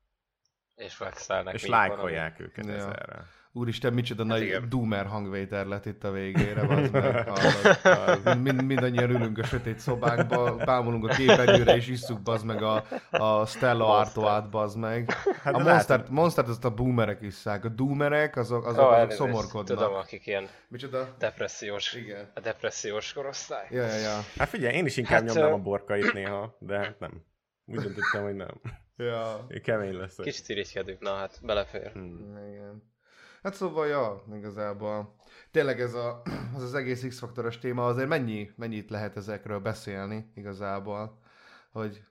És 0.75 0.97
vexelnek. 0.97 1.53
És 1.53 1.65
lájkolják 1.65 2.39
őket 2.39 2.65
Ja. 2.65 2.73
ezerre. 2.73 3.25
Úristen, 3.51 3.93
micsoda 3.93 4.21
Hát 4.23 4.31
nagy 4.31 4.41
igen. 4.41 4.69
doomer 4.69 5.05
hangvétel 5.05 5.65
lett 5.65 5.85
itt 5.85 6.03
a 6.03 6.11
végére, 6.11 6.61
az 6.61 6.89
meg. 6.89 7.27
hallod? 7.29 8.37
Mind, 8.43 8.63
mindannyian 8.63 9.09
ülünk 9.09 9.37
a 9.37 9.43
sötét 9.43 9.79
szobákba, 9.79 10.55
bámulunk 10.55 11.07
a 11.09 11.13
képernyőre, 11.13 11.75
és 11.75 11.87
isszuk 11.87 12.21
bazd 12.21 12.45
meg 12.45 12.63
a, 12.63 12.83
a 13.11 13.45
Stella 13.45 13.97
Artoát, 13.97 14.49
bazd 14.49 14.77
meg. 14.77 15.11
Hát 15.41 15.53
a 15.53 15.57
de 15.57 15.63
Monster, 15.71 15.97
látod- 15.97 16.13
Monstert 16.13 16.47
azt 16.47 16.65
a 16.65 16.73
boomerek 16.73 17.21
isszák. 17.21 17.65
A 17.65 17.69
doomerek, 17.69 18.35
azok, 18.35 18.65
azok, 18.65 18.83
Ó, 18.83 18.87
azok 18.87 19.11
szomorkodnak. 19.11 19.77
Tudom, 19.77 19.93
akik 19.93 20.25
ilyen 20.25 20.47
Micsoda? 20.67 21.15
depressziós, 21.17 21.93
Igen. 21.93 22.31
a 22.35 22.39
depressziós 22.39 23.13
korosztály. 23.13 23.67
Ja, 23.69 23.85
ja, 23.85 23.95
ja. 23.97 24.19
Hát 24.37 24.49
figyelj, 24.49 24.75
én 24.75 24.85
is 24.85 24.97
inkább 24.97 25.19
Hát, 25.19 25.33
nyomnám 25.33 25.51
ö- 25.51 25.59
a 25.59 25.61
borkait 25.61 26.13
néha, 26.13 26.55
de 26.59 26.77
hát 26.77 26.99
nem. 26.99 27.11
Úgy 27.67 27.79
döntöttem, 27.79 28.23
hogy 28.23 28.35
nem. 28.35 28.61
ja. 29.09 29.45
Én 29.49 29.61
kemény 29.61 29.97
leszek. 29.97 30.25
Kicsit 30.25 30.49
irigykedünk, 30.49 30.99
na 30.99 31.13
hát 31.13 31.39
belefér. 31.41 31.91
Hmm. 31.91 32.37
Igen. 32.51 32.95
Hát 33.43 33.53
szóval, 33.53 33.87
ja, 33.87 34.23
igazából. 34.33 35.15
Tényleg 35.51 35.81
ez 35.81 35.93
a, 35.93 36.21
az, 36.55 36.63
az 36.63 36.73
egész 36.73 37.07
X-faktoros 37.07 37.59
téma, 37.59 37.85
azért 37.85 38.07
mennyi, 38.07 38.51
mennyit 38.55 38.89
lehet 38.89 39.17
ezekről 39.17 39.59
beszélni 39.59 40.31
igazából, 40.35 41.19
hogy, 41.71 42.03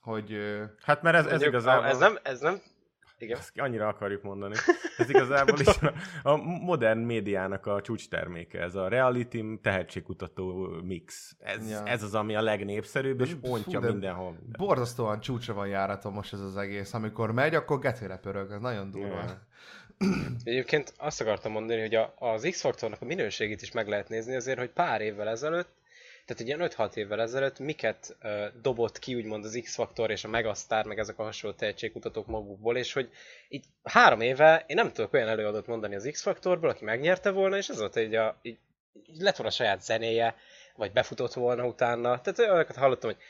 hogy 0.00 0.38
Hát 0.82 1.02
mert 1.02 1.16
ez, 1.16 1.24
ez 1.24 1.30
Mondjuk, 1.30 1.52
igazából... 1.52 1.86
Ez 1.86 1.98
nem, 1.98 2.18
ez 2.22 2.40
nem, 2.40 2.60
igen. 3.24 3.38
Ezt 3.38 3.58
annyira 3.58 3.88
akarjuk 3.88 4.22
mondani. 4.22 4.54
Ez 4.96 5.08
igazából 5.10 5.60
is 5.60 5.66
a, 5.82 5.92
a 6.22 6.36
modern 6.36 6.98
médiának 6.98 7.66
a 7.66 7.80
csúcs 7.80 8.08
terméke, 8.08 8.60
ez 8.60 8.74
a 8.74 8.88
reality 8.88 9.44
tehetségkutató 9.62 10.68
mix. 10.82 11.36
Ez, 11.38 11.70
Ja. 11.70 11.84
ez 11.84 12.02
az, 12.02 12.14
ami 12.14 12.34
a 12.36 12.42
legnépszerűbb, 12.42 13.20
és 13.20 13.34
pontja 13.40 13.80
de 13.80 13.90
mindenhol. 13.90 14.30
Minden. 14.30 14.66
borzasztóan 14.66 15.20
csúcsra 15.20 15.54
van 15.54 15.66
járaton 15.68 16.12
most 16.12 16.32
ez 16.32 16.40
az 16.40 16.56
egész. 16.56 16.94
Amikor 16.94 17.32
megy, 17.32 17.54
akkor 17.54 17.78
getére 17.78 18.16
pörög, 18.16 18.50
ez 18.50 18.60
nagyon 18.60 18.90
durva. 18.90 19.22
Ja. 19.22 19.46
Egyébként 20.44 20.92
azt 20.98 21.20
akartam 21.20 21.52
mondani, 21.52 21.80
hogy 21.80 21.94
a, 21.94 22.14
az 22.18 22.46
X-faktornak 22.50 23.00
a 23.00 23.04
minőségét 23.04 23.62
is 23.62 23.72
meg 23.72 23.88
lehet 23.88 24.08
nézni 24.08 24.34
azért, 24.34 24.58
hogy 24.58 24.70
pár 24.70 25.00
évvel 25.00 25.28
ezelőtt, 25.28 25.68
tehát 26.26 26.42
egy 26.42 26.46
ilyen 26.46 26.70
5-6 26.76 26.94
évvel 26.96 27.20
ezelőtt 27.20 27.58
miket 27.58 28.16
uh, 28.22 28.30
dobott 28.62 28.98
ki 28.98 29.14
úgymond 29.14 29.44
az 29.44 29.58
X-faktor 29.62 30.10
és 30.10 30.24
a 30.24 30.28
Megastar, 30.28 30.84
meg 30.84 30.98
ezek 30.98 31.18
a 31.18 31.22
hasonló 31.22 31.56
tehetségkutatók 31.56 32.26
magukból, 32.26 32.76
és 32.76 32.92
hogy 32.92 33.10
így 33.48 33.64
három 33.82 34.20
éve 34.20 34.64
én 34.66 34.76
nem 34.76 34.92
tudok 34.92 35.12
olyan 35.12 35.28
előadót 35.28 35.66
mondani 35.66 35.94
az 35.94 36.08
X-faktorból, 36.12 36.70
aki 36.70 36.84
megnyerte 36.84 37.30
volna, 37.30 37.56
és 37.56 37.68
ez 37.68 37.78
volt 37.78 37.96
egy 37.96 38.14
a, 38.14 38.36
így, 38.42 38.58
így 39.06 39.20
lett 39.20 39.36
volna 39.36 39.52
a 39.52 39.54
saját 39.54 39.82
zenéje, 39.82 40.34
vagy 40.76 40.92
befutott 40.92 41.32
volna 41.32 41.64
utána. 41.66 42.20
Tehát 42.20 42.38
olyanokat 42.38 42.76
hallottam, 42.76 43.10
hogy 43.10 43.20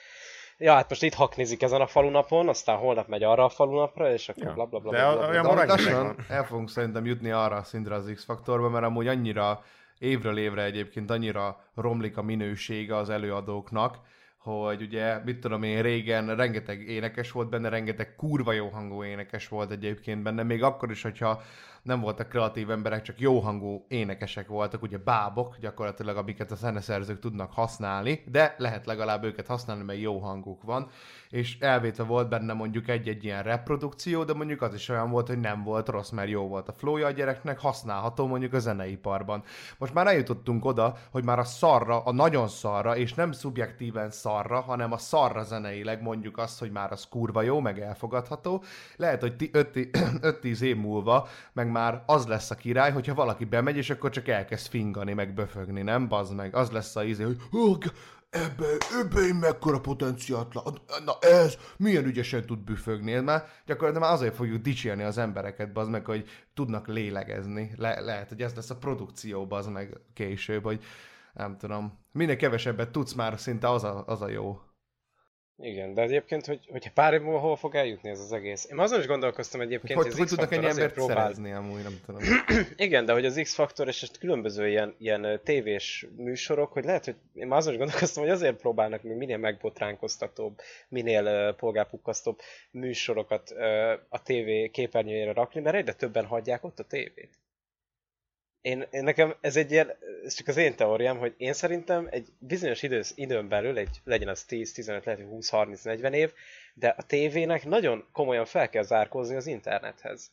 ja, 0.58 0.72
hát 0.74 0.88
most 0.88 1.02
itt 1.02 1.14
haknizik 1.14 1.62
ezen 1.62 1.80
a 1.80 1.86
falunapon, 1.86 2.48
aztán 2.48 2.76
holnap 2.76 3.08
megy 3.08 3.22
arra 3.22 3.44
a 3.44 3.48
falunapra, 3.48 4.12
és 4.12 4.28
akkor 4.28 4.42
Ja, 4.42 4.52
bla 4.52 4.66
bla 4.66 4.78
bla. 4.78 4.90
de 4.90 4.96
bla, 4.98 5.08
a- 5.08 5.12
bla, 5.16 5.20
bla, 5.20 5.28
olyan 5.30 5.42
De 5.42 5.48
bla. 5.48 5.50
amúgy 5.50 5.68
rengeteg 5.68 5.92
lassan 5.94 6.06
van. 6.06 6.24
el 6.36 6.44
fogunk 6.44 6.70
szerintem 6.70 7.04
jutni 7.06 7.30
arra 7.30 7.56
a 7.56 7.62
szintre 7.62 7.94
az 7.94 8.10
X-faktorba, 8.14 8.68
mert 8.68 8.84
amúgy 8.84 9.08
annyira 9.08 9.64
évről 9.98 10.38
évre 10.38 10.62
egyébként 10.62 11.10
annyira 11.10 11.64
romlik 11.74 12.16
a 12.16 12.22
minősége 12.22 12.96
az 12.96 13.10
előadóknak, 13.10 13.98
hogy 14.38 14.82
ugye, 14.82 15.18
mit 15.24 15.40
tudom 15.40 15.62
én, 15.62 15.82
régen 15.82 16.36
rengeteg 16.36 16.88
énekes 16.88 17.30
volt 17.30 17.48
benne, 17.48 17.68
rengeteg 17.68 18.14
kurva 18.16 18.52
jó 18.52 18.68
hangú 18.68 19.04
énekes 19.04 19.48
volt 19.48 19.70
egyébként 19.70 20.22
benne, 20.22 20.42
még 20.42 20.62
akkor 20.62 20.90
is, 20.90 21.02
hogyha 21.02 21.42
nem 21.84 22.00
voltak 22.00 22.28
kreatív 22.28 22.70
emberek, 22.70 23.02
csak 23.02 23.20
jó 23.20 23.38
hangú 23.38 23.84
énekesek 23.88 24.48
voltak, 24.48 24.82
ugye 24.82 24.98
bábok 24.98 25.56
gyakorlatilag, 25.60 26.16
amiket 26.16 26.50
a 26.50 26.54
zeneszerzők 26.54 27.18
tudnak 27.18 27.52
használni, 27.52 28.24
de 28.30 28.54
lehet 28.58 28.86
legalább 28.86 29.24
őket 29.24 29.46
használni, 29.46 29.82
mert 29.82 30.00
jó 30.00 30.18
hanguk 30.18 30.62
van, 30.62 30.88
és 31.30 31.58
elvétve 31.58 32.02
volt 32.02 32.28
benne 32.28 32.52
mondjuk 32.52 32.88
egy-egy 32.88 33.24
ilyen 33.24 33.42
reprodukció, 33.42 34.24
de 34.24 34.34
mondjuk 34.34 34.62
az 34.62 34.74
is 34.74 34.88
olyan 34.88 35.10
volt, 35.10 35.26
hogy 35.26 35.40
nem 35.40 35.62
volt 35.62 35.88
rossz, 35.88 36.10
mert 36.10 36.28
jó 36.28 36.48
volt 36.48 36.68
a 36.68 36.72
flowja 36.72 37.06
a 37.06 37.10
gyereknek, 37.10 37.60
használható 37.60 38.26
mondjuk 38.26 38.52
a 38.52 38.58
zeneiparban. 38.58 39.42
Most 39.78 39.94
már 39.94 40.06
eljutottunk 40.06 40.64
oda, 40.64 40.96
hogy 41.10 41.24
már 41.24 41.38
a 41.38 41.44
szarra, 41.44 42.00
a 42.00 42.12
nagyon 42.12 42.48
szarra, 42.48 42.96
és 42.96 43.14
nem 43.14 43.32
szubjektíven 43.32 44.10
szarra, 44.10 44.60
hanem 44.60 44.92
a 44.92 44.98
szarra 44.98 45.42
zeneileg 45.42 46.02
mondjuk 46.02 46.38
azt, 46.38 46.58
hogy 46.58 46.70
már 46.70 46.92
az 46.92 47.08
kurva 47.08 47.42
jó, 47.42 47.60
meg 47.60 47.80
elfogadható. 47.80 48.62
Lehet, 48.96 49.20
hogy 49.20 49.50
5-10 49.52 50.60
év 50.70 50.76
múlva 50.76 51.28
meg 51.52 51.72
már 51.74 52.02
az 52.06 52.26
lesz 52.26 52.50
a 52.50 52.54
király, 52.54 52.92
hogyha 52.92 53.14
valaki 53.14 53.44
bemegy, 53.44 53.76
és 53.76 53.90
akkor 53.90 54.10
csak 54.10 54.28
elkezd 54.28 54.66
fingani, 54.68 55.12
meg 55.12 55.34
böfögni, 55.34 55.82
nem? 55.82 56.08
Bazd 56.08 56.34
meg. 56.34 56.54
Az 56.54 56.70
lesz 56.70 56.96
a 56.96 57.04
izé, 57.04 57.22
hogy 57.22 57.36
"Ó, 57.52 57.74
ebbe, 58.30 58.66
ebbe 59.02 59.20
én 59.20 59.34
mekkora 59.34 59.80
potenciált. 59.80 60.54
Na 61.04 61.18
ez, 61.20 61.56
milyen 61.76 62.04
ügyesen 62.04 62.46
tud 62.46 62.58
büfögni. 62.58 63.12
Ez 63.12 63.22
Már 63.22 63.44
gyakorlatilag 63.66 64.08
már 64.08 64.12
azért 64.12 64.34
fogjuk 64.34 64.62
dicsérni 64.62 65.02
az 65.02 65.18
embereket, 65.18 65.72
bazd 65.72 65.90
meg, 65.90 66.04
hogy 66.04 66.28
tudnak 66.54 66.86
lélegezni. 66.88 67.70
Le- 67.76 68.00
lehet, 68.00 68.28
hogy 68.28 68.42
ez 68.42 68.54
lesz 68.54 68.70
a 68.70 68.76
produkció, 68.76 69.46
bazd 69.46 69.70
meg 69.70 70.00
később, 70.12 70.62
hogy 70.62 70.84
nem 71.32 71.56
tudom. 71.56 71.98
Minél 72.12 72.36
kevesebbet 72.36 72.90
tudsz 72.90 73.12
már, 73.12 73.38
szinte 73.38 73.68
az 73.70 73.84
a, 73.84 74.04
az 74.06 74.22
a 74.22 74.28
jó. 74.28 74.60
Igen, 75.58 75.94
de 75.94 76.02
egyébként, 76.02 76.46
hogy, 76.46 76.66
hogyha 76.70 76.90
pár 76.94 77.12
év 77.12 77.20
múlva 77.20 77.38
hol 77.38 77.56
fog 77.56 77.74
eljutni 77.74 78.10
ez 78.10 78.20
az 78.20 78.32
egész? 78.32 78.66
Én 78.70 78.78
azon 78.78 79.00
is 79.00 79.06
gondolkoztam 79.06 79.60
egyébként, 79.60 79.98
Hogy, 79.98 80.06
az 80.06 80.18
hogy 80.18 80.26
tudnak 80.26 80.52
ennyi 80.52 80.66
embert 80.66 80.92
próbál- 80.92 81.16
szerezni 81.16 81.52
amúgy, 81.52 81.82
nem 81.82 82.00
tudom. 82.06 82.20
Igen, 82.76 83.04
de 83.04 83.12
hogy 83.12 83.24
az 83.24 83.40
X-faktor 83.42 83.88
és 83.88 84.10
különböző 84.18 84.68
ilyen, 84.68 84.94
ilyen 84.98 85.40
tévés 85.44 86.06
műsorok, 86.16 86.72
hogy 86.72 86.84
lehet, 86.84 87.04
hogy 87.04 87.16
én 87.34 87.52
azon 87.52 87.72
is 87.72 87.78
gondolkoztam, 87.78 88.22
hogy 88.22 88.32
azért 88.32 88.56
próbálnak 88.56 89.02
még 89.02 89.16
minél 89.16 89.38
megbotránkoztatóbb, 89.38 90.60
minél 90.88 91.24
uh, 91.24 91.56
polgárpukkasztóbb 91.56 92.38
műsorokat 92.70 93.50
uh, 93.50 93.92
a 94.08 94.22
tévé 94.22 94.68
képernyőjére 94.68 95.32
rakni, 95.32 95.60
mert 95.60 95.76
egyre 95.76 95.92
többen 95.92 96.26
hagyják 96.26 96.64
ott 96.64 96.78
a 96.78 96.84
tévét. 96.84 97.30
Én, 98.64 98.86
én 98.90 99.02
nekem 99.02 99.34
ez 99.40 99.56
egy 99.56 99.70
ilyen, 99.70 99.92
ez 100.24 100.34
csak 100.34 100.48
az 100.48 100.56
én 100.56 100.76
teóriám, 100.76 101.18
hogy 101.18 101.34
én 101.36 101.52
szerintem 101.52 102.06
egy 102.10 102.28
bizonyos 102.38 102.82
idősz, 102.82 103.12
időn 103.16 103.48
belül, 103.48 103.78
egy, 103.78 104.00
legyen 104.04 104.28
az 104.28 104.44
10-15, 104.48 104.86
lehet, 104.86 105.20
hogy 105.20 105.28
20-30-40 105.30 106.12
év, 106.12 106.32
de 106.74 106.88
a 106.88 107.02
tévének 107.02 107.64
nagyon 107.64 108.08
komolyan 108.12 108.44
fel 108.44 108.68
kell 108.68 108.82
zárkózni 108.82 109.36
az 109.36 109.46
internethez. 109.46 110.32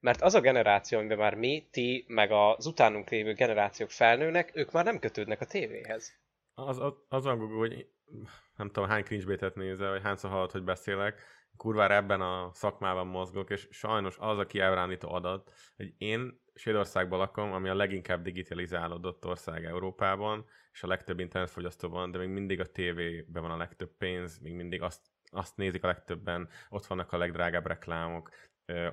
Mert 0.00 0.22
az 0.22 0.34
a 0.34 0.40
generáció, 0.40 0.98
amiben 0.98 1.18
már 1.18 1.34
mi, 1.34 1.68
ti, 1.70 2.04
meg 2.08 2.30
az 2.30 2.66
utánunk 2.66 3.10
lévő 3.10 3.32
generációk 3.32 3.90
felnőnek, 3.90 4.50
ők 4.54 4.72
már 4.72 4.84
nem 4.84 4.98
kötődnek 4.98 5.40
a 5.40 5.46
tévéhez. 5.46 6.12
Az, 6.54 6.78
az, 6.78 6.92
az 7.08 7.24
hogy 7.56 7.86
nem 8.56 8.66
tudom, 8.66 8.88
hány 8.88 9.04
cringe 9.04 9.52
nézel, 9.54 9.90
vagy 9.90 10.02
hányszor 10.02 10.30
hallod, 10.30 10.50
hogy 10.50 10.64
beszélek, 10.64 11.20
kurvára 11.56 11.94
ebben 11.94 12.20
a 12.20 12.50
szakmában 12.52 13.06
mozgok, 13.06 13.50
és 13.50 13.68
sajnos 13.70 14.16
az 14.18 14.38
a 14.38 14.46
kiábránító 14.46 15.12
adat, 15.12 15.52
hogy 15.76 15.94
én 15.98 16.40
Svédországban 16.54 17.18
lakom, 17.18 17.52
ami 17.52 17.68
a 17.68 17.74
leginkább 17.74 18.22
digitalizálódott 18.22 19.26
ország 19.26 19.64
Európában, 19.64 20.46
és 20.72 20.82
a 20.82 20.86
legtöbb 20.86 21.20
internetfogyasztó 21.20 21.88
van, 21.88 22.10
de 22.10 22.18
még 22.18 22.28
mindig 22.28 22.60
a 22.60 22.72
tévében 22.72 23.42
van 23.42 23.50
a 23.50 23.56
legtöbb 23.56 23.96
pénz, 23.98 24.38
még 24.38 24.52
mindig 24.52 24.82
azt, 24.82 25.00
azt 25.30 25.56
nézik 25.56 25.84
a 25.84 25.86
legtöbben, 25.86 26.48
ott 26.68 26.86
vannak 26.86 27.12
a 27.12 27.18
legdrágább 27.18 27.66
reklámok, 27.66 28.30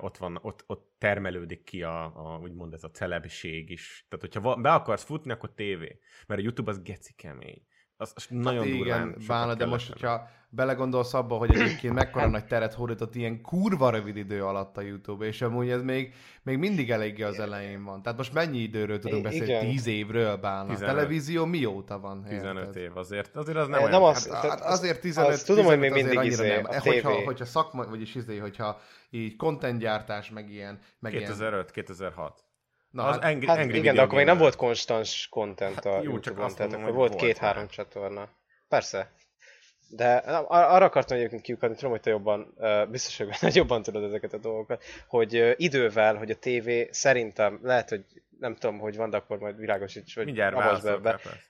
ott, 0.00 0.16
van, 0.16 0.38
ott, 0.42 0.64
ott 0.66 0.94
termelődik 0.98 1.64
ki 1.64 1.82
a, 1.82 2.04
a, 2.04 2.38
úgymond 2.38 2.72
ez 2.72 2.84
a 2.84 2.90
celebség 2.90 3.70
is. 3.70 4.06
Tehát, 4.08 4.24
hogyha 4.34 4.56
be 4.56 4.72
akarsz 4.72 5.04
futni, 5.04 5.32
akkor 5.32 5.54
tévé. 5.54 5.98
Mert 6.26 6.40
a 6.40 6.42
YouTube 6.42 6.70
az 6.70 6.82
geci 6.82 7.12
kemény. 7.12 7.66
Az, 8.00 8.12
az 8.14 8.26
nagyon 8.28 8.64
hát 8.64 8.66
igen, 8.66 9.16
bána, 9.26 9.54
de 9.54 9.66
most, 9.66 9.88
hogyha 9.92 10.28
belegondolsz 10.50 11.14
abba, 11.14 11.36
hogy 11.36 11.54
egyébként 11.54 11.94
mekkora 11.94 12.28
nagy 12.28 12.44
teret 12.46 12.74
hódított 12.74 13.14
ilyen 13.14 13.40
kurva 13.42 13.90
rövid 13.90 14.16
idő 14.16 14.44
alatt 14.44 14.76
a 14.76 14.80
YouTube, 14.80 15.26
és 15.26 15.42
amúgy 15.42 15.70
ez 15.70 15.82
még, 15.82 16.14
még 16.42 16.58
mindig 16.58 16.90
eléggé 16.90 17.22
az 17.22 17.38
elején 17.40 17.84
van. 17.84 18.02
Tehát 18.02 18.18
most 18.18 18.32
mennyi 18.32 18.58
időről 18.58 18.98
tudunk 18.98 19.22
beszélni? 19.22 19.46
igen. 19.46 19.60
Tíz 19.60 19.86
évről 19.86 20.36
bána. 20.36 20.62
A 20.72 20.74
15. 20.74 20.94
televízió 20.94 21.44
mióta 21.44 22.00
van? 22.00 22.24
15 22.28 22.66
érted? 22.66 22.82
év 22.82 22.96
azért. 22.96 23.36
Azért 23.36 23.56
az 23.56 23.68
nem 23.68 23.82
Nem 23.82 24.02
olyan. 24.02 24.10
az- 24.14 24.30
Hát, 24.32 24.48
hát 24.48 24.60
azért 24.60 25.00
15, 25.00 25.30
azt 25.30 25.46
tudom, 25.46 25.64
hogy 25.64 25.78
még 25.78 25.92
15 25.92 26.16
azért 26.16 26.22
mindig 26.22 26.46
izé, 26.46 26.54
nem. 26.54 26.64
a 26.64 26.80
Hogyha, 26.80 27.10
TV. 27.20 27.24
hogyha 27.24 27.44
szakma, 27.44 27.84
vagyis 27.88 28.14
izé, 28.14 28.36
hogyha 28.38 28.80
így 29.10 29.36
contentgyártás, 29.36 30.30
meg 30.30 30.50
ilyen, 30.50 30.78
meg 30.98 31.12
ilyen 31.12 31.24
2005, 31.24 31.70
2006. 31.70 32.44
Na, 32.90 33.04
az 33.04 33.14
hát, 33.14 33.24
Angry, 33.24 33.46
Hát 33.46 33.56
Angry 33.56 33.70
igen, 33.70 33.80
Video 33.80 33.94
de 33.94 34.02
akkor 34.02 34.16
még 34.16 34.26
nem 34.26 34.38
volt 34.38 34.56
konstans 34.56 35.28
content 35.30 35.84
a 35.84 35.92
Hát 35.92 36.02
jó, 36.02 36.18
csak 36.18 36.38
azt 36.38 36.56
tehát 36.56 36.70
mondom, 36.70 36.88
akkor 36.88 36.98
hogy 36.98 37.08
volt 37.08 37.20
két-három 37.20 37.68
csatorna. 37.68 38.28
Persze. 38.68 39.12
De 39.88 40.22
na, 40.26 40.38
ar- 40.46 40.70
arra 40.70 40.84
akartam 40.84 41.16
egyébként 41.16 41.42
kiukadni, 41.42 41.76
tudom, 41.76 41.90
hogy 41.90 42.00
te 42.00 42.10
jobban, 42.10 42.54
uh, 42.56 42.88
biztos, 42.88 43.16
hogy 43.16 43.26
benne, 43.26 43.52
jobban 43.60 43.82
tudod 43.82 44.04
ezeket 44.04 44.32
a 44.32 44.38
dolgokat, 44.38 44.84
hogy 45.08 45.36
uh, 45.36 45.52
idővel, 45.56 46.16
hogy 46.16 46.30
a 46.30 46.36
tévé 46.36 46.88
szerintem, 46.90 47.58
lehet, 47.62 47.88
hogy 47.88 48.04
nem 48.38 48.54
tudom, 48.54 48.78
hogy 48.78 48.96
van, 48.96 49.10
de 49.10 49.16
akkor 49.16 49.38
majd 49.38 49.56
világosíts, 49.56 50.14
hogy 50.14 50.24
Mindjárt 50.24 50.54
avasd 50.54 50.66
be 50.66 50.90
válaszolok 50.90 50.98
ebbe, 50.98 51.10
rá, 51.10 51.16
persze. 51.16 51.48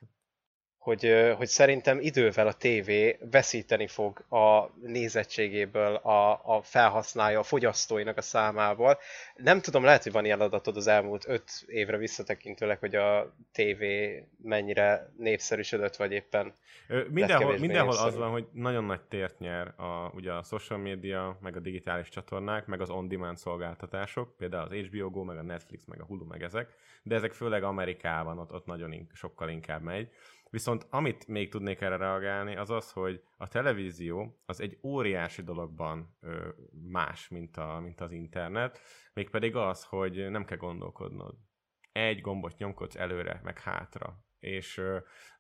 Hogy, 0.89 1.35
hogy 1.37 1.47
szerintem 1.49 1.99
idővel 2.01 2.47
a 2.47 2.53
tévé 2.53 3.19
veszíteni 3.31 3.87
fog 3.87 4.19
a 4.19 4.71
nézettségéből, 4.83 5.95
a, 5.95 6.31
a 6.57 6.63
felhasználja, 6.63 7.39
a 7.39 7.43
fogyasztóinak 7.43 8.17
a 8.17 8.23
számából. 8.23 8.99
Nem 9.37 9.61
tudom, 9.61 9.85
lehet, 9.85 10.03
hogy 10.03 10.13
van 10.13 10.25
ilyen 10.25 10.41
adatod 10.41 10.77
az 10.77 10.87
elmúlt 10.87 11.29
öt 11.29 11.51
évre 11.67 11.97
visszatekintőleg, 11.97 12.79
hogy 12.79 12.95
a 12.95 13.35
tévé 13.53 14.25
mennyire 14.43 15.13
népszerűsödött, 15.19 15.97
vagy 15.97 16.13
éppen 16.13 16.55
Mindenhol, 17.11 17.59
mindenhol 17.59 17.97
az 17.97 18.17
van, 18.17 18.31
hogy 18.31 18.47
nagyon 18.53 18.85
nagy 18.85 19.01
tért 19.01 19.39
nyer 19.39 19.73
a, 19.77 20.11
ugye 20.15 20.33
a 20.33 20.43
social 20.43 20.79
media, 20.79 21.39
meg 21.41 21.57
a 21.57 21.61
digitális 21.61 22.09
csatornák, 22.09 22.67
meg 22.67 22.81
az 22.81 22.91
on-demand 22.91 23.37
szolgáltatások, 23.37 24.37
például 24.37 24.65
az 24.65 24.73
HBO 24.73 25.11
Go, 25.11 25.23
meg 25.23 25.37
a 25.39 25.43
Netflix, 25.43 25.85
meg 25.85 26.01
a 26.01 26.05
Hulu, 26.05 26.25
meg 26.25 26.43
ezek, 26.43 26.75
de 27.03 27.15
ezek 27.15 27.33
főleg 27.33 27.63
Amerikában, 27.63 28.39
ott, 28.39 28.53
ott 28.53 28.67
nagyon 28.67 28.93
in, 28.93 29.07
sokkal 29.13 29.49
inkább 29.49 29.83
megy. 29.83 30.09
Viszont 30.51 30.87
amit 30.91 31.27
még 31.27 31.51
tudnék 31.51 31.81
erre 31.81 31.97
reagálni, 31.97 32.57
az 32.57 32.71
az, 32.71 32.93
hogy 32.93 33.23
a 33.37 33.49
televízió 33.49 34.41
az 34.47 34.61
egy 34.61 34.79
óriási 34.83 35.43
dologban 35.43 36.17
ö, 36.21 36.49
más, 36.91 37.29
mint, 37.29 37.57
a, 37.57 37.81
mint 37.83 38.01
az 38.01 38.13
internet, 38.13 38.81
mégpedig 39.13 39.57
az, 39.57 39.85
hogy 39.85 40.31
nem 40.31 40.45
kell 40.45 40.57
gondolkodnod. 40.57 41.35
Egy 41.93 42.21
gombot 42.21 42.59
nyomkodsz 42.59 42.97
előre, 42.97 43.41
meg 43.45 43.59
hátra 43.59 44.27
és 44.41 44.83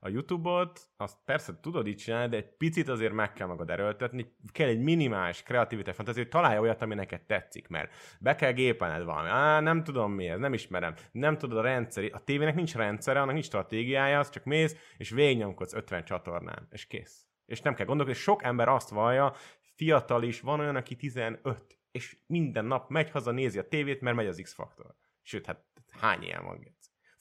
a 0.00 0.08
YouTube-ot, 0.08 0.80
azt 0.96 1.16
persze 1.24 1.60
tudod 1.60 1.86
így 1.86 1.96
csinálni, 1.96 2.28
de 2.28 2.36
egy 2.36 2.56
picit 2.56 2.88
azért 2.88 3.12
meg 3.12 3.32
kell 3.32 3.46
magad 3.46 3.70
erőltetni, 3.70 4.36
kell 4.52 4.68
egy 4.68 4.80
minimális 4.80 5.42
kreativitás, 5.42 5.94
fantázia, 5.94 6.22
hogy 6.22 6.30
találj 6.30 6.58
olyat, 6.58 6.82
ami 6.82 6.94
neked 6.94 7.22
tetszik, 7.22 7.68
mert 7.68 7.94
be 8.20 8.34
kell 8.34 8.52
gépelned 8.52 9.04
valami. 9.04 9.28
Á, 9.28 9.60
nem 9.60 9.84
tudom 9.84 10.12
mi 10.12 10.28
ez, 10.28 10.38
nem 10.38 10.52
ismerem, 10.52 10.94
nem 11.12 11.38
tudod 11.38 11.58
a 11.58 11.62
rendszer, 11.62 12.10
a 12.12 12.24
tévének 12.24 12.54
nincs 12.54 12.74
rendszere, 12.74 13.20
annak 13.20 13.32
nincs 13.32 13.46
stratégiája, 13.46 14.18
az 14.18 14.30
csak 14.30 14.44
mész, 14.44 14.76
és 14.96 15.10
végignyomkodsz 15.10 15.74
50 15.74 16.04
csatornán, 16.04 16.68
és 16.70 16.86
kész. 16.86 17.26
És 17.46 17.60
nem 17.60 17.74
kell 17.74 17.86
gondolkodni, 17.86 18.20
sok 18.20 18.42
ember 18.42 18.68
azt 18.68 18.88
vallja, 18.88 19.32
fiatal 19.74 20.22
is, 20.22 20.40
van 20.40 20.60
olyan, 20.60 20.76
aki 20.76 20.96
15, 20.96 21.78
és 21.90 22.16
minden 22.26 22.64
nap 22.64 22.90
megy 22.90 23.10
haza, 23.10 23.30
nézi 23.30 23.58
a 23.58 23.68
tévét, 23.68 24.00
mert 24.00 24.16
megy 24.16 24.26
az 24.26 24.40
X-faktor. 24.42 24.94
Sőt, 25.22 25.46
hát 25.46 25.64
hány 26.00 26.22
ilyen 26.22 26.44
van? 26.44 26.76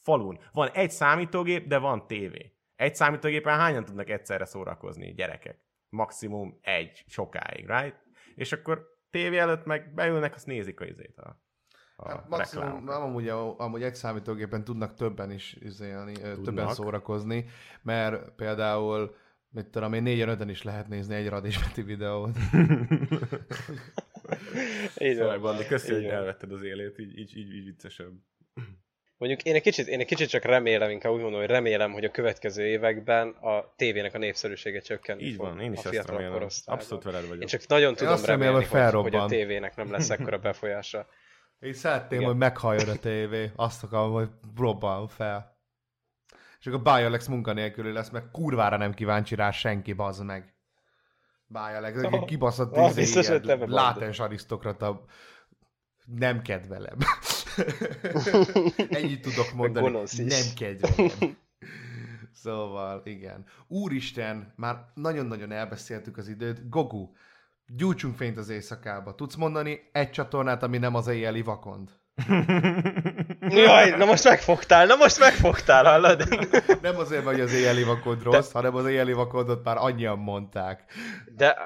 Falun. 0.08 0.38
Van 0.52 0.70
egy 0.72 0.90
számítógép, 0.90 1.66
de 1.66 1.78
van 1.78 2.06
tévé. 2.06 2.52
Egy 2.76 2.94
számítógépen 2.94 3.58
hányan 3.58 3.84
tudnak 3.84 4.10
egyszerre 4.10 4.44
szórakozni 4.44 5.12
gyerekek? 5.12 5.58
Maximum 5.88 6.58
egy 6.62 7.04
sokáig, 7.06 7.66
right? 7.66 7.96
És 8.34 8.52
akkor 8.52 8.86
tévé 9.10 9.38
előtt 9.38 9.64
meg 9.64 9.94
beülnek, 9.94 10.34
azt 10.34 10.46
nézik 10.46 10.80
a 10.80 10.84
izét 10.84 11.18
a, 11.18 11.40
a 11.96 12.08
hát 12.08 12.28
maximum, 12.28 12.88
amúgy, 12.88 13.28
amúgy 13.56 13.82
egy 13.82 13.94
számítógépen 13.94 14.64
tudnak 14.64 14.94
többen 14.94 15.30
is 15.30 15.56
izélni, 15.60 16.12
tudnak. 16.12 16.42
többen 16.42 16.68
szórakozni, 16.68 17.44
mert 17.82 18.30
például 18.30 19.16
mit 19.50 19.66
tudom 19.66 19.92
én, 19.92 20.02
négyen 20.02 20.28
öten 20.28 20.48
is 20.48 20.62
lehet 20.62 20.88
nézni 20.88 21.14
egy 21.14 21.28
radismeti 21.28 21.82
videót. 21.82 22.36
így 24.98 25.18
van, 25.18 25.40
Bandi, 25.40 25.66
köszönjük, 25.66 26.04
hogy 26.04 26.14
elvetted 26.14 26.52
az 26.52 26.62
élét, 26.62 26.98
így, 26.98 27.18
így, 27.18 27.36
így, 27.36 27.54
így 27.54 27.64
viccesebb. 27.64 28.12
Mondjuk 29.18 29.42
én 29.42 29.54
egy 29.54 29.62
kicsit, 29.62 29.86
én 29.86 30.00
egy 30.00 30.06
kicsit 30.06 30.28
csak 30.28 30.44
remélem, 30.44 30.90
inkább 30.90 31.12
úgy 31.12 31.20
mondom, 31.20 31.40
hogy 31.40 31.48
remélem, 31.48 31.92
hogy 31.92 32.04
a 32.04 32.10
következő 32.10 32.66
években 32.66 33.28
a 33.28 33.74
tévének 33.76 34.14
a 34.14 34.18
népszerűsége 34.18 34.80
csökken. 34.80 35.20
Így 35.20 35.36
van, 35.36 35.60
én 35.60 35.72
is 35.72 35.84
a 35.84 35.92
ezt 35.92 36.08
remélem. 36.08 36.48
Abszolút 36.64 37.04
veled 37.04 37.26
vagyok. 37.26 37.42
Én 37.42 37.48
csak 37.48 37.66
nagyon 37.66 37.94
tudom 37.94 38.16
én 38.16 38.24
remélni, 38.24 38.66
remélem, 38.70 38.94
hogy, 38.94 39.02
hogy 39.02 39.14
a 39.14 39.26
tévének 39.26 39.76
nem 39.76 39.90
lesz 39.90 40.10
ekkora 40.10 40.38
befolyása. 40.38 41.06
Én 41.58 41.72
szeretném, 41.72 42.22
hogy 42.22 42.36
meghalljon 42.36 42.88
a 42.88 42.96
tévé. 42.96 43.50
Azt 43.56 43.82
akarom, 43.82 44.12
hogy 44.12 44.28
robban 44.56 45.08
fel. 45.08 45.56
És 46.60 46.66
akkor 46.66 46.82
Biolex 46.82 47.26
munkanélküli 47.26 47.92
lesz, 47.92 48.10
meg 48.10 48.30
kurvára 48.32 48.76
nem 48.76 48.94
kíváncsi 48.94 49.34
rá 49.34 49.50
senki, 49.50 49.92
bazd 49.92 50.24
meg. 50.24 50.54
Biolex, 51.46 52.02
oh, 52.02 52.24
kibaszott 52.24 52.76
oh, 52.78 52.96
izé, 52.96 53.40
látens 53.66 54.18
arisztokrata 54.18 55.04
nem 56.04 56.42
kedvelem. 56.42 56.96
Ennyit 58.98 59.20
tudok 59.20 59.52
mondani. 59.54 59.90
Nem 60.16 60.54
kedvelem. 60.56 61.36
Szóval, 62.32 63.02
igen. 63.04 63.44
Úristen, 63.66 64.52
már 64.56 64.76
nagyon-nagyon 64.94 65.52
elbeszéltük 65.52 66.16
az 66.16 66.28
időt. 66.28 66.68
Gogu, 66.68 67.08
gyújtsunk 67.66 68.16
fényt 68.16 68.36
az 68.36 68.48
éjszakába. 68.48 69.14
Tudsz 69.14 69.34
mondani 69.34 69.80
egy 69.92 70.10
csatornát, 70.10 70.62
ami 70.62 70.78
nem 70.78 70.94
az 70.94 71.06
éjjeli 71.06 71.42
vakond? 71.42 71.90
Jaj, 73.50 73.90
na 73.90 74.04
most 74.04 74.24
megfogtál, 74.24 74.86
na 74.86 74.96
most 74.96 75.18
megfogtál, 75.18 75.84
hallod? 75.84 76.28
Nem 76.82 76.98
azért, 76.98 77.24
hogy 77.24 77.40
az 77.40 77.52
éjjeli 77.52 77.82
vakond 77.82 78.22
rossz, 78.22 78.52
De... 78.52 78.58
hanem 78.58 78.74
az 78.74 78.86
éjjeli 78.86 79.12
vakondot 79.12 79.64
már 79.64 79.76
annyian 79.76 80.18
mondták. 80.18 80.84
De, 81.36 81.56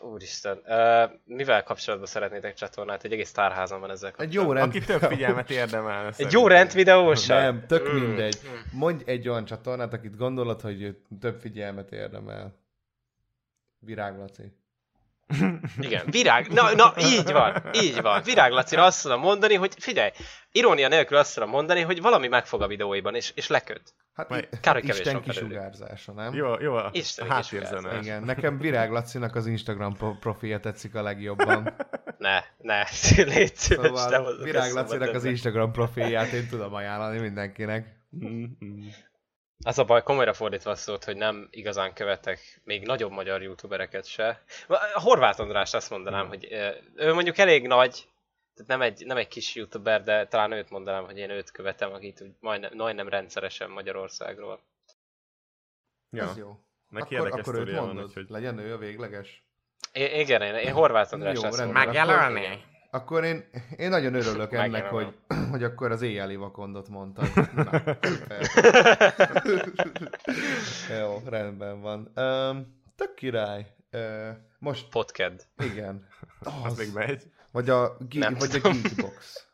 uh, 0.00 0.10
úristen, 0.10 0.62
uh, 0.66 1.10
mivel 1.24 1.62
kapcsolatban 1.62 2.08
szeretnétek 2.08 2.54
csatornát? 2.54 3.04
Egy 3.04 3.12
egész 3.12 3.32
tárházam 3.32 3.80
van 3.80 3.90
ezzel 3.90 4.12
Egy 4.16 4.32
jó 4.32 4.52
rend... 4.52 4.68
Aki 4.68 4.80
több 4.80 5.02
figyelmet 5.02 5.50
érdemel. 5.50 6.12
Egy 6.16 6.32
jó 6.32 6.46
rend 6.46 6.72
videós? 6.72 7.26
Nem, 7.26 7.64
tök 7.66 7.88
mm. 7.88 7.96
mindegy. 7.96 8.38
Mondj 8.72 9.02
egy 9.06 9.28
olyan 9.28 9.44
csatornát, 9.44 9.92
akit 9.92 10.16
gondolod, 10.16 10.60
hogy 10.60 10.96
több 11.20 11.40
figyelmet 11.40 11.92
érdemel. 11.92 12.54
Virág 13.78 14.18
Laci. 14.18 14.52
Igen, 15.80 16.02
virág, 16.10 16.48
na, 16.52 16.74
na, 16.74 16.94
így 16.98 17.32
van, 17.32 17.62
így 17.72 18.00
van. 18.00 18.22
Virág 18.22 18.50
Lacira 18.50 18.84
azt 18.84 19.02
tudom 19.02 19.20
mondani, 19.20 19.54
hogy 19.54 19.74
figyelj, 19.78 20.10
irónia 20.52 20.88
nélkül 20.88 21.16
azt 21.16 21.34
tudom 21.34 21.48
mondani, 21.48 21.80
hogy 21.80 22.00
valami 22.00 22.28
megfog 22.28 22.62
a 22.62 22.66
videóiban, 22.66 23.14
és, 23.14 23.32
és 23.34 23.46
leköt. 23.46 23.94
Hát 24.14 24.28
Majd, 24.28 24.48
Kár, 24.60 24.74
hogy 24.74 24.84
kevés 24.84 25.00
Isten 25.00 25.22
kisugárzása, 25.22 26.12
nem? 26.12 26.34
Jó, 26.34 26.60
jó, 26.60 26.76
Isten 26.92 27.28
háttérzene. 27.28 27.98
Igen, 27.98 28.22
nekem 28.22 28.58
Virág 28.58 28.90
Lacinak 28.90 29.34
az 29.34 29.46
Instagram 29.46 29.96
profilja 30.20 30.60
tetszik 30.60 30.94
a 30.94 31.02
legjobban. 31.02 31.74
Ne, 32.18 32.42
ne, 32.58 32.82
légy 33.34 33.56
szíves, 33.56 33.90
szóval 33.98 34.42
Virág 34.42 34.72
Lacinak 34.72 35.14
az 35.14 35.24
Instagram 35.24 35.72
profilját 35.72 36.32
én 36.32 36.48
tudom 36.48 36.74
ajánlani 36.74 37.18
mindenkinek. 37.18 37.96
Mm-hmm. 38.24 38.86
Az 39.64 39.78
a 39.78 39.84
baj, 39.84 40.02
komolyra 40.02 40.32
fordítva 40.32 40.74
szólt, 40.74 41.04
hogy 41.04 41.16
nem 41.16 41.48
igazán 41.50 41.92
követek 41.94 42.60
még 42.64 42.86
nagyobb 42.86 43.10
magyar 43.10 43.42
youtubereket 43.42 44.06
se. 44.06 44.42
A 44.68 45.00
Horváth 45.00 45.40
András 45.40 45.74
azt 45.74 45.90
mondanám, 45.90 46.26
mm. 46.26 46.28
hogy 46.28 46.48
ő 46.94 47.12
mondjuk 47.12 47.38
elég 47.38 47.66
nagy, 47.66 48.08
tehát 48.54 48.70
nem 48.70 48.82
egy, 48.82 49.06
nem 49.06 49.16
egy 49.16 49.28
kis 49.28 49.54
youtuber, 49.54 50.02
de 50.02 50.26
talán 50.26 50.52
őt 50.52 50.70
mondanám, 50.70 51.04
hogy 51.04 51.18
én 51.18 51.30
őt 51.30 51.50
követem, 51.50 51.92
akit 51.92 52.20
úgy 52.20 52.34
majdnem, 52.40 52.70
majdnem 52.74 53.08
rendszeresen 53.08 53.70
Magyarországról. 53.70 54.60
Ja. 56.10 56.28
Ez 56.28 56.36
jó. 56.36 56.58
Neki 56.88 57.16
akkor, 57.16 57.40
akkor 57.40 57.54
őt 57.54 57.74
mondod, 57.74 57.96
van, 57.96 58.10
hogy... 58.14 58.26
legyen 58.28 58.58
ő 58.58 58.74
a 58.74 58.78
végleges. 58.78 59.42
I- 59.92 60.18
igen, 60.18 60.42
én, 60.42 60.54
én 60.54 60.72
Horváth 60.72 61.12
András 61.12 61.42
azt 61.42 61.58
mondom. 61.58 61.72
Megjelölni? 61.72 62.64
Akkor 62.90 63.24
én, 63.24 63.44
én 63.76 63.88
nagyon 63.88 64.14
örülök 64.14 64.52
ennek, 64.52 64.86
hogy, 64.86 65.14
hogy 65.50 65.62
akkor 65.62 65.90
az 65.90 66.02
éjjeli 66.02 66.36
vakondot 66.36 66.88
mondtad. 66.88 67.28
Na, 67.54 67.82
Jó, 70.98 71.22
rendben 71.24 71.80
van. 71.80 72.12
Um, 72.16 72.82
tök 72.96 73.14
király. 73.14 73.66
Uh, 73.92 74.28
most... 74.58 74.88
Podcast. 74.88 75.48
Igen. 75.58 76.06
Az, 76.40 76.52
az 76.64 76.78
még 76.78 76.92
megy. 76.92 77.22
Vagy 77.50 77.70
a, 77.70 77.96
ge- 78.08 78.38
vagy 78.38 78.60
a 78.62 78.68
Geekbox. 78.68 79.46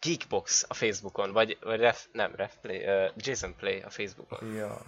Geekbox 0.00 0.64
a 0.68 0.74
Facebookon, 0.74 1.32
vagy, 1.32 1.58
vagy 1.60 1.80
ref, 1.80 2.06
nem, 2.12 2.34
Refplay, 2.34 2.78
uh, 2.78 3.10
Jason 3.16 3.54
Play 3.56 3.80
a 3.80 3.90
Facebookon. 3.90 4.54
Ja. 4.54 4.80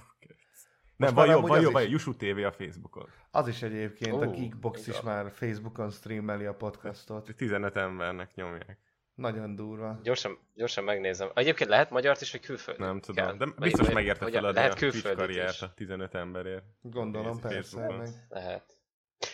Nem, 0.98 1.14
van 1.14 1.26
jó, 1.26 1.40
van 1.40 1.60
jó, 1.60 1.70
van 1.70 1.88
Yusu 1.88 2.16
TV 2.16 2.44
a 2.44 2.52
Facebookon. 2.52 3.08
Az 3.30 3.48
is 3.48 3.62
egyébként, 3.62 4.12
oh, 4.12 4.20
a 4.22 4.26
Geekbox 4.26 4.86
is 4.86 5.00
már 5.00 5.30
Facebookon 5.30 5.90
streameli 5.90 6.44
a 6.44 6.54
podcastot. 6.54 7.34
15 7.36 7.76
embernek 7.76 8.34
nyomják. 8.34 8.78
Nagyon 9.14 9.54
durva. 9.54 10.00
Gyorsan, 10.02 10.38
gyorsan 10.54 10.84
megnézem. 10.84 11.30
Egyébként 11.34 11.70
lehet 11.70 11.90
magyart 11.90 12.20
is, 12.20 12.30
vagy 12.30 12.40
külföldi? 12.40 12.82
Nem 12.82 13.00
tudom, 13.00 13.26
kell? 13.26 13.36
de 13.36 13.46
biztos 13.58 13.86
vagy, 13.86 13.94
megérte 13.94 14.30
fel 14.30 14.44
a 14.44 14.52
lehet 14.52 14.74
külföldi 14.74 15.16
karriert 15.16 15.62
a 15.62 15.72
15 15.74 16.14
emberért. 16.14 16.64
Gondolom, 16.80 17.40
persze. 17.40 17.86
Meg. 17.86 18.08
Lehet. 18.28 18.78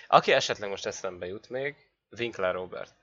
Aki 0.06 0.32
esetleg 0.32 0.70
most 0.70 0.86
eszembe 0.86 1.26
jut 1.26 1.48
még, 1.48 1.76
Winkler 2.18 2.54
Robert. 2.54 2.94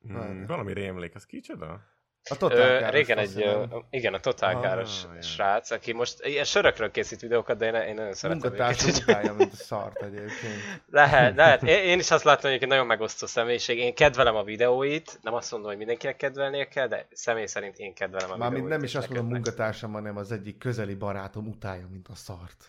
Hmm, 0.00 0.46
valami 0.46 0.72
rémlék, 0.72 1.14
az 1.14 1.26
kicsoda? 1.26 1.93
A 2.30 2.36
Totál 2.36 2.90
Régen 2.90 3.18
egy, 3.18 3.42
ö, 3.42 3.64
igen, 3.90 4.14
a 4.14 4.20
Totál 4.20 4.60
káros 4.60 5.04
ah, 5.04 5.20
srác, 5.22 5.70
aki 5.70 5.92
most 5.92 6.24
ilyen 6.24 6.44
sörökről 6.44 6.90
készít 6.90 7.20
videókat, 7.20 7.56
de 7.56 7.66
én, 7.66 7.74
én 7.88 7.94
nagyon 7.94 8.14
szeretem 8.14 8.50
Munkatárs 8.50 8.84
munkája, 8.84 9.32
mint 9.34 9.52
a 9.52 9.56
szart 9.70 10.02
egyébként. 10.02 10.82
Lehet, 10.86 11.36
lehet. 11.42 11.62
Én, 11.62 11.82
én 11.82 11.98
is 11.98 12.10
azt 12.10 12.24
látom, 12.24 12.50
hogy 12.50 12.62
egy 12.62 12.68
nagyon 12.68 12.86
megosztó 12.86 13.26
személyiség. 13.26 13.78
Én 13.78 13.94
kedvelem 13.94 14.36
a 14.36 14.42
videóit, 14.44 15.18
nem 15.22 15.34
azt 15.34 15.50
mondom, 15.50 15.68
hogy 15.68 15.78
mindenkinek 15.78 16.16
kedvelnie 16.16 16.68
kell, 16.68 16.86
de 16.88 17.06
személy 17.10 17.46
szerint 17.46 17.78
én 17.78 17.94
kedvelem 17.94 18.30
a 18.30 18.36
Már 18.36 18.50
videóit. 18.50 18.70
nem 18.72 18.82
is 18.82 18.94
azt 18.94 19.08
mondom 19.08 19.28
munkatársam, 19.28 19.92
hanem 19.92 20.16
az 20.16 20.32
egyik 20.32 20.58
közeli 20.58 20.94
barátom 20.94 21.46
utálja, 21.48 21.88
mint 21.90 22.08
a 22.08 22.14
szart. 22.14 22.68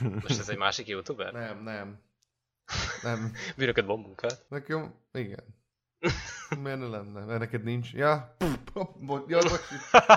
Most 0.22 0.38
ez 0.38 0.48
egy 0.48 0.58
másik 0.58 0.86
youtuber? 0.86 1.32
Nem, 1.32 1.62
nem. 1.62 2.00
Nem. 3.02 3.32
Bűnöket 3.56 3.86
bombunkat? 3.86 4.44
Nekem, 4.48 4.94
igen. 5.12 5.44
Miért 6.62 6.78
ne 6.78 6.86
lenne? 6.86 7.24
Mert 7.24 7.38
neked 7.38 7.62
nincs. 7.62 7.92
Ja, 7.92 8.36
ja, 8.74 8.90
bocs, 9.00 9.30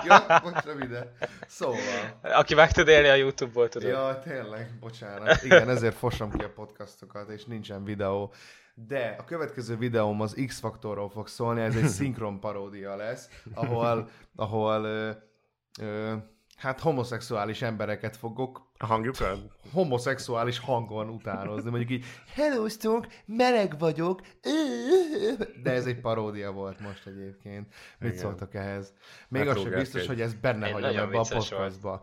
ja, 0.04 0.40
bocs, 0.42 0.64
rövide. 0.64 1.12
Szóval. 1.46 1.78
Aki 2.22 2.54
meg 2.54 2.72
tud 2.72 2.88
élni 2.88 3.08
a 3.08 3.14
YouTube-ból, 3.14 3.68
tudod. 3.68 3.88
Ja, 3.88 4.18
tényleg, 4.18 4.70
bocsánat. 4.80 5.42
Igen, 5.42 5.68
ezért 5.68 5.94
fosom 5.94 6.30
ki 6.30 6.44
a 6.44 6.52
podcastokat, 6.52 7.28
és 7.28 7.44
nincsen 7.44 7.84
videó. 7.84 8.32
De 8.74 9.16
a 9.18 9.24
következő 9.24 9.76
videóm 9.76 10.20
az 10.20 10.36
X-faktorról 10.46 11.10
fog 11.10 11.28
szólni, 11.28 11.60
ez 11.60 11.76
egy 11.76 11.88
szinkron 11.98 12.40
paródia 12.40 12.96
lesz, 12.96 13.28
ahol, 13.54 14.08
ahol 14.36 14.84
ö, 14.84 15.10
ö, 15.80 16.14
hát 16.56 16.80
homoszexuális 16.80 17.62
embereket 17.62 18.16
fogok 18.16 18.71
A 18.82 18.86
hangjukat? 18.86 19.38
homoszexuális 19.72 20.58
hangon 20.58 21.08
utánozni. 21.08 21.70
Mondjuk 21.70 21.90
így, 21.90 22.04
hello, 22.34 22.66
meleg 23.26 23.78
vagyok, 23.78 24.20
de 25.62 25.70
ez 25.70 25.86
egy 25.86 26.00
paródia 26.00 26.50
volt 26.52 26.80
most 26.80 27.06
egyébként. 27.06 27.74
Mit 27.98 28.08
Igen. 28.10 28.22
szóltak 28.22 28.54
ehhez? 28.54 28.92
Még 29.28 29.48
az 29.48 29.60
sem 29.60 29.70
biztos, 29.70 30.00
egy- 30.00 30.06
hogy 30.06 30.20
ez 30.20 30.34
benne 30.34 30.66
Egy 30.66 30.72
hagyom 30.72 30.96
ebbe 30.96 31.18
a 31.18 31.26
podcastba. 31.28 32.00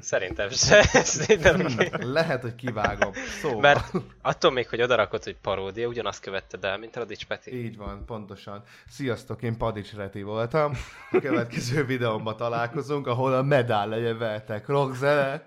Szerintem 0.00 0.50
se. 0.50 0.82
Szerintem 1.04 1.66
Lehet, 2.18 2.42
hogy 2.42 2.54
kivágom. 2.54 3.12
Szóval. 3.40 3.60
Mert 3.60 3.92
attól 4.22 4.50
még, 4.50 4.68
hogy 4.68 4.82
odarakod, 4.82 5.24
hogy 5.24 5.36
paródia, 5.36 5.88
ugyanazt 5.88 6.20
követted 6.22 6.64
el, 6.64 6.78
mint 6.78 6.96
Radics 6.96 7.26
Peti. 7.26 7.64
Így 7.64 7.76
van, 7.76 8.04
pontosan. 8.06 8.62
Sziasztok, 8.88 9.42
én 9.42 9.56
Padics 9.56 9.92
Reti 9.94 10.22
voltam. 10.22 10.72
A 11.10 11.18
következő 11.20 11.84
videómban 11.84 12.36
találkozunk, 12.36 13.06
ahol 13.06 13.34
a 13.34 13.42
medál 13.42 13.88
legyen 13.88 14.18
veltek. 14.18 14.66
Rockzene! 14.66 15.42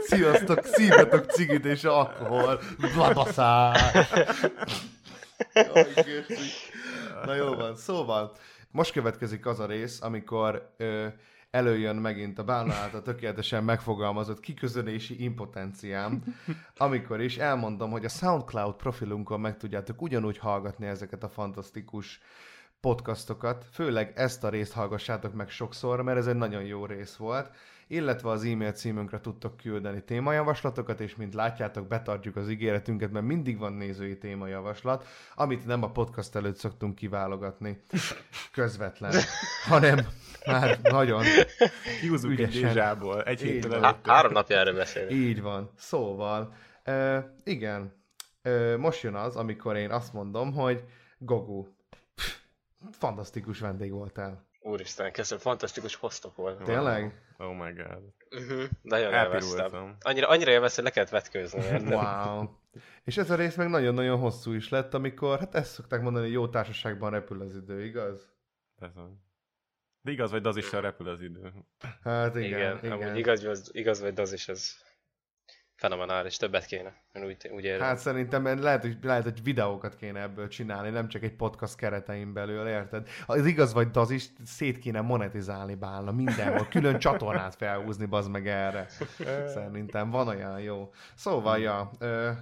Sziasztok, 0.00 0.64
szívjatok 0.64 1.24
cigit 1.24 1.64
és 1.64 1.84
alkohol. 1.84 2.60
Köszi. 5.94 6.50
Na 7.24 7.34
jó 7.34 7.54
van, 7.54 7.76
szóval 7.76 8.36
most 8.70 8.92
következik 8.92 9.46
az 9.46 9.60
a 9.60 9.66
rész, 9.66 10.02
amikor 10.02 10.74
ö, 10.76 11.06
előjön 11.50 11.96
megint 11.96 12.38
a 12.38 12.44
Bálna 12.44 12.74
által 12.74 13.02
tökéletesen 13.02 13.64
megfogalmazott 13.64 14.40
kiközönési 14.40 15.22
impotenciám, 15.22 16.22
amikor 16.76 17.20
is 17.20 17.36
elmondom, 17.36 17.90
hogy 17.90 18.04
a 18.04 18.08
SoundCloud 18.08 18.74
profilunkon 18.74 19.40
meg 19.40 19.56
tudjátok 19.56 20.02
ugyanúgy 20.02 20.38
hallgatni 20.38 20.86
ezeket 20.86 21.22
a 21.22 21.28
fantasztikus 21.28 22.20
podcastokat, 22.80 23.66
főleg 23.72 24.12
ezt 24.14 24.44
a 24.44 24.48
részt 24.48 24.72
hallgassátok 24.72 25.34
meg 25.34 25.48
sokszor, 25.50 26.02
mert 26.02 26.18
ez 26.18 26.26
egy 26.26 26.36
nagyon 26.36 26.62
jó 26.62 26.86
rész 26.86 27.16
volt, 27.16 27.50
illetve 27.86 28.30
az 28.30 28.44
e-mail 28.44 28.72
címünkre 28.72 29.20
tudtok 29.20 29.56
küldeni 29.56 30.02
témajavaslatokat, 30.04 31.00
és 31.00 31.16
mint 31.16 31.34
látjátok, 31.34 31.88
betartjuk 31.88 32.36
az 32.36 32.48
ígéretünket, 32.48 33.10
mert 33.10 33.26
mindig 33.26 33.58
van 33.58 33.72
nézői 33.72 34.18
témajavaslat, 34.18 35.06
amit 35.34 35.66
nem 35.66 35.82
a 35.82 35.90
podcast 35.90 36.34
előtt 36.34 36.56
szoktunk 36.56 36.94
kiválogatni 36.94 37.82
közvetlen, 38.52 39.12
hanem 39.68 39.98
már 40.46 40.78
nagyon 40.82 41.22
egy 41.24 42.24
Ügyesen. 42.24 42.62
dézsából. 42.62 43.22
Egy 43.22 43.40
héttel 43.40 43.74
előtte. 43.74 44.12
három 44.12 44.32
napja 44.32 44.56
erről 44.56 44.74
beszélünk. 44.74 45.12
Így 45.12 45.42
van. 45.42 45.70
Szóval, 45.76 46.54
uh, 46.86 47.24
igen, 47.44 47.92
uh, 48.44 48.76
most 48.76 49.02
jön 49.02 49.14
az, 49.14 49.36
amikor 49.36 49.76
én 49.76 49.90
azt 49.90 50.12
mondom, 50.12 50.52
hogy 50.52 50.84
Gogu, 51.18 51.66
fantasztikus 52.90 53.60
vendég 53.60 53.90
voltál. 53.92 54.44
Úristen, 54.64 55.12
köszönöm, 55.12 55.42
fantasztikus 55.42 55.94
hoztok 55.94 56.36
volt. 56.36 56.62
Tényleg? 56.62 57.22
Oh 57.38 57.54
my 57.56 57.72
god. 57.72 58.02
Uh-huh. 58.30 58.64
Nagyon 58.82 59.12
élveztem. 59.12 59.58
Elpirultam. 59.60 59.96
Annyira, 60.00 60.28
annyira 60.28 60.50
élveztem, 60.50 60.84
hogy 60.84 60.92
le 60.94 61.00
kellett 61.00 61.22
vetkőzni, 61.22 61.60
érted? 61.72 61.92
Wow. 61.92 62.48
És 63.04 63.16
ez 63.16 63.30
a 63.30 63.34
rész 63.34 63.54
meg 63.56 63.68
nagyon-nagyon 63.68 64.18
hosszú 64.18 64.52
is 64.52 64.68
lett, 64.68 64.94
amikor, 64.94 65.38
hát 65.38 65.54
ezt 65.54 65.72
szokták 65.72 66.00
mondani, 66.00 66.28
jó 66.28 66.48
társaságban 66.48 67.10
repül 67.10 67.40
az 67.40 67.54
idő, 67.56 67.84
igaz? 67.84 68.32
Persze. 68.78 69.00
De 70.00 70.10
igaz 70.10 70.30
vagy, 70.30 70.46
az 70.46 70.56
is 70.56 70.66
sem 70.66 70.80
repül 70.80 71.08
az 71.08 71.20
idő. 71.20 71.52
Hát 72.02 72.36
igen, 72.36 72.46
igen, 72.46 72.78
igen. 72.82 72.92
amúgy 72.92 73.18
igaz, 73.18 73.44
vagy- 73.44 73.68
igaz 73.72 74.00
vagy, 74.00 74.20
az 74.20 74.32
is 74.32 74.48
ez 74.48 74.74
fenomenális, 75.84 76.36
többet 76.36 76.64
kéne. 76.64 76.92
Én 77.12 77.24
úgy, 77.24 77.50
úgy 77.54 77.64
érzem. 77.64 77.86
Hát 77.86 77.98
szerintem 77.98 78.60
lehet 78.60 78.82
hogy, 78.82 78.98
lehet, 79.02 79.22
hogy 79.22 79.42
videókat 79.42 79.96
kéne 79.96 80.20
ebből 80.20 80.48
csinálni, 80.48 80.90
nem 80.90 81.08
csak 81.08 81.22
egy 81.22 81.34
podcast 81.34 81.76
keretein 81.76 82.32
belül, 82.32 82.66
érted? 82.66 83.08
Az 83.26 83.46
igaz 83.46 83.72
vagy, 83.72 83.90
de 83.90 84.00
az 84.00 84.10
is 84.10 84.26
szét 84.44 84.78
kéne 84.78 85.00
monetizálni 85.00 85.74
bálna 85.74 86.12
mindenhol, 86.12 86.66
külön 86.70 86.98
csatornát 86.98 87.54
felhúzni, 87.54 88.06
bazd 88.06 88.30
meg 88.30 88.48
erre. 88.48 88.86
Szerintem 89.46 90.10
van 90.10 90.28
olyan 90.28 90.60
jó. 90.60 90.90
Szóval, 91.14 91.58
ja, 91.58 91.90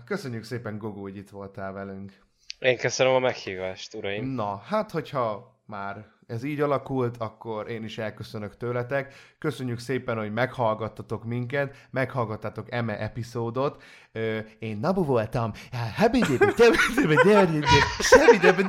köszönjük 0.04 0.44
szépen, 0.44 0.78
Gogó, 0.78 1.00
hogy 1.00 1.16
itt 1.16 1.30
voltál 1.30 1.72
velünk. 1.72 2.12
Én 2.58 2.76
köszönöm 2.76 3.12
a 3.14 3.18
meghívást, 3.18 3.94
uraim. 3.94 4.24
Na, 4.24 4.56
hát 4.56 4.90
hogyha 4.90 5.56
már 5.66 6.06
ez 6.26 6.44
így 6.44 6.60
alakult, 6.60 7.16
akkor 7.18 7.70
én 7.70 7.84
is 7.84 7.98
elköszönök 7.98 8.56
tőletek. 8.56 9.14
Köszönjük 9.38 9.78
szépen, 9.78 10.16
hogy 10.18 10.32
meghallgattatok 10.32 11.24
minket, 11.24 11.74
meghallgattátok 11.90 12.66
eme 12.70 12.98
epizódot. 12.98 13.82
Ö, 14.12 14.38
Én 14.58 14.78
Nabu 14.78 15.04
voltam. 15.04 15.52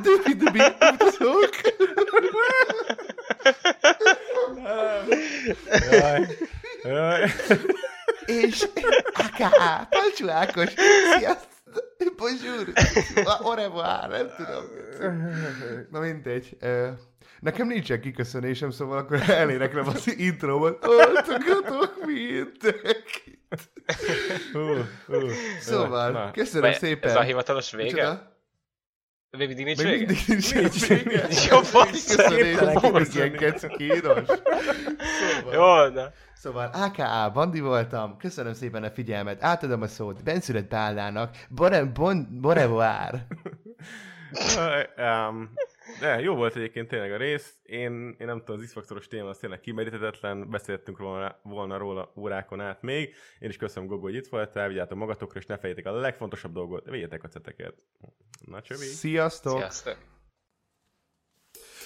Dubidibi, 0.02 0.60
utazok. 0.92 1.50
Jaj. 5.92 6.28
Jaj. 6.84 7.32
És 8.26 8.68
aká, 9.14 9.88
Palcsú 9.90 10.30
Ákos, 10.30 10.74
sziasztok. 11.18 11.52
Bonjour, 12.18 12.68
au 13.26 13.54
revoir, 13.56 14.10
nem 14.10 14.28
tudom. 14.38 14.64
Na 15.92 16.00
mindegy. 16.00 16.58
Nekem 17.44 17.68
nincsen 17.68 18.02
kiköszönésem, 18.02 18.72
szóval 18.72 18.98
akkor 18.98 19.30
eléneklem 19.30 19.88
az 19.88 20.18
intrómat. 20.18 20.86
Oltogatok 20.86 22.06
mindenkit. 22.06 23.42
Hú, 24.54 24.60
hú. 25.06 25.28
Szóval, 25.60 26.12
Na. 26.12 26.32
köszönöm 26.32 26.70
Vagy 26.70 26.80
szépen. 26.80 27.10
Ez 27.10 27.16
a 27.16 27.22
hivatalos 27.22 27.72
vége? 27.72 27.84
Micsoda? 27.94 28.32
Még 29.38 29.48
mindig 29.48 29.66
nincs 29.66 29.84
Még 29.84 29.88
vége? 29.88 30.06
mindig 30.06 30.24
nincs 30.28 30.54
nincs 30.56 30.88
vége. 30.88 31.28
Jó, 31.50 31.60
fasz. 31.62 32.16
Köszönés, 32.16 32.44
Képtelen 32.44 32.74
mindig 32.82 32.92
kiköszönni. 32.92 33.28
ilyen 33.28 33.38
keci 33.52 33.68
kínos. 33.68 34.28
Szóval, 35.44 35.54
Jó, 35.54 35.94
na. 35.94 36.10
szóval 36.36 36.70
AKA 36.74 37.32
Bandi 37.34 37.60
voltam, 37.60 38.18
köszönöm 38.18 38.54
szépen 38.54 38.84
a 38.84 38.90
figyelmet, 38.90 39.44
átadom 39.44 39.82
a 39.82 39.88
szót 39.88 40.24
Benszület 40.24 40.68
Bállának, 40.68 41.38
Bore, 41.50 41.84
bon, 41.84 42.28
Borevoir. 42.42 43.26
um, 44.98 45.50
de 46.00 46.20
jó 46.20 46.36
volt 46.36 46.56
egyébként 46.56 46.88
tényleg 46.88 47.12
a 47.12 47.18
rész. 47.18 47.56
Én, 47.64 48.16
én 48.20 48.28
nem 48.28 48.40
tudom, 48.40 48.60
az 48.62 48.66
X-faktoros 48.66 49.08
téma 49.08 49.30
az 49.30 49.38
tényleg 49.38 49.60
kimeríthetetlen, 49.60 50.50
beszéltünk 50.50 50.98
volna, 50.98 51.40
volna 51.44 51.78
róla 51.78 52.12
órákon 52.16 52.60
át 52.60 52.82
még. 52.82 53.14
Én 53.40 53.50
is 53.50 53.58
köszönöm, 53.58 53.90
Gogo, 53.90 54.02
hogy 54.02 54.16
itt 54.16 54.28
voltál, 54.28 54.68
vigyázzatok 54.68 54.98
magatokra, 54.98 55.40
és 55.40 55.46
ne 55.46 55.58
fejétek 55.58 55.86
a 55.86 55.92
legfontosabb 55.92 56.54
dolgot, 56.54 56.86
vegyetek 56.86 57.24
a 57.24 57.28
ceteket. 57.28 57.74
Na, 58.46 58.62
csövi! 58.62 58.86
Sziasztok! 58.86 59.58
Sziasztok. 59.58 59.98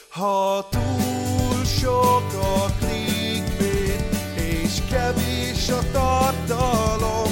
Ha 0.10 0.68
túl 0.70 1.64
sok 1.66 2.34
a 2.34 2.66
clickbait, 2.80 4.02
és 4.38 4.80
kevés 4.90 5.70
a 5.70 5.92
tartalom, 5.92 7.32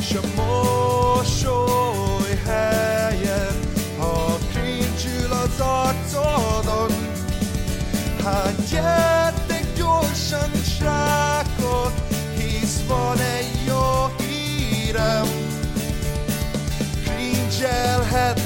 s 0.00 0.14
a 0.14 0.20
mosoly 0.36 1.65
Hagyjátok 8.26 9.74
gyorsan 9.76 10.50
srákot, 10.78 11.92
hisz 12.38 12.80
van 12.88 13.18
egy 13.18 13.64
jó 13.66 14.14
hírem, 14.18 15.26
Krincselhet 17.04 18.45